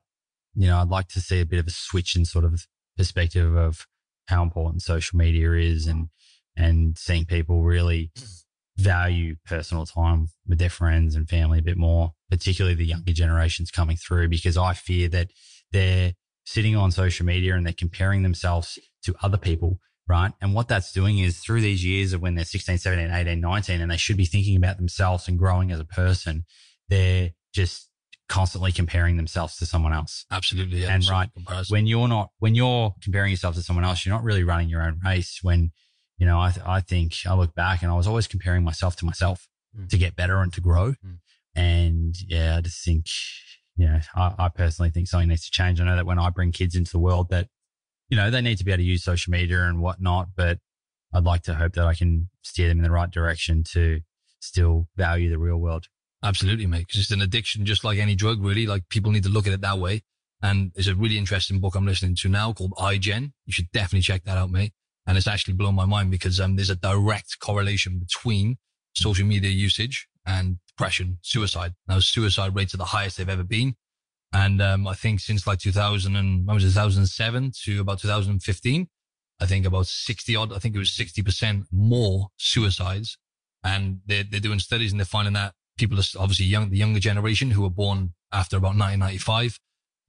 you 0.56 0.68
know, 0.68 0.78
I'd 0.80 0.90
like 0.90 1.08
to 1.10 1.22
see 1.22 1.42
a 1.42 1.46
bit 1.46 1.60
of 1.60 1.68
a 1.68 1.72
switch 1.72 2.16
in 2.16 2.26
sort 2.26 2.46
of 2.46 2.68
perspective 2.96 3.56
of 3.56 3.88
how 4.28 4.44
important 4.44 4.84
social 4.84 5.18
media 5.18 5.52
is 5.54 5.88
and, 5.88 6.10
and 6.56 6.98
seeing 6.98 7.26
people 7.26 7.64
really 7.64 8.12
value 8.78 9.36
personal 9.46 9.86
time 9.86 10.28
with 10.48 10.60
their 10.60 10.70
friends 10.70 11.16
and 11.16 11.30
family 11.30 11.60
a 11.60 11.64
bit 11.64 11.78
more, 11.78 12.14
particularly 12.30 12.76
the 12.76 12.86
younger 12.86 13.14
generations 13.14 13.72
coming 13.72 13.98
through, 13.98 14.30
because 14.30 14.58
I 14.58 14.74
fear 14.74 15.08
that 15.10 15.30
they're 15.72 16.14
sitting 16.46 16.76
on 16.76 16.92
social 16.92 17.26
media 17.26 17.56
and 17.56 17.66
they're 17.66 17.74
comparing 17.74 18.24
themselves 18.24 18.78
to 19.04 19.16
other 19.22 19.38
people. 19.38 19.80
Right. 20.08 20.34
And 20.42 20.54
what 20.54 20.68
that's 20.68 20.92
doing 20.92 21.20
is 21.20 21.40
through 21.40 21.62
these 21.62 21.86
years 21.86 22.12
of 22.12 22.22
when 22.22 22.36
they're 22.36 22.44
16, 22.44 22.78
17, 22.78 23.10
18, 23.10 23.40
19, 23.40 23.82
and 23.82 23.90
they 23.90 23.98
should 23.98 24.18
be 24.18 24.26
thinking 24.26 24.58
about 24.58 24.76
themselves 24.76 25.30
and 25.30 25.40
growing 25.40 25.72
as 25.72 25.80
a 25.80 25.86
person, 25.86 26.44
they're 26.90 27.32
just 27.54 27.90
constantly 28.28 28.72
comparing 28.72 29.16
themselves 29.16 29.56
to 29.58 29.66
someone 29.66 29.94
else. 29.94 30.26
Absolutely. 30.32 30.82
Yeah. 30.82 30.94
And 30.94 31.08
right, 31.08 31.30
comparison. 31.34 31.74
when 31.74 31.88
you're 31.88 32.08
not 32.08 32.30
when 32.40 32.56
you're 32.56 32.94
comparing 33.02 33.32
yourself 33.32 33.56
to 33.56 33.62
someone 33.62 33.86
else 33.86 34.06
you're 34.06 34.16
not 34.16 34.24
really 34.24 34.44
running 34.44 34.70
your 34.70 34.82
own 34.82 35.00
race 35.06 35.40
when 35.42 35.72
you 36.18 36.26
know 36.26 36.40
i, 36.40 36.52
th- 36.52 36.66
I 36.66 36.80
think 36.82 37.16
i 37.26 37.34
look 37.34 37.54
back 37.56 37.82
and 37.82 37.92
i 37.92 37.96
was 37.96 38.08
always 38.08 38.28
comparing 38.28 38.64
myself 38.64 38.96
to 38.98 39.06
myself 39.06 39.48
Mm. 39.76 39.90
to 39.90 39.98
get 39.98 40.16
better 40.16 40.38
and 40.44 40.54
to 40.54 40.62
grow 40.62 40.94
Mm. 41.04 41.18
and 41.56 42.16
yeah 42.28 42.58
i 42.58 42.62
just 42.62 42.86
think 42.86 43.08
you 43.76 43.88
know 43.88 44.00
I, 44.16 44.36
I 44.38 44.50
personally 44.50 44.92
think 44.92 45.08
something 45.08 45.30
needs 45.30 45.46
to 45.46 45.52
change 45.52 45.82
i 45.82 45.84
know 45.84 45.96
that 45.96 46.06
when 46.06 46.20
i 46.20 46.30
bring 46.30 46.52
kids 46.52 46.76
into 46.76 46.92
the 46.92 47.00
world 47.00 47.30
that 47.30 47.48
you 48.10 48.16
know 48.18 48.30
they 48.30 48.42
need 48.42 48.60
to 48.60 48.64
be 48.64 48.72
able 48.72 48.84
to 48.84 48.84
use 48.84 49.04
social 49.04 49.32
media 49.32 49.64
and 49.64 49.82
whatnot 49.82 50.28
but 50.38 50.60
i'd 51.16 51.24
like 51.24 51.42
to 51.44 51.56
hope 51.56 51.74
that 51.74 51.86
i 51.88 51.96
can 51.96 52.30
steer 52.44 52.68
them 52.68 52.78
in 52.78 52.84
the 52.84 52.92
right 52.92 53.10
direction 53.10 53.64
to 53.72 54.02
still 54.40 54.88
value 54.96 55.30
the 55.30 55.40
real 55.40 55.58
world 55.58 55.88
Absolutely, 56.26 56.68
mate. 56.68 56.88
Because 56.88 57.02
it's 57.02 57.12
an 57.12 57.22
addiction, 57.22 57.66
just 57.66 57.84
like 57.84 58.00
any 58.00 58.16
drug, 58.16 58.42
really. 58.42 58.66
Like 58.66 58.88
people 58.88 59.12
need 59.12 59.24
to 59.24 59.30
look 59.30 59.46
at 59.46 59.52
it 59.52 59.60
that 59.60 59.78
way. 59.78 60.04
And 60.42 60.72
there's 60.74 60.88
a 60.88 60.96
really 60.96 61.18
interesting 61.18 61.60
book 61.60 61.76
I'm 61.76 61.86
listening 61.86 62.16
to 62.22 62.30
now 62.30 62.54
called 62.54 62.72
iGen. 62.78 63.34
You 63.46 63.52
should 63.52 63.70
definitely 63.74 64.04
check 64.04 64.24
that 64.24 64.38
out, 64.38 64.50
mate. 64.50 64.72
And 65.06 65.18
it's 65.18 65.28
actually 65.28 65.56
blown 65.56 65.76
my 65.76 65.86
mind 65.86 66.12
because 66.12 66.40
um, 66.40 66.56
there's 66.56 66.70
a 66.70 66.76
direct 66.76 67.40
correlation 67.40 68.00
between 68.00 68.58
social 68.94 69.26
media 69.26 69.50
usage 69.50 70.08
and 70.26 70.60
depression, 70.68 71.20
suicide. 71.22 71.74
Now, 71.88 72.00
suicide 72.00 72.56
rates 72.56 72.74
are 72.74 72.78
the 72.78 72.86
highest 72.86 73.18
they've 73.18 73.30
ever 73.30 73.44
been. 73.44 73.76
And 74.32 74.62
um, 74.62 74.88
I 74.88 74.96
think 74.96 75.20
since 75.20 75.46
like 75.46 75.60
2000 75.60 76.16
and 76.16 76.48
when 76.48 76.56
was 76.56 76.64
it, 76.64 76.70
2007 76.70 77.52
to 77.66 77.82
about 77.82 78.00
2015, 78.00 78.88
I 79.40 79.46
think 79.46 79.66
about 79.66 79.88
60 79.88 80.36
odd, 80.36 80.54
I 80.54 80.60
think 80.60 80.76
it 80.76 80.80
was 80.80 80.92
60% 80.92 81.66
more 81.72 82.30
suicides. 82.38 83.18
And 83.64 84.00
they're, 84.06 84.24
they're 84.24 84.40
doing 84.40 84.60
studies 84.60 84.92
and 84.92 85.00
they're 85.00 85.06
finding 85.06 85.34
that 85.34 85.54
people 85.78 86.00
are 86.00 86.04
obviously 86.18 86.46
young, 86.46 86.70
the 86.70 86.78
younger 86.78 87.00
generation 87.00 87.52
who 87.52 87.62
were 87.62 87.70
born 87.70 88.14
after 88.32 88.58
about 88.58 88.76
1995. 88.76 89.60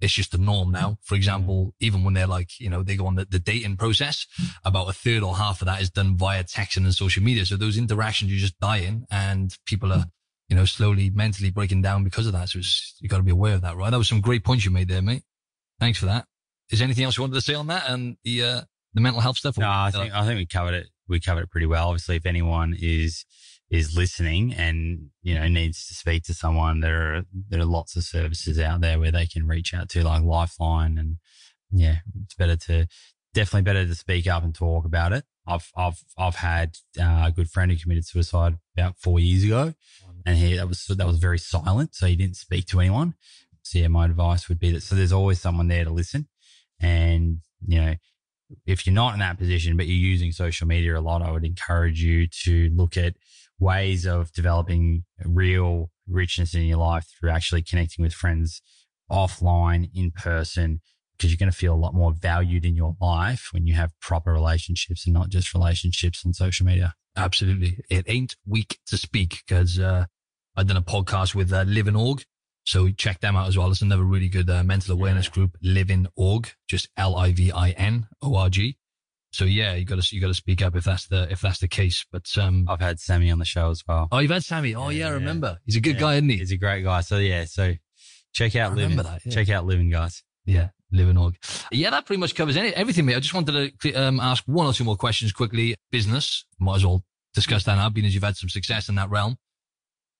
It's 0.05 0.12
just 0.12 0.32
the 0.32 0.38
norm 0.38 0.70
now. 0.70 0.90
Mm. 0.90 0.96
For 1.02 1.14
example, 1.14 1.66
mm. 1.66 1.72
even 1.80 2.05
when 2.05 2.14
they're 2.14 2.26
like, 2.26 2.61
you 2.61 2.70
know, 2.70 2.82
they 2.82 2.96
go 2.96 3.07
on 3.07 3.16
the, 3.16 3.24
the 3.24 3.38
dating 3.38 3.76
process, 3.76 4.26
mm. 4.40 4.50
about 4.64 4.88
a 4.88 4.92
third 4.92 5.22
or 5.22 5.36
half 5.36 5.61
of 5.61 5.66
that 5.66 5.82
is 5.82 5.90
done 5.90 6.16
via 6.16 6.44
texting 6.44 6.84
and 6.84 6.94
social 6.94 7.22
media. 7.22 7.44
So 7.44 7.57
those 7.57 7.76
interactions 7.76 8.30
you're 8.30 8.40
just 8.40 8.59
dying 8.61 9.07
and 9.11 9.57
people 9.66 9.92
are, 9.92 10.05
you 10.48 10.57
know, 10.57 10.64
slowly 10.64 11.11
mentally 11.11 11.50
breaking 11.50 11.82
down 11.82 12.05
because 12.05 12.26
of 12.26 12.32
that. 12.32 12.50
So 12.50 12.59
it's, 12.61 12.96
you 13.00 13.09
got 13.09 13.16
to 13.18 13.22
be 13.22 13.32
aware 13.32 13.55
of 13.55 13.62
that, 13.62 13.76
right? 13.76 13.90
That 13.90 13.98
was 13.98 14.09
some 14.09 14.20
great 14.20 14.44
points 14.44 14.64
you 14.64 14.70
made 14.70 14.88
there, 14.88 15.02
mate. 15.02 15.22
Thanks 15.80 15.98
for 15.98 16.07
that. 16.07 16.26
Is 16.70 16.78
there 16.78 16.86
anything 16.86 17.05
else 17.05 17.16
you 17.16 17.22
wanted 17.22 17.34
to 17.34 17.40
say 17.40 17.55
on 17.55 17.66
that 17.68 17.88
and 17.88 18.16
the, 18.24 18.42
uh, 18.42 18.61
the 18.94 19.00
mental 19.00 19.20
health 19.20 19.36
stuff? 19.36 19.59
No, 19.59 19.68
I 19.68 19.90
think 19.90 20.14
I 20.14 20.24
think 20.24 20.38
we 20.38 20.46
covered 20.46 20.74
it. 20.74 20.86
We 21.09 21.20
covered 21.20 21.42
it 21.42 21.50
pretty 21.50 21.66
well. 21.66 21.88
Obviously, 21.88 22.16
if 22.16 22.26
anyone 22.26 22.76
is 22.78 23.24
is 23.70 23.96
listening 23.96 24.52
and 24.54 25.10
you 25.22 25.34
know 25.34 25.48
needs 25.48 25.86
to 25.88 25.94
speak 25.94 26.24
to 26.24 26.34
someone, 26.34 26.80
there 26.80 27.16
are 27.16 27.22
there 27.48 27.60
are 27.60 27.66
lots 27.66 27.96
of 27.96 28.04
services 28.04 28.58
out 28.58 28.80
there 28.80 28.98
where 28.98 29.12
they 29.12 29.26
can 29.26 29.46
reach 29.46 29.74
out 29.74 29.88
to, 29.90 30.04
like 30.04 30.22
Lifeline, 30.22 30.98
and 30.98 31.16
yeah, 31.70 31.96
it's 32.22 32.34
better 32.34 32.56
to 32.56 32.86
definitely 33.32 33.62
better 33.62 33.84
to 33.84 33.94
speak 33.94 34.26
up 34.26 34.44
and 34.44 34.54
talk 34.54 34.84
about 34.84 35.12
it. 35.12 35.24
I've 35.46 35.70
I've 35.76 36.02
I've 36.16 36.36
had 36.36 36.76
uh, 36.98 37.24
a 37.26 37.32
good 37.34 37.50
friend 37.50 37.70
who 37.70 37.78
committed 37.78 38.06
suicide 38.06 38.58
about 38.76 38.98
four 38.98 39.18
years 39.18 39.44
ago, 39.44 39.74
and 40.24 40.36
he 40.36 40.56
that 40.56 40.68
was 40.68 40.84
that 40.86 41.06
was 41.06 41.18
very 41.18 41.38
silent, 41.38 41.94
so 41.94 42.06
he 42.06 42.16
didn't 42.16 42.36
speak 42.36 42.66
to 42.66 42.80
anyone. 42.80 43.14
So 43.62 43.78
yeah, 43.78 43.88
my 43.88 44.04
advice 44.04 44.48
would 44.48 44.58
be 44.58 44.70
that 44.72 44.82
so 44.82 44.94
there's 44.94 45.12
always 45.12 45.40
someone 45.40 45.68
there 45.68 45.84
to 45.84 45.90
listen, 45.90 46.28
and 46.80 47.38
you 47.66 47.80
know 47.80 47.94
if 48.66 48.86
you're 48.86 48.94
not 48.94 49.14
in 49.14 49.20
that 49.20 49.38
position, 49.38 49.76
but 49.76 49.86
you're 49.86 49.96
using 49.96 50.32
social 50.32 50.66
media 50.66 50.98
a 50.98 51.00
lot, 51.00 51.22
I 51.22 51.30
would 51.30 51.44
encourage 51.44 52.02
you 52.02 52.26
to 52.44 52.70
look 52.74 52.96
at 52.96 53.14
ways 53.59 54.07
of 54.07 54.32
developing 54.32 55.05
real 55.24 55.90
richness 56.07 56.55
in 56.55 56.62
your 56.62 56.78
life 56.78 57.07
through 57.18 57.30
actually 57.30 57.62
connecting 57.62 58.02
with 58.02 58.12
friends 58.12 58.61
offline, 59.11 59.90
in 59.94 60.11
person, 60.11 60.80
because 61.16 61.30
you're 61.30 61.38
going 61.38 61.50
to 61.50 61.57
feel 61.57 61.74
a 61.74 61.76
lot 61.76 61.94
more 61.94 62.12
valued 62.12 62.64
in 62.64 62.74
your 62.74 62.96
life 63.00 63.48
when 63.52 63.66
you 63.66 63.74
have 63.74 63.92
proper 64.00 64.32
relationships 64.32 65.07
and 65.07 65.14
not 65.14 65.28
just 65.28 65.55
relationships 65.55 66.22
on 66.24 66.32
social 66.32 66.66
media. 66.66 66.94
Absolutely. 67.16 67.78
It 67.88 68.05
ain't 68.09 68.36
weak 68.46 68.78
to 68.86 68.96
speak 68.96 69.42
because 69.46 69.78
uh, 69.78 70.07
I've 70.57 70.66
done 70.66 70.76
a 70.76 70.82
podcast 70.82 71.34
with 71.34 71.52
uh, 71.52 71.64
LIVIN 71.64 71.96
Org. 71.96 72.24
So 72.64 72.88
check 72.90 73.20
them 73.20 73.36
out 73.36 73.46
as 73.46 73.59
well. 73.59 73.70
It's 73.70 73.82
another 73.82 74.05
really 74.05 74.28
good 74.28 74.48
uh, 74.48 74.64
mental 74.64 74.94
awareness 74.94 75.28
group, 75.28 75.57
LIVIN 75.62 76.09
Org, 76.16 76.50
just 76.66 76.88
L 76.96 77.14
I 77.14 77.32
V 77.32 77.52
I 77.52 77.70
N 77.70 78.09
O 78.22 78.36
R 78.36 78.48
G. 78.48 78.78
So 79.35 79.45
yeah, 79.45 79.74
you 79.74 79.85
got 79.85 80.01
to 80.03 80.14
you 80.14 80.20
got 80.20 80.28
to 80.28 80.35
speak 80.35 80.62
up 80.62 80.76
if 80.76 80.85
that's 80.85 81.07
the 81.09 81.30
if 81.30 81.41
that's 81.41 81.59
the 81.59 81.68
case. 81.68 82.05
But 82.12 82.26
um, 82.39 82.66
I've 82.68 82.80
had 82.80 83.01
Sammy 83.01 83.30
on 83.30 83.39
the 83.39 83.45
show 83.45 83.70
as 83.70 83.82
well. 83.87 84.09
oh, 84.12 84.18
you've 84.20 84.30
had 84.30 84.45
Sammy. 84.45 84.74
Oh 84.74 84.89
yeah, 84.91 84.99
Yeah, 85.01 85.07
I 85.09 85.11
remember. 85.12 85.59
He's 85.66 85.76
a 85.76 85.80
good 85.80 85.95
Yeah. 85.97 86.01
guy, 86.01 86.14
isn't 86.14 86.28
he? 86.28 86.37
He's 86.39 86.53
a 86.53 86.57
great 86.57 86.82
guy. 86.82 87.01
So 87.01 87.18
yeah, 87.18 87.45
so 87.45 87.74
check 88.32 88.55
out 88.57 88.74
LIVIN. 88.74 88.97
that, 88.97 89.22
yeah. 89.24 89.32
Check 89.32 89.49
out 89.51 89.66
LIVIN, 89.66 89.91
guys. 89.91 90.22
Yeah, 90.47 90.68
LIVIN 90.93 91.16
Org. 91.16 91.37
Yeah, 91.72 91.91
that 91.91 92.07
pretty 92.07 92.20
much 92.20 92.35
covers 92.35 92.57
any, 92.57 92.68
everything, 92.74 93.07
mate. 93.07 93.16
I 93.16 93.20
just 93.20 93.35
wanted 93.35 93.78
to 93.80 93.93
um, 93.95 94.20
ask 94.20 94.45
one 94.47 94.66
or 94.66 94.72
two 94.72 94.85
more 94.85 94.97
questions 94.97 95.32
quickly. 95.32 95.74
Business, 95.91 96.45
might 96.59 96.76
as 96.76 96.87
well 96.87 97.05
discuss 97.35 97.64
that 97.64 97.76
now, 97.76 97.89
being 97.89 98.07
as 98.07 98.14
you've 98.14 98.22
had 98.24 98.37
some 98.37 98.49
success 98.49 98.89
in 98.89 98.95
that 98.97 99.11
realm. 99.11 99.37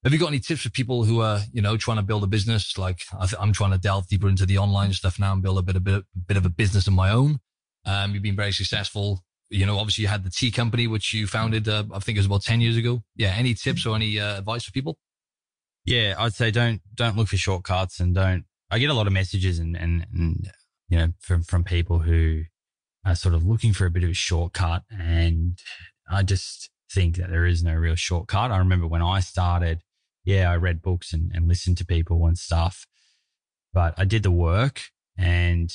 Have 0.03 0.13
you 0.13 0.19
got 0.19 0.29
any 0.29 0.39
tips 0.41 0.61
for 0.63 0.71
people 0.71 1.05
who 1.05 1.21
are, 1.23 1.41
you 1.53 1.63
know, 1.63 1.77
trying 1.79 1.97
to 1.97 2.03
build 2.03 2.23
a 2.25 2.27
business? 2.27 2.77
Like 2.77 3.01
I 3.19 3.27
th- 3.27 3.41
I'm 3.41 3.53
trying 3.53 3.71
to 3.71 3.79
delve 3.79 4.07
deeper 4.09 4.29
into 4.29 4.45
the 4.45 4.59
online 4.59 4.93
stuff 4.93 5.19
now 5.19 5.33
and 5.33 5.43
build 5.43 5.59
a 5.59 5.63
bit, 5.63 5.77
a 5.77 5.81
bit, 5.81 6.05
bit 6.27 6.37
of 6.37 6.45
a 6.45 6.51
business 6.51 6.87
of 6.87 6.93
my 6.93 7.11
own. 7.11 7.39
Um, 7.87 8.15
you've 8.15 8.23
been 8.23 8.37
very 8.37 8.53
successful. 8.53 9.25
You 9.51 9.67
know, 9.67 9.79
obviously 9.79 10.03
you 10.03 10.09
had 10.09 10.25
the 10.25 10.31
tea 10.31 10.51
company, 10.51 10.87
which 10.87 11.13
you 11.13 11.27
founded, 11.27 11.69
uh, 11.69 11.85
I 11.93 11.99
think 11.99 12.17
it 12.17 12.21
was 12.21 12.27
about 12.27 12.43
10 12.43 12.61
years 12.61 12.77
ago. 12.77 13.03
Yeah. 13.15 13.35
Any 13.37 13.55
tips 13.55 13.87
or 13.87 13.95
any 13.95 14.19
uh, 14.19 14.39
advice 14.39 14.65
for 14.65 14.73
people? 14.73 14.99
Yeah, 15.85 16.15
I'd 16.19 16.35
say 16.35 16.51
don't 16.51 16.81
don't 16.95 17.17
look 17.17 17.29
for 17.29 17.37
shortcuts 17.37 18.01
and 18.01 18.15
don't. 18.15 18.45
I 18.71 18.79
get 18.79 18.91
a 18.91 18.95
lot 18.95 19.07
of 19.07 19.13
messages 19.13 19.59
and 19.59 19.77
and, 19.77 20.07
and 20.13 20.51
you 20.89 20.99
know 20.99 21.09
from 21.21 21.43
from 21.43 21.63
people 21.63 22.01
who 22.01 22.45
are 23.05 23.15
sort 23.15 23.35
of 23.35 23.45
looking 23.45 23.75
for 23.75 23.85
a 23.85 23.91
bit 23.91 24.03
of 24.03 24.11
a 24.11 24.15
shortcut, 24.15 24.85
and 24.91 25.59
I 26.11 26.23
just 26.23 26.71
think 26.91 27.17
that 27.17 27.29
there 27.31 27.45
is 27.45 27.63
no 27.63 27.75
real 27.75 27.97
shortcut. 27.97 28.51
I 28.51 28.59
remember 28.59 28.87
when 28.87 29.03
I 29.03 29.21
started, 29.21 29.83
yeah, 30.25 30.51
I 30.51 30.57
read 30.57 30.81
books 30.81 31.13
and, 31.13 31.31
and 31.35 31.49
listened 31.49 31.77
to 31.79 31.87
people 31.87 32.27
and 32.27 32.39
stuff, 32.39 32.87
but 33.75 33.95
I 33.99 34.07
did 34.07 34.23
the 34.23 34.31
work 34.31 34.81
and 35.19 35.71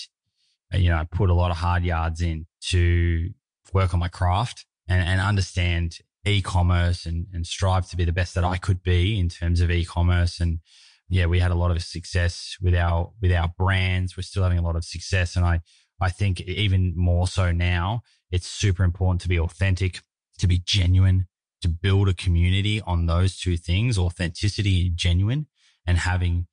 you 0.74 0.90
know 0.90 0.98
I 0.98 1.06
put 1.06 1.30
a 1.30 1.34
lot 1.34 1.52
of 1.52 1.58
hard 1.58 1.84
yards 1.84 2.22
in 2.22 2.46
to 2.70 3.30
work 3.74 3.94
on 3.94 4.00
my 4.00 4.08
craft 4.08 4.66
and, 4.88 5.02
and 5.08 5.22
understand 5.22 6.00
e-commerce 6.26 7.06
and, 7.06 7.28
and 7.34 7.46
strive 7.46 7.90
to 7.90 7.98
be 7.98 8.06
the 8.06 8.12
best 8.12 8.36
that 8.36 8.44
I 8.44 8.58
could 8.58 8.84
be 8.84 9.20
in 9.20 9.30
terms 9.30 9.62
of 9.62 9.72
e-commerce. 9.72 10.40
And 10.40 10.60
yeah, 11.08 11.26
we 11.26 11.40
had 11.40 11.52
a 11.52 11.56
lot 11.56 11.72
of 11.72 11.82
success 11.82 12.58
with 12.62 12.76
our, 12.76 13.12
with 13.22 13.32
our 13.32 13.52
brands. 13.58 14.18
We're 14.18 14.24
still 14.24 14.44
having 14.44 14.60
a 14.60 14.64
lot 14.64 14.76
of 14.76 14.84
success. 14.84 15.36
And 15.36 15.46
I, 15.46 15.62
I 16.00 16.10
think 16.10 16.42
even 16.42 16.94
more 16.96 17.28
so 17.28 17.52
now, 17.52 18.02
it's 18.32 18.48
super 18.48 18.84
important 18.84 19.22
to 19.22 19.30
be 19.30 19.40
authentic, 19.40 20.02
to 20.38 20.48
be 20.48 20.62
genuine, 20.64 21.28
to 21.62 21.68
build 21.68 22.10
a 22.10 22.14
community 22.14 22.82
on 22.82 23.06
those 23.06 23.38
two 23.38 23.58
things, 23.58 23.98
authenticity 23.98 24.90
genuine 24.90 25.48
and 25.86 25.98
having 25.98 26.48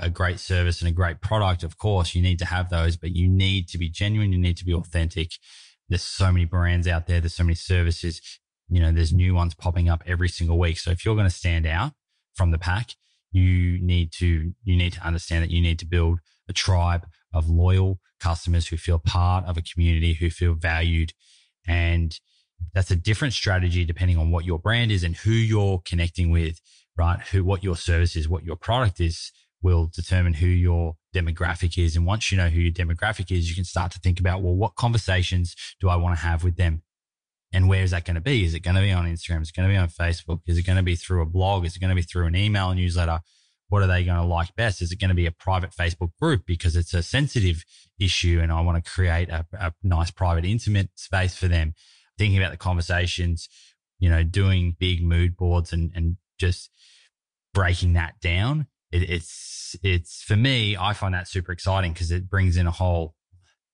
a 0.00 0.10
great 0.10 0.38
service 0.38 0.80
and 0.80 0.88
a 0.88 0.92
great 0.92 1.20
product. 1.20 1.62
Of 1.62 1.78
course, 1.78 2.14
you 2.14 2.22
need 2.22 2.38
to 2.38 2.46
have 2.46 2.70
those, 2.70 2.96
but 2.96 3.14
you 3.16 3.28
need 3.28 3.68
to 3.68 3.78
be 3.78 3.88
genuine. 3.88 4.32
You 4.32 4.38
need 4.38 4.56
to 4.58 4.64
be 4.64 4.74
authentic. 4.74 5.32
There's 5.88 6.02
so 6.02 6.32
many 6.32 6.44
brands 6.44 6.86
out 6.86 7.06
there. 7.06 7.20
There's 7.20 7.34
so 7.34 7.44
many 7.44 7.54
services 7.54 8.20
you 8.72 8.80
know, 8.80 8.90
there's 8.90 9.12
new 9.12 9.34
ones 9.34 9.54
popping 9.54 9.90
up 9.90 10.02
every 10.06 10.30
single 10.30 10.58
week. 10.58 10.78
So 10.78 10.90
if 10.90 11.04
you're 11.04 11.14
going 11.14 11.28
to 11.28 11.34
stand 11.34 11.66
out 11.66 11.92
from 12.34 12.52
the 12.52 12.58
pack, 12.58 12.94
you 13.30 13.78
need 13.82 14.12
to, 14.12 14.54
you 14.64 14.76
need 14.76 14.94
to 14.94 15.06
understand 15.06 15.44
that 15.44 15.50
you 15.50 15.60
need 15.60 15.78
to 15.80 15.86
build 15.86 16.20
a 16.48 16.54
tribe 16.54 17.06
of 17.34 17.50
loyal 17.50 18.00
customers 18.18 18.68
who 18.68 18.78
feel 18.78 18.98
part 18.98 19.44
of 19.44 19.58
a 19.58 19.62
community, 19.62 20.14
who 20.14 20.30
feel 20.30 20.54
valued. 20.54 21.12
And 21.66 22.18
that's 22.72 22.90
a 22.90 22.96
different 22.96 23.34
strategy 23.34 23.84
depending 23.84 24.16
on 24.16 24.30
what 24.30 24.46
your 24.46 24.58
brand 24.58 24.90
is 24.90 25.04
and 25.04 25.16
who 25.16 25.32
you're 25.32 25.82
connecting 25.84 26.30
with, 26.30 26.58
right? 26.96 27.20
Who, 27.32 27.44
what 27.44 27.62
your 27.62 27.76
service 27.76 28.16
is, 28.16 28.26
what 28.26 28.44
your 28.44 28.56
product 28.56 29.00
is 29.00 29.32
will 29.62 29.90
determine 29.94 30.34
who 30.34 30.46
your 30.46 30.96
demographic 31.14 31.82
is. 31.82 31.96
And 31.96 32.04
once 32.04 32.30
you 32.30 32.38
know 32.38 32.48
who 32.48 32.60
your 32.60 32.72
demographic 32.72 33.30
is, 33.30 33.48
you 33.48 33.54
can 33.54 33.64
start 33.64 33.92
to 33.92 34.00
think 34.00 34.18
about, 34.18 34.42
well, 34.42 34.54
what 34.54 34.74
conversations 34.74 35.54
do 35.80 35.88
I 35.88 35.96
want 35.96 36.16
to 36.16 36.24
have 36.24 36.42
with 36.44 36.56
them? 36.56 36.82
And 37.52 37.68
where 37.68 37.82
is 37.82 37.90
that 37.90 38.04
going 38.04 38.14
to 38.14 38.20
be? 38.20 38.44
Is 38.44 38.54
it 38.54 38.60
going 38.60 38.76
to 38.76 38.82
be 38.82 38.92
on 38.92 39.04
Instagram? 39.04 39.42
Is 39.42 39.50
it 39.50 39.56
going 39.56 39.68
to 39.68 39.72
be 39.72 39.76
on 39.76 39.88
Facebook? 39.88 40.40
Is 40.46 40.56
it 40.56 40.62
going 40.62 40.78
to 40.78 40.82
be 40.82 40.96
through 40.96 41.22
a 41.22 41.26
blog? 41.26 41.66
Is 41.66 41.76
it 41.76 41.80
going 41.80 41.90
to 41.90 41.96
be 41.96 42.02
through 42.02 42.26
an 42.26 42.36
email 42.36 42.74
newsletter? 42.74 43.20
What 43.68 43.82
are 43.82 43.86
they 43.86 44.04
going 44.04 44.18
to 44.18 44.24
like 44.24 44.54
best? 44.56 44.82
Is 44.82 44.90
it 44.90 45.00
going 45.00 45.10
to 45.10 45.14
be 45.14 45.26
a 45.26 45.32
private 45.32 45.70
Facebook 45.70 46.12
group 46.20 46.44
because 46.46 46.76
it's 46.76 46.94
a 46.94 47.02
sensitive 47.02 47.64
issue 47.98 48.40
and 48.42 48.50
I 48.50 48.60
want 48.62 48.82
to 48.82 48.90
create 48.90 49.28
a, 49.28 49.46
a 49.52 49.72
nice 49.82 50.10
private, 50.10 50.44
intimate 50.44 50.90
space 50.94 51.36
for 51.36 51.48
them? 51.48 51.74
Thinking 52.18 52.38
about 52.38 52.52
the 52.52 52.58
conversations, 52.58 53.48
you 53.98 54.08
know, 54.10 54.22
doing 54.22 54.76
big 54.78 55.02
mood 55.02 55.36
boards 55.36 55.72
and, 55.72 55.90
and 55.94 56.16
just 56.38 56.70
breaking 57.54 57.92
that 57.94 58.14
down. 58.20 58.66
It, 58.92 59.10
it's, 59.10 59.76
it's 59.82 60.22
for 60.22 60.36
me, 60.36 60.76
I 60.76 60.92
find 60.92 61.14
that 61.14 61.28
super 61.28 61.52
exciting 61.52 61.92
because 61.92 62.10
it 62.10 62.28
brings 62.28 62.56
in 62.56 62.66
a 62.66 62.70
whole 62.70 63.14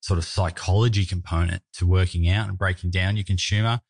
sort 0.01 0.17
of 0.17 0.25
psychology 0.25 1.05
component 1.05 1.61
to 1.73 1.85
working 1.85 2.29
out 2.29 2.47
and 2.47 2.57
breaking 2.57 2.91
down 2.91 3.17
your 3.17 3.25
consumer, 3.25 3.81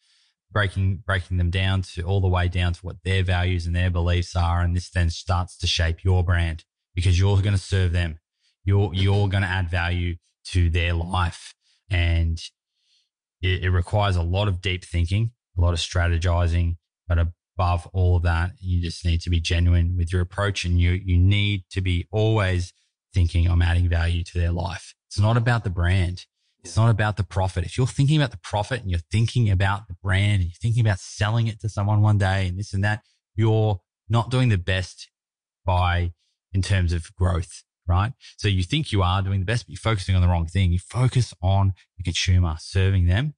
breaking 0.51 1.03
breaking 1.05 1.37
them 1.37 1.49
down 1.49 1.81
to 1.83 2.01
all 2.03 2.21
the 2.21 2.27
way 2.27 2.47
down 2.47 2.73
to 2.73 2.79
what 2.81 2.97
their 3.03 3.23
values 3.23 3.65
and 3.65 3.75
their 3.75 3.89
beliefs 3.89 4.35
are, 4.35 4.61
and 4.61 4.75
this 4.75 4.89
then 4.89 5.09
starts 5.09 5.57
to 5.57 5.67
shape 5.67 6.03
your 6.03 6.23
brand 6.23 6.65
because 6.95 7.19
you're 7.19 7.41
going 7.41 7.55
to 7.55 7.57
serve 7.57 7.91
them. 7.91 8.19
You're 8.63 8.93
you're 8.93 9.29
going 9.29 9.43
to 9.43 9.49
add 9.49 9.69
value 9.69 10.15
to 10.47 10.69
their 10.69 10.93
life, 10.93 11.53
and 11.89 12.41
it, 13.41 13.63
it 13.63 13.69
requires 13.69 14.15
a 14.15 14.23
lot 14.23 14.47
of 14.47 14.61
deep 14.61 14.83
thinking, 14.83 15.31
a 15.57 15.61
lot 15.61 15.73
of 15.73 15.79
strategizing, 15.79 16.77
but 17.07 17.19
above 17.59 17.87
all 17.93 18.15
of 18.15 18.23
that, 18.23 18.51
you 18.59 18.81
just 18.81 19.03
need 19.03 19.21
to 19.21 19.29
be 19.29 19.39
genuine 19.39 19.95
with 19.97 20.13
your 20.13 20.21
approach, 20.21 20.65
and 20.65 20.79
you 20.79 20.91
you 20.91 21.17
need 21.17 21.63
to 21.71 21.81
be 21.81 22.07
always 22.11 22.73
thinking 23.13 23.47
I'm 23.47 23.61
adding 23.61 23.89
value 23.89 24.23
to 24.23 24.37
their 24.39 24.51
life 24.51 24.93
it's 25.09 25.19
not 25.19 25.37
about 25.37 25.63
the 25.63 25.71
brand. 25.71 26.27
It's 26.63 26.77
not 26.77 26.91
about 26.91 27.17
the 27.17 27.23
profit. 27.23 27.65
If 27.65 27.77
you're 27.77 27.87
thinking 27.87 28.17
about 28.17 28.29
the 28.29 28.37
profit 28.37 28.81
and 28.81 28.91
you're 28.91 28.99
thinking 29.11 29.49
about 29.49 29.87
the 29.87 29.95
brand 30.03 30.41
and 30.41 30.43
you're 30.43 30.61
thinking 30.61 30.85
about 30.85 30.99
selling 30.99 31.47
it 31.47 31.59
to 31.61 31.69
someone 31.69 32.01
one 32.01 32.19
day 32.19 32.47
and 32.47 32.59
this 32.59 32.73
and 32.73 32.83
that, 32.83 33.01
you're 33.33 33.81
not 34.07 34.29
doing 34.29 34.49
the 34.49 34.57
best 34.57 35.09
by 35.65 36.13
in 36.53 36.61
terms 36.61 36.93
of 36.93 37.15
growth, 37.15 37.63
right? 37.87 38.13
So 38.37 38.47
you 38.47 38.61
think 38.61 38.91
you 38.91 39.01
are 39.01 39.23
doing 39.23 39.39
the 39.39 39.45
best, 39.45 39.65
but 39.65 39.71
you're 39.71 39.77
focusing 39.77 40.15
on 40.15 40.21
the 40.21 40.27
wrong 40.27 40.45
thing. 40.45 40.71
You 40.71 40.79
focus 40.79 41.33
on 41.41 41.73
the 41.97 42.03
consumer, 42.03 42.57
serving 42.59 43.07
them. 43.07 43.33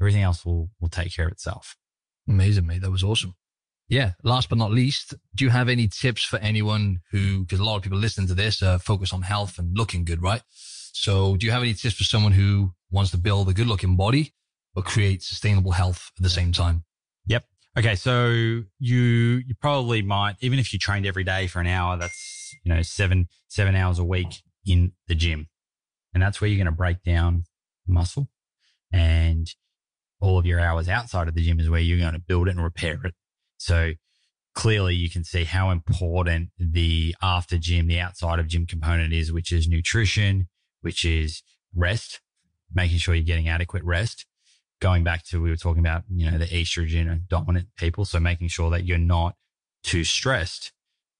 Everything 0.00 0.22
else 0.22 0.46
will, 0.46 0.70
will 0.80 0.88
take 0.88 1.16
care 1.16 1.26
of 1.26 1.32
itself. 1.32 1.76
Amazing, 2.28 2.66
mate. 2.66 2.82
That 2.82 2.92
was 2.92 3.02
awesome. 3.02 3.34
Yeah. 3.88 4.12
Last 4.22 4.48
but 4.48 4.58
not 4.58 4.72
least, 4.72 5.14
do 5.34 5.44
you 5.44 5.50
have 5.50 5.68
any 5.68 5.86
tips 5.86 6.24
for 6.24 6.38
anyone 6.38 7.00
who, 7.12 7.42
because 7.42 7.60
a 7.60 7.64
lot 7.64 7.76
of 7.76 7.82
people 7.82 7.98
listening 7.98 8.26
to 8.28 8.34
this, 8.34 8.62
uh, 8.62 8.78
focus 8.78 9.12
on 9.12 9.22
health 9.22 9.58
and 9.58 9.76
looking 9.76 10.04
good, 10.04 10.22
right? 10.22 10.42
So 10.92 11.36
do 11.36 11.46
you 11.46 11.52
have 11.52 11.62
any 11.62 11.74
tips 11.74 11.94
for 11.94 12.04
someone 12.04 12.32
who 12.32 12.72
wants 12.90 13.10
to 13.12 13.16
build 13.16 13.48
a 13.48 13.54
good 13.54 13.66
looking 13.66 13.96
body, 13.96 14.34
but 14.74 14.84
create 14.84 15.22
sustainable 15.22 15.72
health 15.72 16.10
at 16.16 16.22
the 16.22 16.30
same 16.30 16.52
time? 16.52 16.84
Yep. 17.26 17.44
Okay. 17.78 17.94
So 17.94 18.30
you, 18.78 19.42
you 19.46 19.54
probably 19.60 20.02
might, 20.02 20.36
even 20.40 20.58
if 20.58 20.72
you 20.72 20.78
trained 20.78 21.06
every 21.06 21.24
day 21.24 21.46
for 21.46 21.60
an 21.60 21.66
hour, 21.66 21.96
that's, 21.96 22.56
you 22.64 22.74
know, 22.74 22.82
seven, 22.82 23.28
seven 23.48 23.76
hours 23.76 23.98
a 23.98 24.04
week 24.04 24.42
in 24.64 24.92
the 25.06 25.14
gym. 25.14 25.48
And 26.12 26.22
that's 26.22 26.40
where 26.40 26.48
you're 26.48 26.56
going 26.56 26.66
to 26.66 26.72
break 26.72 27.02
down 27.04 27.44
muscle 27.86 28.28
and 28.92 29.46
all 30.20 30.38
of 30.38 30.46
your 30.46 30.58
hours 30.58 30.88
outside 30.88 31.28
of 31.28 31.34
the 31.34 31.42
gym 31.42 31.60
is 31.60 31.68
where 31.68 31.80
you're 31.80 31.98
going 31.98 32.14
to 32.14 32.18
build 32.18 32.48
it 32.48 32.52
and 32.52 32.64
repair 32.64 32.98
it. 33.04 33.14
So 33.58 33.92
clearly 34.54 34.94
you 34.94 35.10
can 35.10 35.24
see 35.24 35.44
how 35.44 35.70
important 35.70 36.50
the 36.58 37.14
after 37.22 37.58
gym, 37.58 37.86
the 37.86 38.00
outside 38.00 38.38
of 38.38 38.48
gym 38.48 38.66
component 38.66 39.12
is, 39.12 39.32
which 39.32 39.52
is 39.52 39.68
nutrition, 39.68 40.48
which 40.80 41.04
is 41.04 41.42
rest, 41.74 42.20
making 42.74 42.98
sure 42.98 43.14
you're 43.14 43.24
getting 43.24 43.48
adequate 43.48 43.84
rest. 43.84 44.26
Going 44.80 45.04
back 45.04 45.24
to, 45.26 45.40
we 45.40 45.50
were 45.50 45.56
talking 45.56 45.80
about, 45.80 46.02
you 46.10 46.30
know, 46.30 46.38
the 46.38 46.46
estrogen 46.46 47.26
dominant 47.28 47.68
people. 47.76 48.04
So 48.04 48.20
making 48.20 48.48
sure 48.48 48.70
that 48.70 48.84
you're 48.84 48.98
not 48.98 49.36
too 49.82 50.04
stressed. 50.04 50.72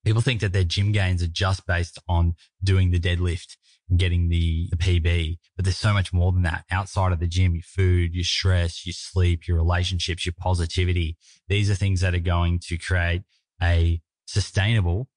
People 0.05 0.23
think 0.23 0.41
that 0.41 0.53
their 0.53 0.65
gym 0.65 0.93
gains 0.93 1.23
are 1.23 1.29
just 1.29 1.67
based 1.67 1.99
on 2.09 2.35
doing 2.63 2.91
the 2.91 3.01
deadlift 3.01 3.57
getting 3.95 4.29
the, 4.29 4.69
the 4.71 4.77
PB, 4.77 5.39
but 5.55 5.65
there's 5.65 5.77
so 5.77 5.93
much 5.93 6.13
more 6.13 6.33
than 6.33 6.43
that 6.43 6.65
outside 6.71 7.13
of 7.13 7.21
the 7.21 7.27
gym, 7.27 7.55
your 7.55 7.63
food, 7.63 8.15
your 8.15 8.25
stress, 8.25 8.85
your 8.85 8.93
sleep, 8.93 9.47
your 9.47 9.57
relationships, 9.57 10.27
your 10.27 10.35
positivity. 10.37 11.17
These 11.49 11.71
are 11.71 11.75
things 11.75 12.01
that 12.01 12.15
are 12.15 12.21
going 12.21 12.59
to 12.67 12.79
create 12.79 13.23
a 13.63 14.01
sustainable 14.27 15.09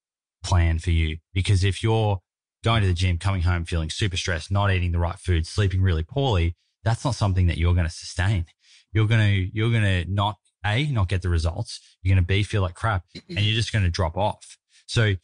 plan 0.43 0.77
for 0.79 0.91
you. 0.91 1.17
Because 1.33 1.63
if 1.63 1.81
you're 1.81 2.19
going 2.63 2.81
to 2.81 2.87
the 2.87 2.93
gym, 2.93 3.17
coming 3.17 3.41
home 3.41 3.65
feeling 3.65 3.89
super 3.89 4.17
stressed, 4.17 4.51
not 4.51 4.71
eating 4.71 4.91
the 4.91 4.99
right 4.99 5.17
food, 5.17 5.47
sleeping 5.47 5.81
really 5.81 6.03
poorly, 6.03 6.55
that's 6.83 7.03
not 7.03 7.15
something 7.15 7.47
that 7.47 7.57
you're 7.57 7.73
going 7.73 7.87
to 7.87 7.91
sustain. 7.91 8.45
You're 8.93 9.07
going 9.07 9.21
to, 9.21 9.55
you're 9.57 9.71
going 9.71 9.83
to 9.83 10.11
not 10.11 10.37
A, 10.65 10.85
not 10.87 11.09
get 11.09 11.21
the 11.21 11.29
results. 11.29 11.79
You're 12.01 12.15
going 12.15 12.23
to 12.23 12.27
B, 12.27 12.43
feel 12.43 12.61
like 12.61 12.75
crap 12.75 13.03
and 13.27 13.39
you're 13.39 13.55
just 13.55 13.73
going 13.73 13.83
to 13.85 13.91
drop 13.91 14.15
off. 14.15 14.57
So 14.85 15.15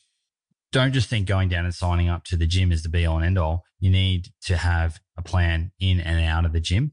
don't 0.75 0.93
just 0.93 1.09
think 1.09 1.27
going 1.27 1.49
down 1.49 1.65
and 1.65 1.73
signing 1.73 2.09
up 2.09 2.23
to 2.25 2.37
the 2.37 2.45
gym 2.45 2.71
is 2.71 2.83
the 2.83 2.89
be 2.89 3.05
all 3.05 3.15
and 3.17 3.25
end 3.25 3.37
all. 3.37 3.63
You 3.79 3.89
need 3.89 4.29
to 4.43 4.57
have 4.57 4.99
a 5.17 5.21
plan 5.21 5.71
in 5.79 5.99
and 5.99 6.23
out 6.25 6.45
of 6.45 6.53
the 6.53 6.59
gym 6.59 6.91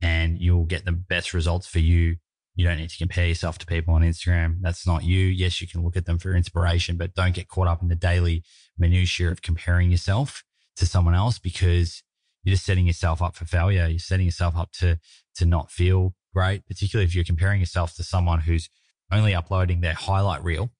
and 0.00 0.38
you'll 0.40 0.64
get 0.64 0.84
the 0.84 0.92
best 0.92 1.34
results 1.34 1.66
for 1.66 1.78
you 1.78 2.16
you 2.56 2.66
don't 2.66 2.78
need 2.78 2.88
to 2.88 2.98
compare 2.98 3.26
yourself 3.26 3.58
to 3.58 3.66
people 3.66 3.92
on 3.94 4.00
Instagram. 4.00 4.56
That's 4.62 4.86
not 4.86 5.04
you. 5.04 5.18
Yes, 5.26 5.60
you 5.60 5.68
can 5.68 5.84
look 5.84 5.94
at 5.94 6.06
them 6.06 6.18
for 6.18 6.34
inspiration, 6.34 6.96
but 6.96 7.14
don't 7.14 7.34
get 7.34 7.48
caught 7.48 7.68
up 7.68 7.82
in 7.82 7.88
the 7.88 7.94
daily 7.94 8.42
minutiae 8.78 9.30
of 9.30 9.42
comparing 9.42 9.90
yourself 9.90 10.42
to 10.76 10.86
someone 10.86 11.14
else 11.14 11.38
because 11.38 12.02
you're 12.42 12.54
just 12.54 12.64
setting 12.64 12.86
yourself 12.86 13.20
up 13.20 13.36
for 13.36 13.44
failure. 13.44 13.86
You're 13.86 13.98
setting 13.98 14.24
yourself 14.24 14.56
up 14.56 14.72
to, 14.78 14.98
to 15.34 15.44
not 15.44 15.70
feel 15.70 16.14
great, 16.34 16.66
particularly 16.66 17.04
if 17.04 17.14
you're 17.14 17.24
comparing 17.24 17.60
yourself 17.60 17.94
to 17.96 18.02
someone 18.02 18.40
who's 18.40 18.70
only 19.12 19.34
uploading 19.34 19.82
their 19.82 19.94
highlight 19.94 20.42
reel 20.42 20.70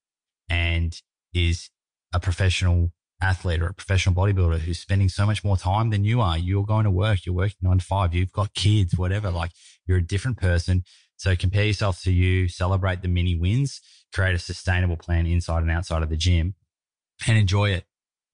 and 0.49 0.99
is 1.35 1.69
a 2.17 2.21
professional 2.21 2.91
athlete 3.21 3.63
or 3.63 3.69
a 3.69 3.75
professional 3.75 4.15
bodybuilder 4.15 4.59
who's 4.59 4.79
spending 4.79 5.09
so 5.09 5.27
much 5.27 5.45
more 5.45 5.57
time 5.57 5.91
than 5.91 6.05
you 6.05 6.21
are. 6.21 6.37
You're 6.37 6.65
going 6.65 6.85
to 6.85 6.91
work, 6.91 7.25
you're 7.25 7.35
working 7.35 7.57
nine 7.63 7.79
to 7.79 7.85
five, 7.85 8.15
you've 8.15 8.33
got 8.33 8.55
kids, 8.55 8.97
whatever. 8.97 9.31
Like 9.31 9.53
you're 9.87 9.99
a 9.99 10.03
different 10.03 10.39
person. 10.39 10.85
So 11.17 11.37
compare 11.37 11.65
yourself 11.65 12.03
to 12.03 12.13
you, 12.13 12.49
celebrate 12.49 13.03
the 13.03 13.09
mini 13.09 13.37
wins, 13.37 13.81
create 14.15 14.35
a 14.35 14.39
sustainable 14.39 14.97
plan 14.97 15.27
inside 15.27 15.63
and 15.63 15.71
outside 15.71 16.03
of 16.03 16.09
the 16.09 16.17
gym 16.17 16.55
and 17.27 17.39
enjoy 17.39 17.71
it. 17.71 17.85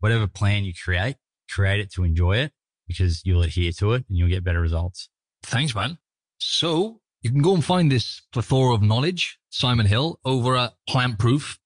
Whatever 0.00 0.26
plan 0.26 0.64
you 0.64 0.72
create, 0.74 1.16
create 1.50 1.80
it 1.80 1.92
to 1.92 2.04
enjoy 2.04 2.38
it 2.38 2.52
because 2.86 3.24
you'll 3.24 3.42
adhere 3.42 3.72
to 3.78 3.92
it 3.92 4.04
and 4.08 4.18
you'll 4.18 4.28
get 4.28 4.44
better 4.44 4.60
results. 4.60 5.08
Thanks, 5.42 5.74
man. 5.74 5.98
So 6.38 7.00
you 7.20 7.30
can 7.30 7.42
go 7.42 7.54
and 7.54 7.64
find 7.64 7.90
this 7.90 8.22
plethora 8.32 8.74
of 8.74 8.82
knowledge, 8.82 9.38
Simon 9.50 9.86
Hill, 9.86 10.18
over 10.24 10.56
at 10.56 10.72
Plant 10.88 11.18
Proof. 11.18 11.58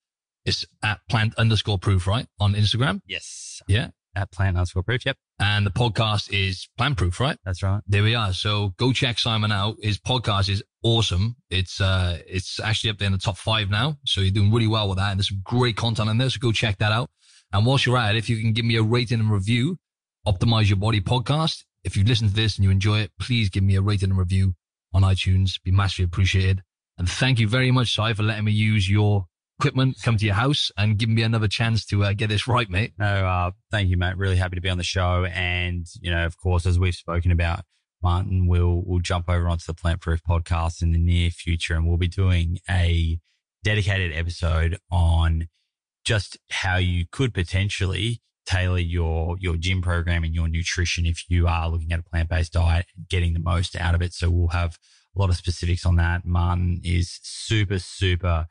It's 0.46 0.64
at 0.82 1.00
plant 1.10 1.34
underscore 1.34 1.78
proof, 1.78 2.06
right? 2.06 2.26
On 2.40 2.54
Instagram. 2.54 3.02
Yes. 3.06 3.60
Yeah. 3.66 3.88
At 4.14 4.30
plant 4.30 4.56
underscore 4.56 4.84
proof. 4.84 5.04
Yep. 5.04 5.16
And 5.38 5.66
the 5.66 5.70
podcast 5.70 6.32
is 6.32 6.68
Plant 6.78 6.96
Proof, 6.96 7.20
right? 7.20 7.36
That's 7.44 7.62
right. 7.62 7.82
There 7.86 8.02
we 8.02 8.14
are. 8.14 8.32
So 8.32 8.72
go 8.78 8.92
check 8.92 9.18
Simon 9.18 9.52
out. 9.52 9.76
His 9.82 9.98
podcast 9.98 10.48
is 10.48 10.62
awesome. 10.82 11.36
It's, 11.50 11.80
uh, 11.80 12.20
it's 12.26 12.58
actually 12.58 12.90
up 12.90 12.98
there 12.98 13.06
in 13.06 13.12
the 13.12 13.18
top 13.18 13.36
five 13.36 13.68
now. 13.68 13.98
So 14.06 14.22
you're 14.22 14.30
doing 14.30 14.50
really 14.50 14.68
well 14.68 14.88
with 14.88 14.96
that. 14.96 15.10
And 15.10 15.18
there's 15.18 15.28
some 15.28 15.42
great 15.44 15.76
content 15.76 16.08
in 16.08 16.16
there. 16.16 16.30
So 16.30 16.38
go 16.40 16.52
check 16.52 16.78
that 16.78 16.92
out. 16.92 17.10
And 17.52 17.66
whilst 17.66 17.84
you're 17.84 17.98
at 17.98 18.14
it, 18.14 18.18
if 18.18 18.30
you 18.30 18.40
can 18.40 18.52
give 18.54 18.64
me 18.64 18.76
a 18.76 18.82
rating 18.82 19.20
and 19.20 19.30
review, 19.30 19.78
Optimize 20.26 20.68
Your 20.68 20.78
Body 20.78 21.00
podcast. 21.00 21.64
If 21.84 21.96
you 21.96 22.04
listen 22.04 22.28
to 22.28 22.34
this 22.34 22.56
and 22.56 22.64
you 22.64 22.70
enjoy 22.70 23.00
it, 23.00 23.12
please 23.20 23.50
give 23.50 23.62
me 23.62 23.76
a 23.76 23.82
rating 23.82 24.10
and 24.10 24.18
review 24.18 24.54
on 24.94 25.02
iTunes. 25.02 25.62
Be 25.62 25.70
massively 25.70 26.06
appreciated. 26.06 26.62
And 26.98 27.08
thank 27.08 27.38
you 27.38 27.46
very 27.46 27.70
much, 27.70 27.94
Si, 27.94 28.14
for 28.14 28.22
letting 28.22 28.44
me 28.44 28.52
use 28.52 28.88
your 28.88 29.26
equipment, 29.58 29.96
come 30.02 30.16
to 30.16 30.26
your 30.26 30.34
house 30.34 30.70
and 30.76 30.98
give 30.98 31.08
me 31.08 31.22
another 31.22 31.48
chance 31.48 31.84
to 31.86 32.04
uh, 32.04 32.12
get 32.12 32.28
this 32.28 32.46
right, 32.46 32.68
mate. 32.68 32.92
No, 32.98 33.06
uh, 33.06 33.50
thank 33.70 33.88
you, 33.88 33.96
mate. 33.96 34.16
Really 34.16 34.36
happy 34.36 34.56
to 34.56 34.60
be 34.60 34.68
on 34.68 34.78
the 34.78 34.84
show. 34.84 35.24
And, 35.24 35.86
you 36.00 36.10
know, 36.10 36.26
of 36.26 36.36
course, 36.36 36.66
as 36.66 36.78
we've 36.78 36.94
spoken 36.94 37.30
about, 37.30 37.60
Martin 38.02 38.46
will 38.46 38.84
will 38.84 39.00
jump 39.00 39.28
over 39.28 39.48
onto 39.48 39.64
the 39.66 39.74
Plant 39.74 40.00
Proof 40.00 40.20
podcast 40.22 40.82
in 40.82 40.92
the 40.92 40.98
near 40.98 41.30
future, 41.30 41.74
and 41.74 41.88
we'll 41.88 41.96
be 41.96 42.08
doing 42.08 42.58
a 42.68 43.18
dedicated 43.64 44.12
episode 44.12 44.78
on 44.92 45.48
just 46.04 46.36
how 46.50 46.76
you 46.76 47.06
could 47.10 47.34
potentially 47.34 48.20
tailor 48.44 48.78
your 48.78 49.36
your 49.40 49.56
gym 49.56 49.82
program 49.82 50.22
and 50.22 50.34
your 50.34 50.46
nutrition 50.46 51.04
if 51.04 51.24
you 51.28 51.48
are 51.48 51.68
looking 51.68 51.90
at 51.90 51.98
a 51.98 52.02
plant 52.04 52.28
based 52.28 52.52
diet 52.52 52.86
and 52.96 53.08
getting 53.08 53.32
the 53.32 53.40
most 53.40 53.74
out 53.74 53.94
of 53.94 54.02
it. 54.02 54.12
So 54.12 54.30
we'll 54.30 54.48
have 54.48 54.78
a 55.16 55.18
lot 55.18 55.30
of 55.30 55.36
specifics 55.36 55.84
on 55.84 55.96
that. 55.96 56.24
Martin 56.24 56.80
is 56.84 57.18
super 57.22 57.78
super 57.78 58.46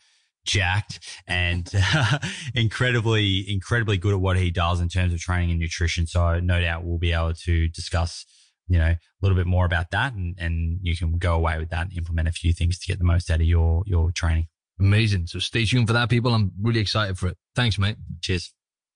jacked 0.45 0.99
and 1.27 1.69
uh, 1.93 2.19
incredibly, 2.55 3.45
incredibly 3.51 3.97
good 3.97 4.13
at 4.13 4.19
what 4.19 4.37
he 4.37 4.51
does 4.51 4.79
in 4.79 4.89
terms 4.89 5.13
of 5.13 5.19
training 5.19 5.51
and 5.51 5.59
nutrition. 5.59 6.07
So 6.07 6.39
no 6.39 6.61
doubt 6.61 6.83
we'll 6.83 6.97
be 6.97 7.13
able 7.13 7.33
to 7.33 7.67
discuss, 7.69 8.25
you 8.67 8.77
know, 8.77 8.85
a 8.85 8.99
little 9.21 9.35
bit 9.35 9.47
more 9.47 9.65
about 9.65 9.91
that 9.91 10.13
and, 10.13 10.35
and 10.39 10.79
you 10.81 10.95
can 10.95 11.17
go 11.17 11.35
away 11.35 11.57
with 11.59 11.69
that 11.69 11.87
and 11.87 11.97
implement 11.97 12.27
a 12.27 12.31
few 12.31 12.53
things 12.53 12.79
to 12.79 12.87
get 12.87 12.99
the 12.99 13.05
most 13.05 13.29
out 13.29 13.41
of 13.41 13.47
your, 13.47 13.83
your 13.85 14.11
training. 14.11 14.47
Amazing. 14.79 15.27
So 15.27 15.39
stay 15.39 15.65
tuned 15.65 15.87
for 15.87 15.93
that, 15.93 16.09
people. 16.09 16.33
I'm 16.33 16.51
really 16.61 16.81
excited 16.81 17.17
for 17.17 17.27
it. 17.27 17.37
Thanks, 17.55 17.77
mate. 17.79 17.97
Cheers. 18.21 18.53